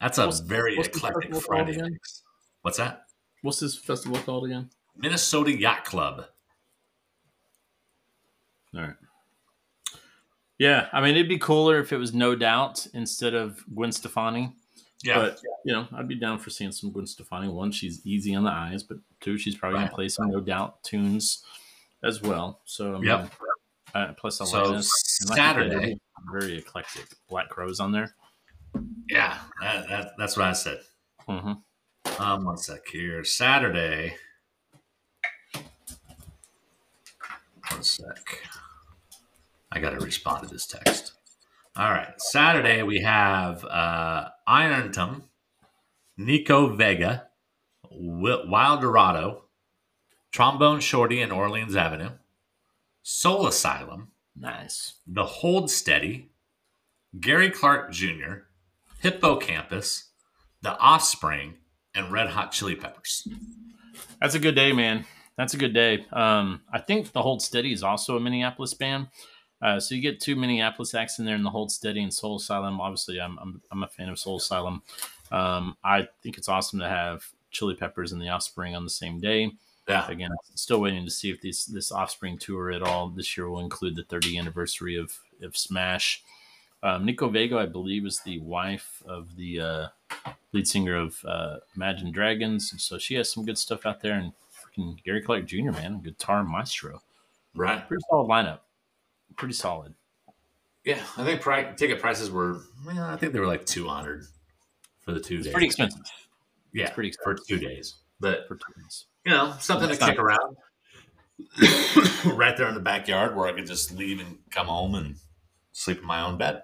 That's 0.00 0.18
a 0.18 0.26
What's- 0.26 0.40
very 0.40 0.76
what's 0.76 0.88
eclectic 0.88 1.34
Friday 1.36 1.80
mix. 1.80 2.22
What's 2.62 2.78
that? 2.78 3.06
What's 3.42 3.60
this 3.60 3.76
festival 3.76 4.18
called 4.18 4.46
again? 4.46 4.70
Minnesota 4.96 5.52
Yacht 5.52 5.84
Club. 5.84 6.26
All 8.74 8.80
right. 8.80 8.94
Yeah, 10.58 10.88
I 10.92 11.00
mean, 11.00 11.16
it'd 11.16 11.28
be 11.28 11.38
cooler 11.38 11.78
if 11.80 11.92
it 11.92 11.96
was 11.96 12.14
No 12.14 12.34
Doubt 12.36 12.86
instead 12.94 13.34
of 13.34 13.64
Gwen 13.74 13.92
Stefani. 13.92 14.54
Yeah. 15.02 15.16
But 15.18 15.40
you 15.64 15.72
know, 15.72 15.86
I'd 15.92 16.08
be 16.08 16.14
down 16.14 16.38
for 16.38 16.50
seeing 16.50 16.72
some 16.72 16.90
Gwen 16.92 17.06
Stefani. 17.06 17.48
One, 17.48 17.70
she's 17.72 18.04
easy 18.06 18.34
on 18.34 18.44
the 18.44 18.50
eyes, 18.50 18.82
but 18.82 18.98
two, 19.20 19.36
she's 19.36 19.56
probably 19.56 19.78
Right. 19.78 19.84
gonna 19.86 19.94
play 19.94 20.08
some 20.08 20.30
No 20.30 20.40
Doubt 20.40 20.82
tunes 20.84 21.44
as 22.04 22.22
well. 22.22 22.60
So 22.64 22.92
mean, 22.94 23.04
Yep. 23.04 23.32
uh, 23.94 24.12
plus 24.14 24.40
I 24.40 24.44
So 24.44 24.62
like 24.64 24.76
this. 24.76 25.18
And 25.20 25.30
like 25.30 25.36
Saturday, 25.36 25.98
very 26.32 26.58
eclectic. 26.58 27.06
Black 27.28 27.48
Crowes 27.48 27.80
on 27.80 27.92
there. 27.92 28.14
yeah, 29.08 29.38
that, 29.60 29.88
that, 29.88 30.12
that's 30.18 30.36
what 30.36 30.46
I 30.46 30.52
said. 30.52 30.80
hmm 31.26 31.52
Um, 32.18 32.44
one 32.44 32.56
sec 32.58 32.80
here. 32.92 33.24
Saturday. 33.24 34.16
One 37.70 37.82
sec. 37.82 38.42
I 39.72 39.80
got 39.80 39.90
to 39.90 40.04
respond 40.04 40.46
to 40.46 40.52
this 40.52 40.66
text. 40.66 41.12
All 41.76 41.90
right. 41.90 42.12
Saturday, 42.20 42.82
we 42.84 43.00
have 43.00 43.64
uh, 43.64 44.28
Ironton, 44.46 45.24
Nico 46.16 46.68
Vega, 46.76 47.28
Wi- 47.90 48.44
Wild 48.48 48.80
Dorado, 48.82 49.43
Trombone 50.34 50.80
Shorty 50.80 51.22
and 51.22 51.30
Orleans 51.30 51.76
Avenue, 51.76 52.10
Soul 53.04 53.46
Asylum, 53.46 54.08
Nice. 54.34 54.94
The 55.06 55.24
Hold 55.24 55.70
Steady, 55.70 56.30
Gary 57.20 57.50
Clark 57.50 57.92
Jr., 57.92 58.48
Hippo 58.98 59.36
Campus, 59.36 60.08
The 60.60 60.76
Offspring, 60.78 61.54
and 61.94 62.10
Red 62.10 62.30
Hot 62.30 62.50
Chili 62.50 62.74
Peppers. 62.74 63.28
That's 64.20 64.34
a 64.34 64.40
good 64.40 64.56
day, 64.56 64.72
man. 64.72 65.04
That's 65.36 65.54
a 65.54 65.56
good 65.56 65.72
day. 65.72 66.04
Um, 66.12 66.62
I 66.72 66.80
think 66.80 67.12
the 67.12 67.22
Hold 67.22 67.40
Steady 67.40 67.72
is 67.72 67.84
also 67.84 68.16
a 68.16 68.20
Minneapolis 68.20 68.74
band. 68.74 69.06
Uh, 69.62 69.78
so 69.78 69.94
you 69.94 70.00
get 70.00 70.18
two 70.18 70.34
Minneapolis 70.34 70.94
acts 70.94 71.20
in 71.20 71.26
there, 71.26 71.36
and 71.36 71.46
the 71.46 71.50
Hold 71.50 71.70
Steady 71.70 72.02
and 72.02 72.12
Soul 72.12 72.38
Asylum. 72.38 72.80
Obviously, 72.80 73.20
I'm 73.20 73.38
I'm, 73.38 73.62
I'm 73.70 73.84
a 73.84 73.88
fan 73.88 74.08
of 74.08 74.18
Soul 74.18 74.38
Asylum. 74.38 74.82
Um, 75.30 75.76
I 75.84 76.08
think 76.24 76.38
it's 76.38 76.48
awesome 76.48 76.80
to 76.80 76.88
have 76.88 77.24
Chili 77.52 77.76
Peppers 77.76 78.10
and 78.10 78.20
the 78.20 78.30
Offspring 78.30 78.74
on 78.74 78.82
the 78.82 78.90
same 78.90 79.20
day. 79.20 79.52
Yeah. 79.88 80.08
Again, 80.10 80.30
still 80.54 80.80
waiting 80.80 81.04
to 81.04 81.10
see 81.10 81.30
if 81.30 81.40
this 81.42 81.64
this 81.66 81.92
Offspring 81.92 82.38
tour 82.38 82.70
at 82.72 82.82
all 82.82 83.08
this 83.08 83.36
year 83.36 83.48
will 83.48 83.60
include 83.60 83.96
the 83.96 84.02
30th 84.04 84.38
anniversary 84.38 84.96
of 84.96 85.18
of 85.42 85.56
Smash. 85.56 86.22
Um, 86.82 87.04
Nico 87.06 87.28
Vega, 87.30 87.56
I 87.58 87.66
believe, 87.66 88.04
is 88.04 88.20
the 88.20 88.38
wife 88.40 89.02
of 89.06 89.36
the 89.36 89.60
uh, 89.60 89.86
lead 90.52 90.66
singer 90.68 90.96
of 90.96 91.24
uh, 91.24 91.56
Imagine 91.76 92.12
Dragons, 92.12 92.72
and 92.72 92.80
so 92.80 92.98
she 92.98 93.14
has 93.14 93.30
some 93.32 93.44
good 93.46 93.56
stuff 93.58 93.86
out 93.86 94.00
there. 94.02 94.14
And 94.14 94.32
freaking 94.54 95.02
Gary 95.02 95.22
Clark 95.22 95.46
Jr. 95.46 95.70
Man, 95.72 96.00
guitar 96.00 96.44
maestro, 96.44 97.00
Right. 97.54 97.86
pretty 97.88 98.02
solid 98.10 98.28
lineup, 98.28 98.58
pretty 99.36 99.54
solid. 99.54 99.94
Yeah, 100.84 101.02
I 101.16 101.24
think 101.24 101.40
pri- 101.40 101.72
ticket 101.74 102.00
prices 102.00 102.30
were. 102.30 102.60
Well, 102.86 103.02
I 103.02 103.16
think 103.16 103.32
they 103.32 103.40
were 103.40 103.46
like 103.46 103.64
two 103.64 103.88
hundred 103.88 104.26
for 105.00 105.12
the 105.12 105.20
two 105.20 105.36
It's 105.36 105.44
days. 105.44 105.52
pretty 105.52 105.66
expensive 105.66 106.02
Yeah, 106.74 106.84
it's 106.84 106.94
pretty 106.94 107.12
for 107.22 107.34
two 107.34 107.58
days. 107.58 107.94
But 108.20 108.46
for 108.46 108.56
two 108.56 108.82
days. 108.82 109.06
You 109.24 109.32
know, 109.32 109.54
something 109.60 109.88
to 109.88 109.94
That's 109.96 110.10
kick 110.10 110.18
around. 110.18 110.56
right 112.26 112.56
there 112.56 112.68
in 112.68 112.74
the 112.74 112.80
backyard 112.80 113.34
where 113.36 113.46
I 113.48 113.52
could 113.52 113.66
just 113.66 113.96
leave 113.96 114.20
and 114.20 114.38
come 114.50 114.66
home 114.66 114.94
and 114.94 115.16
sleep 115.72 115.98
in 115.98 116.06
my 116.06 116.22
own 116.22 116.36
bed. 116.38 116.62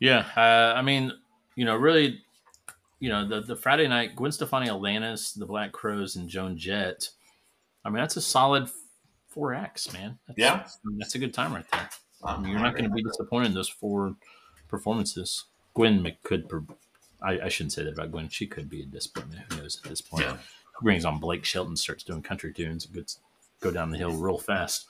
Yeah, 0.00 0.24
uh, 0.36 0.74
I 0.76 0.82
mean, 0.82 1.12
you 1.56 1.64
know, 1.64 1.76
really, 1.76 2.22
you 3.00 3.08
know, 3.08 3.26
the 3.26 3.40
the 3.40 3.56
Friday 3.56 3.86
night 3.88 4.16
Gwen 4.16 4.32
Stefani, 4.32 4.68
Alanis, 4.68 5.36
the 5.38 5.46
Black 5.46 5.72
Crowes, 5.72 6.16
and 6.16 6.28
Joan 6.28 6.56
Jett. 6.56 7.10
I 7.84 7.90
mean, 7.90 7.98
that's 7.98 8.16
a 8.16 8.20
solid 8.20 8.68
four 9.28 9.54
X, 9.54 9.92
man. 9.92 10.18
That's, 10.26 10.38
Yeah. 10.38 10.66
that's 10.98 11.14
a 11.14 11.18
good 11.18 11.32
time 11.34 11.54
right 11.54 11.64
there. 11.72 11.88
I 12.24 12.34
Um, 12.34 12.42
mean, 12.42 12.52
you're 12.52 12.60
not 12.60 12.72
going 12.72 12.84
to 12.84 12.90
be 12.90 13.02
disappointed 13.02 13.46
in 13.46 13.54
those 13.54 13.68
four 13.68 14.16
performances. 14.68 15.44
Gwen 15.74 16.04
could, 16.24 16.48
I, 17.22 17.38
I 17.40 17.48
shouldn't 17.48 17.72
say 17.72 17.84
that 17.84 17.92
about 17.92 18.10
Gwen. 18.10 18.28
She 18.28 18.46
could 18.46 18.68
be 18.68 18.82
a 18.82 18.86
disappointment. 18.86 19.42
Who 19.52 19.60
knows 19.60 19.80
at 19.82 19.88
this 19.88 20.00
point? 20.00 20.24
Yeah. 20.24 20.36
Brings 20.82 21.04
on 21.04 21.18
Blake 21.18 21.44
Shelton, 21.44 21.76
starts 21.76 22.04
doing 22.04 22.22
country 22.22 22.52
tunes, 22.52 22.84
it 22.84 22.92
gets 22.92 23.18
go 23.60 23.70
down 23.70 23.90
the 23.90 23.98
hill 23.98 24.12
real 24.12 24.38
fast. 24.38 24.86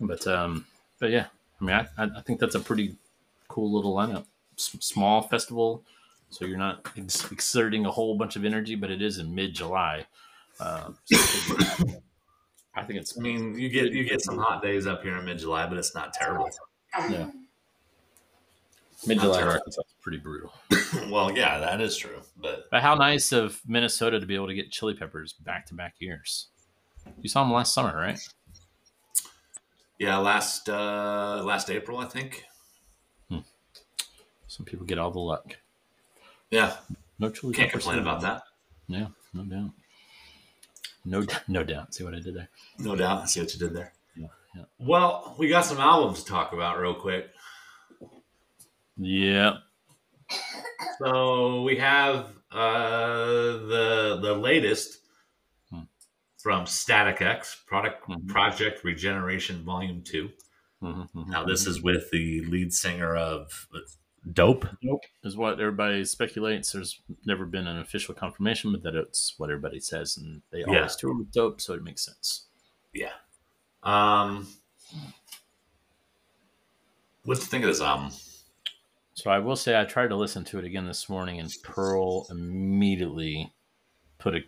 But 0.00 0.26
um, 0.26 0.66
but 0.98 1.10
yeah, 1.10 1.26
I 1.60 1.64
mean, 1.64 1.74
I, 1.74 1.86
I 1.96 2.10
I 2.18 2.20
think 2.22 2.40
that's 2.40 2.54
a 2.54 2.60
pretty 2.60 2.96
cool 3.48 3.72
little 3.72 3.94
lineup. 3.94 4.26
S- 4.58 4.76
small 4.80 5.22
festival, 5.22 5.82
so 6.30 6.44
you're 6.44 6.58
not 6.58 6.86
ex- 6.96 7.30
exerting 7.32 7.86
a 7.86 7.90
whole 7.90 8.16
bunch 8.16 8.36
of 8.36 8.44
energy, 8.44 8.74
but 8.74 8.90
it 8.90 9.00
is 9.00 9.18
in 9.18 9.34
mid 9.34 9.54
July. 9.54 10.06
Um, 10.60 10.98
so 11.04 11.16
I 12.74 12.82
think 12.82 13.00
it's 13.00 13.16
I 13.18 13.20
mean, 13.22 13.58
you 13.58 13.68
get 13.68 13.92
you 13.92 14.04
get 14.04 14.20
some 14.22 14.38
hot 14.38 14.62
days 14.62 14.86
up 14.86 15.02
here 15.02 15.16
in 15.16 15.24
mid 15.24 15.38
July, 15.38 15.66
but 15.66 15.78
it's 15.78 15.94
not 15.94 16.12
terrible. 16.12 16.50
Yeah. 17.08 17.30
Mid 19.06 19.20
July. 19.20 19.42
Arkansas 19.42 19.80
is 19.80 19.93
pretty 20.04 20.18
brutal. 20.18 20.52
well, 21.10 21.36
yeah, 21.36 21.58
that 21.58 21.80
is 21.80 21.96
true. 21.96 22.20
But 22.36 22.66
But 22.70 22.82
how 22.82 22.94
nice 22.94 23.32
of 23.32 23.60
Minnesota 23.66 24.20
to 24.20 24.26
be 24.26 24.34
able 24.36 24.46
to 24.46 24.54
get 24.54 24.70
Chili 24.70 24.94
Peppers 24.94 25.32
back 25.32 25.66
to 25.66 25.74
back 25.74 25.94
years. 25.98 26.48
You 27.20 27.28
saw 27.28 27.42
them 27.42 27.52
last 27.52 27.74
summer, 27.74 27.96
right? 27.96 28.18
yeah, 29.98 30.16
last 30.18 30.68
uh 30.68 31.42
last 31.44 31.70
April, 31.70 31.98
I 31.98 32.04
think. 32.06 32.44
Some 34.46 34.64
people 34.66 34.86
get 34.86 34.98
all 35.00 35.10
the 35.10 35.18
luck. 35.18 35.56
Yeah, 36.50 36.76
No 37.18 37.28
Chili 37.30 37.52
can't 37.54 37.70
Peppers. 37.70 37.82
complain 37.84 38.00
about 38.02 38.20
that. 38.20 38.42
Yeah, 38.86 39.08
no 39.32 39.42
doubt. 39.42 39.70
No, 41.04 41.26
no 41.48 41.64
doubt. 41.64 41.92
See 41.92 42.04
what 42.04 42.14
I 42.14 42.20
did 42.20 42.34
there? 42.36 42.48
No 42.78 42.94
doubt. 42.94 43.22
I 43.22 43.26
see 43.26 43.40
what 43.40 43.52
you 43.52 43.58
did 43.58 43.74
there. 43.74 43.92
Yeah, 44.14 44.28
yeah. 44.54 44.62
Well, 44.78 45.34
we 45.38 45.48
got 45.48 45.64
some 45.64 45.78
albums 45.80 46.22
to 46.22 46.30
talk 46.30 46.52
about 46.52 46.78
real 46.78 46.94
quick. 46.94 47.30
Yeah. 48.96 49.54
So 50.98 51.62
we 51.62 51.76
have 51.76 52.32
uh, 52.50 53.58
the 53.68 54.18
the 54.22 54.34
latest 54.34 55.00
Hmm. 55.70 55.82
from 56.38 56.66
Static 56.66 57.20
X, 57.22 57.62
product 57.66 58.08
Mhm. 58.08 58.28
Project 58.28 58.84
Regeneration 58.84 59.64
Volume 59.64 60.02
2 60.02 60.30
Mhm, 60.82 61.08
Now 61.28 61.44
mhm, 61.44 61.48
this 61.48 61.64
mhm. 61.64 61.68
is 61.68 61.82
with 61.82 62.10
the 62.10 62.44
lead 62.46 62.72
singer 62.72 63.16
of 63.16 63.68
Dope. 64.32 64.66
Dope. 64.82 65.04
is 65.22 65.36
what 65.36 65.60
everybody 65.60 66.04
speculates. 66.04 66.72
There's 66.72 67.00
never 67.26 67.44
been 67.46 67.66
an 67.66 67.78
official 67.78 68.14
confirmation, 68.14 68.72
but 68.72 68.82
that 68.82 68.94
it's 68.94 69.34
what 69.38 69.50
everybody 69.50 69.80
says, 69.80 70.16
and 70.16 70.42
they 70.50 70.60
Yeah. 70.60 70.66
always 70.78 70.96
tour 70.96 71.14
with 71.16 71.30
dope, 71.32 71.60
so 71.60 71.74
it 71.74 71.82
makes 71.82 72.02
sense. 72.04 72.46
Yeah. 72.94 73.12
Um, 73.82 74.46
what 77.24 77.34
do 77.36 77.40
you 77.40 77.46
think 77.46 77.64
of 77.64 77.68
this 77.70 77.80
album? 77.82 78.12
So 79.14 79.30
I 79.30 79.38
will 79.38 79.56
say 79.56 79.78
I 79.80 79.84
tried 79.84 80.08
to 80.08 80.16
listen 80.16 80.44
to 80.46 80.58
it 80.58 80.64
again 80.64 80.86
this 80.86 81.08
morning, 81.08 81.38
and 81.40 81.52
Pearl 81.62 82.26
immediately 82.30 83.52
put 84.18 84.34
a, 84.34 84.40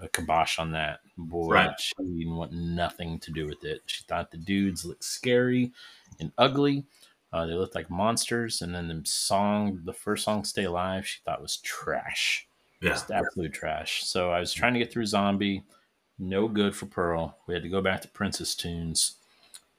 a 0.00 0.08
kibosh 0.08 0.58
on 0.58 0.72
that. 0.72 1.00
Boy, 1.18 1.52
Right. 1.52 1.78
she 1.80 1.92
didn't 1.98 2.34
want 2.34 2.52
nothing 2.52 3.18
to 3.20 3.30
do 3.30 3.46
with 3.46 3.64
it. 3.64 3.82
She 3.86 4.02
thought 4.04 4.30
the 4.30 4.38
dudes 4.38 4.84
looked 4.84 5.04
scary 5.04 5.72
and 6.20 6.32
ugly. 6.38 6.84
Uh, 7.32 7.44
they 7.46 7.52
looked 7.52 7.74
like 7.74 7.90
monsters, 7.90 8.62
and 8.62 8.74
then 8.74 8.88
the 8.88 9.02
song, 9.04 9.80
the 9.84 9.92
first 9.92 10.24
song, 10.24 10.44
"Stay 10.44 10.64
Alive," 10.64 11.06
she 11.06 11.20
thought 11.24 11.42
was 11.42 11.58
trash. 11.58 12.46
Yeah. 12.80 12.90
just 12.90 13.10
absolute 13.10 13.52
trash. 13.52 14.04
So 14.04 14.30
I 14.30 14.40
was 14.40 14.52
trying 14.52 14.74
to 14.74 14.78
get 14.78 14.92
through 14.92 15.06
Zombie, 15.06 15.64
no 16.18 16.48
good 16.48 16.76
for 16.76 16.84
Pearl. 16.86 17.38
We 17.46 17.54
had 17.54 17.62
to 17.62 17.68
go 17.70 17.80
back 17.80 18.02
to 18.02 18.08
Princess 18.08 18.54
tunes. 18.54 19.16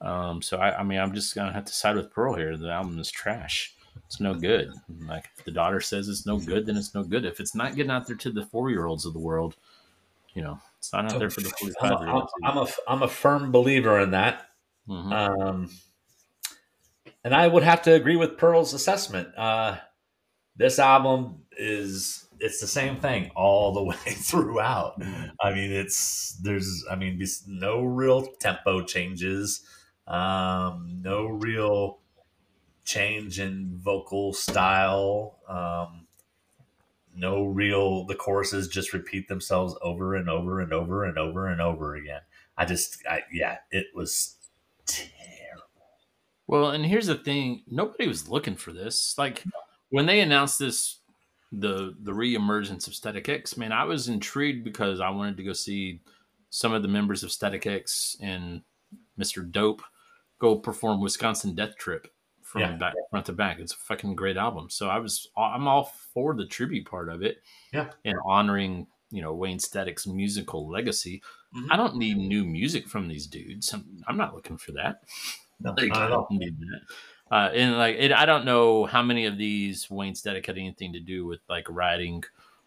Um, 0.01 0.41
so 0.41 0.57
I, 0.57 0.79
I 0.79 0.83
mean, 0.83 0.99
I'm 0.99 1.13
just 1.13 1.35
gonna 1.35 1.53
have 1.53 1.65
to 1.65 1.73
side 1.73 1.95
with 1.95 2.09
Pearl 2.11 2.33
here. 2.35 2.57
The 2.57 2.71
album 2.71 2.97
is 2.99 3.11
trash. 3.11 3.74
It's 4.05 4.19
no 4.19 4.33
good. 4.33 4.71
Like 5.07 5.29
if 5.37 5.45
the 5.45 5.51
daughter 5.51 5.81
says 5.81 6.07
it's 6.07 6.25
no 6.25 6.37
good, 6.37 6.65
then 6.65 6.77
it's 6.77 6.93
no 6.93 7.03
good. 7.03 7.25
If 7.25 7.39
it's 7.39 7.55
not 7.55 7.75
getting 7.75 7.91
out 7.91 8.07
there 8.07 8.15
to 8.15 8.31
the 8.31 8.45
four 8.45 8.69
year 8.69 8.85
olds 8.85 9.05
of 9.05 9.13
the 9.13 9.19
world, 9.19 9.55
you 10.33 10.41
know, 10.41 10.59
it's 10.77 10.93
not 10.93 11.11
out 11.11 11.19
there 11.19 11.29
for 11.29 11.41
the 11.41 11.49
forty 11.49 11.73
a, 11.81 11.99
year 11.99 12.09
olds. 12.09 12.31
I'm 12.43 12.57
a 12.57 12.67
I'm 12.87 13.03
a 13.03 13.07
firm 13.07 13.51
believer 13.51 13.99
in 13.99 14.11
that. 14.11 14.47
Mhm. 14.87 15.11
Um, 15.11 15.69
and 17.23 17.33
I 17.33 17.47
would 17.47 17.63
have 17.63 17.81
to 17.83 17.93
agree 17.93 18.15
with 18.15 18.37
Pearl's 18.37 18.73
assessment. 18.73 19.35
Uh, 19.35 19.77
this 20.55 20.77
album 20.77 21.43
is 21.57 22.27
it's 22.39 22.59
the 22.59 22.67
same 22.67 22.97
thing 22.97 23.31
all 23.35 23.73
the 23.73 23.83
way 23.91 23.95
throughout. 23.95 25.01
I 25.41 25.53
mean, 25.53 25.71
it's 25.71 26.37
there's 26.41 26.85
I 26.89 26.95
mean, 26.95 27.17
there's 27.17 27.43
no 27.47 27.83
real 27.83 28.27
tempo 28.39 28.83
changes, 28.83 29.63
um, 30.07 30.99
no 31.01 31.25
real 31.25 31.99
change 32.85 33.39
in 33.39 33.77
vocal 33.83 34.31
style. 34.33 35.39
Um, 35.49 36.07
no 37.15 37.43
real 37.43 38.05
the 38.05 38.15
choruses 38.15 38.67
just 38.67 38.93
repeat 38.93 39.27
themselves 39.27 39.75
over 39.81 40.15
and 40.15 40.29
over 40.29 40.61
and 40.61 40.73
over 40.73 41.05
and 41.05 41.17
over 41.17 41.47
and 41.47 41.61
over 41.61 41.95
again. 41.95 42.21
I 42.57 42.65
just 42.65 43.03
I 43.09 43.21
yeah, 43.31 43.57
it 43.71 43.87
was 43.93 44.37
terrible. 44.85 45.63
Well, 46.47 46.71
and 46.71 46.85
here's 46.85 47.07
the 47.07 47.15
thing: 47.15 47.63
nobody 47.67 48.07
was 48.07 48.29
looking 48.29 48.55
for 48.55 48.71
this. 48.71 49.17
Like 49.17 49.43
when 49.89 50.05
they 50.05 50.21
announced 50.21 50.59
this, 50.59 50.99
the 51.51 51.95
the 52.01 52.11
reemergence 52.11 52.87
of 52.87 52.95
Static 52.95 53.29
X. 53.29 53.57
Man, 53.57 53.71
I 53.71 53.85
was 53.85 54.07
intrigued 54.07 54.63
because 54.63 54.99
I 54.99 55.09
wanted 55.09 55.37
to 55.37 55.43
go 55.43 55.53
see 55.53 56.01
some 56.49 56.73
of 56.73 56.81
the 56.81 56.87
members 56.87 57.23
of 57.23 57.31
Static 57.31 57.65
X 57.65 58.17
and 58.21 58.61
Mr. 59.19 59.49
Dope 59.49 59.81
go 60.39 60.57
perform 60.57 61.01
Wisconsin 61.01 61.55
Death 61.55 61.77
Trip 61.77 62.07
from 62.61 62.71
Yeah. 62.71 62.77
back 62.77 62.93
front 63.09 63.25
to 63.27 63.33
back. 63.33 63.59
It's 63.59 63.73
a 63.73 63.77
fucking 63.77 64.15
great 64.15 64.37
album. 64.37 64.69
So 64.69 64.87
I 64.89 64.97
was 64.99 65.27
I'm 65.37 65.67
all 65.67 65.85
for 66.13 66.33
the 66.33 66.45
tribute 66.45 66.85
part 66.89 67.09
of 67.09 67.21
it. 67.23 67.41
Yeah. 67.73 67.91
and 68.05 68.17
honoring 68.25 68.87
you 69.11 69.21
know 69.21 69.33
Wayne 69.33 69.59
Static's 69.59 70.07
musical 70.07 70.67
legacy. 70.69 71.21
Mhm. 71.55 71.67
I 71.69 71.75
don't 71.77 71.95
need 71.95 72.17
new 72.17 72.43
music 72.43 72.87
from 72.87 73.07
these 73.07 73.27
dudes. 73.27 73.73
I'm, 73.73 74.03
I'm 74.07 74.17
not 74.17 74.33
looking 74.35 74.57
for 74.57 74.71
that. 74.73 75.03
No, 75.61 75.73
Like, 75.77 75.95
I 75.95 76.07
don't 76.09 76.29
need 76.31 76.57
that. 76.59 76.81
Uh, 77.31 77.49
and 77.53 77.77
like, 77.77 77.95
it, 77.97 78.11
I 78.11 78.25
don't 78.25 78.45
know 78.45 78.85
how 78.85 79.01
many 79.01 79.25
of 79.25 79.37
these 79.37 79.89
Wayne 79.89 80.15
Static 80.15 80.45
had 80.45 80.57
anything 80.57 80.91
to 80.93 80.99
do 80.99 81.25
with 81.25 81.39
like 81.49 81.65
writing, 81.69 82.23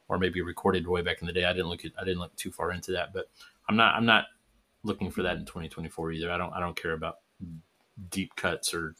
or 0.09 0.19
maybe 0.19 0.40
recorded 0.40 0.86
way 0.86 1.02
back 1.02 1.20
in 1.20 1.27
the 1.27 1.32
day. 1.32 1.44
I 1.44 1.52
didn't 1.52 1.69
look 1.69 1.85
at, 1.85 1.93
I 2.01 2.05
didn't 2.05 2.20
look 2.20 2.35
too 2.36 2.51
far 2.51 2.73
into 2.73 2.93
that, 2.93 3.12
but 3.12 3.28
I'm 3.69 3.77
not, 3.77 3.94
I'm 3.94 4.06
not 4.06 4.24
looking 4.85 5.10
for 5.10 5.23
that 5.23 5.36
in 5.36 5.44
2024 5.44 6.12
either. 6.12 6.31
I 6.32 6.39
don't, 6.39 6.52
I 6.55 6.60
don't 6.60 6.81
care 6.81 6.93
about 6.94 7.19
deep 8.10 8.35
cuts 8.36 8.73
or 8.73 8.94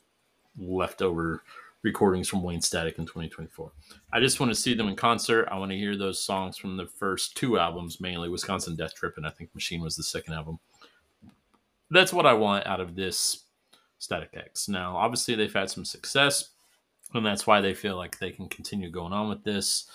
leftover 0.59 1.43
recordings 1.83 2.29
from 2.29 2.43
Wayne 2.43 2.61
Static 2.61 2.99
in 2.99 3.07
2024. 3.07 3.71
I 4.13 4.21
just 4.21 4.41
want 4.41 4.51
to 4.51 4.61
see 4.61 4.75
them 4.75 4.89
in 4.89 4.97
concert. 4.97 5.49
I 5.51 5.59
want 5.59 5.71
to 5.71 5.79
hear 5.79 5.97
those 5.97 6.23
songs 6.23 6.57
from 6.57 6.77
the 6.77 6.87
first 6.87 7.37
two 7.37 7.59
albums, 7.59 8.01
mainly 8.01 8.29
Wisconsin 8.29 8.77
Death 8.77 8.95
Trip, 8.95 9.15
and 9.17 9.27
I 9.27 9.31
think 9.31 9.55
Machine 9.55 9.83
was 9.83 9.97
the 9.97 10.03
second 10.03 10.35
album. 10.35 10.59
That's 11.91 12.13
what 12.13 12.27
I 12.27 12.35
want 12.35 12.67
out 12.67 12.81
of 12.81 12.95
this 12.95 13.45
Static 13.99 14.31
X. 14.35 14.69
Now, 14.69 14.97
obviously, 14.97 15.35
they've 15.35 15.53
had 15.53 15.71
some 15.71 15.85
success, 15.85 16.51
and 17.15 17.25
that's 17.25 17.47
why 17.47 17.61
they 17.61 17.75
feel 17.75 17.97
like 17.97 18.19
they 18.19 18.31
can 18.31 18.49
continue 18.49 18.91
going 18.91 19.13
on 19.13 19.29
with 19.29 19.45
this. 19.45 19.89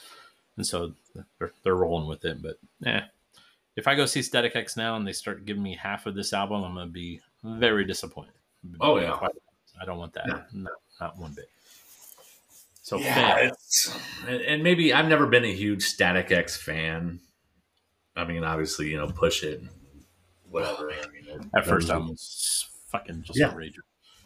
And 0.57 0.65
so 0.65 0.93
they're, 1.39 1.51
they're 1.63 1.75
rolling 1.75 2.07
with 2.07 2.25
it. 2.25 2.41
But 2.41 2.57
yeah, 2.79 3.05
if 3.75 3.87
I 3.87 3.95
go 3.95 4.05
see 4.05 4.21
Static 4.21 4.55
X 4.55 4.77
now 4.77 4.95
and 4.95 5.05
they 5.05 5.13
start 5.13 5.45
giving 5.45 5.63
me 5.63 5.75
half 5.75 6.05
of 6.05 6.15
this 6.15 6.33
album, 6.33 6.63
I'm 6.63 6.75
going 6.75 6.87
to 6.87 6.93
be 6.93 7.21
very 7.43 7.85
disappointed. 7.85 8.33
Oh, 8.79 8.97
yeah. 8.99 9.17
I 9.81 9.85
don't 9.85 9.97
want 9.97 10.13
that. 10.13 10.27
No, 10.53 10.69
not 11.01 11.17
one 11.17 11.33
bit. 11.33 11.49
So 12.81 12.97
yeah, 12.97 13.49
and, 14.27 14.41
and 14.41 14.63
maybe 14.63 14.93
I've 14.93 15.07
never 15.07 15.25
been 15.25 15.45
a 15.45 15.53
huge 15.53 15.83
Static 15.83 16.31
X 16.31 16.57
fan. 16.57 17.19
I 18.15 18.25
mean, 18.25 18.43
obviously, 18.43 18.89
you 18.89 18.97
know, 18.97 19.07
push 19.07 19.43
it, 19.43 19.61
whatever. 20.49 20.91
I 20.91 21.07
mean, 21.07 21.49
At 21.55 21.65
first, 21.65 21.89
I 21.89 21.97
was 21.97 22.67
fucking 22.89 23.23
just 23.23 23.39
Yeah. 23.39 23.47
outrageous. 23.47 23.83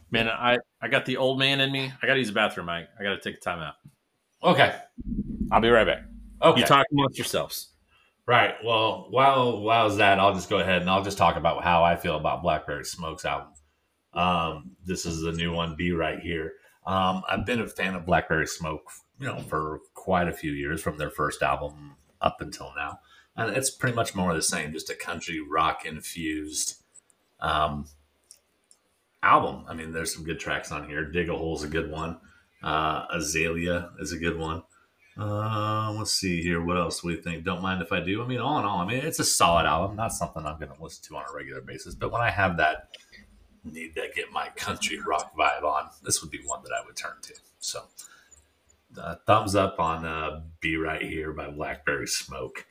Man, 0.09 0.27
I, 0.27 0.57
I 0.81 0.87
got 0.87 1.05
the 1.05 1.17
old 1.17 1.37
man 1.37 1.59
in 1.59 1.71
me. 1.71 1.91
I 2.01 2.07
got 2.07 2.13
to 2.13 2.19
use 2.19 2.29
the 2.29 2.33
bathroom, 2.33 2.65
Mike. 2.65 2.87
I 2.99 3.03
got 3.03 3.11
to 3.11 3.19
take 3.19 3.35
a 3.35 3.39
time 3.41 3.59
out. 3.59 3.75
okay, 4.43 4.75
I'll 5.51 5.61
be 5.61 5.69
right 5.69 5.85
back. 5.85 6.03
okay, 6.41 6.61
You 6.61 6.65
talk 6.65 6.85
amongst 6.91 7.17
yourselves. 7.17 7.69
right. 8.25 8.55
Well, 8.65 9.07
while 9.11 9.61
while 9.61 9.85
is 9.87 9.97
that, 9.97 10.19
I'll 10.19 10.33
just 10.33 10.49
go 10.49 10.57
ahead 10.59 10.81
and 10.81 10.89
I'll 10.89 11.03
just 11.03 11.17
talk 11.17 11.35
about 11.35 11.63
how 11.63 11.83
I 11.83 11.95
feel 11.95 12.17
about 12.17 12.41
Blackberry 12.41 12.85
Smokes 12.85 13.23
album. 13.23 13.49
Um, 14.13 14.71
this 14.85 15.05
is 15.05 15.21
the 15.21 15.31
new 15.31 15.51
one, 15.51 15.75
Be 15.75 15.91
Right 15.91 16.19
Here." 16.19 16.53
Um, 16.85 17.23
I've 17.29 17.45
been 17.45 17.59
a 17.59 17.67
fan 17.67 17.95
of 17.95 18.05
Blackberry 18.05 18.47
Smoke, 18.47 18.89
you 19.19 19.27
know, 19.27 19.39
for 19.41 19.81
quite 19.93 20.27
a 20.27 20.33
few 20.33 20.51
years 20.51 20.81
from 20.81 20.97
their 20.97 21.09
first 21.09 21.41
album 21.41 21.97
up 22.21 22.37
until 22.39 22.71
now, 22.75 22.99
and 23.35 23.55
it's 23.55 23.69
pretty 23.69 23.95
much 23.95 24.15
more 24.15 24.31
of 24.31 24.35
the 24.35 24.41
same, 24.41 24.71
just 24.71 24.89
a 24.89 24.95
country 24.95 25.39
rock 25.39 25.85
infused 25.85 26.81
um, 27.39 27.85
album. 29.21 29.65
I 29.67 29.73
mean, 29.73 29.91
there's 29.91 30.13
some 30.13 30.23
good 30.23 30.39
tracks 30.39 30.71
on 30.71 30.87
here. 30.87 31.05
Dig 31.05 31.29
a 31.29 31.37
Hole's 31.37 31.63
a 31.63 31.67
good 31.67 31.91
one. 31.91 32.19
Uh, 32.63 33.05
Azalea 33.13 33.91
is 33.99 34.11
a 34.11 34.17
good 34.17 34.37
one. 34.37 34.63
Uh, 35.17 35.91
let's 35.97 36.11
see 36.11 36.41
here. 36.43 36.63
What 36.63 36.77
else 36.77 37.01
do 37.01 37.07
we 37.07 37.15
think? 37.15 37.43
Don't 37.43 37.61
mind 37.61 37.81
if 37.81 37.91
I 37.91 37.99
do. 37.99 38.23
I 38.23 38.27
mean, 38.27 38.39
all 38.39 38.59
in 38.59 38.65
all, 38.65 38.79
I 38.79 38.85
mean, 38.85 39.03
it's 39.03 39.19
a 39.19 39.25
solid 39.25 39.65
album. 39.65 39.95
Not 39.95 40.13
something 40.13 40.45
I'm 40.45 40.59
going 40.59 40.71
to 40.71 40.81
listen 40.81 41.03
to 41.05 41.17
on 41.17 41.25
a 41.29 41.35
regular 41.35 41.61
basis, 41.61 41.95
but 41.95 42.11
when 42.11 42.21
I 42.21 42.29
have 42.29 42.57
that 42.57 42.89
need 43.73 43.95
to 43.95 44.07
get 44.15 44.31
my 44.31 44.49
country 44.55 44.99
rock 45.05 45.35
vibe 45.37 45.63
on, 45.63 45.89
this 46.03 46.21
would 46.21 46.31
be 46.31 46.39
one 46.45 46.63
that 46.63 46.71
I 46.71 46.85
would 46.85 46.95
turn 46.95 47.15
to. 47.23 47.33
So, 47.59 47.83
uh, 48.99 49.15
thumbs 49.25 49.55
up 49.55 49.79
on 49.79 50.05
uh, 50.05 50.41
"Be 50.59 50.77
Right 50.77 51.01
Here" 51.01 51.33
by 51.33 51.49
Blackberry 51.49 52.07
Smoke. 52.07 52.65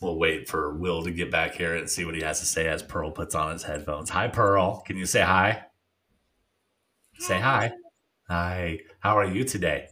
We'll 0.00 0.18
wait 0.18 0.48
for 0.48 0.74
Will 0.74 1.02
to 1.04 1.10
get 1.10 1.30
back 1.30 1.54
here 1.54 1.74
and 1.74 1.88
see 1.88 2.04
what 2.04 2.14
he 2.14 2.22
has 2.22 2.40
to 2.40 2.46
say 2.46 2.68
as 2.68 2.82
Pearl 2.82 3.10
puts 3.10 3.34
on 3.34 3.52
his 3.52 3.62
headphones. 3.62 4.10
Hi, 4.10 4.28
Pearl. 4.28 4.82
Can 4.86 4.96
you 4.96 5.06
say 5.06 5.22
hi? 5.22 5.64
Say 7.18 7.40
hi. 7.40 7.72
Hi. 8.28 8.80
How 9.00 9.16
are 9.16 9.24
you 9.24 9.44
today? 9.44 9.88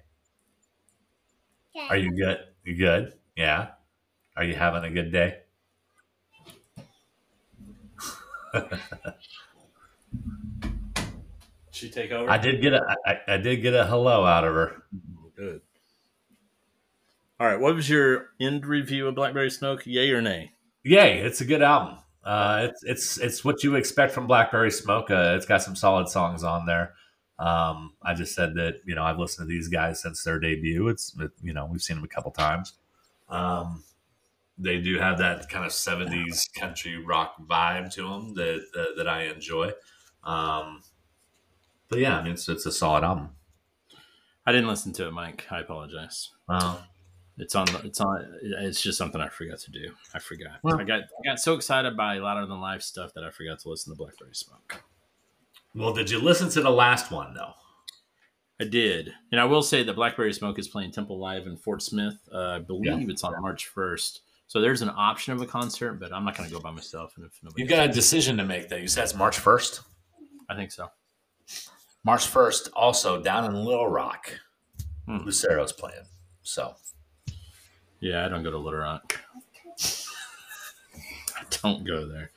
Are 1.88 1.96
you 1.96 2.12
good? 2.12 2.38
You 2.64 2.76
good? 2.76 3.14
Yeah. 3.36 3.68
Are 4.36 4.44
you 4.44 4.54
having 4.54 4.84
a 4.84 4.90
good 4.90 5.10
day? 5.10 5.38
She 11.70 11.90
take 11.90 12.12
over. 12.12 12.30
I 12.30 12.38
did 12.38 12.62
get 12.62 12.72
a 12.72 12.96
I, 13.04 13.34
I 13.34 13.36
did 13.36 13.56
get 13.56 13.74
a 13.74 13.84
hello 13.84 14.24
out 14.24 14.44
of 14.44 14.54
her. 14.54 14.82
Good. 15.36 15.60
All 17.40 17.46
right. 17.46 17.58
What 17.58 17.74
was 17.74 17.88
your 17.90 18.28
end 18.40 18.64
review 18.64 19.08
of 19.08 19.16
Blackberry 19.16 19.50
Smoke? 19.50 19.84
Yay 19.84 20.10
or 20.10 20.22
nay? 20.22 20.52
Yay! 20.84 21.18
It's 21.18 21.40
a 21.40 21.44
good 21.44 21.62
album. 21.62 21.98
Uh, 22.22 22.68
it's 22.70 22.84
it's 22.84 23.18
it's 23.18 23.44
what 23.44 23.62
you 23.62 23.74
expect 23.74 24.12
from 24.12 24.26
Blackberry 24.26 24.70
Smoke. 24.70 25.10
Uh, 25.10 25.34
it's 25.36 25.46
got 25.46 25.62
some 25.62 25.76
solid 25.76 26.08
songs 26.08 26.44
on 26.44 26.64
there. 26.64 26.94
Um, 27.38 27.94
I 28.02 28.14
just 28.14 28.34
said 28.34 28.54
that 28.54 28.76
you 28.86 28.94
know 28.94 29.02
I've 29.02 29.18
listened 29.18 29.48
to 29.48 29.52
these 29.52 29.68
guys 29.68 30.00
since 30.00 30.22
their 30.22 30.38
debut. 30.38 30.88
It's 30.88 31.14
it, 31.18 31.32
you 31.42 31.52
know 31.52 31.66
we've 31.66 31.82
seen 31.82 31.96
them 31.96 32.04
a 32.04 32.08
couple 32.08 32.30
times. 32.30 32.74
Um, 33.28 33.82
they 34.56 34.80
do 34.80 34.98
have 34.98 35.18
that 35.18 35.48
kind 35.48 35.64
of 35.64 35.72
'70s 35.72 36.44
country 36.58 36.96
rock 36.96 37.34
vibe 37.44 37.92
to 37.94 38.02
them 38.02 38.34
that 38.34 38.64
that, 38.74 38.94
that 38.96 39.08
I 39.08 39.24
enjoy. 39.24 39.72
Um, 40.24 40.82
but 41.88 41.98
yeah, 41.98 42.18
I 42.18 42.22
mean 42.22 42.32
it's 42.32 42.48
it's 42.48 42.66
a 42.66 42.72
solid 42.72 43.04
album. 43.04 43.30
I 44.46 44.52
didn't 44.52 44.68
listen 44.68 44.92
to 44.94 45.06
it, 45.08 45.12
Mike. 45.12 45.46
I 45.50 45.60
apologize. 45.60 46.30
Um, 46.48 46.76
It's 47.38 47.54
on. 47.54 47.66
It's 47.84 48.00
on. 48.00 48.26
It's 48.60 48.80
just 48.82 48.98
something 48.98 49.20
I 49.20 49.28
forgot 49.28 49.58
to 49.60 49.70
do. 49.70 49.92
I 50.14 50.18
forgot. 50.18 50.58
Well- 50.62 50.78
I 50.80 50.84
got. 50.84 51.00
I 51.02 51.24
got 51.30 51.38
so 51.38 51.54
excited 51.54 51.96
by 51.96 52.18
louder 52.18 52.46
than 52.46 52.60
life 52.60 52.82
stuff 52.82 53.12
that 53.14 53.24
I 53.24 53.30
forgot 53.30 53.58
to 53.60 53.68
listen 53.70 53.92
to 53.92 53.96
Blackberry 53.96 54.34
Smoke. 54.34 54.82
well, 55.74 55.92
did 55.92 56.10
you 56.10 56.20
listen 56.20 56.48
to 56.50 56.60
the 56.62 56.70
last 56.70 57.10
one 57.10 57.34
though? 57.34 57.52
I 58.60 58.64
did, 58.64 59.12
and 59.32 59.40
I 59.40 59.44
will 59.46 59.62
say 59.62 59.82
that 59.82 59.94
Blackberry 59.96 60.32
Smoke 60.32 60.60
is 60.60 60.68
playing 60.68 60.92
Temple 60.92 61.18
Live 61.18 61.48
in 61.48 61.56
Fort 61.56 61.82
Smith. 61.82 62.14
Uh, 62.32 62.38
I 62.50 62.58
believe 62.60 63.10
it's 63.10 63.24
on 63.24 63.40
March 63.42 63.66
first. 63.66 64.20
So 64.46 64.60
there's 64.60 64.80
an 64.82 64.90
option 64.94 65.32
of 65.32 65.40
a 65.40 65.46
concert, 65.46 65.94
but 65.94 66.12
I'm 66.12 66.24
not 66.24 66.36
going 66.36 66.48
to 66.48 66.54
go 66.54 66.60
by 66.60 66.70
myself. 66.70 67.14
And 67.16 67.26
if 67.26 67.32
nobody, 67.42 67.62
You've 67.62 67.70
got 67.70 67.88
a 67.88 67.92
decision 67.92 68.36
to 68.36 68.44
make. 68.44 68.68
Though 68.68 68.76
you 68.76 68.86
said 68.86 69.02
it's 69.04 69.14
March 69.14 69.38
first. 69.40 69.80
I 70.48 70.54
think 70.56 70.70
so. 70.72 70.90
March 72.04 72.26
1st, 72.26 72.68
also 72.74 73.22
down 73.22 73.44
in 73.46 73.64
Little 73.64 73.88
Rock, 73.88 74.40
Hmm. 75.06 75.18
Lucero's 75.18 75.72
playing. 75.72 76.04
So, 76.42 76.74
Yeah, 78.00 78.24
I 78.24 78.28
don't 78.28 78.42
go 78.42 78.50
to 78.50 78.58
Little 78.58 78.80
Rock. 78.80 79.18
I 81.36 81.42
don't 81.62 81.84
go 81.84 82.06
there. 82.06 82.30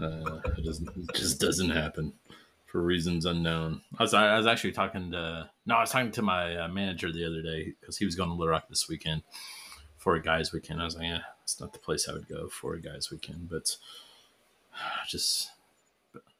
Uh, 0.00 0.40
it, 0.56 0.64
doesn't, 0.64 0.88
it 0.96 1.14
just 1.14 1.40
doesn't 1.40 1.70
happen 1.70 2.12
for 2.66 2.80
reasons 2.82 3.24
unknown. 3.26 3.82
I 3.98 4.02
was 4.02 4.14
I 4.14 4.36
was 4.36 4.46
actually 4.46 4.72
talking 4.72 5.10
to 5.12 5.50
no, 5.66 5.74
I 5.76 5.80
was 5.80 5.90
talking 5.90 6.10
to 6.12 6.22
my 6.22 6.56
uh, 6.56 6.68
manager 6.68 7.12
the 7.12 7.26
other 7.26 7.42
day 7.42 7.74
because 7.78 7.98
he 7.98 8.04
was 8.06 8.14
going 8.14 8.30
to 8.30 8.34
Little 8.34 8.50
Rock 8.52 8.68
this 8.68 8.88
weekend 8.88 9.22
for 9.98 10.14
a 10.16 10.22
guys' 10.22 10.52
weekend. 10.52 10.80
I 10.80 10.84
was 10.86 10.96
like, 10.96 11.04
yeah, 11.04 11.20
it's 11.44 11.60
not 11.60 11.72
the 11.72 11.78
place 11.78 12.08
I 12.08 12.12
would 12.14 12.28
go 12.28 12.48
for 12.48 12.74
a 12.74 12.80
guys' 12.80 13.10
weekend, 13.10 13.48
but 13.50 13.76
just. 15.06 15.50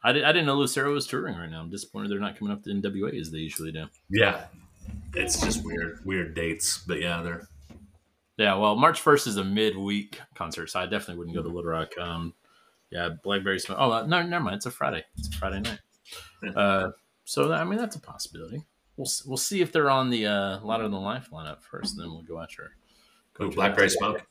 I, 0.05 0.13
did, 0.13 0.25
I 0.25 0.33
didn't 0.33 0.47
know 0.47 0.57
Lucero 0.57 0.93
was 0.93 1.07
touring 1.07 1.37
right 1.37 1.51
now. 1.51 1.61
I'm 1.61 1.71
disappointed 1.71 2.11
they're 2.11 2.19
not 2.19 2.39
coming 2.39 2.53
up 2.53 2.63
to 2.65 2.71
NWA 2.71 3.19
as 3.19 3.31
they 3.31 3.39
usually 3.39 3.73
do. 3.73 3.87
yeah, 4.11 4.45
it's 5.15 5.41
just 5.41 5.65
weird, 5.65 6.01
weird 6.05 6.35
dates. 6.35 6.79
But 6.87 7.01
yeah, 7.01 7.23
they're 7.23 7.49
Yeah, 8.37 8.55
well, 8.55 8.77
March 8.77 9.01
first 9.01 9.27
is 9.27 9.37
a 9.37 9.45
midweek 9.45 10.21
concert, 10.35 10.69
so 10.69 10.81
I 10.81 10.87
definitely 10.87 11.17
wouldn't 11.17 11.37
go 11.37 11.43
to 11.43 11.49
Little 11.49 11.71
Rock. 11.71 11.97
Um, 11.99 12.35
yeah, 12.91 13.11
Blackberry 13.23 13.59
Smoke. 13.59 13.79
Oh 13.81 13.93
uh, 13.93 14.07
no, 14.07 14.23
never 14.23 14.45
mind. 14.45 14.57
It's 14.57 14.67
a 14.67 14.71
Friday. 14.71 15.05
It's 15.17 15.29
a 15.29 15.33
Friday 15.33 15.61
night. 15.61 15.79
Uh, 16.57 16.91
so 17.25 17.53
I 17.53 17.65
mean 17.65 17.79
that's 17.79 17.97
a 17.97 18.01
possibility. 18.01 18.63
We'll 18.97 19.09
we'll 19.27 19.37
see 19.37 19.63
if 19.63 19.73
they're 19.73 19.91
on 19.91 20.11
the 20.11 20.27
uh, 20.27 20.61
Louder 20.61 20.89
Than 20.89 21.01
Life 21.01 21.31
lineup 21.33 21.63
first, 21.63 21.97
then 21.97 22.11
we'll 22.11 22.23
go 22.23 22.41
after. 22.41 22.73
Ooh, 23.41 23.51
Blackberry. 23.51 23.89
Smoke. 23.89 24.27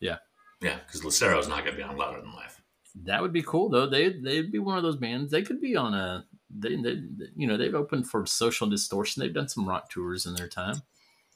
Yeah. 0.00 0.16
yeah, 0.60 0.78
because 0.86 1.04
Lucero's 1.04 1.48
not 1.48 1.64
going 1.64 1.72
to 1.72 1.76
be 1.76 1.82
on 1.82 1.96
Louder 1.96 2.20
Than 2.20 2.32
Life. 2.32 2.55
That 3.04 3.20
would 3.22 3.32
be 3.32 3.42
cool 3.42 3.68
though. 3.68 3.86
They 3.86 4.08
they'd 4.10 4.50
be 4.50 4.58
one 4.58 4.76
of 4.78 4.82
those 4.82 4.96
bands. 4.96 5.30
They 5.30 5.42
could 5.42 5.60
be 5.60 5.76
on 5.76 5.94
a. 5.94 6.24
They, 6.50 6.76
they 6.76 7.02
you 7.36 7.46
know 7.46 7.56
they've 7.56 7.74
opened 7.74 8.08
for 8.08 8.24
Social 8.26 8.66
Distortion. 8.68 9.20
They've 9.20 9.34
done 9.34 9.48
some 9.48 9.68
rock 9.68 9.90
tours 9.90 10.26
in 10.26 10.34
their 10.34 10.48
time. 10.48 10.76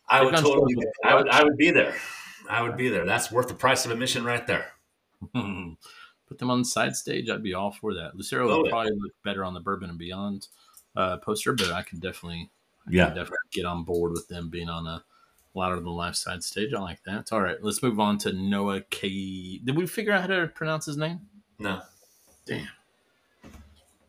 I 0.09 0.19
They've 0.25 0.33
would 0.33 0.41
totally. 0.41 0.75
I 1.05 1.15
would. 1.15 1.29
I 1.29 1.45
would 1.45 1.57
be 1.57 1.71
there. 1.71 1.95
I 2.49 2.63
would 2.63 2.77
be 2.77 2.89
there. 2.89 3.05
That's 3.05 3.31
worth 3.31 3.49
the 3.49 3.55
price 3.55 3.85
of 3.85 3.91
admission 3.91 4.25
right 4.25 4.47
there. 4.47 4.73
Put 5.35 6.39
them 6.39 6.51
on 6.51 6.61
the 6.61 6.65
side 6.65 6.97
stage. 6.97 7.29
I'd 7.29 7.43
be 7.43 7.55
all 7.55 7.73
for 7.73 7.93
that. 7.95 8.17
Lucero 8.17 8.49
Oh, 8.49 8.59
would 8.59 8.67
yeah. 8.67 8.71
probably 8.71 8.93
look 8.93 9.13
better 9.25 9.45
on 9.45 9.53
the 9.55 9.61
Bourbon 9.61 9.91
and 9.91 9.99
Beyond 9.99 10.47
uh, 10.97 11.17
poster, 11.19 11.53
but 11.53 11.71
I 11.73 11.83
could 11.83 12.01
definitely, 12.01 12.49
I 12.87 12.91
Yeah. 12.91 13.07
could 13.07 13.15
definitely 13.17 13.39
get 13.53 13.67
on 13.67 13.83
board 13.85 14.13
with 14.13 14.29
them 14.29 14.49
being 14.49 14.69
on 14.69 14.87
a 14.87 15.05
louder 15.55 15.77
than 15.77 15.87
life 15.87 16.15
side 16.15 16.43
stage. 16.45 16.73
I 16.73 16.81
like 16.81 17.03
that. 17.05 17.33
All 17.33 17.41
right, 17.41 17.57
let's 17.63 17.83
move 17.83 17.99
on 17.99 18.17
to 18.19 18.33
Noah 18.33 18.81
K. 18.91 19.59
Did 19.59 19.77
we 19.77 19.87
figure 19.87 20.13
out 20.13 20.21
how 20.23 20.27
to 20.29 20.47
pronounce 20.49 20.87
his 20.87 20.97
name? 20.97 21.21
No, 21.61 21.83
Damn. 22.47 22.67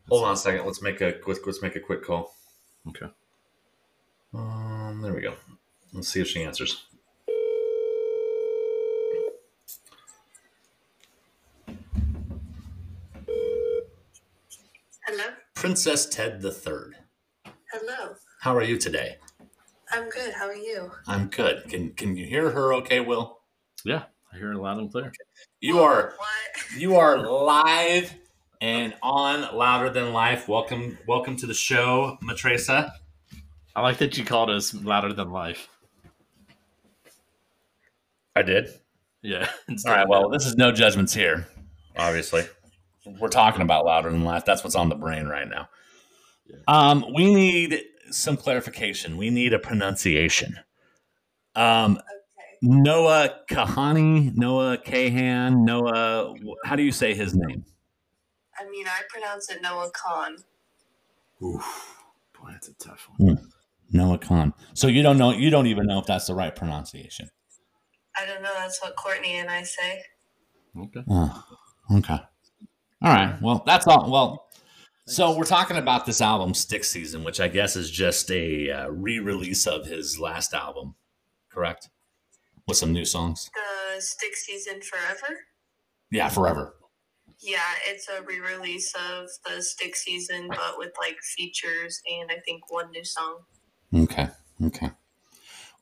hold 0.08 0.24
on 0.24 0.32
a 0.32 0.36
second. 0.36 0.64
Let's 0.64 0.80
make 0.80 1.02
a 1.02 1.12
quick. 1.12 1.46
Let's 1.46 1.60
make 1.60 1.76
a 1.76 1.80
quick 1.80 2.02
call. 2.02 2.34
Okay. 2.88 3.06
Um, 4.32 5.00
there 5.02 5.12
we 5.12 5.20
go. 5.20 5.34
Let's 5.92 6.08
see 6.08 6.22
if 6.22 6.28
she 6.28 6.42
answers. 6.42 6.86
Hello. 15.06 15.24
Princess 15.54 16.06
Ted 16.06 16.40
the 16.40 16.50
Third. 16.52 16.96
Hello. 17.72 18.14
How 18.40 18.56
are 18.56 18.62
you 18.62 18.78
today? 18.78 19.16
I'm 19.90 20.08
good. 20.08 20.32
How 20.32 20.46
are 20.46 20.54
you? 20.54 20.90
I'm 21.06 21.28
good. 21.28 21.64
Can 21.68 21.90
Can 21.92 22.16
you 22.16 22.24
hear 22.26 22.50
her? 22.50 22.72
Okay, 22.74 23.00
Will. 23.00 23.40
Yeah, 23.84 24.04
I 24.32 24.38
hear 24.38 24.52
it 24.52 24.58
loud 24.58 24.78
and 24.78 24.90
clear. 24.90 25.12
You 25.60 25.80
are 25.80 26.14
you 26.76 26.96
are 26.96 27.18
live 27.18 28.14
and 28.60 28.94
on 29.02 29.54
louder 29.54 29.90
than 29.90 30.12
life. 30.12 30.48
Welcome 30.48 30.96
welcome 31.06 31.36
to 31.36 31.46
the 31.46 31.54
show, 31.54 32.16
Matresa. 32.22 32.92
I 33.76 33.82
like 33.82 33.98
that 33.98 34.16
you 34.16 34.24
called 34.24 34.48
us 34.50 34.72
louder 34.72 35.12
than 35.12 35.30
life. 35.30 35.68
I 38.34 38.42
did. 38.42 38.68
Yeah. 39.20 39.50
All 39.86 39.92
right. 39.92 40.08
Well, 40.08 40.30
this 40.30 40.46
is 40.46 40.56
no 40.56 40.72
judgments 40.72 41.12
here. 41.12 41.46
Obviously, 41.96 42.44
we're 43.20 43.28
talking 43.28 43.60
about 43.60 43.84
louder 43.84 44.10
than 44.10 44.24
life. 44.24 44.44
That's 44.46 44.64
what's 44.64 44.76
on 44.76 44.88
the 44.88 44.94
brain 44.94 45.26
right 45.26 45.48
now. 45.48 45.68
Yeah. 46.46 46.56
Um, 46.68 47.04
we 47.14 47.34
need 47.34 47.82
some 48.10 48.38
clarification. 48.38 49.18
We 49.18 49.28
need 49.28 49.52
a 49.52 49.58
pronunciation. 49.58 50.58
Um, 51.54 51.98
Okay. 51.98 52.21
Noah 52.62 53.40
Kahani, 53.50 54.36
Noah 54.36 54.78
Kahan, 54.78 55.64
Noah. 55.64 56.34
How 56.64 56.76
do 56.76 56.84
you 56.84 56.92
say 56.92 57.12
his 57.12 57.34
name? 57.34 57.64
I 58.58 58.70
mean, 58.70 58.86
I 58.86 59.00
pronounce 59.08 59.50
it 59.50 59.60
Noah 59.60 59.90
Khan. 59.92 60.36
Oof. 61.42 61.98
Boy, 62.40 62.50
that's 62.52 62.68
a 62.68 62.74
tough 62.74 63.08
one. 63.18 63.50
Noah 63.90 64.18
Khan. 64.18 64.54
So 64.74 64.86
you 64.86 65.02
don't 65.02 65.18
know. 65.18 65.32
You 65.32 65.50
don't 65.50 65.66
even 65.66 65.86
know 65.86 65.98
if 65.98 66.06
that's 66.06 66.28
the 66.28 66.34
right 66.34 66.54
pronunciation. 66.54 67.28
I 68.16 68.26
don't 68.26 68.42
know. 68.42 68.52
That's 68.56 68.80
what 68.80 68.94
Courtney 68.94 69.38
and 69.38 69.50
I 69.50 69.64
say. 69.64 70.02
Okay. 70.78 71.02
Oh, 71.08 71.44
okay. 71.96 72.20
All 73.02 73.12
right. 73.12 73.36
Well, 73.42 73.62
that's 73.66 73.86
all. 73.88 74.10
Well, 74.10 74.46
so 75.06 75.36
we're 75.36 75.44
talking 75.44 75.76
about 75.78 76.06
this 76.06 76.20
album, 76.20 76.54
Stick 76.54 76.84
Season, 76.84 77.24
which 77.24 77.40
I 77.40 77.48
guess 77.48 77.74
is 77.74 77.90
just 77.90 78.30
a 78.30 78.70
uh, 78.70 78.88
re-release 78.88 79.66
of 79.66 79.86
his 79.86 80.20
last 80.20 80.54
album, 80.54 80.94
correct? 81.50 81.88
With 82.68 82.76
some 82.76 82.92
new 82.92 83.04
songs. 83.04 83.50
The 83.54 84.00
Stick 84.00 84.36
Season 84.36 84.80
Forever. 84.80 85.38
Yeah, 86.10 86.28
forever. 86.28 86.74
Yeah, 87.40 87.58
it's 87.86 88.08
a 88.08 88.22
re-release 88.22 88.94
of 88.94 89.28
the 89.44 89.60
Stick 89.62 89.96
Season, 89.96 90.48
but 90.48 90.74
with 90.78 90.92
like 91.00 91.18
features 91.20 92.00
and 92.08 92.30
I 92.30 92.38
think 92.40 92.70
one 92.70 92.90
new 92.92 93.04
song. 93.04 93.38
Okay. 93.94 94.28
Okay. 94.64 94.90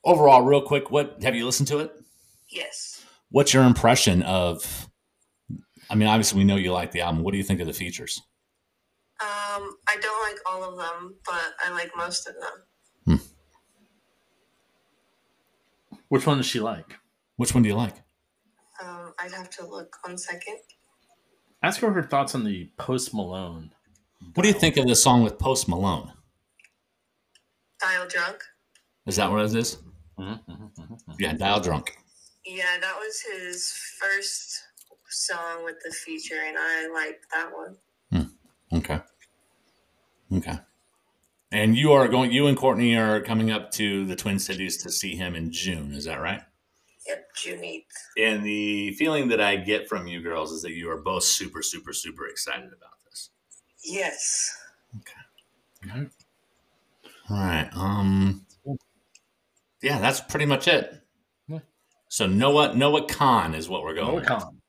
Overall, 0.05 0.43
real 0.43 0.63
quick, 0.63 0.91
what 0.91 1.23
have 1.23 1.35
you 1.35 1.45
listened 1.45 1.69
to 1.69 1.81
it? 1.81 1.93
Yes. 2.49 3.05
What's 3.31 3.53
your 3.53 3.65
impression 3.65 4.23
of? 4.23 4.89
I 5.91 5.95
mean, 5.95 6.09
obviously, 6.09 6.39
we 6.39 6.45
know 6.45 6.57
you 6.57 6.73
like 6.73 6.93
the 6.93 7.03
album. 7.03 7.23
What 7.23 7.33
do 7.33 7.39
you 7.39 7.45
think 7.45 7.61
of 7.61 7.67
the 7.67 7.73
features? 7.73 8.23
Um, 9.21 9.77
I 9.87 9.97
don't 10.01 10.23
like 10.23 10.39
all 10.47 10.65
of 10.65 10.79
them, 10.79 11.17
but 11.27 11.55
I 11.65 11.73
like 11.73 11.91
most 11.97 12.27
of 12.27 12.35
them. 12.35 13.21
Which 16.11 16.27
one 16.27 16.39
does 16.39 16.47
she 16.47 16.59
like? 16.59 16.99
Which 17.37 17.55
one 17.55 17.63
do 17.63 17.69
you 17.69 17.77
like? 17.77 17.95
Um, 18.83 19.15
I'd 19.21 19.31
have 19.33 19.49
to 19.51 19.67
look 19.67 19.97
one 20.05 20.19
second. 20.19 20.59
Ask 21.63 21.81
her 21.81 21.93
her 21.93 22.03
thoughts 22.03 22.35
on 22.35 22.45
the 22.45 22.69
Post 22.77 23.15
Malone. 23.15 23.71
What 24.35 24.43
do 24.43 24.49
you 24.49 24.55
think 24.55 24.77
of 24.77 24.87
the 24.89 24.97
song 24.97 25.23
with 25.23 25.39
Post 25.39 25.69
Malone? 25.69 26.13
Dial 27.81 28.09
Drunk. 28.09 28.43
Is 29.07 29.17
that 29.17 29.31
what 29.31 29.45
it 29.45 29.55
is? 29.55 29.77
Mhm, 30.19 30.45
mhm, 30.47 30.75
mhm, 30.75 31.05
mhm. 31.05 31.17
Yeah, 31.21 31.33
Dial 31.35 31.61
Drunk. 31.61 31.97
Yeah, 32.45 32.79
that 32.81 32.97
was 32.99 33.21
his 33.21 33.73
first 34.01 34.65
song 35.09 35.65
with 35.65 35.77
the 35.85 35.93
feature, 35.93 36.43
and 36.45 36.57
I 36.59 36.89
liked 36.89 37.27
that 37.33 37.51
one. 37.53 37.77
Okay. 38.73 39.01
Okay. 40.33 40.59
And 41.53 41.77
you 41.77 41.93
are 41.93 42.07
going. 42.09 42.31
You 42.31 42.47
and 42.47 42.57
Courtney 42.57 42.97
are 42.97 43.21
coming 43.21 43.51
up 43.51 43.71
to 43.73 44.07
the 44.07 44.15
Twin 44.15 44.39
Cities 44.39 44.77
to 44.83 44.91
see 44.91 45.17
him 45.17 45.35
in 45.35 45.51
June. 45.51 45.93
Is 45.95 46.05
that 46.05 46.21
right? 46.21 46.43
Yep, 47.09 47.35
June 47.35 47.61
8th. 47.61 47.85
And 48.19 48.45
the 48.45 48.93
feeling 48.93 49.29
that 49.29 49.41
I 49.41 49.57
get 49.57 49.89
from 49.89 50.07
you 50.07 50.21
girls 50.23 50.53
is 50.53 50.63
that 50.63 50.73
you 50.73 50.89
are 50.91 50.99
both 50.99 51.25
super, 51.25 51.63
super, 51.63 51.93
super 51.93 52.29
excited 52.29 52.69
about 52.69 53.03
this. 53.09 53.31
Yes. 53.83 54.57
Okay. 54.97 56.07
All 57.31 57.37
right. 57.37 57.69
Um. 57.75 58.47
Yeah, 59.83 59.99
that's 59.99 60.21
pretty 60.21 60.47
much 60.47 60.69
it. 60.69 61.01
So 62.11 62.27
Noah 62.27 62.75
Noah 62.75 63.07
Khan 63.07 63.55
is 63.55 63.69
what 63.69 63.85
we're 63.85 63.95
going. 63.95 64.25
Noah 64.25 64.45
with. 64.45 64.60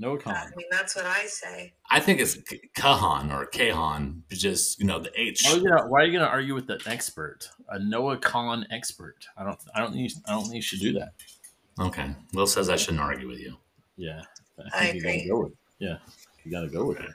Noah 0.00 0.18
I 0.34 0.44
mean, 0.56 0.66
that's 0.70 0.96
what 0.96 1.04
I 1.04 1.26
say. 1.26 1.74
I 1.90 2.00
think 2.00 2.20
it's 2.20 2.34
K- 2.34 2.60
Kahan 2.74 3.30
or 3.30 3.46
Kahan, 3.46 4.22
just 4.30 4.80
you 4.80 4.86
know 4.86 4.98
the 4.98 5.10
H. 5.20 5.42
Why 5.44 5.52
are, 5.52 5.56
you 5.58 5.68
gonna, 5.68 5.86
why 5.88 6.00
are 6.00 6.04
you 6.06 6.12
gonna 6.18 6.30
argue 6.30 6.54
with 6.54 6.70
an 6.70 6.80
expert, 6.86 7.50
a 7.68 7.78
Noah 7.78 8.16
Khan 8.16 8.66
expert? 8.70 9.26
I 9.36 9.44
don't. 9.44 9.58
I 9.74 9.80
don't 9.80 9.92
think. 9.92 10.10
I 10.26 10.32
don't 10.32 10.44
think 10.44 10.54
you 10.56 10.62
should 10.62 10.80
do 10.80 10.92
that. 10.94 11.12
Okay. 11.78 12.14
Will 12.32 12.46
says 12.46 12.68
I 12.70 12.76
shouldn't 12.76 13.02
argue 13.02 13.28
with 13.28 13.38
you. 13.38 13.56
Yeah, 13.96 14.22
I 14.74 14.78
think 14.78 14.94
you 14.94 15.00
agree. 15.00 15.28
go 15.28 15.40
with- 15.40 15.52
yeah, 15.78 15.98
you 16.44 16.50
got 16.52 16.62
to 16.62 16.68
go 16.68 16.86
with 16.86 17.00
it. 17.00 17.10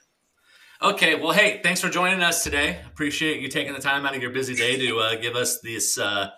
Okay. 0.82 1.16
Well, 1.16 1.32
hey, 1.32 1.62
thanks 1.64 1.82
for 1.82 1.90
joining 1.90 2.22
us 2.22 2.44
today. 2.44 2.80
Appreciate 2.86 3.42
you 3.42 3.48
taking 3.48 3.74
the 3.74 3.80
time 3.80 4.06
out 4.06 4.16
of 4.16 4.22
your 4.22 4.32
busy 4.32 4.54
day 4.56 4.78
to 4.78 5.00
uh, 5.00 5.16
give 5.16 5.36
us 5.36 5.60
this 5.62 5.98
uh, 5.98 6.30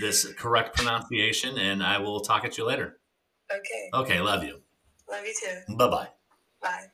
this 0.00 0.30
correct 0.34 0.76
pronunciation, 0.76 1.56
and 1.58 1.82
I 1.82 1.98
will 1.98 2.20
talk 2.20 2.44
at 2.44 2.58
you 2.58 2.66
later. 2.66 2.98
Okay. 3.50 3.90
Okay. 3.94 4.20
Love 4.20 4.44
you. 4.44 4.60
Love 5.10 5.24
you 5.24 5.34
too. 5.40 5.74
Bye 5.76 5.88
bye. 5.88 6.08
Bye. 6.62 6.84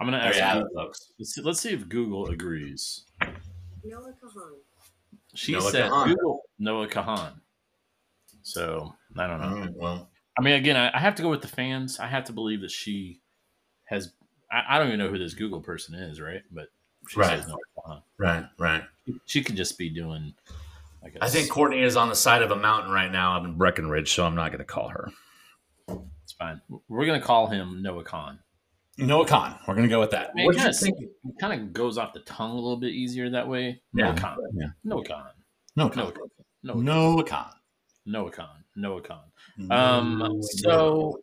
I'm 0.00 0.06
gonna 0.06 0.18
There 0.18 0.26
ask. 0.28 0.36
you 0.36 0.42
have 0.42 0.56
it, 0.58 0.66
folks. 0.74 1.12
Let's 1.18 1.34
see, 1.34 1.42
let's 1.42 1.60
see 1.60 1.70
if 1.72 1.88
Google 1.88 2.26
agrees. 2.28 3.04
Noah 3.84 4.12
Kahan. 4.22 4.52
She 5.34 5.52
Noah 5.52 5.70
said 5.70 5.90
Kahan. 5.90 6.08
Google 6.08 6.42
Noah 6.58 6.88
Kahan. 6.88 7.32
So 8.42 8.94
I 9.16 9.26
don't 9.26 9.40
know. 9.40 9.48
All 9.48 9.54
right. 9.56 9.70
Well. 9.74 10.10
I 10.38 10.42
mean, 10.42 10.54
again, 10.54 10.76
I, 10.76 10.90
I 10.94 11.00
have 11.00 11.14
to 11.16 11.22
go 11.22 11.30
with 11.30 11.40
the 11.40 11.48
fans. 11.48 11.98
I 11.98 12.06
have 12.06 12.24
to 12.24 12.32
believe 12.32 12.60
that 12.60 12.70
she 12.70 13.20
has. 13.84 14.12
I, 14.52 14.76
I 14.76 14.78
don't 14.78 14.88
even 14.88 14.98
know 14.98 15.08
who 15.08 15.18
this 15.18 15.34
Google 15.34 15.60
person 15.60 15.94
is, 15.94 16.20
right? 16.20 16.42
But 16.52 16.66
she 17.08 17.18
Right. 17.18 17.38
says 17.38 17.48
Noah 17.48 17.56
Kahan. 17.86 18.02
Right. 18.18 18.44
Right. 18.58 18.82
She 19.24 19.42
could 19.42 19.56
just 19.56 19.78
be 19.78 19.88
doing. 19.88 20.34
Like 21.02 21.14
a 21.16 21.24
I 21.24 21.28
think 21.28 21.48
Courtney 21.50 21.82
is 21.82 21.96
on 21.96 22.08
the 22.10 22.14
side 22.16 22.42
of 22.42 22.50
a 22.50 22.56
mountain 22.56 22.92
right 22.92 23.10
now 23.10 23.36
up 23.36 23.44
in 23.44 23.54
Breckenridge, 23.56 24.12
so 24.12 24.26
I'm 24.26 24.34
not 24.34 24.50
going 24.50 24.58
to 24.58 24.64
call 24.64 24.88
her. 24.88 25.10
It's 26.36 26.38
fine. 26.38 26.60
We're 26.88 27.06
gonna 27.06 27.20
call 27.20 27.46
him 27.46 27.82
Noah 27.82 28.04
Khan. 28.04 28.38
Noah 28.98 29.26
Khan. 29.26 29.58
We're 29.68 29.74
going 29.74 29.86
to 29.86 29.94
go 29.94 30.00
with 30.00 30.12
that. 30.12 30.30
I 30.30 30.34
mean, 30.34 30.50
it 30.52 30.56
kind, 30.56 30.68
of, 30.70 31.38
kind 31.38 31.60
of 31.60 31.72
goes 31.74 31.98
off 31.98 32.14
the 32.14 32.20
tongue 32.20 32.52
a 32.52 32.54
little 32.54 32.78
bit 32.78 32.92
easier 32.92 33.28
that 33.28 33.46
way. 33.46 33.82
Yeah. 33.92 34.06
Noah 34.06 34.16
Khan. 34.16 34.38
Yeah. 34.54 34.66
Noah 34.84 35.04
Khan. 35.04 35.24
Noah 35.76 35.96
Noah 35.96 36.12
Khan. 36.12 36.14
Khan. 36.14 36.24
Noah 36.62 37.24
Khan. 37.24 37.50
Noah 38.06 38.30
Khan. 38.30 38.48
Noah 38.74 39.02
Khan. 39.02 39.20
Noah 39.58 39.78
Um, 39.78 40.18
Noah 40.20 40.42
so 40.42 41.20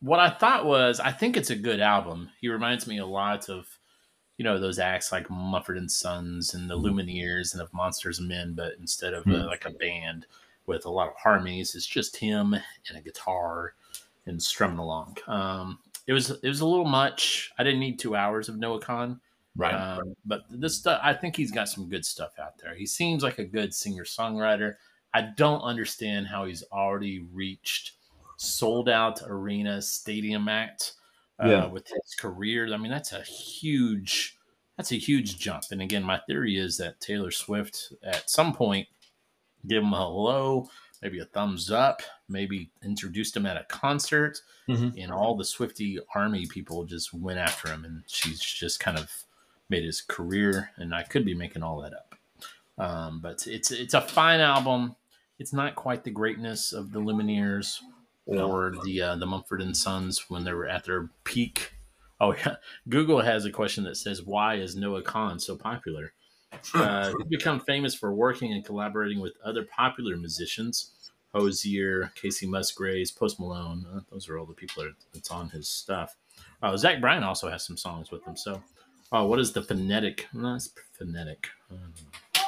what 0.00 0.20
I 0.20 0.30
thought 0.30 0.64
was, 0.64 0.98
I 0.98 1.12
think 1.12 1.36
it's 1.36 1.50
a 1.50 1.56
good 1.56 1.80
album. 1.80 2.30
He 2.40 2.48
reminds 2.48 2.86
me 2.86 2.96
a 2.96 3.04
lot 3.06 3.50
of, 3.50 3.66
you 4.38 4.44
know, 4.46 4.58
those 4.58 4.78
acts 4.78 5.12
like 5.12 5.28
Mumford 5.28 5.76
and 5.76 5.90
Sons 5.90 6.54
and 6.54 6.70
the 6.70 6.78
Lumineers 6.78 7.52
and 7.52 7.60
of 7.60 7.72
Monsters 7.74 8.20
and 8.20 8.28
Men, 8.28 8.54
but 8.54 8.72
instead 8.80 9.12
of 9.12 9.26
uh, 9.26 9.30
Mhm. 9.30 9.46
like 9.46 9.66
a 9.66 9.70
band 9.70 10.24
with 10.64 10.86
a 10.86 10.90
lot 10.90 11.08
of 11.08 11.14
harmonies, 11.16 11.74
it's 11.74 11.86
just 11.86 12.16
him 12.16 12.54
and 12.54 12.96
a 12.96 13.02
guitar 13.02 13.74
and 14.26 14.42
strumming 14.42 14.78
along. 14.78 15.16
Um, 15.26 15.78
it 16.06 16.12
was 16.12 16.30
it 16.30 16.48
was 16.48 16.60
a 16.60 16.66
little 16.66 16.84
much. 16.84 17.50
I 17.58 17.64
didn't 17.64 17.80
need 17.80 17.98
two 17.98 18.14
hours 18.16 18.48
of 18.48 18.58
Noah 18.58 18.80
Khan. 18.80 19.20
right. 19.56 19.74
Um, 19.74 20.14
but 20.24 20.42
this 20.50 20.76
stuff, 20.76 21.00
I 21.02 21.12
think 21.14 21.34
he's 21.36 21.50
got 21.50 21.68
some 21.68 21.88
good 21.88 22.04
stuff 22.04 22.32
out 22.38 22.58
there. 22.58 22.74
He 22.74 22.86
seems 22.86 23.22
like 23.22 23.38
a 23.38 23.44
good 23.44 23.74
singer 23.74 24.04
songwriter. 24.04 24.74
I 25.14 25.30
don't 25.36 25.60
understand 25.62 26.26
how 26.26 26.44
he's 26.44 26.62
already 26.72 27.26
reached 27.32 27.92
sold 28.36 28.88
out 28.88 29.22
arena 29.26 29.80
stadium 29.80 30.46
act 30.48 30.92
uh, 31.42 31.48
Yeah. 31.48 31.66
with 31.66 31.86
his 31.88 32.14
career. 32.18 32.72
I 32.72 32.76
mean, 32.76 32.90
that's 32.92 33.12
a 33.14 33.22
huge, 33.22 34.36
that's 34.76 34.92
a 34.92 34.96
huge 34.98 35.38
jump. 35.38 35.64
And 35.70 35.80
again, 35.80 36.02
my 36.02 36.20
theory 36.26 36.56
is 36.56 36.76
that 36.78 37.00
Taylor 37.00 37.30
Swift 37.30 37.94
at 38.02 38.28
some 38.28 38.52
point 38.52 38.86
give 39.66 39.82
him 39.82 39.92
a 39.94 39.96
hello, 39.96 40.68
maybe 41.06 41.20
a 41.20 41.24
thumbs 41.26 41.70
up, 41.70 42.02
maybe 42.28 42.68
introduced 42.82 43.36
him 43.36 43.46
at 43.46 43.56
a 43.56 43.62
concert 43.68 44.40
Mhm. 44.68 45.00
and 45.00 45.12
all 45.12 45.36
the 45.36 45.44
Swifty 45.44 46.00
army 46.16 46.46
people 46.46 46.84
just 46.84 47.14
went 47.14 47.38
after 47.38 47.68
him, 47.68 47.84
and 47.84 48.02
she's 48.08 48.40
just 48.40 48.80
kind 48.80 48.98
of 48.98 49.08
made 49.68 49.84
his 49.84 50.00
career. 50.00 50.72
And 50.76 50.92
I 50.92 51.04
could 51.04 51.24
be 51.24 51.32
making 51.34 51.62
all 51.62 51.80
that 51.82 51.92
up, 51.94 52.14
um, 52.76 53.20
but 53.20 53.46
it's 53.46 53.70
it's 53.70 53.94
a 53.94 54.00
fine 54.00 54.40
album. 54.40 54.96
It's 55.38 55.52
not 55.52 55.76
quite 55.76 56.02
the 56.02 56.10
greatness 56.10 56.72
of 56.72 56.90
the 56.90 56.98
Lumineers 57.00 57.80
or 58.26 58.72
the 58.84 59.00
uh, 59.02 59.14
the 59.16 59.26
Mumford 59.26 59.62
and 59.62 59.76
Sons 59.76 60.28
when 60.28 60.42
they 60.42 60.52
were 60.52 60.66
at 60.66 60.82
their 60.84 61.10
peak. 61.22 61.74
Oh 62.20 62.34
yeah, 62.34 62.56
Google 62.88 63.20
has 63.20 63.44
a 63.44 63.52
question 63.52 63.84
that 63.84 63.96
says, 63.96 64.24
"Why 64.24 64.56
is 64.56 64.74
Noah 64.74 65.02
Khan 65.02 65.38
so 65.38 65.56
popular?" 65.56 66.14
Uh, 66.74 67.12
he's 67.18 67.26
become 67.28 67.60
famous 67.60 67.94
for 67.94 68.14
working 68.14 68.52
and 68.52 68.64
collaborating 68.64 69.20
with 69.20 69.34
other 69.44 69.64
popular 69.64 70.16
musicians. 70.16 70.92
Hozier, 71.36 72.10
Kacey 72.20 72.48
Musgraves, 72.48 73.10
Post 73.10 73.38
Malone. 73.38 73.84
Uh, 73.94 74.00
those 74.10 74.28
are 74.28 74.38
all 74.38 74.46
the 74.46 74.54
people 74.54 74.82
that, 74.84 74.94
that's 75.12 75.30
on 75.30 75.50
his 75.50 75.68
stuff. 75.68 76.16
Uh, 76.62 76.76
Zach 76.76 77.00
Bryan 77.00 77.22
also 77.22 77.50
has 77.50 77.64
some 77.64 77.76
songs 77.76 78.10
with 78.10 78.24
him. 78.26 78.36
So, 78.36 78.62
uh, 79.12 79.24
what 79.26 79.38
is 79.38 79.52
the 79.52 79.62
phonetic? 79.62 80.26
No, 80.32 80.54
it's 80.54 80.70
phonetic. 80.92 81.48
I 81.70 81.74
don't 81.74 81.82
know. 81.82 82.42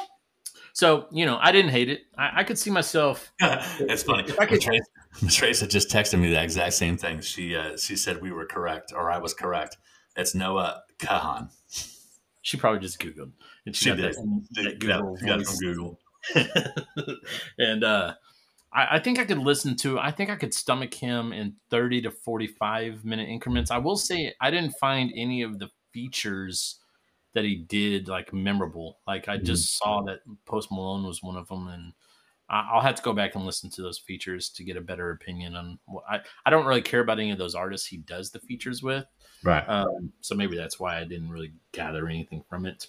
So, 0.73 1.07
you 1.11 1.25
know, 1.25 1.37
I 1.41 1.51
didn't 1.51 1.71
hate 1.71 1.89
it. 1.89 2.01
I, 2.17 2.39
I 2.39 2.43
could 2.43 2.57
see 2.57 2.71
myself. 2.71 3.31
it's 3.39 4.03
funny. 4.03 4.23
I 4.39 4.45
could- 4.45 4.61
Trace, 4.61 4.81
Trace 5.29 5.59
had 5.61 5.69
just 5.69 5.89
texted 5.89 6.19
me 6.19 6.29
the 6.31 6.41
exact 6.41 6.73
same 6.73 6.97
thing. 6.97 7.21
She 7.21 7.55
uh, 7.55 7.77
she 7.77 7.95
said 7.95 8.21
we 8.21 8.31
were 8.31 8.45
correct, 8.45 8.91
or 8.95 9.11
I 9.11 9.17
was 9.19 9.33
correct. 9.33 9.77
It's 10.15 10.33
Noah 10.33 10.83
Kahan. 10.99 11.49
She 12.41 12.57
probably 12.57 12.79
just 12.79 12.99
Googled. 12.99 13.31
And 13.65 13.75
She 13.75 13.89
got 13.89 13.97
did. 13.97 14.13
that- 14.15 14.47
that 14.63 14.79
Google 14.79 15.17
got 15.25 15.41
it 15.41 15.47
from 15.47 15.57
Google. 15.57 15.99
and 17.57 17.83
uh, 17.83 18.13
I, 18.71 18.97
I 18.97 18.99
think 18.99 19.19
I 19.19 19.25
could 19.25 19.39
listen 19.39 19.75
to. 19.77 19.99
I 19.99 20.11
think 20.11 20.29
I 20.29 20.35
could 20.35 20.53
stomach 20.53 20.93
him 20.93 21.33
in 21.33 21.55
thirty 21.69 22.01
to 22.01 22.11
forty-five 22.11 23.03
minute 23.03 23.29
increments. 23.29 23.71
I 23.71 23.77
will 23.77 23.97
say 23.97 24.33
I 24.39 24.51
didn't 24.51 24.77
find 24.79 25.11
any 25.15 25.41
of 25.41 25.59
the 25.59 25.69
features 25.91 26.79
that 27.33 27.43
he 27.43 27.55
did 27.55 28.07
like 28.07 28.33
memorable. 28.33 28.99
Like 29.07 29.27
I 29.27 29.37
just 29.37 29.77
saw 29.77 30.01
that 30.03 30.19
Post 30.45 30.71
Malone 30.71 31.05
was 31.05 31.23
one 31.23 31.37
of 31.37 31.47
them, 31.47 31.67
and 31.67 31.93
I, 32.49 32.69
I'll 32.71 32.81
have 32.81 32.95
to 32.95 33.03
go 33.03 33.13
back 33.13 33.35
and 33.35 33.45
listen 33.45 33.69
to 33.71 33.81
those 33.81 33.99
features 33.99 34.49
to 34.49 34.63
get 34.63 34.77
a 34.77 34.81
better 34.81 35.11
opinion 35.11 35.55
on. 35.55 35.79
What, 35.85 36.03
I 36.09 36.19
I 36.45 36.49
don't 36.49 36.65
really 36.65 36.81
care 36.81 37.01
about 37.01 37.19
any 37.19 37.31
of 37.31 37.37
those 37.37 37.55
artists 37.55 37.87
he 37.87 37.97
does 37.97 38.31
the 38.31 38.39
features 38.39 38.83
with. 38.83 39.05
Right. 39.43 39.63
Um, 39.69 40.11
so 40.21 40.35
maybe 40.35 40.57
that's 40.57 40.79
why 40.79 40.99
I 40.99 41.05
didn't 41.05 41.29
really 41.29 41.53
gather 41.71 42.07
anything 42.07 42.43
from 42.49 42.65
it. 42.65 42.87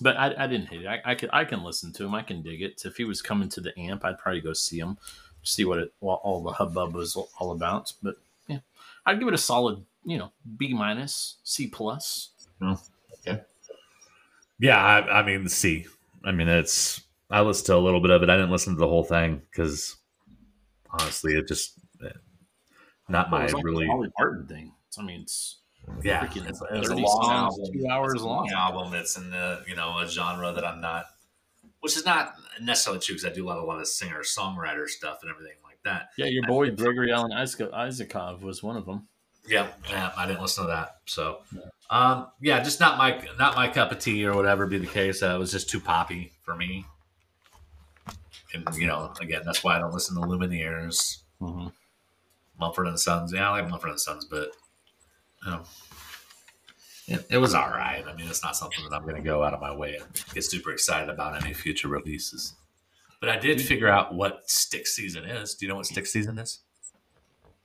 But 0.00 0.16
I, 0.16 0.34
I 0.44 0.46
didn't 0.46 0.68
hate 0.68 0.82
it. 0.82 0.86
I, 0.86 1.00
I 1.04 1.14
could 1.14 1.30
I 1.32 1.44
can 1.44 1.62
listen 1.62 1.92
to 1.94 2.04
him. 2.04 2.14
I 2.14 2.22
can 2.22 2.42
dig 2.42 2.62
it. 2.62 2.82
If 2.84 2.96
he 2.96 3.04
was 3.04 3.20
coming 3.20 3.48
to 3.50 3.60
the 3.60 3.78
amp, 3.78 4.04
I'd 4.04 4.18
probably 4.18 4.40
go 4.40 4.52
see 4.52 4.78
him, 4.78 4.96
see 5.42 5.64
what 5.64 5.78
it 5.78 5.92
what 6.00 6.20
all 6.22 6.42
the 6.42 6.52
hubbub 6.52 6.94
was 6.94 7.16
all 7.16 7.52
about. 7.52 7.92
But 8.02 8.16
yeah, 8.48 8.60
I'd 9.04 9.18
give 9.18 9.28
it 9.28 9.34
a 9.34 9.38
solid, 9.38 9.84
you 10.04 10.18
know, 10.18 10.32
B 10.56 10.72
minus, 10.72 11.36
C 11.44 11.66
plus. 11.66 12.30
Okay. 12.62 13.42
Yeah, 14.58 14.78
I, 14.82 15.20
I 15.20 15.22
mean, 15.26 15.48
C. 15.48 15.86
I 16.24 16.32
mean, 16.32 16.48
it's. 16.48 17.02
I 17.30 17.42
listened 17.42 17.66
to 17.66 17.76
a 17.76 17.78
little 17.78 18.00
bit 18.00 18.10
of 18.10 18.22
it. 18.22 18.30
I 18.30 18.36
didn't 18.36 18.50
listen 18.50 18.74
to 18.74 18.80
the 18.80 18.88
whole 18.88 19.04
thing 19.04 19.42
because 19.50 19.96
honestly, 20.90 21.34
it 21.36 21.46
just 21.46 21.74
eh, 22.04 22.10
not 23.08 23.30
my 23.30 23.40
It 23.40 23.44
was 23.44 23.54
like 23.54 23.64
really. 23.64 23.86
the 23.86 23.92
Dolly 23.92 24.10
Parton 24.16 24.46
thing. 24.46 24.72
I 24.98 25.02
mean, 25.02 25.20
it's 25.22 25.59
Yeah, 26.02 26.26
freaking 26.26 26.48
it's, 26.48 26.60
it's 26.70 26.88
a 26.88 26.94
30 26.94 27.02
long 27.02 27.24
songs, 27.24 27.58
album. 27.58 27.72
two 27.74 27.88
hours 27.90 28.22
long. 28.22 28.50
album. 28.50 28.94
It's 28.94 29.16
in 29.16 29.30
the 29.30 29.62
you 29.68 29.76
know 29.76 29.98
a 29.98 30.06
genre 30.08 30.52
that 30.52 30.64
I'm 30.64 30.80
not, 30.80 31.06
which 31.80 31.96
is 31.96 32.04
not 32.06 32.34
necessarily 32.60 33.00
true 33.00 33.14
because 33.16 33.30
I 33.30 33.34
do 33.34 33.44
a 33.44 33.48
lot, 33.48 33.58
a 33.58 33.62
lot 33.64 33.80
of 33.80 33.86
singer 33.86 34.20
songwriter 34.22 34.88
stuff 34.88 35.18
and 35.22 35.30
everything 35.30 35.56
like 35.64 35.78
that. 35.84 36.10
yeah. 36.16 36.26
Your 36.26 36.46
boy 36.46 36.70
Gregory 36.70 37.12
Alan 37.12 37.32
Isaac- 37.32 37.70
Isakov 37.72 38.40
was 38.42 38.62
one 38.62 38.76
of 38.76 38.86
them. 38.86 39.08
Yeah, 39.48 39.68
yeah, 39.88 40.12
I 40.16 40.26
didn't 40.26 40.42
listen 40.42 40.64
to 40.64 40.68
that. 40.68 40.96
So, 41.06 41.38
um, 41.88 42.28
yeah, 42.40 42.62
just 42.62 42.78
not 42.80 42.98
my 42.98 43.22
not 43.38 43.56
my 43.56 43.68
cup 43.68 43.90
of 43.90 43.98
tea 43.98 44.24
or 44.26 44.34
whatever 44.34 44.66
be 44.66 44.78
the 44.78 44.86
case. 44.86 45.22
Uh, 45.22 45.34
it 45.34 45.38
was 45.38 45.50
just 45.50 45.68
too 45.70 45.80
poppy 45.80 46.32
for 46.42 46.54
me. 46.54 46.84
And 48.54 48.66
you 48.76 48.86
know, 48.86 49.12
again, 49.20 49.42
that's 49.44 49.62
why 49.64 49.76
I 49.76 49.78
don't 49.78 49.92
listen 49.94 50.14
to 50.20 50.26
Lumineers, 50.26 51.18
Mm-hmm. 51.40 51.68
Mumford 52.58 52.86
and 52.88 53.00
Sons. 53.00 53.32
Yeah, 53.32 53.48
I 53.50 53.60
like 53.60 53.70
Mumford 53.70 53.90
and 53.90 54.00
Sons, 54.00 54.26
but 54.26 54.50
know, 55.46 55.62
it, 57.08 57.26
it 57.30 57.38
was 57.38 57.54
all 57.54 57.70
right. 57.70 58.04
I 58.06 58.14
mean, 58.14 58.28
it's 58.28 58.42
not 58.42 58.56
something 58.56 58.84
that 58.88 58.94
I'm 58.94 59.02
going 59.02 59.16
to 59.16 59.22
go 59.22 59.42
out 59.42 59.54
of 59.54 59.60
my 59.60 59.74
way 59.74 59.96
and 59.96 60.24
get 60.34 60.44
super 60.44 60.70
excited 60.72 61.08
about 61.08 61.42
any 61.42 61.52
future 61.54 61.88
releases. 61.88 62.54
But 63.20 63.28
I 63.30 63.38
did 63.38 63.60
figure 63.60 63.88
out 63.88 64.14
what 64.14 64.48
stick 64.50 64.86
season 64.86 65.24
is. 65.24 65.54
Do 65.54 65.66
you 65.66 65.70
know 65.70 65.76
what 65.76 65.86
stick 65.86 66.06
season 66.06 66.38
is? 66.38 66.60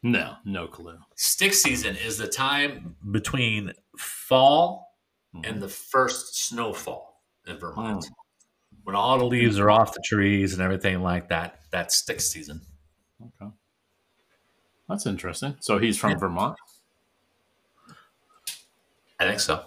No, 0.04 0.36
no 0.46 0.68
clue. 0.68 0.98
Stick 1.16 1.54
season 1.54 1.96
is 1.96 2.18
the 2.18 2.28
time 2.28 2.96
between 3.12 3.74
fall 3.98 4.94
Mhm. 5.34 5.50
and 5.50 5.62
the 5.62 5.68
first 5.70 6.36
snowfall 6.48 7.22
in 7.48 7.58
Vermont. 7.58 8.06
Mm. 8.06 8.10
When 8.84 8.96
all 8.96 9.18
the 9.18 9.26
leaves 9.26 9.60
are 9.60 9.70
off 9.72 9.94
the 9.94 10.04
trees 10.06 10.54
and 10.54 10.62
everything 10.62 11.02
like 11.02 11.30
that, 11.30 11.60
that's 11.72 11.96
stick 11.96 12.22
season. 12.22 12.62
Okay. 13.22 13.52
That's 14.88 15.06
interesting. 15.08 15.56
So 15.60 15.78
he's 15.80 15.98
from 15.98 16.12
Yeah. 16.12 16.18
Vermont. 16.18 16.58
I 19.20 19.26
think 19.26 19.40
so. 19.40 19.66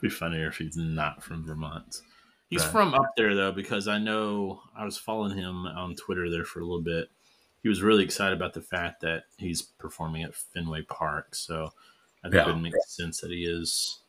Be 0.00 0.08
funnier 0.08 0.48
if 0.48 0.58
he's 0.58 0.76
not 0.76 1.22
from 1.22 1.44
Vermont. 1.44 2.02
He's 2.50 2.62
Right. 2.62 2.72
from 2.72 2.94
up 2.94 3.14
there 3.16 3.34
though, 3.34 3.52
because 3.52 3.88
I 3.88 3.98
know 3.98 4.62
I 4.76 4.84
was 4.84 4.98
following 4.98 5.36
him 5.36 5.66
on 5.66 5.94
Twitter 5.96 6.30
there 6.30 6.44
for 6.44 6.60
a 6.60 6.64
little 6.64 6.82
bit. 6.82 7.10
He 7.62 7.68
was 7.68 7.80
really 7.82 8.04
excited 8.04 8.36
about 8.36 8.52
the 8.52 8.60
fact 8.60 9.00
that 9.00 9.24
he's 9.38 9.62
performing 9.62 10.22
at 10.22 10.34
Fenway 10.34 10.82
Park. 10.82 11.34
So 11.34 11.72
I 12.22 12.28
think 12.28 12.34
Yeah. 12.34 12.50
it 12.50 12.52
would 12.54 12.62
make 12.62 12.74
sense 12.86 13.20
that 13.20 13.30
he 13.30 13.44
is. 13.44 14.00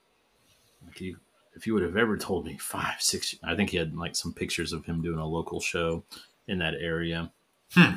Like 0.85 0.97
he, 0.97 1.15
if 1.55 1.65
you 1.65 1.73
would 1.73 1.83
have 1.83 1.95
ever 1.97 2.17
told 2.17 2.45
me 2.45 2.57
five, 2.57 3.01
six, 3.01 3.33
I 3.43 3.55
think 3.55 3.69
he 3.69 3.77
had 3.77 3.95
like 3.95 4.15
some 4.15 4.33
pictures 4.33 4.73
of 4.73 4.85
him 4.85 5.01
doing 5.01 5.19
a 5.19 5.25
local 5.25 5.61
show 5.61 6.03
in 6.47 6.59
that 6.59 6.73
area. 6.75 7.31
Hmm. 7.73 7.93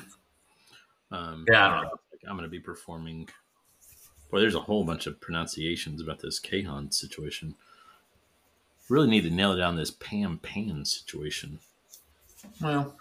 Um, 1.10 1.44
Yeah, 1.50 1.66
I 1.66 1.70
don't 1.74 1.82
know. 1.84 1.90
like, 2.12 2.20
I'm 2.28 2.36
going 2.36 2.44
to 2.44 2.48
be 2.48 2.60
performing. 2.60 3.28
Boy, 4.30 4.40
there's 4.40 4.54
a 4.54 4.60
whole 4.60 4.84
bunch 4.84 5.06
of 5.06 5.20
pronunciations 5.20 6.00
about 6.00 6.20
this 6.20 6.38
Kahan 6.38 6.90
situation. 6.90 7.54
Really 8.88 9.08
need 9.08 9.22
to 9.22 9.30
nail 9.30 9.56
down 9.56 9.76
this 9.76 9.90
Pam 9.90 10.38
Pan 10.38 10.84
situation. 10.84 11.58
Well, 12.60 12.96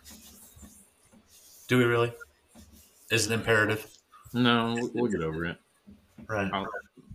do 1.68 1.78
we 1.78 1.84
really? 1.84 2.14
Is 3.12 3.30
it 3.30 3.34
imperative? 3.34 3.88
No, 4.34 4.78
we'll, 4.94 5.12
get 5.12 5.22
over 5.22 5.46
it. 5.46 5.58
Right. 6.28 6.52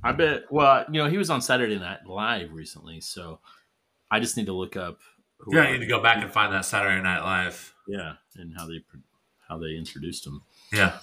I 0.03 0.13
bet. 0.13 0.51
Well, 0.51 0.85
you 0.91 1.03
know, 1.03 1.09
he 1.09 1.19
was 1.19 1.31
on 1.31 1.43
Saturday 1.43 1.79
Night 1.79 2.07
Live 2.07 2.53
recently, 2.53 3.01
so 3.01 3.39
I 4.11 4.21
just 4.21 4.37
need 4.37 4.47
to 4.47 4.53
look 4.53 4.77
up. 4.77 4.99
who 5.39 5.57
Yeah, 5.57 5.63
I 5.63 5.73
need 5.73 5.79
to 5.79 5.87
go 5.87 6.03
back 6.03 6.23
and 6.23 6.33
find 6.33 6.53
that 6.53 6.65
Saturday 6.65 7.01
Night 7.03 7.21
Live. 7.21 7.75
Yeah, 7.87 8.15
and 8.37 8.55
how 8.57 8.67
they 8.67 8.83
how 9.49 9.59
they 9.59 9.77
introduced 9.77 10.27
him. 10.27 10.43
Yeah. 10.73 10.99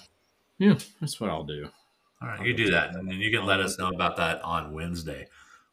Yeah, 0.58 0.76
that's 1.00 1.20
what 1.20 1.30
I'll 1.30 1.44
do. 1.44 1.68
All 2.22 2.28
right, 2.28 2.46
you 2.46 2.54
do 2.54 2.70
that, 2.70 2.94
and 2.94 3.08
then 3.08 3.18
you 3.18 3.30
can 3.30 3.46
let 3.46 3.60
us 3.60 3.78
know 3.78 3.88
about 3.88 4.16
that 4.18 4.42
on 4.42 4.72
Wednesday 4.72 5.26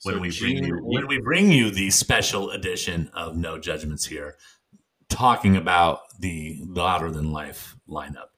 when 0.04 0.16
So 0.16 0.22
we 0.22 0.40
bring 0.40 0.64
you 0.64 0.80
when 0.82 1.08
we 1.08 1.20
bring 1.20 1.52
you 1.52 1.72
the 1.72 1.90
special 1.90 2.52
edition 2.52 3.10
of 3.14 3.36
No 3.36 3.60
Judgments 3.60 4.06
here, 4.06 4.38
talking 5.10 5.56
about 5.58 6.02
the 6.20 6.62
Louder 6.66 7.12
Than 7.12 7.32
Life 7.32 7.76
lineup. 7.90 8.30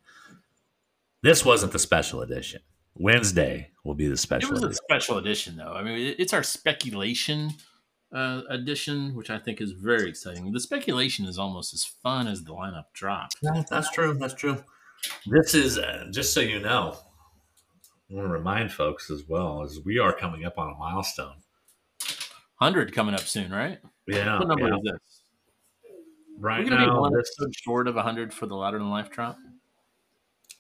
This 1.22 1.44
wasn't 1.44 1.72
the 1.74 1.80
special 1.80 2.22
edition. 2.22 2.62
Wednesday 2.96 3.72
will 3.84 3.96
be 3.96 4.08
the 4.08 4.18
special. 4.18 4.50
It 4.50 4.54
was 4.54 4.64
a 4.64 4.66
edition. 4.68 4.84
special 4.86 5.18
edition, 5.18 5.58
though. 5.58 5.74
I 5.74 5.84
mean, 5.84 6.16
it's 6.18 6.34
our 6.34 6.44
speculation 6.44 7.54
uh, 8.14 8.42
edition, 8.50 9.14
which 9.16 9.30
I 9.30 9.38
think 9.38 9.62
is 9.62 9.72
very 9.72 10.10
exciting. 10.10 10.52
The 10.52 10.60
speculation 10.60 11.26
is 11.26 11.38
almost 11.38 11.74
as 11.74 11.84
fun 11.84 12.28
as 12.28 12.44
the 12.44 12.54
lineup 12.54 12.86
drop. 12.94 13.30
Yeah, 13.42 13.64
that's 13.70 13.92
true. 13.92 14.16
That's 14.16 14.34
true. 14.34 14.64
This 15.28 15.54
is 15.54 15.78
uh, 15.78 16.08
just 16.12 16.34
so 16.34 16.40
you 16.40 16.60
know. 16.60 16.98
I 18.10 18.14
want 18.16 18.28
to 18.28 18.32
remind 18.34 18.72
folks 18.72 19.10
as 19.12 19.24
well 19.28 19.62
as 19.64 19.80
we 19.86 20.00
are 20.00 20.14
coming 20.14 20.46
up 20.46 20.58
on 20.58 20.74
a 20.74 20.76
milestone. 20.78 21.36
Hundred 22.56 22.94
coming 22.94 23.14
up 23.14 23.22
soon, 23.22 23.52
right? 23.52 23.80
Yeah, 24.08 24.40
what 24.40 24.48
number 24.48 24.68
yeah. 24.68 24.76
is 24.78 24.82
this? 24.84 25.22
right 26.40 26.64
We're 26.64 26.70
gonna 26.70 26.86
be 26.86 26.92
now. 26.92 27.02
one 27.02 27.14
this- 27.14 27.36
short 27.52 27.88
of 27.88 27.96
hundred 27.96 28.34
for 28.34 28.48
the 28.48 28.56
Louder 28.56 28.80
Than 28.80 28.90
Life 28.90 29.10
drop. 29.12 29.38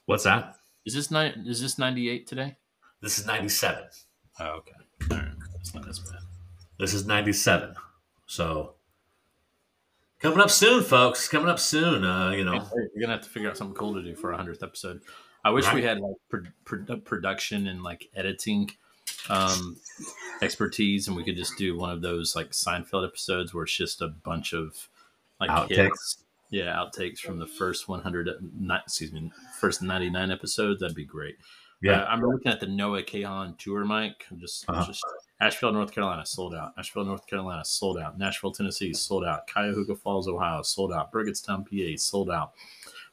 what's 0.05 0.23
that? 0.25 0.55
Is 0.85 0.93
this 0.93 1.09
ni- 1.11 1.33
Is 1.45 1.61
this 1.61 1.77
ninety 1.79 2.09
eight 2.09 2.27
today? 2.27 2.55
This 3.01 3.17
is 3.19 3.25
ninety-seven. 3.25 3.83
Oh, 4.39 4.45
okay. 4.59 4.71
All 5.11 5.17
right, 5.17 5.27
that's 5.55 5.73
not 5.73 5.87
as 5.87 5.99
bad. 5.99 6.19
This 6.79 6.93
is 6.93 7.05
97. 7.05 7.75
So 8.25 8.75
coming 10.19 10.39
up 10.39 10.49
soon, 10.49 10.81
folks. 10.83 11.27
Coming 11.27 11.49
up 11.49 11.59
soon. 11.59 12.05
Uh, 12.05 12.31
you 12.31 12.45
know, 12.45 12.65
We're 12.73 13.01
gonna 13.01 13.13
have 13.13 13.23
to 13.23 13.29
figure 13.29 13.49
out 13.49 13.57
something 13.57 13.75
cool 13.75 13.93
to 13.95 14.01
do 14.03 14.15
for 14.15 14.31
our 14.31 14.37
hundredth 14.37 14.63
episode. 14.63 15.01
I 15.45 15.51
wish 15.51 15.71
we 15.73 15.81
had 15.83 15.99
like 15.99 16.15
pro- 16.29 16.43
pro- 16.65 16.97
production 16.97 17.67
and 17.67 17.81
like 17.83 18.09
editing 18.15 18.69
um, 19.29 19.77
expertise, 20.41 21.07
and 21.07 21.15
we 21.15 21.23
could 21.23 21.35
just 21.37 21.57
do 21.57 21.77
one 21.77 21.91
of 21.91 22.01
those 22.01 22.35
like 22.35 22.51
Seinfeld 22.51 23.07
episodes 23.07 23.53
where 23.53 23.63
it's 23.63 23.75
just 23.75 24.01
a 24.01 24.07
bunch 24.07 24.53
of 24.53 24.89
like 25.39 25.49
Outtakes. 25.49 25.75
hits. 25.75 26.23
Yeah, 26.51 26.73
outtakes 26.75 27.19
from 27.19 27.37
the 27.37 27.45
first 27.45 27.87
100, 27.87 28.27
not, 28.59 28.81
excuse 28.85 29.11
me, 29.13 29.31
first 29.59 29.83
99 29.83 30.31
episodes. 30.31 30.79
That'd 30.81 30.95
be 30.95 31.05
great. 31.05 31.37
yeah. 31.79 32.01
Uh, 32.01 32.05
I'm 32.05 32.21
looking 32.21 32.51
at 32.51 32.59
the 32.59 32.65
Noah 32.65 33.03
Kahan 33.03 33.55
tour, 33.59 33.85
Mike. 33.85 34.25
I'm 34.31 34.39
just, 34.39 34.65
Uh-huh. 34.67 34.83
just 34.87 35.03
Asheville, 35.39 35.73
North 35.73 35.91
Carolina, 35.91 36.25
sold 36.25 36.55
out. 36.55 36.73
Asheville, 36.75 37.05
North 37.05 37.27
Carolina, 37.27 37.63
sold 37.63 37.99
out. 37.99 38.17
Nashville, 38.17 38.51
Tennessee, 38.51 38.93
sold 38.93 39.25
out. 39.25 39.45
Cuyahoga 39.47 39.95
Falls, 39.95 40.27
Ohio, 40.27 40.63
sold 40.63 40.91
out. 40.91 41.11
Burgettstown, 41.13 41.63
PA, 41.69 41.97
sold 41.97 42.31
out. 42.31 42.53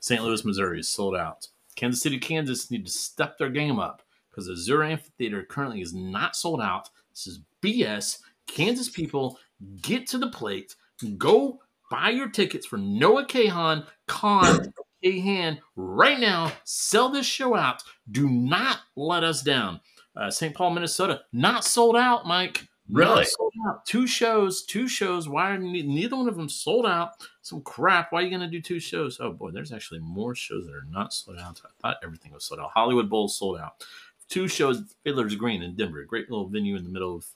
St. 0.00 0.22
Louis, 0.24 0.42
Missouri, 0.42 0.82
sold 0.82 1.14
out. 1.14 1.46
Kansas 1.76 2.02
City, 2.02 2.18
Kansas 2.18 2.70
need 2.70 2.86
to 2.86 2.90
step 2.90 3.38
their 3.38 3.50
game 3.50 3.78
up 3.78 4.02
because 4.30 4.46
the 4.46 4.52
Azura 4.52 4.90
Amphitheater 4.90 5.44
currently 5.44 5.80
is 5.80 5.94
not 5.94 6.34
sold 6.34 6.60
out. 6.60 6.88
This 7.10 7.26
is 7.26 7.40
BS. 7.62 8.18
Kansas 8.46 8.88
people, 8.88 9.38
get 9.82 10.06
to 10.08 10.18
the 10.18 10.30
plate. 10.30 10.74
Go 11.16 11.60
buy 11.90 12.10
your 12.10 12.28
tickets 12.28 12.66
for 12.66 12.78
Noah 12.78 13.26
Kahan, 13.26 13.86
Khan, 14.08 14.72
Kahan 15.04 15.58
right 15.76 16.18
now. 16.18 16.52
Sell 16.64 17.08
this 17.10 17.26
show 17.26 17.54
out. 17.54 17.82
Do 18.10 18.28
not 18.28 18.78
let 18.96 19.24
us 19.24 19.42
down. 19.42 19.80
Uh, 20.16 20.30
St. 20.30 20.54
Paul, 20.54 20.70
Minnesota, 20.70 21.22
not 21.32 21.64
sold 21.64 21.96
out, 21.96 22.26
Mike. 22.26 22.66
Really? 22.90 23.24
sold 23.24 23.52
out. 23.66 23.84
Two 23.84 24.06
shows, 24.06 24.62
two 24.62 24.88
shows. 24.88 25.28
Why 25.28 25.50
are 25.50 25.58
ne- 25.58 25.82
neither 25.82 26.16
one 26.16 26.28
of 26.28 26.36
them 26.36 26.48
sold 26.48 26.86
out? 26.86 27.12
Some 27.42 27.62
crap. 27.62 28.12
Why 28.12 28.20
are 28.20 28.22
you 28.22 28.30
going 28.30 28.40
to 28.40 28.46
do 28.48 28.60
two 28.60 28.80
shows? 28.80 29.18
Oh 29.20 29.32
boy, 29.32 29.50
there's 29.50 29.72
actually 29.72 30.00
more 30.00 30.34
shows 30.34 30.66
that 30.66 30.74
are 30.74 30.86
not 30.90 31.12
sold 31.12 31.38
out. 31.38 31.60
I 31.64 31.68
thought 31.80 31.98
everything 32.04 32.32
was 32.32 32.44
sold 32.44 32.60
out. 32.60 32.70
Hollywood 32.74 33.10
Bowl 33.10 33.28
sold 33.28 33.58
out. 33.58 33.84
Two 34.28 34.48
shows, 34.48 34.82
Fiddler's 35.04 35.36
Green 35.36 35.62
in 35.62 35.76
Denver, 35.76 36.04
great 36.04 36.30
little 36.30 36.48
venue 36.48 36.76
in 36.76 36.84
the 36.84 36.90
middle 36.90 37.16
of 37.16 37.26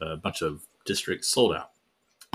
uh, 0.00 0.12
a 0.12 0.16
bunch 0.16 0.42
of 0.42 0.66
districts, 0.84 1.28
sold 1.28 1.54
out. 1.54 1.70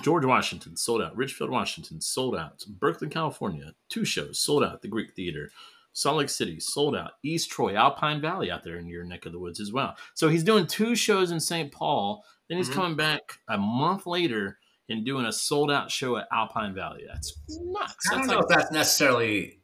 George 0.02 0.26
Washington 0.26 0.76
sold 0.76 1.02
out. 1.02 1.16
Ridgefield, 1.16 1.52
Washington 1.52 2.02
sold 2.02 2.36
out. 2.36 2.64
Berkeley, 2.68 3.10
California, 3.10 3.74
two 3.90 4.06
shows 4.06 4.40
sold 4.40 4.64
out. 4.64 4.82
The 4.82 4.88
Greek 4.88 5.14
Theater. 5.14 5.52
Salt 5.94 6.18
Lake 6.18 6.30
City 6.30 6.60
sold 6.60 6.96
out. 6.96 7.12
East 7.22 7.50
Troy, 7.50 7.76
Alpine 7.76 8.22
Valley 8.22 8.50
out 8.50 8.64
there 8.64 8.78
in 8.78 8.88
your 8.88 9.04
neck 9.04 9.26
of 9.26 9.34
the 9.34 9.40
woods 9.40 9.60
as 9.60 9.74
well. 9.74 9.96
So 10.14 10.30
he's 10.30 10.44
doing 10.44 10.66
two 10.66 10.96
shows 10.96 11.32
in 11.32 11.40
St. 11.40 11.72
Paul. 11.72 12.24
Then 12.52 12.57
he's 12.57 12.69
Mhm. 12.69 12.73
coming 12.73 12.95
back 12.98 13.40
a 13.48 13.57
month 13.57 14.06
later 14.06 14.60
and 14.90 15.06
doing 15.06 15.26
a 15.26 15.32
sold 15.32 15.72
out 15.72 15.90
show 15.90 16.18
at 16.18 16.28
Alpine 16.34 16.73
Valley. 16.76 17.06
That's 17.07 17.34
nuts. 17.48 17.95
I 18.10 18.15
don't 18.15 18.19
That's 18.23 18.28
know 18.28 18.40
like 18.40 18.44
if 18.44 18.49
that's 18.49 18.72
necessarily 18.73 19.61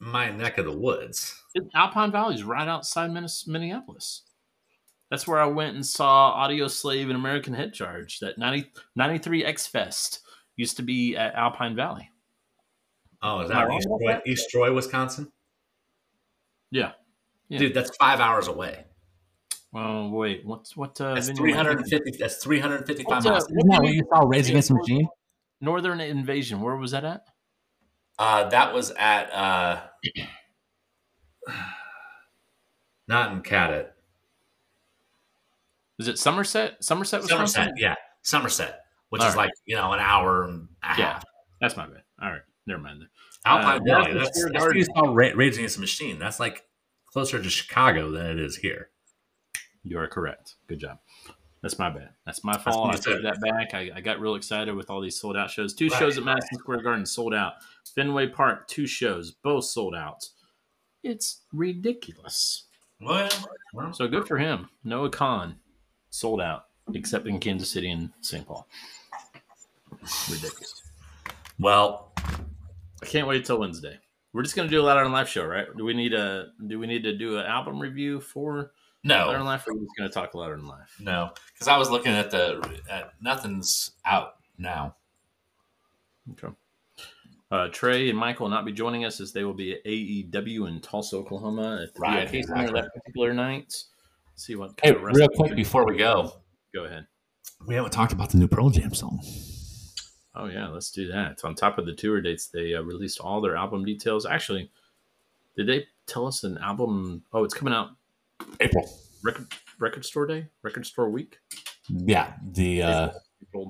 my 0.00 0.30
neck 0.30 0.58
of 0.58 0.66
the 0.66 0.76
woods. 0.76 1.42
Alpine 1.74 2.12
Valley 2.12 2.34
is 2.34 2.44
right 2.44 2.68
outside 2.68 3.10
Minneapolis. 3.46 4.24
That's 5.10 5.26
where 5.26 5.40
I 5.40 5.46
went 5.46 5.76
and 5.76 5.86
saw 5.86 6.46
Audioslave 6.46 7.04
and 7.04 7.12
American 7.12 7.54
Head 7.54 7.72
Charge. 7.72 8.18
That 8.18 8.36
90, 8.36 8.70
93 8.94 9.42
X 9.42 9.66
Fest 9.66 10.20
used 10.56 10.76
to 10.76 10.82
be 10.82 11.16
at 11.16 11.34
Alpine 11.36 11.74
Valley. 11.74 12.10
Oh, 13.22 13.40
is 13.40 13.48
that 13.48 13.70
East 13.70 13.88
Troy. 13.88 14.22
East 14.26 14.50
Troy, 14.50 14.74
Wisconsin? 14.74 15.32
Yeah. 16.70 16.92
Yeah. 17.48 17.60
Dude, 17.60 17.72
that's 17.72 17.96
five 17.96 18.20
hours 18.20 18.46
away. 18.48 18.84
Oh 19.78 20.08
wait, 20.08 20.40
what's 20.46 20.74
what? 20.74 20.98
Uh, 20.98 21.14
That's 21.14 21.26
venue 21.26 21.38
three 21.42 21.52
am 21.52 21.58
I 21.58 21.62
hundred 21.64 21.86
thinking? 21.86 22.14
That's 22.18 22.42
three 22.42 22.58
hundred 22.58 22.76
and 22.76 22.86
fifty-five 22.86 23.24
What's, 23.24 23.26
uh, 23.26 23.30
miles. 23.30 23.44
Isn't 23.50 23.68
that 23.68 23.82
where 23.82 23.92
you 23.92 24.02
saw 24.10 24.20
Rage 24.26 24.48
Against 24.48 24.68
the 24.68 24.74
Machine? 24.76 25.06
Northern 25.60 26.00
Invasion. 26.00 26.62
Where 26.62 26.76
was 26.76 26.92
that 26.92 27.04
at? 27.04 27.26
Uh, 28.18 28.48
that 28.48 28.72
was 28.72 28.90
at 28.92 29.30
uh, 29.34 29.80
not 33.06 33.32
in 33.32 33.42
Cadott, 33.42 33.88
Is 35.98 36.08
it 36.08 36.18
Somerset? 36.18 36.82
Somerset, 36.82 37.20
was 37.20 37.28
Somerset. 37.30 37.72
Yeah, 37.76 37.94
Somerset, 38.22 38.80
which 39.10 39.20
All 39.20 39.28
is 39.28 39.34
right. 39.36 39.46
like 39.46 39.52
you 39.66 39.76
know 39.76 39.92
an 39.92 40.00
hour 40.00 40.44
and 40.44 40.68
a 40.82 40.98
Yeah. 40.98 41.20
That's 41.60 41.76
my 41.76 41.86
bad. 41.86 42.02
All 42.22 42.30
right, 42.30 42.40
never 42.66 42.80
mind. 42.80 43.02
Then. 43.02 43.08
Alpine 43.44 43.80
Uh, 43.80 43.84
Valley. 43.84 44.14
Madison 44.14 44.18
That's, 44.22 44.38
Square 44.38 44.52
that's 44.52 44.64
where 44.64 44.76
you 44.76 44.84
saw 44.84 45.00
Ra- 45.12 45.32
Rage 45.34 45.56
Against 45.56 45.74
the 45.76 45.80
Machine. 45.82 46.18
That's 46.18 46.40
like 46.40 46.64
closer 47.12 47.42
to 47.42 47.50
Chicago 47.50 48.10
than 48.10 48.26
it 48.26 48.38
is 48.40 48.56
here. 48.56 48.88
You 49.86 49.98
are 50.00 50.08
correct. 50.08 50.56
Good 50.66 50.80
job. 50.80 50.98
That's 51.62 51.78
my 51.78 51.90
bad. 51.90 52.10
That's 52.24 52.42
my 52.44 52.56
fault. 52.58 52.88
I 52.88 52.92
you 52.92 52.96
said. 53.02 53.12
take 53.14 53.22
that 53.22 53.40
back. 53.40 53.74
I, 53.74 53.90
I 53.96 54.00
got 54.00 54.20
real 54.20 54.34
excited 54.34 54.74
with 54.74 54.90
all 54.90 55.00
these 55.00 55.18
sold 55.18 55.36
out 55.36 55.50
shows. 55.50 55.74
Two 55.74 55.88
Right, 55.88 55.98
shows 55.98 56.18
at 56.18 56.24
right. 56.24 56.34
Madison 56.34 56.58
Square 56.58 56.82
Garden 56.82 57.06
sold 57.06 57.34
out. 57.34 57.54
Fenway 57.94 58.28
Park, 58.28 58.68
two 58.68 58.86
shows, 58.86 59.30
both 59.30 59.64
sold 59.64 59.94
out. 59.94 60.28
It's 61.02 61.42
ridiculous. 61.52 62.64
Well, 63.00 63.28
well, 63.72 63.92
So 63.92 64.08
good 64.08 64.26
for 64.26 64.38
him. 64.38 64.68
Noah 64.84 65.10
Khan 65.10 65.56
sold 66.10 66.40
out, 66.40 66.64
except 66.94 67.26
in 67.26 67.38
Kansas 67.38 67.70
City 67.70 67.90
and 67.90 68.10
St. 68.22 68.46
Paul. 68.46 68.66
Ridiculous. 70.30 70.82
well, 71.58 72.12
I 73.02 73.06
can't 73.06 73.26
wait 73.28 73.44
till 73.44 73.58
Wednesday. 73.60 73.98
We're 74.32 74.42
just 74.42 74.54
gonna 74.56 74.68
do 74.68 74.80
a 74.80 74.84
Louder 74.84 75.04
on 75.04 75.12
Life 75.12 75.28
show, 75.28 75.44
right? 75.46 75.66
Do 75.76 75.84
we 75.84 75.94
need 75.94 76.12
a 76.12 76.48
do 76.66 76.78
we 76.78 76.86
need 76.86 77.02
to 77.04 77.16
do 77.16 77.38
an 77.38 77.46
album 77.46 77.80
review 77.80 78.20
for 78.20 78.72
Louder 79.08 79.38
on 79.38 79.44
no, 79.44 79.50
Life, 79.50 79.66
or 79.66 79.72
are 79.72 79.74
we 79.74 79.80
just 79.84 79.96
gonna 79.96 80.10
talk 80.10 80.34
Louder 80.34 80.54
on 80.54 80.66
Life? 80.66 80.96
no, 81.00 81.30
because 81.52 81.68
I 81.68 81.76
was 81.76 81.90
looking 81.90 82.12
at 82.12 82.30
the 82.30 82.80
at, 82.90 83.12
nothing's 83.20 83.92
out 84.04 84.36
now. 84.58 84.96
Okay. 86.32 86.48
Uh, 87.50 87.68
Trey 87.68 88.10
and 88.10 88.18
Michael 88.18 88.44
will 88.44 88.50
not 88.50 88.64
be 88.64 88.72
joining 88.72 89.04
us 89.04 89.20
as 89.20 89.32
they 89.32 89.44
will 89.44 89.54
be 89.54 89.74
at 89.74 89.84
AEW 89.84 90.66
in 90.68 90.80
Tulsa, 90.80 91.16
Oklahoma 91.16 91.80
at 91.82 91.94
the 91.94 92.00
Right, 92.00 92.28
VIP 92.28 92.44
Center 92.44 92.62
exactly. 92.62 92.80
that 92.80 92.92
particular 92.92 93.32
night. 93.32 93.84
see 94.34 94.56
what 94.56 94.72
Hey, 94.82 94.90
of 94.90 95.02
real 95.02 95.28
quick 95.36 95.54
before 95.54 95.84
Before 95.84 95.86
we 95.86 95.96
go, 95.96 96.42
Go 96.74 96.84
ahead. 96.84 97.06
We 97.66 97.76
haven't 97.76 97.92
talked 97.92 98.12
about 98.12 98.30
the 98.30 98.38
new 98.38 98.48
Pearl 98.48 98.70
Jam 98.70 98.92
song. 98.94 99.20
Oh 100.34 100.46
yeah, 100.46 100.68
let's 100.68 100.90
do 100.90 101.06
that. 101.08 101.42
On 101.44 101.54
top 101.54 101.78
of 101.78 101.86
the 101.86 101.94
tour 101.94 102.20
dates, 102.20 102.48
they 102.48 102.74
uh, 102.74 102.82
released 102.82 103.20
all 103.20 103.40
their 103.40 103.56
album 103.56 103.84
details. 103.84 104.26
Actually, 104.26 104.70
did 105.56 105.66
they 105.66 105.86
tell 106.06 106.26
us 106.26 106.44
an 106.44 106.58
album? 106.58 107.22
Oh, 107.32 107.44
it's 107.44 107.54
coming 107.54 107.72
out 107.72 107.90
April. 108.60 108.88
record 109.22 109.46
record 109.78 110.04
store 110.04 110.26
day, 110.26 110.46
record 110.62 110.86
store 110.86 111.10
week. 111.10 111.38
Yeah, 111.88 112.34
the 112.52 112.82
uh, 112.82 113.10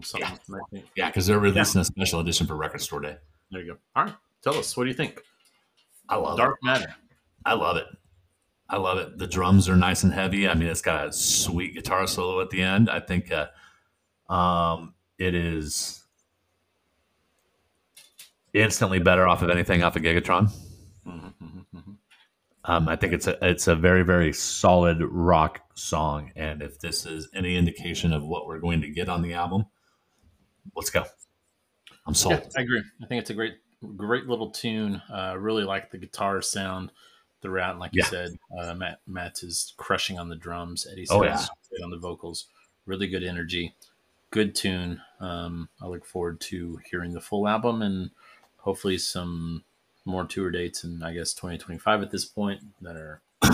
something, 0.03 0.83
yeah, 0.97 1.07
because 1.09 1.27
they're 1.27 1.39
releasing 1.39 1.81
a 1.81 1.85
special 1.85 2.21
edition 2.21 2.47
for 2.47 2.57
Record 2.57 2.81
Store 2.81 3.01
Day. 3.01 3.17
There 3.51 3.61
you 3.61 3.73
go. 3.75 3.79
All 3.95 4.05
right, 4.05 4.15
tell 4.43 4.55
us 4.55 4.77
what 4.77 4.85
do 4.85 4.89
you 4.89 4.95
think? 4.97 5.21
I 6.09 6.17
love 6.17 6.39
Dark 6.39 6.57
Matter. 6.63 6.85
it. 6.85 6.95
I 7.45 7.53
love 7.55 7.77
it. 7.77 7.87
I 8.69 8.79
love 8.79 8.99
it. 8.99 9.19
The 9.19 9.27
drums 9.27 9.69
are 9.69 9.77
nice 9.77 10.03
and 10.03 10.13
heavy. 10.13 10.49
I 10.49 10.55
mean, 10.55 10.69
it's 10.69 10.83
got 10.83 11.09
a 11.09 11.13
sweet 11.13 11.75
guitar 11.75 12.07
solo 12.07 12.41
at 12.41 12.51
the 12.51 12.63
end. 12.63 12.91
I 12.91 13.01
think 13.01 13.31
uh, 13.31 14.33
um, 14.33 14.95
it 15.19 15.35
is 15.35 16.03
instantly 18.53 18.99
better 18.99 19.29
off 19.29 19.43
of 19.43 19.51
anything 19.51 19.83
off 19.83 19.95
of 19.97 20.03
Gigaton. 20.03 20.51
Mhm, 21.07 21.21
mhm, 21.21 21.35
mhm. 21.43 21.56
Um, 22.69 22.89
I 22.89 22.97
think 22.97 23.13
it's 23.13 23.29
a 23.29 23.39
it's 23.47 23.69
a 23.69 23.77
very 23.77 24.03
very 24.03 24.33
solid 24.33 25.01
rock 25.01 25.61
song, 25.75 26.33
and 26.35 26.63
if 26.63 26.81
this 26.81 27.07
is 27.07 27.29
any 27.33 27.57
indication 27.57 28.13
of 28.13 28.25
what 28.25 28.47
we're 28.47 28.59
going 28.59 28.81
to 28.81 28.91
get 28.91 29.09
on 29.09 29.23
the 29.23 29.35
album, 29.35 29.67
let's 30.75 30.91
go. 30.91 31.05
I'm 32.07 32.15
sold. 32.15 32.35
Yeah, 32.35 32.49
I 32.59 32.63
agree. 32.63 32.83
I 33.03 33.07
think 33.07 33.21
it's 33.21 33.31
a 33.31 33.35
great, 33.35 33.55
great 33.97 34.27
little 34.27 34.51
tune. 34.51 35.01
Uh, 35.13 35.37
really 35.39 35.65
like 35.65 35.91
the 35.91 35.99
guitar 35.99 36.43
sound 36.43 36.91
throughout. 37.41 37.71
And 37.71 37.81
like 37.81 37.93
you 37.95 38.03
said, 38.03 38.37
uh, 38.59 38.75
Matt 38.75 39.01
Matt 39.07 39.43
is 39.43 39.75
crushing 39.77 40.19
on 40.19 40.29
the 40.29 40.37
drums. 40.37 40.87
Eddie 40.91 41.07
Oh, 41.11 41.21
great 41.21 41.83
on 41.83 41.91
the 41.91 41.99
vocals. 41.99 42.47
Really 42.85 43.07
good 43.07 43.25
energy. 43.25 43.75
Good 44.31 44.55
tune. 44.55 45.01
Um, 45.21 45.69
I 45.81 45.87
look 45.87 46.05
forward 46.05 46.41
to 46.43 46.81
hearing 46.91 47.13
the 47.13 47.21
full 47.21 47.47
album 47.47 47.83
and 47.83 48.11
hopefully 48.57 48.99
some 48.99 49.65
more 50.07 50.25
tour 50.25 50.51
dates 50.51 50.85
in 50.85 51.03
I 51.03 51.13
guess 51.13 51.35
2025 51.35 52.03
at 52.03 52.11
this 52.11 52.25
point 52.25 52.63
that 52.81 52.97
are 52.97 53.21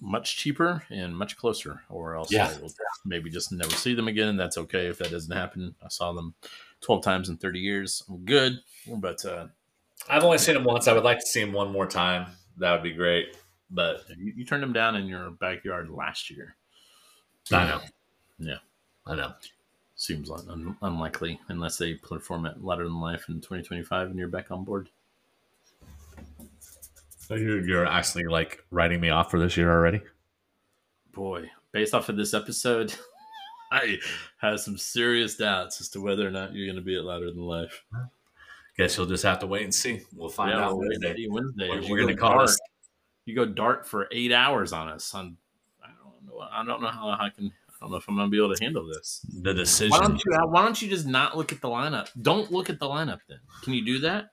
much 0.00 0.36
cheaper 0.36 0.82
and 0.90 1.16
much 1.16 1.36
closer, 1.36 1.80
or 1.88 2.16
else 2.16 2.30
Yeah. 2.32 2.52
I 2.54 2.60
will 2.60 2.72
maybe 3.04 3.30
just 3.30 3.52
never 3.52 3.70
see 3.70 3.94
them 3.94 4.08
again. 4.08 4.28
And 4.28 4.38
that's 4.38 4.58
okay 4.58 4.86
if 4.86 4.98
that 4.98 5.10
doesn't 5.10 5.34
happen. 5.34 5.74
I 5.82 5.88
saw 5.88 6.12
them 6.12 6.34
12 6.82 7.02
times 7.02 7.28
in 7.28 7.36
30 7.36 7.58
years. 7.60 8.02
I'm 8.08 8.24
good. 8.24 8.60
But 8.96 9.24
uh, 9.24 9.46
I've 10.08 10.24
only 10.24 10.38
seen 10.38 10.56
him 10.56 10.64
once. 10.64 10.86
I 10.88 10.92
would 10.92 11.04
like 11.04 11.20
to 11.20 11.26
see 11.26 11.40
him 11.40 11.52
one 11.52 11.72
more 11.72 11.86
time. 11.86 12.26
That 12.58 12.72
would 12.72 12.82
be 12.82 12.92
great. 12.92 13.36
But 13.70 14.04
you, 14.16 14.32
you 14.36 14.44
turned 14.44 14.62
them 14.62 14.72
down 14.72 14.96
in 14.96 15.06
your 15.06 15.30
backyard 15.30 15.88
last 15.90 16.30
year. 16.30 16.56
I 17.52 17.64
know. 17.66 17.80
Yeah. 18.38 18.58
I 19.06 19.14
know. 19.14 19.32
Seems 19.96 20.30
un- 20.30 20.76
unlikely 20.82 21.40
unless 21.48 21.78
they 21.78 21.94
perform 21.94 22.44
at 22.44 22.62
Louder 22.62 22.84
Than 22.84 23.00
Life 23.00 23.28
in 23.28 23.36
2025 23.36 24.10
and 24.10 24.18
you're 24.18 24.28
back 24.28 24.50
on 24.50 24.62
board. 24.64 24.90
So 27.26 27.34
you're, 27.34 27.60
you're 27.66 27.86
actually 27.86 28.24
like 28.26 28.62
writing 28.70 29.00
me 29.00 29.10
off 29.10 29.32
for 29.32 29.40
this 29.40 29.56
year 29.56 29.68
already? 29.68 30.00
Boy, 31.12 31.50
based 31.72 31.92
off 31.92 32.08
of 32.08 32.16
this 32.16 32.34
episode, 32.34 32.94
I 33.72 33.98
have 34.38 34.60
some 34.60 34.78
serious 34.78 35.36
doubts 35.36 35.80
as 35.80 35.88
to 35.88 36.00
whether 36.00 36.24
or 36.24 36.30
not 36.30 36.54
you're 36.54 36.66
going 36.66 36.76
to 36.76 36.82
be 36.82 36.96
at 36.96 37.04
Louder 37.04 37.32
Than 37.32 37.42
Life. 37.42 37.82
Guess 38.78 38.96
you'll 38.96 39.06
just 39.06 39.24
have 39.24 39.40
to 39.40 39.46
wait 39.48 39.64
and 39.64 39.74
see. 39.74 40.02
We'll 40.14 40.28
find 40.28 40.52
Yeah, 40.52 40.66
out 40.66 40.78
we'll 40.78 40.86
Wednesday. 40.88 41.26
Wednesday. 41.28 41.68
We're, 41.68 41.90
we're 41.90 42.00
gonna 42.00 42.16
call 42.16 42.42
us. 42.42 42.56
You 43.24 43.34
go 43.34 43.44
dark 43.44 43.86
for 43.86 44.06
eight 44.12 44.30
hours 44.30 44.72
on 44.72 44.88
us. 44.88 45.12
On 45.12 45.36
I 45.82 45.88
don't 46.00 46.26
know. 46.26 46.46
I 46.48 46.64
don't 46.64 46.80
know 46.80 46.88
how 46.88 47.08
I 47.08 47.30
can. 47.34 47.46
I 47.46 47.72
don't 47.80 47.90
know 47.90 47.96
if 47.96 48.08
I'm 48.08 48.14
going 48.14 48.28
to 48.28 48.30
be 48.30 48.38
able 48.38 48.54
to 48.54 48.64
handle 48.64 48.86
this. 48.86 49.26
The 49.42 49.52
decision. 49.52 49.90
Why 49.90 50.00
don't 50.00 50.22
you? 50.24 50.38
Why 50.48 50.62
don't 50.62 50.80
you 50.80 50.88
just 50.88 51.06
not 51.06 51.36
look 51.36 51.50
at 51.50 51.60
the 51.60 51.68
lineup? 51.68 52.08
Don't 52.22 52.52
look 52.52 52.70
at 52.70 52.78
the 52.78 52.86
lineup. 52.86 53.18
Then 53.28 53.40
can 53.62 53.72
you 53.72 53.84
do 53.84 53.98
that? 54.00 54.26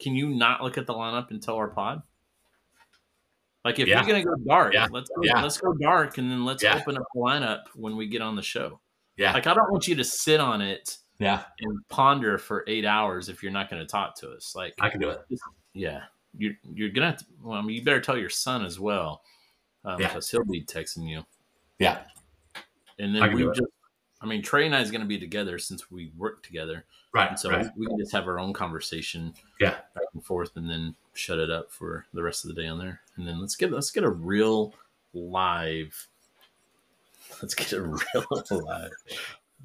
Can 0.00 0.14
you 0.14 0.28
not 0.30 0.62
look 0.62 0.76
at 0.78 0.86
the 0.86 0.92
lineup 0.94 1.30
until 1.30 1.54
our 1.56 1.68
pod? 1.68 2.02
Like 3.64 3.78
if 3.78 3.88
Yeah. 3.88 3.98
you're 4.04 4.06
gonna 4.06 4.24
go 4.24 4.34
dark, 4.46 4.74
Yeah. 4.74 4.86
let's 4.90 5.08
go, 5.10 5.22
Yeah. 5.22 5.42
let's 5.42 5.58
go 5.58 5.72
dark, 5.74 6.18
and 6.18 6.30
then 6.30 6.44
let's 6.44 6.62
open 6.62 6.96
up 6.96 7.04
the 7.14 7.20
lineup 7.20 7.62
when 7.74 7.96
we 7.96 8.06
get 8.06 8.22
on 8.22 8.36
the 8.36 8.42
show. 8.42 8.80
yeah, 9.16 9.32
Like 9.32 9.46
I 9.46 9.54
don't 9.54 9.70
want 9.72 9.88
you 9.88 9.94
to 9.96 10.04
sit 10.04 10.38
on 10.40 10.60
it 10.60 10.98
yeah, 11.18 11.44
and 11.60 11.78
ponder 11.88 12.36
for 12.38 12.62
eight 12.66 12.84
hours 12.84 13.28
if 13.30 13.42
you're 13.42 13.50
not 13.52 13.70
going 13.70 13.80
to 13.80 13.86
talk 13.86 14.14
to 14.16 14.30
us. 14.30 14.54
Like 14.54 14.74
I 14.80 14.90
can 14.90 15.00
do 15.00 15.08
it. 15.10 15.20
yeah, 15.72 16.04
you're 16.36 16.52
you're 16.62 16.90
gonna. 16.90 17.06
Have 17.06 17.16
to, 17.18 17.26
well, 17.42 17.58
I 17.58 17.62
mean, 17.62 17.76
you 17.76 17.82
better 17.84 18.00
tell 18.00 18.16
your 18.18 18.28
son 18.28 18.64
as 18.64 18.78
well, 18.78 19.22
um, 19.84 19.98
Yeah. 20.00 20.08
because 20.08 20.30
he'll 20.30 20.44
be 20.44 20.62
texting 20.64 21.08
you. 21.08 21.24
Yeah, 21.78 22.04
And 22.98 23.14
then 23.16 23.32
we 23.34 23.44
just, 23.46 23.60
I 24.26 24.28
mean, 24.28 24.42
Trey 24.42 24.66
and 24.66 24.74
I 24.74 24.80
is 24.80 24.90
going 24.90 25.00
to 25.02 25.06
be 25.06 25.18
together 25.18 25.58
since 25.58 25.90
we 25.90 26.10
work 26.16 26.42
together. 26.42 26.84
right. 27.12 27.30
And 27.30 27.38
so 27.38 27.50
right. 27.50 27.66
we 27.76 27.86
can 27.86 27.98
just 27.98 28.12
have 28.12 28.26
our 28.26 28.38
own 28.40 28.52
conversation 28.52 29.32
Yeah. 29.60 29.76
back 29.94 30.04
and 30.14 30.24
forth 30.24 30.56
and 30.56 30.68
then 30.68 30.94
shut 31.14 31.38
it 31.38 31.50
up 31.50 31.70
for 31.70 32.06
the 32.12 32.22
rest 32.22 32.44
of 32.44 32.54
the 32.54 32.60
day 32.60 32.66
on 32.68 32.78
there. 32.78 33.00
And 33.16 33.26
then 33.26 33.40
let's 33.40 33.54
get 33.56 33.70
let's 33.72 33.90
get 33.90 34.04
a 34.04 34.10
real 34.10 34.74
live 35.14 36.08
let's 37.42 37.54
get 37.54 37.72
a 37.72 37.80
real 37.82 38.26
live. 38.50 38.90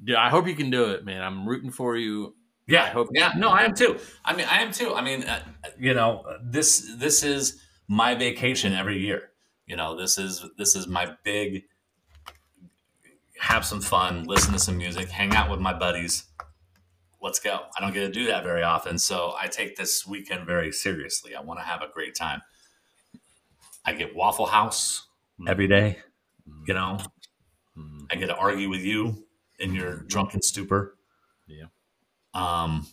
Dude, 0.04 0.16
I 0.16 0.28
hope 0.30 0.46
you 0.46 0.54
can 0.54 0.70
do 0.70 0.90
it, 0.90 1.04
man. 1.04 1.22
I'm 1.22 1.48
rooting 1.48 1.70
for 1.70 1.96
you. 1.96 2.34
Yeah, 2.66 2.84
I 2.84 2.88
hope- 2.88 3.08
yeah. 3.12 3.32
No, 3.36 3.48
I 3.50 3.62
am 3.62 3.74
too. 3.74 3.98
I 4.24 4.34
mean, 4.34 4.46
I 4.50 4.62
am 4.62 4.72
too. 4.72 4.94
I 4.94 5.02
mean, 5.02 5.24
uh, 5.24 5.40
you 5.78 5.94
know, 5.94 6.24
this 6.42 6.92
this 6.96 7.22
is 7.22 7.60
my 7.88 8.14
vacation 8.14 8.72
every 8.72 8.98
year. 8.98 9.30
You 9.66 9.76
know, 9.76 9.96
this 9.96 10.18
is 10.18 10.44
this 10.56 10.74
is 10.76 10.86
my 10.86 11.14
big 11.24 11.64
have 13.42 13.64
some 13.64 13.80
fun, 13.80 14.22
listen 14.24 14.52
to 14.52 14.58
some 14.58 14.78
music, 14.78 15.08
hang 15.10 15.34
out 15.34 15.50
with 15.50 15.58
my 15.58 15.72
buddies. 15.72 16.24
Let's 17.20 17.40
go. 17.40 17.66
I 17.76 17.80
don't 17.80 17.92
get 17.92 18.00
to 18.00 18.08
do 18.08 18.26
that 18.26 18.44
very 18.44 18.62
often, 18.62 18.98
so 18.98 19.34
I 19.38 19.48
take 19.48 19.74
this 19.76 20.06
weekend 20.06 20.46
very 20.46 20.70
seriously. 20.70 21.34
I 21.34 21.40
want 21.40 21.58
to 21.58 21.64
have 21.64 21.82
a 21.82 21.88
great 21.92 22.14
time. 22.14 22.40
I 23.84 23.94
get 23.94 24.14
Waffle 24.14 24.46
House 24.46 25.08
every 25.48 25.66
day. 25.66 25.98
You 26.66 26.74
know, 26.74 26.98
Mhm. 27.76 28.06
I 28.10 28.14
get 28.16 28.26
to 28.28 28.36
argue 28.36 28.68
with 28.68 28.82
you 28.82 29.26
in 29.58 29.74
your 29.74 29.98
drunken 30.04 30.40
stupor. 30.40 30.96
Yeah. 31.48 31.66
Um. 32.34 32.86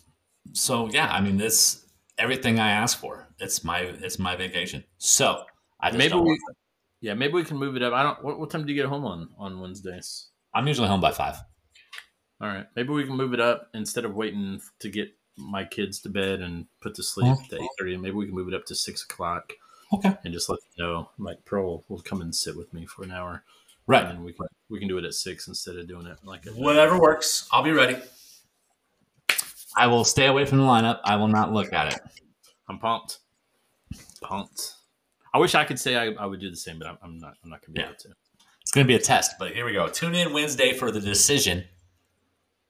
So 0.52 0.88
yeah, 0.88 1.12
I 1.12 1.20
mean, 1.20 1.36
this 1.36 1.86
everything 2.18 2.58
I 2.58 2.70
ask 2.72 2.98
for. 2.98 3.28
It's 3.38 3.62
my 3.62 3.80
it's 3.80 4.18
my 4.18 4.34
vacation. 4.34 4.84
So 4.98 5.44
I 5.80 5.90
just 5.90 5.98
Maybe 5.98 6.14
we, 6.14 6.38
yeah, 7.00 7.14
maybe 7.14 7.34
we 7.34 7.44
can 7.44 7.56
move 7.56 7.76
it 7.76 7.82
up. 7.82 7.92
I 7.92 8.02
don't. 8.02 8.24
What, 8.24 8.38
what 8.40 8.50
time 8.50 8.66
do 8.66 8.72
you 8.72 8.80
get 8.80 8.88
home 8.88 9.04
on 9.04 9.28
on 9.38 9.60
Wednesdays? 9.60 10.29
I'm 10.54 10.66
usually 10.66 10.88
home 10.88 11.00
by 11.00 11.12
five. 11.12 11.36
All 12.40 12.48
right, 12.48 12.66
maybe 12.74 12.88
we 12.90 13.04
can 13.04 13.16
move 13.16 13.34
it 13.34 13.40
up 13.40 13.68
instead 13.74 14.04
of 14.04 14.14
waiting 14.14 14.60
to 14.80 14.88
get 14.88 15.14
my 15.36 15.64
kids 15.64 16.00
to 16.00 16.08
bed 16.08 16.40
and 16.40 16.66
put 16.80 16.94
to 16.96 17.02
sleep 17.02 17.26
Mhm. 17.36 17.48
to 17.48 17.56
eight 17.62 17.70
thirty. 17.78 17.96
Maybe 17.96 18.14
we 18.16 18.26
can 18.26 18.34
move 18.34 18.48
it 18.48 18.54
up 18.54 18.64
to 18.66 18.74
six 18.74 19.02
o'clock. 19.04 19.52
Okay. 19.92 20.16
and 20.22 20.32
just 20.32 20.48
let 20.48 20.60
you 20.76 20.84
know. 20.84 21.10
Like 21.18 21.44
Pearl 21.44 21.84
will 21.88 22.00
come 22.00 22.20
and 22.22 22.32
sit 22.32 22.56
with 22.56 22.72
me 22.72 22.86
for 22.86 23.02
an 23.02 23.10
hour, 23.10 23.42
Right. 23.88 24.04
then 24.04 24.22
we 24.22 24.32
can 24.32 24.46
we 24.68 24.78
can 24.78 24.86
do 24.86 24.96
it 24.98 25.04
at 25.04 25.14
six 25.14 25.48
instead 25.48 25.74
of 25.76 25.88
doing 25.88 26.06
it 26.06 26.18
like 26.22 26.46
at 26.46 26.54
Whatever 26.54 27.00
works. 27.00 27.48
I'll 27.50 27.64
be 27.64 27.72
ready. 27.72 28.00
I 29.76 29.88
will 29.88 30.04
stay 30.04 30.26
away 30.26 30.44
from 30.46 30.58
the 30.58 30.64
lineup. 30.64 31.00
I 31.04 31.16
will 31.16 31.26
not 31.28 31.52
look 31.52 31.72
at 31.72 31.92
it. 31.94 32.00
I'm 32.68 32.78
pumped, 32.78 33.18
pumped. 34.20 34.74
I 35.34 35.38
wish 35.38 35.54
I 35.56 35.64
could 35.64 35.78
say 35.80 35.96
I, 35.96 36.12
I 36.12 36.26
would 36.26 36.40
do 36.40 36.50
the 36.50 36.56
same, 36.56 36.78
but 36.78 36.86
I'm, 36.86 36.98
I'm 37.02 37.18
not. 37.18 37.34
I'm 37.42 37.50
not 37.50 37.60
gonna 37.62 37.72
be 37.74 37.80
Yeah. 37.80 37.86
able 37.88 37.96
to. 37.98 38.08
It's 38.70 38.74
going 38.76 38.86
to 38.86 38.88
be 38.88 38.94
a 38.94 39.00
test, 39.00 39.34
but 39.36 39.50
here 39.50 39.66
we 39.66 39.72
go. 39.72 39.88
Tune 39.88 40.14
in 40.14 40.32
Wednesday 40.32 40.74
for 40.74 40.92
the 40.92 41.00
decision. 41.00 41.64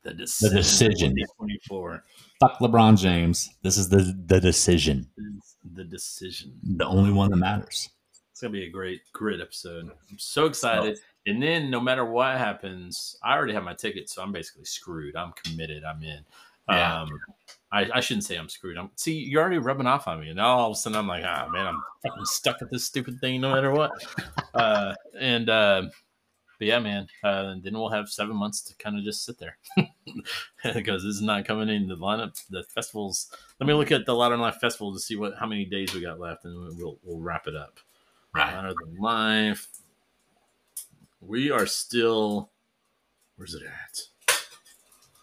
The 0.02 0.14
decision. 0.14 0.56
decision. 0.56 1.14
Twenty 1.36 1.60
four 1.68 2.04
Fuck 2.40 2.58
LeBron 2.58 2.98
James. 2.98 3.50
This 3.62 3.76
is 3.76 3.90
the 3.90 4.18
the 4.24 4.40
decision. 4.40 5.06
the 5.74 5.84
decision. 5.84 6.58
The 6.62 6.86
only 6.86 7.12
one 7.12 7.28
that 7.28 7.36
matters. 7.36 7.90
It's 8.32 8.40
gonna 8.40 8.50
be 8.50 8.64
a 8.64 8.70
great, 8.70 9.02
great 9.12 9.42
episode. 9.42 9.90
I'm 10.10 10.18
so 10.18 10.46
excited. 10.46 10.98
And 11.26 11.42
then, 11.42 11.70
no 11.70 11.80
matter 11.80 12.06
what 12.06 12.38
happens, 12.38 13.14
I 13.22 13.34
already 13.34 13.52
have 13.52 13.64
my 13.64 13.74
ticket, 13.74 14.08
so 14.08 14.22
I'm 14.22 14.32
basically 14.32 14.64
screwed. 14.64 15.16
I'm 15.16 15.32
committed. 15.44 15.84
I'm 15.84 16.02
in. 16.02 16.24
Yeah. 16.70 17.02
Um, 17.02 17.08
I, 17.72 17.88
I 17.94 18.00
shouldn't 18.00 18.24
say 18.24 18.36
I'm 18.36 18.48
screwed. 18.48 18.76
I'm 18.76 18.90
see, 18.96 19.14
you're 19.14 19.40
already 19.40 19.58
rubbing 19.58 19.86
off 19.86 20.08
on 20.08 20.20
me, 20.20 20.28
and 20.28 20.36
now 20.36 20.56
all 20.58 20.70
of 20.70 20.72
a 20.72 20.76
sudden 20.76 20.98
I'm 20.98 21.06
like, 21.06 21.24
ah, 21.24 21.48
man, 21.52 21.66
I'm 21.66 21.82
fucking 22.02 22.24
stuck 22.24 22.62
at 22.62 22.70
this 22.70 22.84
stupid 22.84 23.20
thing, 23.20 23.40
no 23.40 23.54
matter 23.54 23.70
what. 23.70 23.92
uh, 24.54 24.94
and 25.18 25.48
uh, 25.48 25.82
but 26.60 26.68
yeah, 26.68 26.78
man. 26.78 27.08
Uh, 27.24 27.52
and 27.52 27.62
then 27.62 27.72
we'll 27.72 27.88
have 27.88 28.10
seven 28.10 28.36
months 28.36 28.60
to 28.60 28.76
kind 28.76 28.98
of 28.98 29.02
just 29.02 29.24
sit 29.24 29.38
there 29.38 29.56
because 30.74 31.02
this 31.02 31.14
is 31.14 31.22
not 31.22 31.46
coming 31.46 31.70
in 31.70 31.88
the 31.88 31.96
lineup. 31.96 32.38
The 32.50 32.64
festivals. 32.64 33.30
Let 33.58 33.66
me 33.66 33.72
look 33.72 33.90
at 33.90 34.04
the 34.04 34.14
Louder 34.14 34.34
Than 34.34 34.42
Life 34.42 34.56
festival 34.60 34.92
to 34.92 35.00
see 35.00 35.16
what 35.16 35.34
how 35.40 35.46
many 35.46 35.64
days 35.64 35.94
we 35.94 36.02
got 36.02 36.20
left, 36.20 36.44
and 36.44 36.76
we'll 36.76 36.98
we'll 37.02 37.18
wrap 37.18 37.46
it 37.46 37.56
up. 37.56 37.80
Right. 38.34 38.52
Louder 38.52 38.74
Than 38.84 38.96
Life. 39.00 39.68
We 41.22 41.50
are 41.50 41.66
still. 41.66 42.50
Where's 43.36 43.54
it 43.54 43.62
at? 43.62 44.00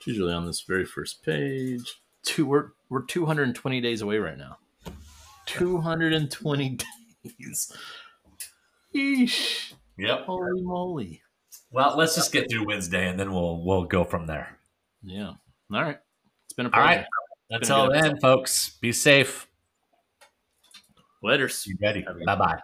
It's 0.07 0.15
usually 0.15 0.31
on 0.33 0.45
this 0.45 0.61
very 0.61 0.85
first 0.85 1.21
page. 1.21 1.99
Two. 2.23 2.45
We're 2.45 2.69
we're 2.87 3.01
220 3.03 3.81
days 3.81 4.01
away 4.01 4.19
right 4.19 4.37
now. 4.37 4.57
220 5.47 6.77
days. 7.23 7.73
Yeesh. 8.95 9.73
Yep. 9.97 10.21
Holy 10.21 10.61
moly. 10.61 11.21
Well, 11.71 11.97
let's 11.97 12.15
just 12.15 12.31
get 12.31 12.49
through 12.49 12.65
Wednesday 12.65 13.09
and 13.09 13.19
then 13.19 13.33
we'll 13.33 13.61
we'll 13.65 13.83
go 13.83 14.05
from 14.05 14.27
there. 14.27 14.57
Yeah. 15.03 15.33
All 15.73 15.81
right. 15.81 15.97
It's 16.45 16.53
been 16.53 16.67
a 16.67 16.69
All 16.69 16.81
pleasure. 16.81 16.99
right. 16.99 17.05
been 17.49 17.55
a 17.55 17.59
Until 17.59 17.91
then, 17.91 18.17
folks, 18.21 18.77
be 18.79 18.93
safe. 18.93 19.45
Laters. 21.21 21.67
Be 21.67 21.75
ready. 21.81 22.03
Have 22.03 22.15
a 22.15 22.19
good 22.19 22.25
Bye 22.25 22.35
bye. 22.35 22.59